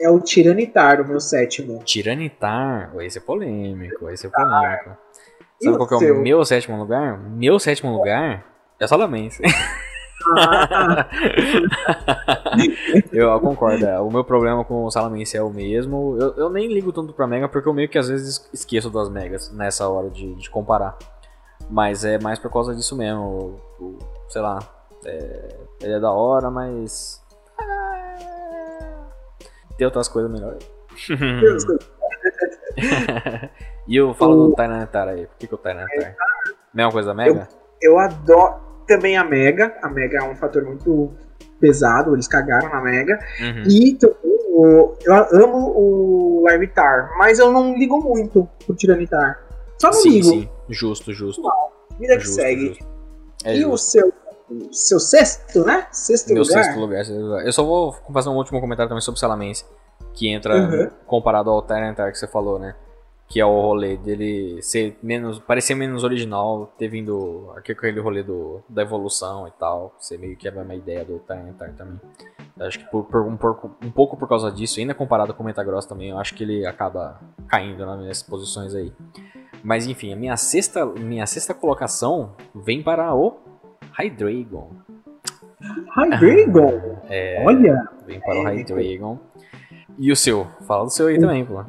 [0.00, 1.82] É o Tiranitar, o meu sétimo.
[1.84, 2.90] Tiranitar.
[3.00, 4.96] Esse é polêmico, esse é polêmico.
[5.62, 6.22] Sabe qual que é o seu?
[6.22, 7.18] meu sétimo lugar?
[7.18, 8.44] Meu sétimo lugar
[8.78, 9.42] é Salamense.
[10.36, 11.08] Ah,
[13.12, 13.84] eu, eu concordo.
[13.86, 16.16] é, O meu problema com o Salamense é o mesmo.
[16.20, 19.08] Eu, eu nem ligo tanto pra Mega porque eu meio que às vezes esqueço das
[19.08, 20.96] Megas nessa hora de, de comparar.
[21.70, 23.60] Mas é mais por causa disso mesmo.
[23.80, 24.58] O- o- sei lá.
[25.04, 27.22] é, ele é da hora, mas.
[29.76, 30.68] Tem outras coisas melhores.
[33.88, 34.48] e eu falo o...
[34.48, 35.26] do Tyranitar aí.
[35.26, 36.14] Por que, que o Tyranitar?
[36.72, 37.48] Mesma coisa da Mega?
[37.80, 39.76] Eu, eu adoro também a Mega.
[39.82, 41.10] A Mega é um fator muito
[41.58, 43.18] pesado, eles cagaram na Mega.
[43.40, 43.62] Uhum.
[43.66, 44.96] E eu
[45.32, 49.40] amo o Larvitar, mas eu não ligo muito pro Tiranitar.
[49.78, 50.28] Só não sim, ligo.
[50.28, 51.42] Sim, justo, justo.
[51.98, 52.68] vida que justo, segue.
[52.68, 52.86] Justo.
[53.44, 53.72] É e justo.
[53.72, 54.12] o seu
[54.72, 55.86] seu sexto, né?
[55.92, 56.64] Sexto Meu lugar.
[56.64, 59.64] sexto lugar, Eu só vou fazer um último comentário também sobre Salamence,
[60.14, 60.90] que entra uhum.
[61.06, 62.74] comparado ao Tyranitar que você falou, né?
[63.28, 65.38] Que é o rolê dele ser menos.
[65.38, 69.94] parecer menos original, ter vindo aquele rolê do, da evolução e tal.
[69.98, 72.00] Ser meio que a mesma ideia do Tyranitar também.
[72.58, 75.42] Eu acho que por, por, um, por, um pouco por causa disso, ainda comparado com
[75.42, 78.92] o Metagross também, eu acho que ele acaba caindo nas posições aí.
[79.62, 83.36] Mas enfim, a minha sexta, minha sexta colocação vem para o
[83.98, 84.70] Hydreigon.
[85.96, 87.00] Hydreigon?
[87.08, 87.88] É, Olha!
[88.06, 89.18] Vem para o Hydreigon.
[89.98, 90.46] E o seu?
[90.66, 91.64] Fala do seu aí também, pô.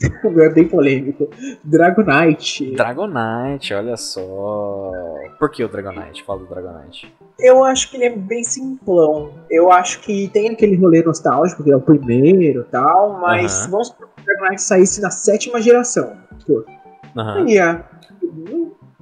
[0.00, 1.28] É bem polêmico.
[1.64, 2.74] Dragonite.
[2.74, 4.92] Dragonite, olha só.
[5.38, 6.24] Por que o Dragonite?
[6.24, 7.12] Fala do Dragonite.
[7.38, 9.32] Eu acho que ele é bem simplão.
[9.50, 13.88] Eu acho que tem aquele rolê nostálgico, que é o primeiro e tal, mas vamos
[13.88, 16.16] supor que o Dragonite saísse na sétima geração.
[16.46, 16.64] Pô.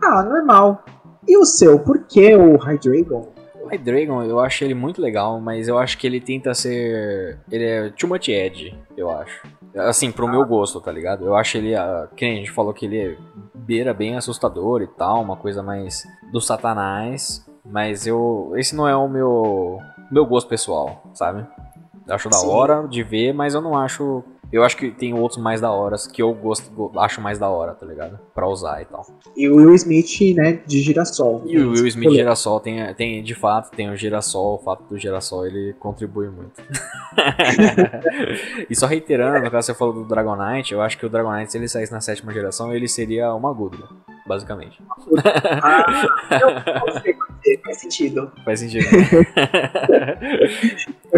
[0.02, 0.84] Ah, normal.
[1.26, 1.78] E o seu?
[1.78, 3.32] Por que o Hydreigon?
[3.62, 7.38] O Hydreigon, eu acho ele muito legal, mas eu acho que ele tenta ser.
[7.50, 9.42] Ele é too much edge, eu acho.
[9.76, 10.30] Assim, pro ah.
[10.30, 11.24] meu gosto, tá ligado?
[11.24, 11.74] Eu acho ele.
[11.74, 13.16] Uh, que a gente falou que ele é
[13.54, 17.44] beira bem assustador e tal, uma coisa mais do satanás.
[17.64, 18.52] Mas eu.
[18.56, 19.78] Esse não é o meu.
[20.10, 21.46] meu gosto pessoal, sabe?
[22.06, 22.48] Eu acho da Sim.
[22.48, 24.22] hora de ver, mas eu não acho
[24.52, 27.74] eu acho que tem outros mais da hora que eu gosto, acho mais da hora,
[27.74, 28.18] tá ligado?
[28.34, 29.04] Pra usar e tal.
[29.36, 31.42] E o Will Smith, né, de girassol.
[31.46, 34.84] E o Will Smith de girassol tem, tem, de fato, tem o girassol, o fato
[34.84, 36.62] do girassol ele contribui muito.
[38.70, 41.58] e só reiterando, no caso você falou do Dragonite, eu acho que o Dragonite, se
[41.58, 43.88] ele saísse na sétima geração, ele seria uma Gudra,
[44.26, 44.80] basicamente.
[45.62, 45.84] Ah,
[46.40, 47.16] eu sei,
[47.64, 48.30] faz sentido.
[48.44, 48.86] Faz sentido.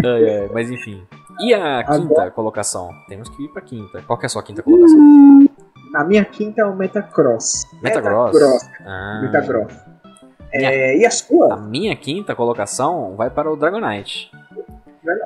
[0.05, 1.03] é, é, mas enfim.
[1.41, 2.31] E a quinta Agora...
[2.33, 2.91] colocação?
[3.09, 4.03] Temos que ir pra quinta.
[4.07, 4.99] Qual que é a sua quinta colocação?
[5.95, 7.67] A minha quinta é o Metacross.
[7.83, 8.35] Metacross?
[8.35, 8.71] Metacross.
[8.85, 9.21] Ah.
[9.23, 9.89] Metacross.
[10.53, 11.55] É, e a sua?
[11.55, 14.31] A minha quinta colocação vai para o Dragonite.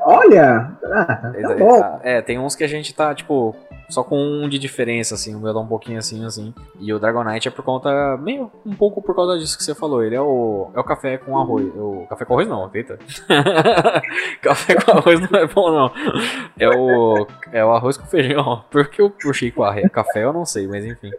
[0.05, 0.73] Olha!
[0.85, 2.01] Ah, tá bom.
[2.03, 3.57] É, tem uns que a gente tá, tipo,
[3.93, 6.55] só com um de diferença, assim, o meu dá um pouquinho assim, assim.
[6.81, 10.03] E o Dragonite é por conta, meio, um pouco por causa disso que você falou.
[10.03, 11.67] Ele é o, é o café com arroz.
[11.77, 12.99] O café com arroz não, eita.
[14.41, 15.93] café com arroz não é bom, não.
[16.59, 18.65] É o, é o arroz com feijão.
[18.71, 21.11] Por que eu puxei com a café, eu não sei, mas enfim.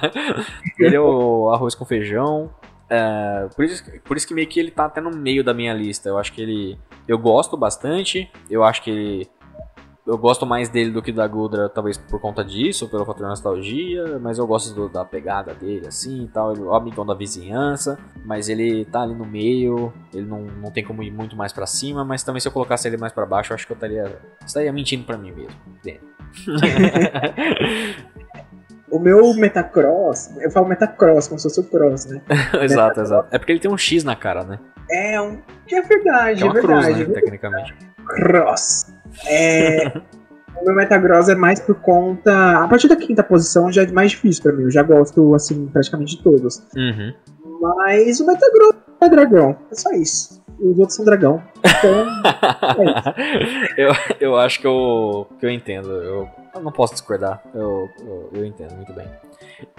[0.78, 2.50] ele é o arroz com feijão.
[2.94, 5.72] É, por, isso, por isso que meio que ele tá até no meio da minha
[5.72, 6.10] lista.
[6.10, 6.78] Eu acho que ele.
[7.08, 8.30] Eu gosto bastante.
[8.50, 9.30] Eu acho que ele
[10.04, 14.18] eu gosto mais dele do que da Gudra, talvez por conta disso, pelo fator nostalgia,
[14.18, 16.52] mas eu gosto do, da pegada dele, assim e tal.
[16.52, 20.72] Ele é o amigão da vizinhança, mas ele tá ali no meio, ele não, não
[20.72, 23.24] tem como ir muito mais para cima, mas também se eu colocasse ele mais para
[23.24, 25.56] baixo, eu acho que eu estaria, estaria mentindo para mim mesmo.
[28.92, 32.20] o meu Metacross, eu falo Metacross como se fosse o Cross, né?
[32.62, 33.28] exato, exato.
[33.30, 34.58] É porque ele tem um X na cara, né?
[34.90, 35.38] É, um,
[35.70, 36.94] é verdade, é, uma é verdade.
[36.94, 37.74] Cruz, né, tecnicamente.
[38.06, 38.92] Cross.
[39.26, 39.88] É,
[40.60, 42.62] o meu Metagross é mais por conta.
[42.62, 44.64] A partir da quinta posição já é mais difícil pra mim.
[44.64, 46.62] Eu já gosto, assim, praticamente de todos.
[46.76, 47.14] Uhum.
[47.62, 49.56] Mas o Metagross é dragão.
[49.70, 50.41] É só isso.
[50.62, 51.42] Os outros são dragão.
[51.58, 52.06] Então.
[53.76, 55.90] é eu, eu acho que eu, que eu entendo.
[55.90, 57.42] Eu, eu não posso discordar.
[57.52, 59.08] Eu, eu, eu entendo muito bem.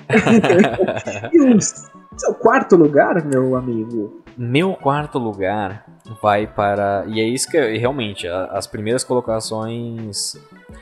[1.32, 4.22] e o seu quarto lugar, meu amigo?
[4.38, 5.86] Meu quarto lugar
[6.22, 7.06] vai para.
[7.08, 10.36] E é isso que realmente, as primeiras colocações.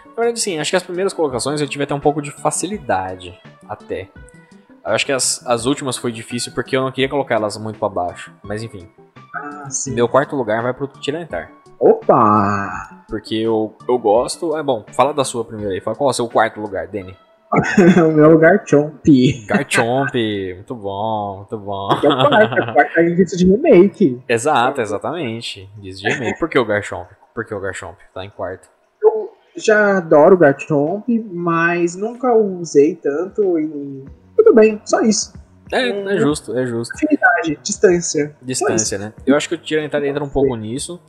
[0.07, 3.39] Na verdade, sim, acho que as primeiras colocações eu tive até um pouco de facilidade.
[3.69, 4.09] Até.
[4.83, 7.89] Acho que as, as últimas foi difícil porque eu não queria colocar elas muito para
[7.89, 8.33] baixo.
[8.41, 8.89] Mas enfim.
[9.35, 11.51] Ah, Meu quarto lugar vai pro Tyranitar.
[11.79, 13.03] Opa!
[13.07, 14.55] Porque eu, eu gosto.
[14.57, 15.81] É bom, fala da sua primeira aí.
[15.81, 17.15] Fala qual é o seu quarto lugar, Danny.
[18.07, 19.01] o meu Garchomp.
[19.45, 20.13] Garchomp,
[20.55, 21.89] muito bom, muito bom.
[21.91, 24.21] É o quarto, quarto é indício de remake.
[24.27, 25.69] Exato, exatamente.
[25.77, 26.39] Indício de remake.
[26.39, 27.09] Por que o Garchomp?
[27.33, 28.69] Por que o Garchomp tá em quarto?
[29.01, 34.05] Eu já adoro o Garchomp, mas nunca usei tanto e.
[34.37, 35.33] Tudo bem, só isso.
[35.71, 36.93] É, é justo, é justo.
[36.95, 38.35] Afinidade, distância.
[38.41, 39.13] Distância, né?
[39.25, 40.99] Eu acho que o Tyranitar entra um pouco nisso,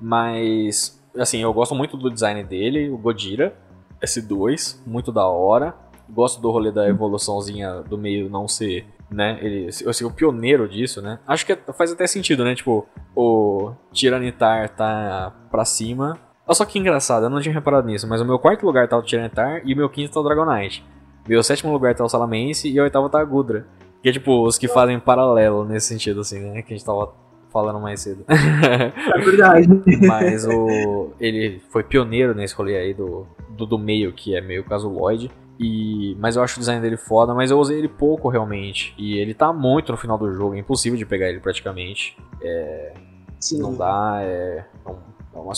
[0.00, 0.98] mas.
[1.16, 3.54] Assim, eu gosto muito do design dele, o Godira
[4.00, 5.74] S2, muito da hora
[6.08, 9.38] gosto do rolê da evoluçãozinha do meio não ser, né?
[9.42, 11.18] Ele, eu sei o pioneiro disso, né?
[11.26, 12.54] Acho que faz até sentido, né?
[12.54, 18.08] Tipo, o Tiranitar tá pra cima, Olha só que engraçado, eu não tinha reparado nisso,
[18.08, 20.82] mas o meu quarto lugar tá o Tyranitar e o meu quinto tá o Dragonite.
[21.28, 23.66] Meu sétimo lugar tá o Salamence e o oitavo tá a Gudra.
[24.02, 26.62] Que é tipo os que fazem paralelo nesse sentido, assim, né?
[26.62, 27.12] Que a gente tava
[27.52, 28.24] falando mais cedo.
[28.28, 29.68] É verdade.
[30.06, 31.10] Mas o.
[31.18, 35.30] Ele foi pioneiro nesse rolê aí do, do, do meio, que é meio casuloide.
[35.60, 38.94] E, mas eu acho o design dele foda, mas eu usei ele pouco realmente.
[38.96, 42.16] E ele tá muito no final do jogo, é impossível de pegar ele praticamente.
[42.40, 42.94] É,
[43.40, 43.60] Sim.
[43.60, 44.96] não dá, é, é um,
[45.34, 45.52] é uma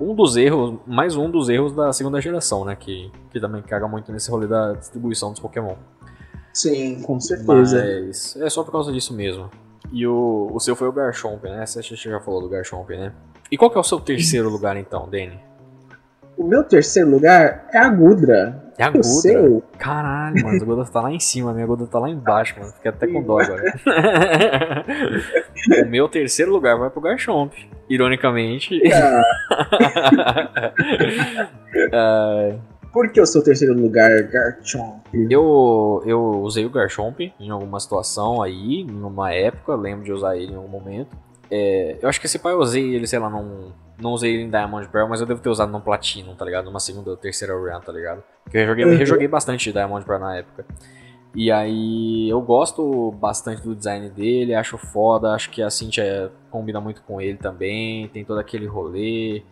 [0.00, 2.74] um dos erros, mais um dos erros da segunda geração, né?
[2.74, 5.76] Que, que também caga muito nesse rolê da distribuição dos Pokémon.
[6.58, 8.02] Sim, com certeza.
[8.04, 9.48] Mas é só por causa disso mesmo.
[9.92, 11.64] E o, o seu foi o Garchomp, né?
[11.64, 13.12] Você já falou do Garchomp, né?
[13.48, 15.38] E qual que é o seu terceiro lugar então, Danny?
[16.36, 18.72] O meu terceiro lugar é a Gudra.
[18.76, 19.62] É a Gudra?
[19.78, 22.72] Caralho, mano, a Gudra tá lá em cima, a minha Gudra tá lá embaixo, mano.
[22.72, 23.62] Fiquei até com dó agora.
[25.86, 27.52] o meu terceiro lugar vai pro Garchomp.
[27.88, 28.80] Ironicamente.
[31.92, 32.56] Ah,
[32.98, 35.04] Por que o seu terceiro lugar, Garchomp?
[35.30, 40.36] eu, eu usei o Garchomp em alguma situação aí, em uma época, lembro de usar
[40.36, 41.16] ele em algum momento.
[41.48, 44.42] É, eu acho que esse pai eu usei ele, sei lá, não, não usei ele
[44.42, 46.64] em Diamond Pearl, mas eu devo ter usado no Platinum, tá ligado?
[46.64, 48.20] Numa segunda ou terceira run, tá ligado?
[48.42, 48.96] Porque eu joguei, Uhum.
[48.96, 50.66] rejoguei bastante Diamond Pearl na época.
[51.36, 56.80] E aí eu gosto bastante do design dele, acho foda, acho que a Cynthia combina
[56.80, 59.44] muito com ele também, tem todo aquele rolê.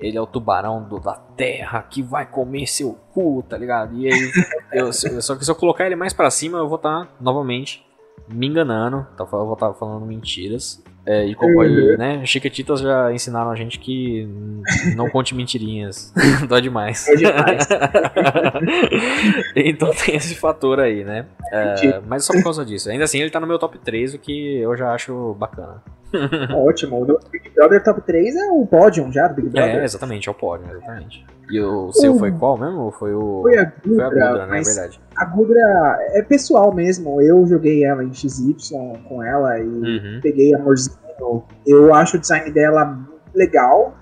[0.00, 3.96] Ele é o tubarão do- da terra que vai comer seu cu, tá ligado?
[3.98, 4.30] E aí,
[4.72, 7.84] eu, se- só que se eu colocar ele mais pra cima, eu vou estar novamente
[8.28, 10.82] me enganando, tá, eu vou estar falando mentiras.
[11.06, 14.26] É, e como aí, né, Chiquititas já ensinaram a gente que
[14.96, 16.10] não conte mentirinhas,
[16.48, 17.06] dói demais.
[17.08, 17.68] É demais.
[19.54, 21.26] então tem esse fator aí, né?
[21.52, 22.88] É, mas só por causa disso.
[22.90, 25.82] Ainda assim, ele tá no meu top 3, o que eu já acho bacana.
[26.54, 27.02] Ótimo.
[27.02, 29.76] O Big Brother Top 3 é o pódio já do Big Brother.
[29.80, 31.24] É, exatamente, é o pódio, exatamente.
[31.50, 32.18] E o seu Uh.
[32.18, 32.90] foi qual mesmo?
[32.92, 33.42] Foi o.
[33.42, 34.60] Foi a Foi a Gudra, Gudra, né?
[34.60, 35.00] É verdade.
[35.16, 37.20] a Gudra é pessoal mesmo.
[37.20, 38.54] Eu joguei ela em XY
[39.08, 40.20] com ela e Uhum.
[40.22, 40.96] peguei amorzinho.
[41.66, 42.98] Eu acho o design dela
[43.34, 43.94] legal,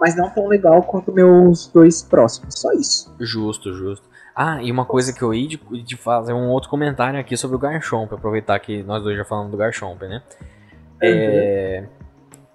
[0.00, 2.58] mas não tão legal quanto meus dois próximos.
[2.60, 3.14] Só isso.
[3.20, 4.08] Justo, justo.
[4.36, 7.56] Ah, e uma coisa que eu ia de, de fazer um outro comentário aqui sobre
[7.56, 10.22] o Garchomp, aproveitar que nós dois já falamos do Garchomp, né?
[11.06, 11.84] É,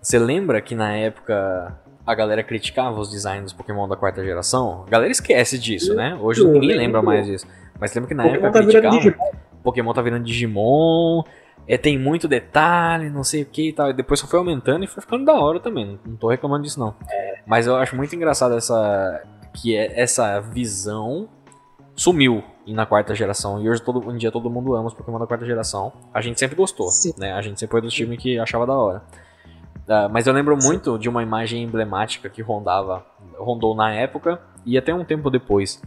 [0.02, 4.84] Você lembra que na época a galera criticava os designs dos Pokémon da quarta geração?
[4.88, 6.18] A galera esquece disso, né?
[6.20, 7.48] Hoje Eu ninguém lembra mais disso.
[7.80, 9.00] Mas lembra que na Pokémon época tá criticavam.
[9.00, 9.32] Digimon.
[9.64, 11.24] Pokémon tá virando Digimon,
[11.68, 13.90] é, tem muito detalhe, não sei o que e tal.
[13.90, 15.86] E depois só foi aumentando e foi ficando da hora também.
[15.86, 16.96] Não, não tô reclamando disso, não.
[17.46, 19.24] Mas eu acho muito engraçado essa.
[19.54, 21.28] Que é essa visão
[22.00, 23.62] sumiu na quarta geração.
[23.62, 25.92] E hoje todo um dia todo mundo ama os Pokémon da quarta geração.
[26.14, 27.14] A gente sempre gostou, Sim.
[27.18, 27.34] né?
[27.34, 29.04] A gente sempre foi do time que achava da hora.
[29.88, 33.06] Ah, mas eu lembro muito de uma imagem emblemática que rondava,
[33.38, 35.82] rondou na época e até um tempo depois.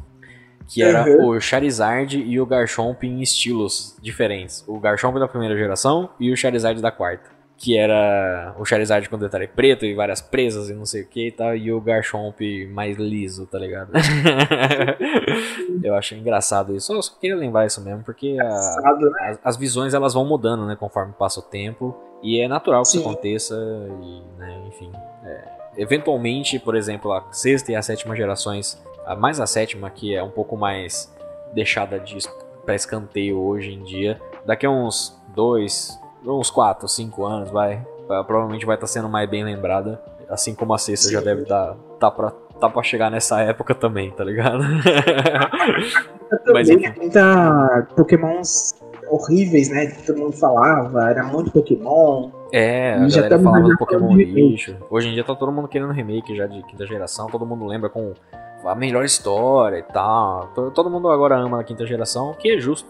[0.68, 1.28] Que era Uhum.
[1.30, 4.64] o Charizard e o Garchomp em estilos diferentes.
[4.66, 7.30] O Garchomp da primeira geração e o Charizard da quarta.
[7.62, 11.28] Que era o Charizard com detalhe preto e várias presas e não sei o que
[11.28, 11.54] e tal.
[11.54, 13.92] E o Garchomp mais liso, tá ligado?
[15.82, 16.92] eu achei engraçado isso.
[16.92, 19.10] Eu só queria lembrar isso mesmo, porque a, né?
[19.20, 21.96] as, as visões elas vão mudando, né, conforme passa o tempo.
[22.20, 23.04] E é natural que isso Sim.
[23.04, 24.90] aconteça, e, né, enfim.
[25.24, 25.44] é,
[25.76, 30.22] eventualmente, por exemplo, a sexta e a sétima gerações, a mais a sétima, que é
[30.22, 31.12] um pouco mais
[31.52, 32.18] deixada de
[32.64, 37.84] para escanteio hoje em dia, daqui a uns dois, uns quatro, cinco anos, vai,
[38.26, 41.24] provavelmente vai estar sendo mais bem lembrada, assim como a sexta já Sim.
[41.24, 44.62] deve dar, tá pra, tá pra chegar nessa época também, tá ligado?
[46.52, 47.10] Mas Também enfim.
[47.96, 48.74] Pokémons
[49.10, 49.86] horríveis, né?
[49.86, 52.30] Que todo mundo falava, era muito Pokémon.
[52.52, 54.76] É, a já galera tamo falava já do Pokémon lixo.
[54.90, 57.88] Hoje em dia tá todo mundo querendo remake já de quinta geração, todo mundo lembra
[57.90, 58.12] com
[58.64, 60.48] a melhor história e tal.
[60.54, 62.88] To- Todo mundo agora ama a quinta geração, o que é justo.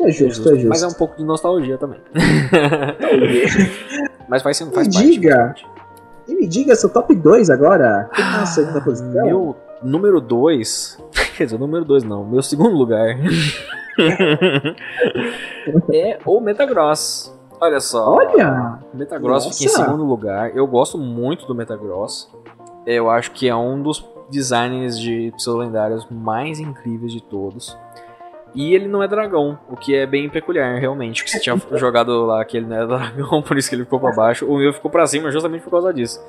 [0.00, 0.68] É justo, é justo.
[0.68, 2.00] Mas é um pouco de nostalgia também.
[4.28, 5.10] Mas faz, faz Me parte.
[5.10, 5.54] diga.
[6.26, 8.08] E me diga seu top 2 agora.
[8.14, 9.20] Quem tá na segunda posição?
[9.20, 10.98] Ah, Meu número 2.
[11.36, 12.24] Quer dizer, número 2 não.
[12.24, 13.16] Meu segundo lugar.
[15.92, 17.34] é o Metagross.
[17.60, 18.14] Olha só.
[18.14, 18.78] Olha!
[18.94, 19.84] Metagross fica em Nossa!
[19.84, 20.56] segundo lugar.
[20.56, 22.28] Eu gosto muito do Metagross.
[22.86, 27.76] Eu acho que é um dos designs de pseudo-lendários mais incríveis de todos.
[28.54, 31.22] E ele não é dragão, o que é bem peculiar, realmente.
[31.22, 34.00] Porque você tinha jogado lá que ele não era dragão, por isso que ele ficou
[34.00, 34.46] pra baixo.
[34.46, 36.20] O meu ficou pra cima justamente por causa disso.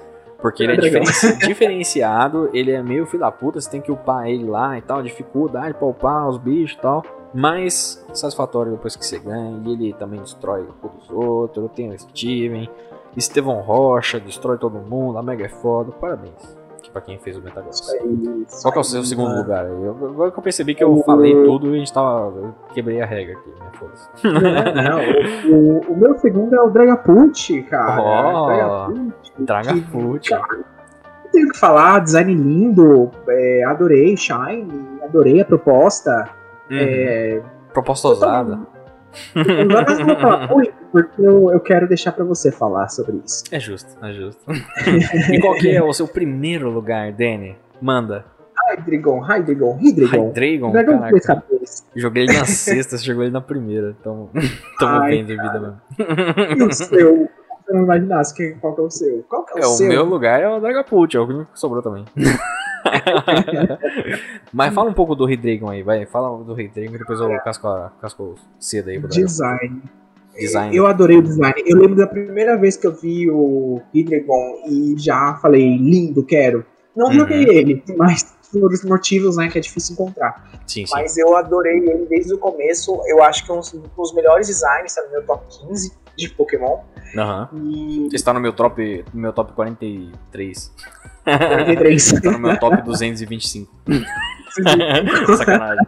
[0.42, 3.92] Porque ele é É diferenci- diferenciado, ele é meio filho da puta, você tem que
[3.92, 7.04] upar ele lá e tal, dificuldade pra upar os bichos e tal.
[7.34, 11.70] Mas satisfatório depois que você ganha, e ele também destrói o cu dos outros.
[11.76, 12.70] Tem o Steven,
[13.16, 16.58] Estevão Rocha, destrói todo mundo, a Mega é foda, parabéns.
[16.92, 17.80] Pra quem fez o Metagross.
[17.82, 19.42] Isso aí, isso Qual que é o seu aí, segundo mano.
[19.42, 19.66] lugar?
[19.66, 22.34] Eu, agora que eu percebi que eu O- falei tudo e a gente tava.
[22.38, 23.66] Eu quebrei a regra aqui, né?
[23.74, 24.10] Foda-se.
[24.24, 24.32] Não,
[25.54, 28.02] não, o, o- meu segundo é o Dragapult, cara.
[28.02, 29.14] Ó, Dragapult.
[29.40, 30.30] Dragapult.
[30.32, 36.30] Não tenho o que falar, design lindo, é, adorei Shine, adorei a proposta.
[36.72, 36.78] Uhum.
[36.80, 37.42] É,
[37.74, 38.60] Proposta ousada.
[39.36, 43.22] Agora eu não vou falar muito, porque eu, eu quero deixar pra você falar sobre
[43.26, 43.44] isso.
[43.52, 44.42] É justo, é justo.
[45.34, 47.58] e qual que é o seu primeiro lugar, Danny?
[47.82, 48.26] Manda.
[48.70, 50.28] Hydreigon, Hydreigon, Hydreigon.
[50.30, 50.72] Hydreigon?
[50.72, 51.88] Dragão de três cabeças.
[51.96, 53.96] Joguei ele na sexta, você jogou ele na primeira.
[54.00, 54.30] Então,
[54.78, 55.82] tamo Ai, bem de vida mesmo.
[56.58, 57.30] E o seu?
[57.70, 59.24] Eu não imaginasse que- qual que é o seu.
[59.30, 59.88] Qual que é o É, o seu?
[59.88, 62.04] meu lugar é o Dragapult, é o único que sobrou também.
[64.52, 66.06] Mas fala um pouco do Hydreigon aí, vai.
[66.06, 69.10] Fala do Hydreigon e depois eu casco, a- casco cedo aí pro.
[69.10, 69.82] Design.
[70.38, 70.76] Design.
[70.76, 71.54] Eu adorei o design.
[71.66, 76.66] Eu lembro da primeira vez que eu vi o Hydreigon e já falei, lindo, quero.
[76.96, 77.14] Não Uhum.
[77.14, 80.50] joguei ele, mas por os motivos, né, que é difícil encontrar.
[80.66, 80.92] Sim, sim.
[80.94, 83.00] Mas eu adorei ele desde o começo.
[83.06, 83.62] Eu acho que é um
[83.96, 86.80] dos melhores designs, tá no meu top 15 de Pokémon.
[87.18, 87.50] Aham.
[87.56, 90.74] E está no meu top, no meu top 43.
[91.24, 92.12] 43.
[92.22, 93.72] Tá no meu top 225.
[95.38, 95.86] Sacanagem.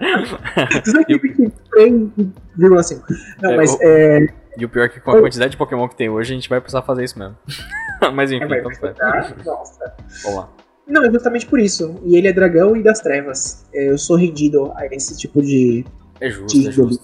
[0.86, 3.02] Isso aqui fica 3,5.
[3.42, 4.28] Não, É, mas o- é.
[4.58, 6.50] E o pior é que com a quantidade de Pokémon que tem hoje, a gente
[6.50, 7.38] vai precisar fazer isso mesmo.
[8.14, 9.36] Mas enfim, é, vai então precisar.
[9.46, 9.94] Nossa.
[10.24, 10.50] Vamos lá.
[10.88, 12.00] Não, é justamente por isso.
[12.04, 13.66] E ele é dragão e das trevas.
[13.74, 15.86] É, Eu sou rendido a esse tipo de.
[16.20, 17.04] É justo, de é justo.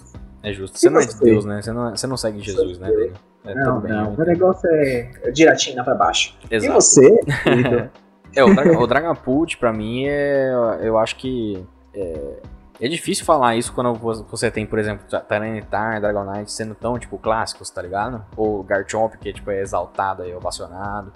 [0.50, 0.78] É justo.
[0.78, 1.24] E Você não é de você?
[1.26, 1.62] Deus, né?
[1.62, 3.14] Você não, você não segue Jesus, né, Daniel?
[3.46, 3.92] É, não, bem.
[3.92, 4.10] não.
[4.10, 4.26] O entendo.
[4.28, 6.38] negócio é direitinho pra baixo.
[6.50, 6.74] E Exato.
[6.74, 7.90] você, querido?
[8.36, 10.52] É, o, Dra o Dragapult, pra mim, é.
[10.82, 11.66] Eu acho que.
[11.94, 12.40] É,
[12.82, 17.18] é difícil falar isso quando vo- você tem, por exemplo, Tyranitar, Dragonite sendo tão, tipo,
[17.18, 18.24] clássicos, tá ligado?
[18.36, 21.12] Ou Garchomp, que tipo, é exaltado e ovacionado.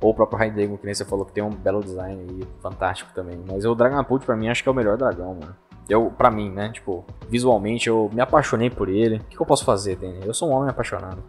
[0.00, 3.10] Ou o próprio Hydreigon, que nem você falou, que tem um belo design aí, fantástico
[3.14, 3.38] também.
[3.46, 5.54] Mas o Dragapult, pra mim, acho que é o melhor dragão, mano.
[5.88, 6.70] Eu, pra mim, né?
[6.72, 9.16] Tipo, visualmente eu me apaixonei por ele.
[9.16, 10.20] O que, que eu posso fazer, Danny?
[10.24, 11.22] Eu sou um homem apaixonado.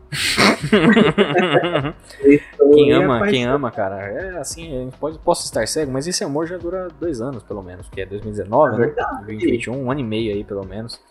[2.73, 6.47] Quem ama, Rapaz, quem ama, cara, é assim, pode, posso estar cego, mas esse amor
[6.47, 8.85] já dura dois anos, pelo menos, que é 2019, É né?
[8.85, 9.25] verdade.
[9.25, 11.01] 2021, um ano e meio aí, pelo menos.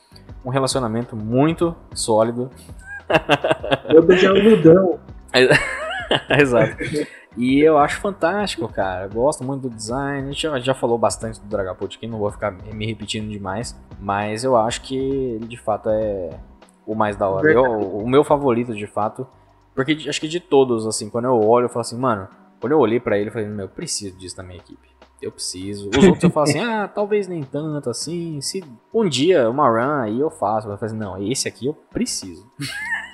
[0.45, 2.51] Um relacionamento muito sólido.
[3.89, 4.99] Eu beijei o Ludão.
[6.39, 6.77] Exato.
[7.37, 9.09] E eu acho fantástico, cara.
[9.09, 10.29] Gosto muito do design.
[10.29, 13.77] A gente já, já falou bastante do Dragapult aqui, não vou ficar me repetindo demais.
[14.01, 16.31] Mas eu acho que ele de fato é
[16.87, 17.51] o mais da hora.
[17.53, 19.27] Eu- o meu favorito, de fato.
[19.75, 22.29] Porque acho que de todos, assim, quando eu olho, eu falo assim, mano,
[22.61, 24.89] quando eu olhei pra ele, eu falei, meu, eu preciso disso na minha equipe.
[25.21, 25.89] Eu preciso.
[25.91, 28.41] Os outros eu falo assim, ah, talvez nem tanto assim.
[28.41, 30.69] Se um dia, uma run aí eu faço.
[30.69, 32.47] Eu falo assim, não, esse aqui eu preciso.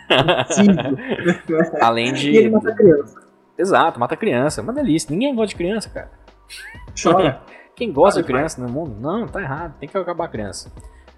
[0.09, 1.77] Preciso.
[1.81, 2.31] Além de.
[2.33, 3.30] E ele mata criança.
[3.61, 4.61] Exato, mata criança.
[4.61, 5.11] É uma delícia.
[5.11, 6.11] Ninguém gosta de criança, cara.
[7.01, 7.43] Chora.
[7.77, 8.95] Quem gosta de criança no mundo?
[9.01, 9.79] Não, tá errado.
[9.79, 10.71] Tem que acabar a criança.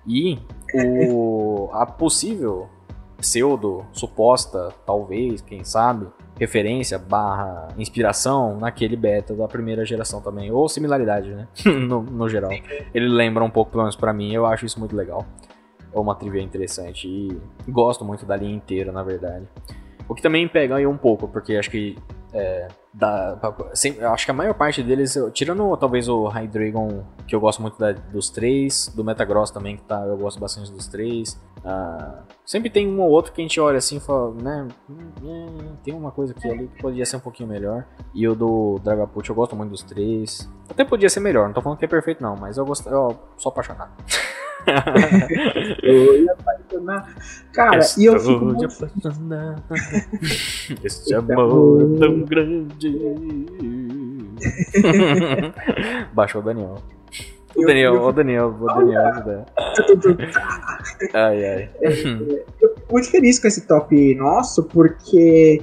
[0.06, 0.38] E
[0.74, 2.68] o, a possível
[3.16, 10.50] pseudo, suposta, talvez, quem sabe, referência barra inspiração naquele beta da primeira geração também.
[10.50, 11.48] Ou similaridade, né?
[11.64, 12.50] no, no geral.
[12.92, 15.24] Ele lembra um pouco, pelo menos pra mim, eu acho isso muito legal.
[15.94, 17.06] É uma trivia interessante.
[17.06, 19.46] E gosto muito da linha inteira, na verdade.
[20.12, 21.96] O que também pega aí um pouco, porque acho que
[22.34, 22.68] é,
[24.12, 27.92] acho que a maior parte deles, tirando talvez o Hydreigon, que eu gosto muito da-
[27.92, 31.40] dos três, do Metagross também, que tá, eu gosto bastante dos três.
[31.64, 34.68] ah, sempre tem um ou outro que a gente olha assim e fala, né?
[34.90, 37.86] hum, hum, tem uma coisa aqui ali que podia ser um pouquinho melhor.
[38.14, 40.46] E o do Dragapult eu gosto muito dos três.
[40.68, 43.18] Até podia ser melhor, não tô falando que é perfeito não, mas eu, gosto, eu
[43.38, 43.92] sou apaixonado.
[45.82, 47.14] Eu ia apaixonar.
[47.52, 49.62] Cara, e eu fico Estou muito apaixonado.
[50.84, 52.98] Este amor é tão grande.
[56.14, 56.76] Baixou o Daniel.
[57.54, 59.46] O Eu- Daniel, eu o Daniel, o Daniel, ajuda.
[61.12, 61.70] Ai, ai.
[61.92, 65.60] fico muito feliz com esse top nosso, porque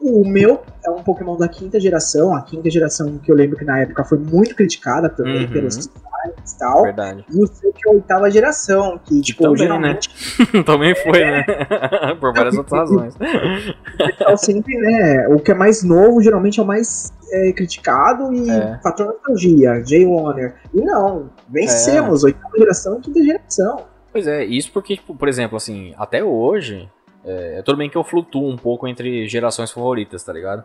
[0.00, 3.64] o meu é um Pokémon da quinta geração, a quinta geração que eu lembro que
[3.64, 5.50] na época foi muito criticada também Uhum.
[5.52, 6.82] pelos sites e tal.
[6.84, 7.24] Verdade.
[7.30, 10.08] E o seu que é a oitava geração, que, tipo, Também, geralmente
[10.64, 11.44] Também foi, né?
[12.20, 13.14] Por várias outras razões.
[13.14, 15.28] o pessoal sempre, né?
[15.28, 18.78] O que é mais novo geralmente é o mais é, criticado e É.
[18.82, 20.56] fator nostalgia, Jay Warner.
[20.74, 23.84] E não, vencemos, oitava geração e quinta geração.
[24.12, 26.88] Pois é, isso porque, tipo, por exemplo, assim, até hoje,
[27.24, 30.64] é, tudo bem que eu flutuo um pouco entre gerações favoritas, tá ligado?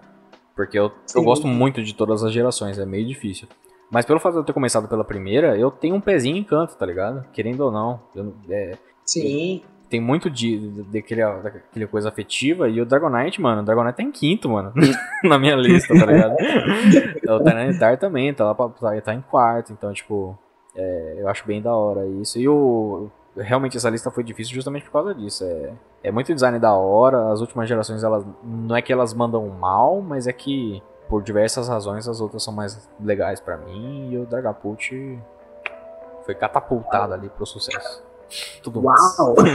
[0.56, 3.48] Porque eu, eu gosto muito de todas as gerações, é meio difícil.
[3.92, 6.75] Mas pelo fato de eu ter começado pela primeira, eu tenho um pezinho em canto,
[6.75, 7.25] tá ligado?
[7.32, 8.00] Querendo ou não.
[8.16, 9.61] Eu, é, Sim.
[9.90, 10.58] tem muito de,
[10.92, 12.69] daquele, daquele coisa afetiva.
[12.69, 14.74] E o Dragonite, mano, o Dragonite tá em quinto, mano.
[15.24, 16.35] na minha lista, tá ligado?
[17.27, 19.72] o Tyranitar também, tá lá pra, tá em quarto.
[19.72, 20.38] Então, tipo,
[20.75, 22.40] é, eu acho bem da hora isso.
[22.40, 23.09] E o.
[23.38, 25.43] Realmente essa lista foi difícil justamente por causa disso.
[25.43, 25.73] É,
[26.03, 27.31] é muito design da hora.
[27.31, 28.25] As últimas gerações, elas.
[28.43, 32.53] Não é que elas mandam mal, mas é que por diversas razões as outras são
[32.53, 34.11] mais legais para mim.
[34.11, 35.19] E o Dragapult
[36.25, 38.03] foi catapultado ali pro sucesso.
[38.64, 39.35] Tudo Uau!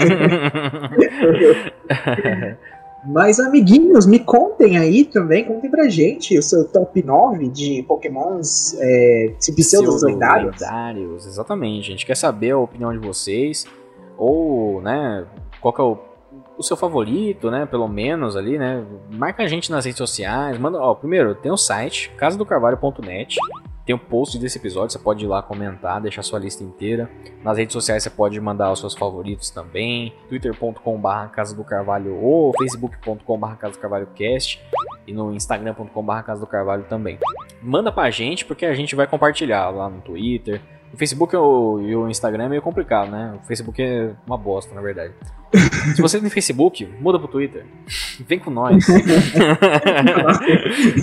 [3.05, 8.75] Mas, amiguinhos, me contem aí também, contem pra gente o seu top 9 de pokémons
[8.79, 10.53] é, pseudos lendários.
[10.61, 11.27] lendários.
[11.27, 13.67] Exatamente, a gente quer saber a opinião de vocês,
[14.19, 15.25] ou, né,
[15.63, 15.99] qual que é o,
[16.59, 20.79] o seu favorito, né, pelo menos ali, né, marca a gente nas redes sociais, manda,
[20.79, 23.37] ó, primeiro, tem o site, casadocarvalho.net,
[23.91, 27.11] tem o um post desse episódio, você pode ir lá comentar, deixar sua lista inteira.
[27.43, 30.15] Nas redes sociais você pode mandar os seus favoritos também.
[30.29, 34.63] twitter.com.br Casa do Carvalho ou facebook.com.br Casa do Carvalho Cast
[35.09, 37.19] e no instagram.com.br Casa do Carvalho também.
[37.61, 40.61] Manda pra gente porque a gente vai compartilhar lá no Twitter,
[40.95, 43.39] o Facebook e o Instagram é meio complicado, né?
[43.43, 45.15] O Facebook é uma bosta, na verdade.
[45.95, 47.67] Se você tem Facebook, muda pro Twitter.
[48.21, 48.87] Vem com nós.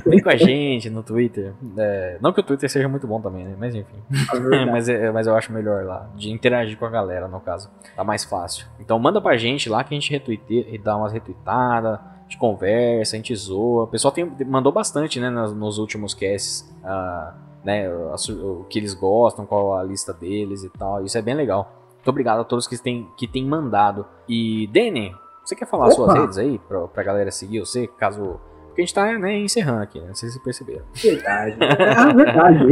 [0.05, 1.53] Vem com a gente no Twitter.
[1.77, 3.55] É, não que o Twitter seja muito bom também, né?
[3.59, 3.97] Mas enfim.
[4.33, 6.09] É mas, é, mas eu acho melhor lá.
[6.15, 7.69] De interagir com a galera, no caso.
[7.95, 8.65] Tá mais fácil.
[8.79, 11.99] Então manda pra gente lá que a gente retweete, dá umas retweetadas.
[11.99, 13.83] A gente conversa, a gente zoa.
[13.83, 15.29] O pessoal tem, mandou bastante, né?
[15.29, 16.61] Nos, nos últimos casts.
[16.83, 21.03] Uh, né, o, que eles gostam, qual a lista deles e tal.
[21.03, 21.76] Isso é bem legal.
[22.07, 24.05] Muito obrigado a todos que têm, que têm mandado.
[24.29, 25.13] E, Dani,
[25.43, 25.95] você quer falar Opa.
[25.95, 28.39] suas redes aí pra, pra galera seguir você, caso.
[28.67, 30.07] Porque a gente tá né, encerrando aqui, né?
[30.07, 30.85] Não sei se perceberam.
[30.93, 31.57] Verdade.
[31.97, 32.65] ah, verdade.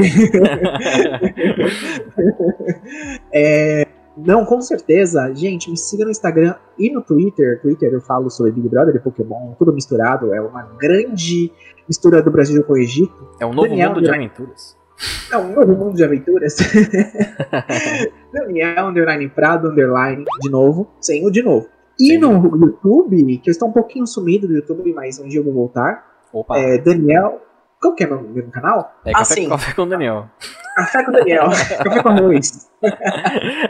[3.33, 5.33] é, não, com certeza.
[5.33, 7.61] Gente, me siga no Instagram e no Twitter.
[7.61, 10.33] Twitter eu falo sobre Big Brother e Pokémon, tudo misturado.
[10.33, 11.51] É uma grande
[11.85, 13.35] mistura do Brasil com o Egito.
[13.37, 14.77] É um novo Daniel mundo de aventuras.
[15.31, 16.55] É um novo mundo de aventuras.
[18.31, 21.67] Daniel Underline Prado Underline de novo, sem o de novo.
[21.99, 22.17] E Sim.
[22.17, 25.53] no YouTube, que eu estou um pouquinho sumido do YouTube, mas um dia eu vou
[25.53, 26.05] voltar.
[26.33, 26.57] Opa.
[26.57, 27.41] É Daniel.
[27.81, 28.95] Qual que é o meu canal?
[29.05, 30.29] É café, ah, café com Daniel.
[30.75, 31.45] Café com Daniel.
[31.83, 32.69] café com arroz.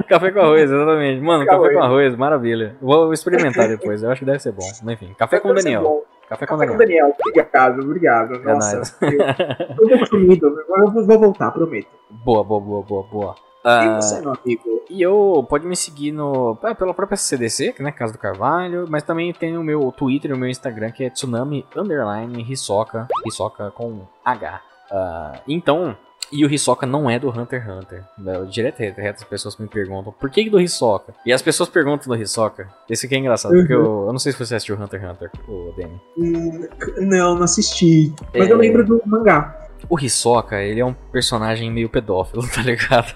[0.07, 1.21] café com arroz, exatamente.
[1.21, 2.75] Mano, café, café com arroz, maravilha.
[2.81, 4.65] Vou experimentar depois, eu acho que deve ser bom.
[4.89, 6.05] Enfim, café com Daniel.
[6.29, 7.15] Café com, Café com Daniel.
[7.19, 8.35] Obrigado, obrigado.
[8.35, 10.47] É Nossa, eu, eu tô sumido.
[10.47, 11.87] Eu vou voltar, prometo.
[12.09, 13.35] Boa, boa, boa, boa, boa.
[13.65, 14.83] E uh, você, meu amigo?
[14.89, 19.01] E eu, pode me seguir no, ah, pela própria CDC, né, Casa do Carvalho, mas
[19.01, 23.71] também tem o meu Twitter e o meu Instagram, que é Tsunami Underline Hisoka, Hisoka
[23.71, 24.61] com H.
[24.91, 25.97] Uh, então,
[26.35, 28.03] e o Hisoka não é do Hunter x Hunter.
[28.49, 31.13] Direto e reto, as pessoas me perguntam por que do Hisoka?
[31.25, 32.67] E as pessoas perguntam do Hisoka.
[32.89, 33.59] Esse aqui é engraçado, uhum.
[33.59, 36.01] porque eu, eu não sei se você assistiu Hunter x Hunter, o Danny.
[36.17, 38.13] Hum, não, não assisti.
[38.33, 38.51] Mas é...
[38.51, 39.61] eu lembro do mangá.
[39.89, 43.13] O Hisoka, ele é um personagem meio pedófilo, tá ligado?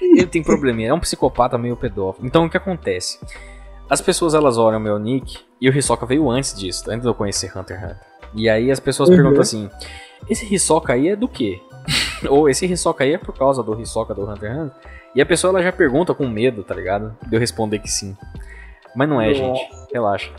[0.00, 2.26] ele tem probleminha, é um psicopata meio pedófilo.
[2.26, 3.18] Então o que acontece?
[3.88, 7.08] As pessoas elas olham o meu nick e o Hisoka veio antes disso, antes de
[7.08, 8.15] eu conhecer Hunter x Hunter.
[8.36, 9.16] E aí as pessoas uhum.
[9.16, 9.68] perguntam assim:
[10.28, 11.60] esse Hisoka aí é do quê?
[12.28, 14.76] Ou esse Hisoka aí é por causa do Hisoka do Hunter x Hunter?
[15.14, 17.16] E a pessoa ela já pergunta com medo, tá ligado?
[17.26, 18.14] De eu responder que sim.
[18.94, 19.60] Mas não é, gente.
[19.92, 20.30] Relaxa.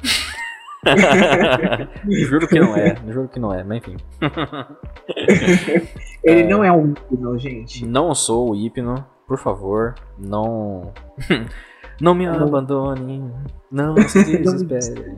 [2.07, 3.97] juro que não é, juro que não é, mas enfim.
[6.23, 6.47] Ele é...
[6.47, 7.85] não é um hipno, gente.
[7.85, 10.93] Não sou o hipno, por favor, não.
[11.99, 13.31] Não me abandone,
[13.71, 15.15] não se desespere.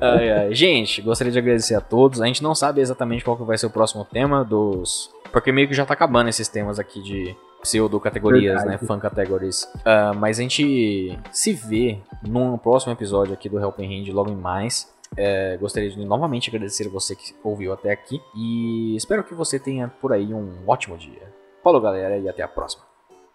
[0.00, 0.54] ai, ai.
[0.54, 2.20] Gente, gostaria de agradecer a todos.
[2.20, 5.10] A gente não sabe exatamente qual que vai ser o próximo tema dos.
[5.32, 8.78] Porque meio que já tá acabando esses temas aqui de pseudo-categorias, né?
[8.78, 9.64] Fan categories.
[9.76, 14.36] Uh, mas a gente se vê num próximo episódio aqui do Helping Hand logo em
[14.36, 14.94] mais.
[15.16, 19.88] É, gostaria de novamente agradecer você que ouviu até aqui e espero que você tenha
[19.88, 21.32] por aí um ótimo dia.
[21.62, 22.84] Falou, galera, e até a próxima.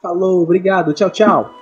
[0.01, 1.53] Falou, obrigado, tchau, tchau.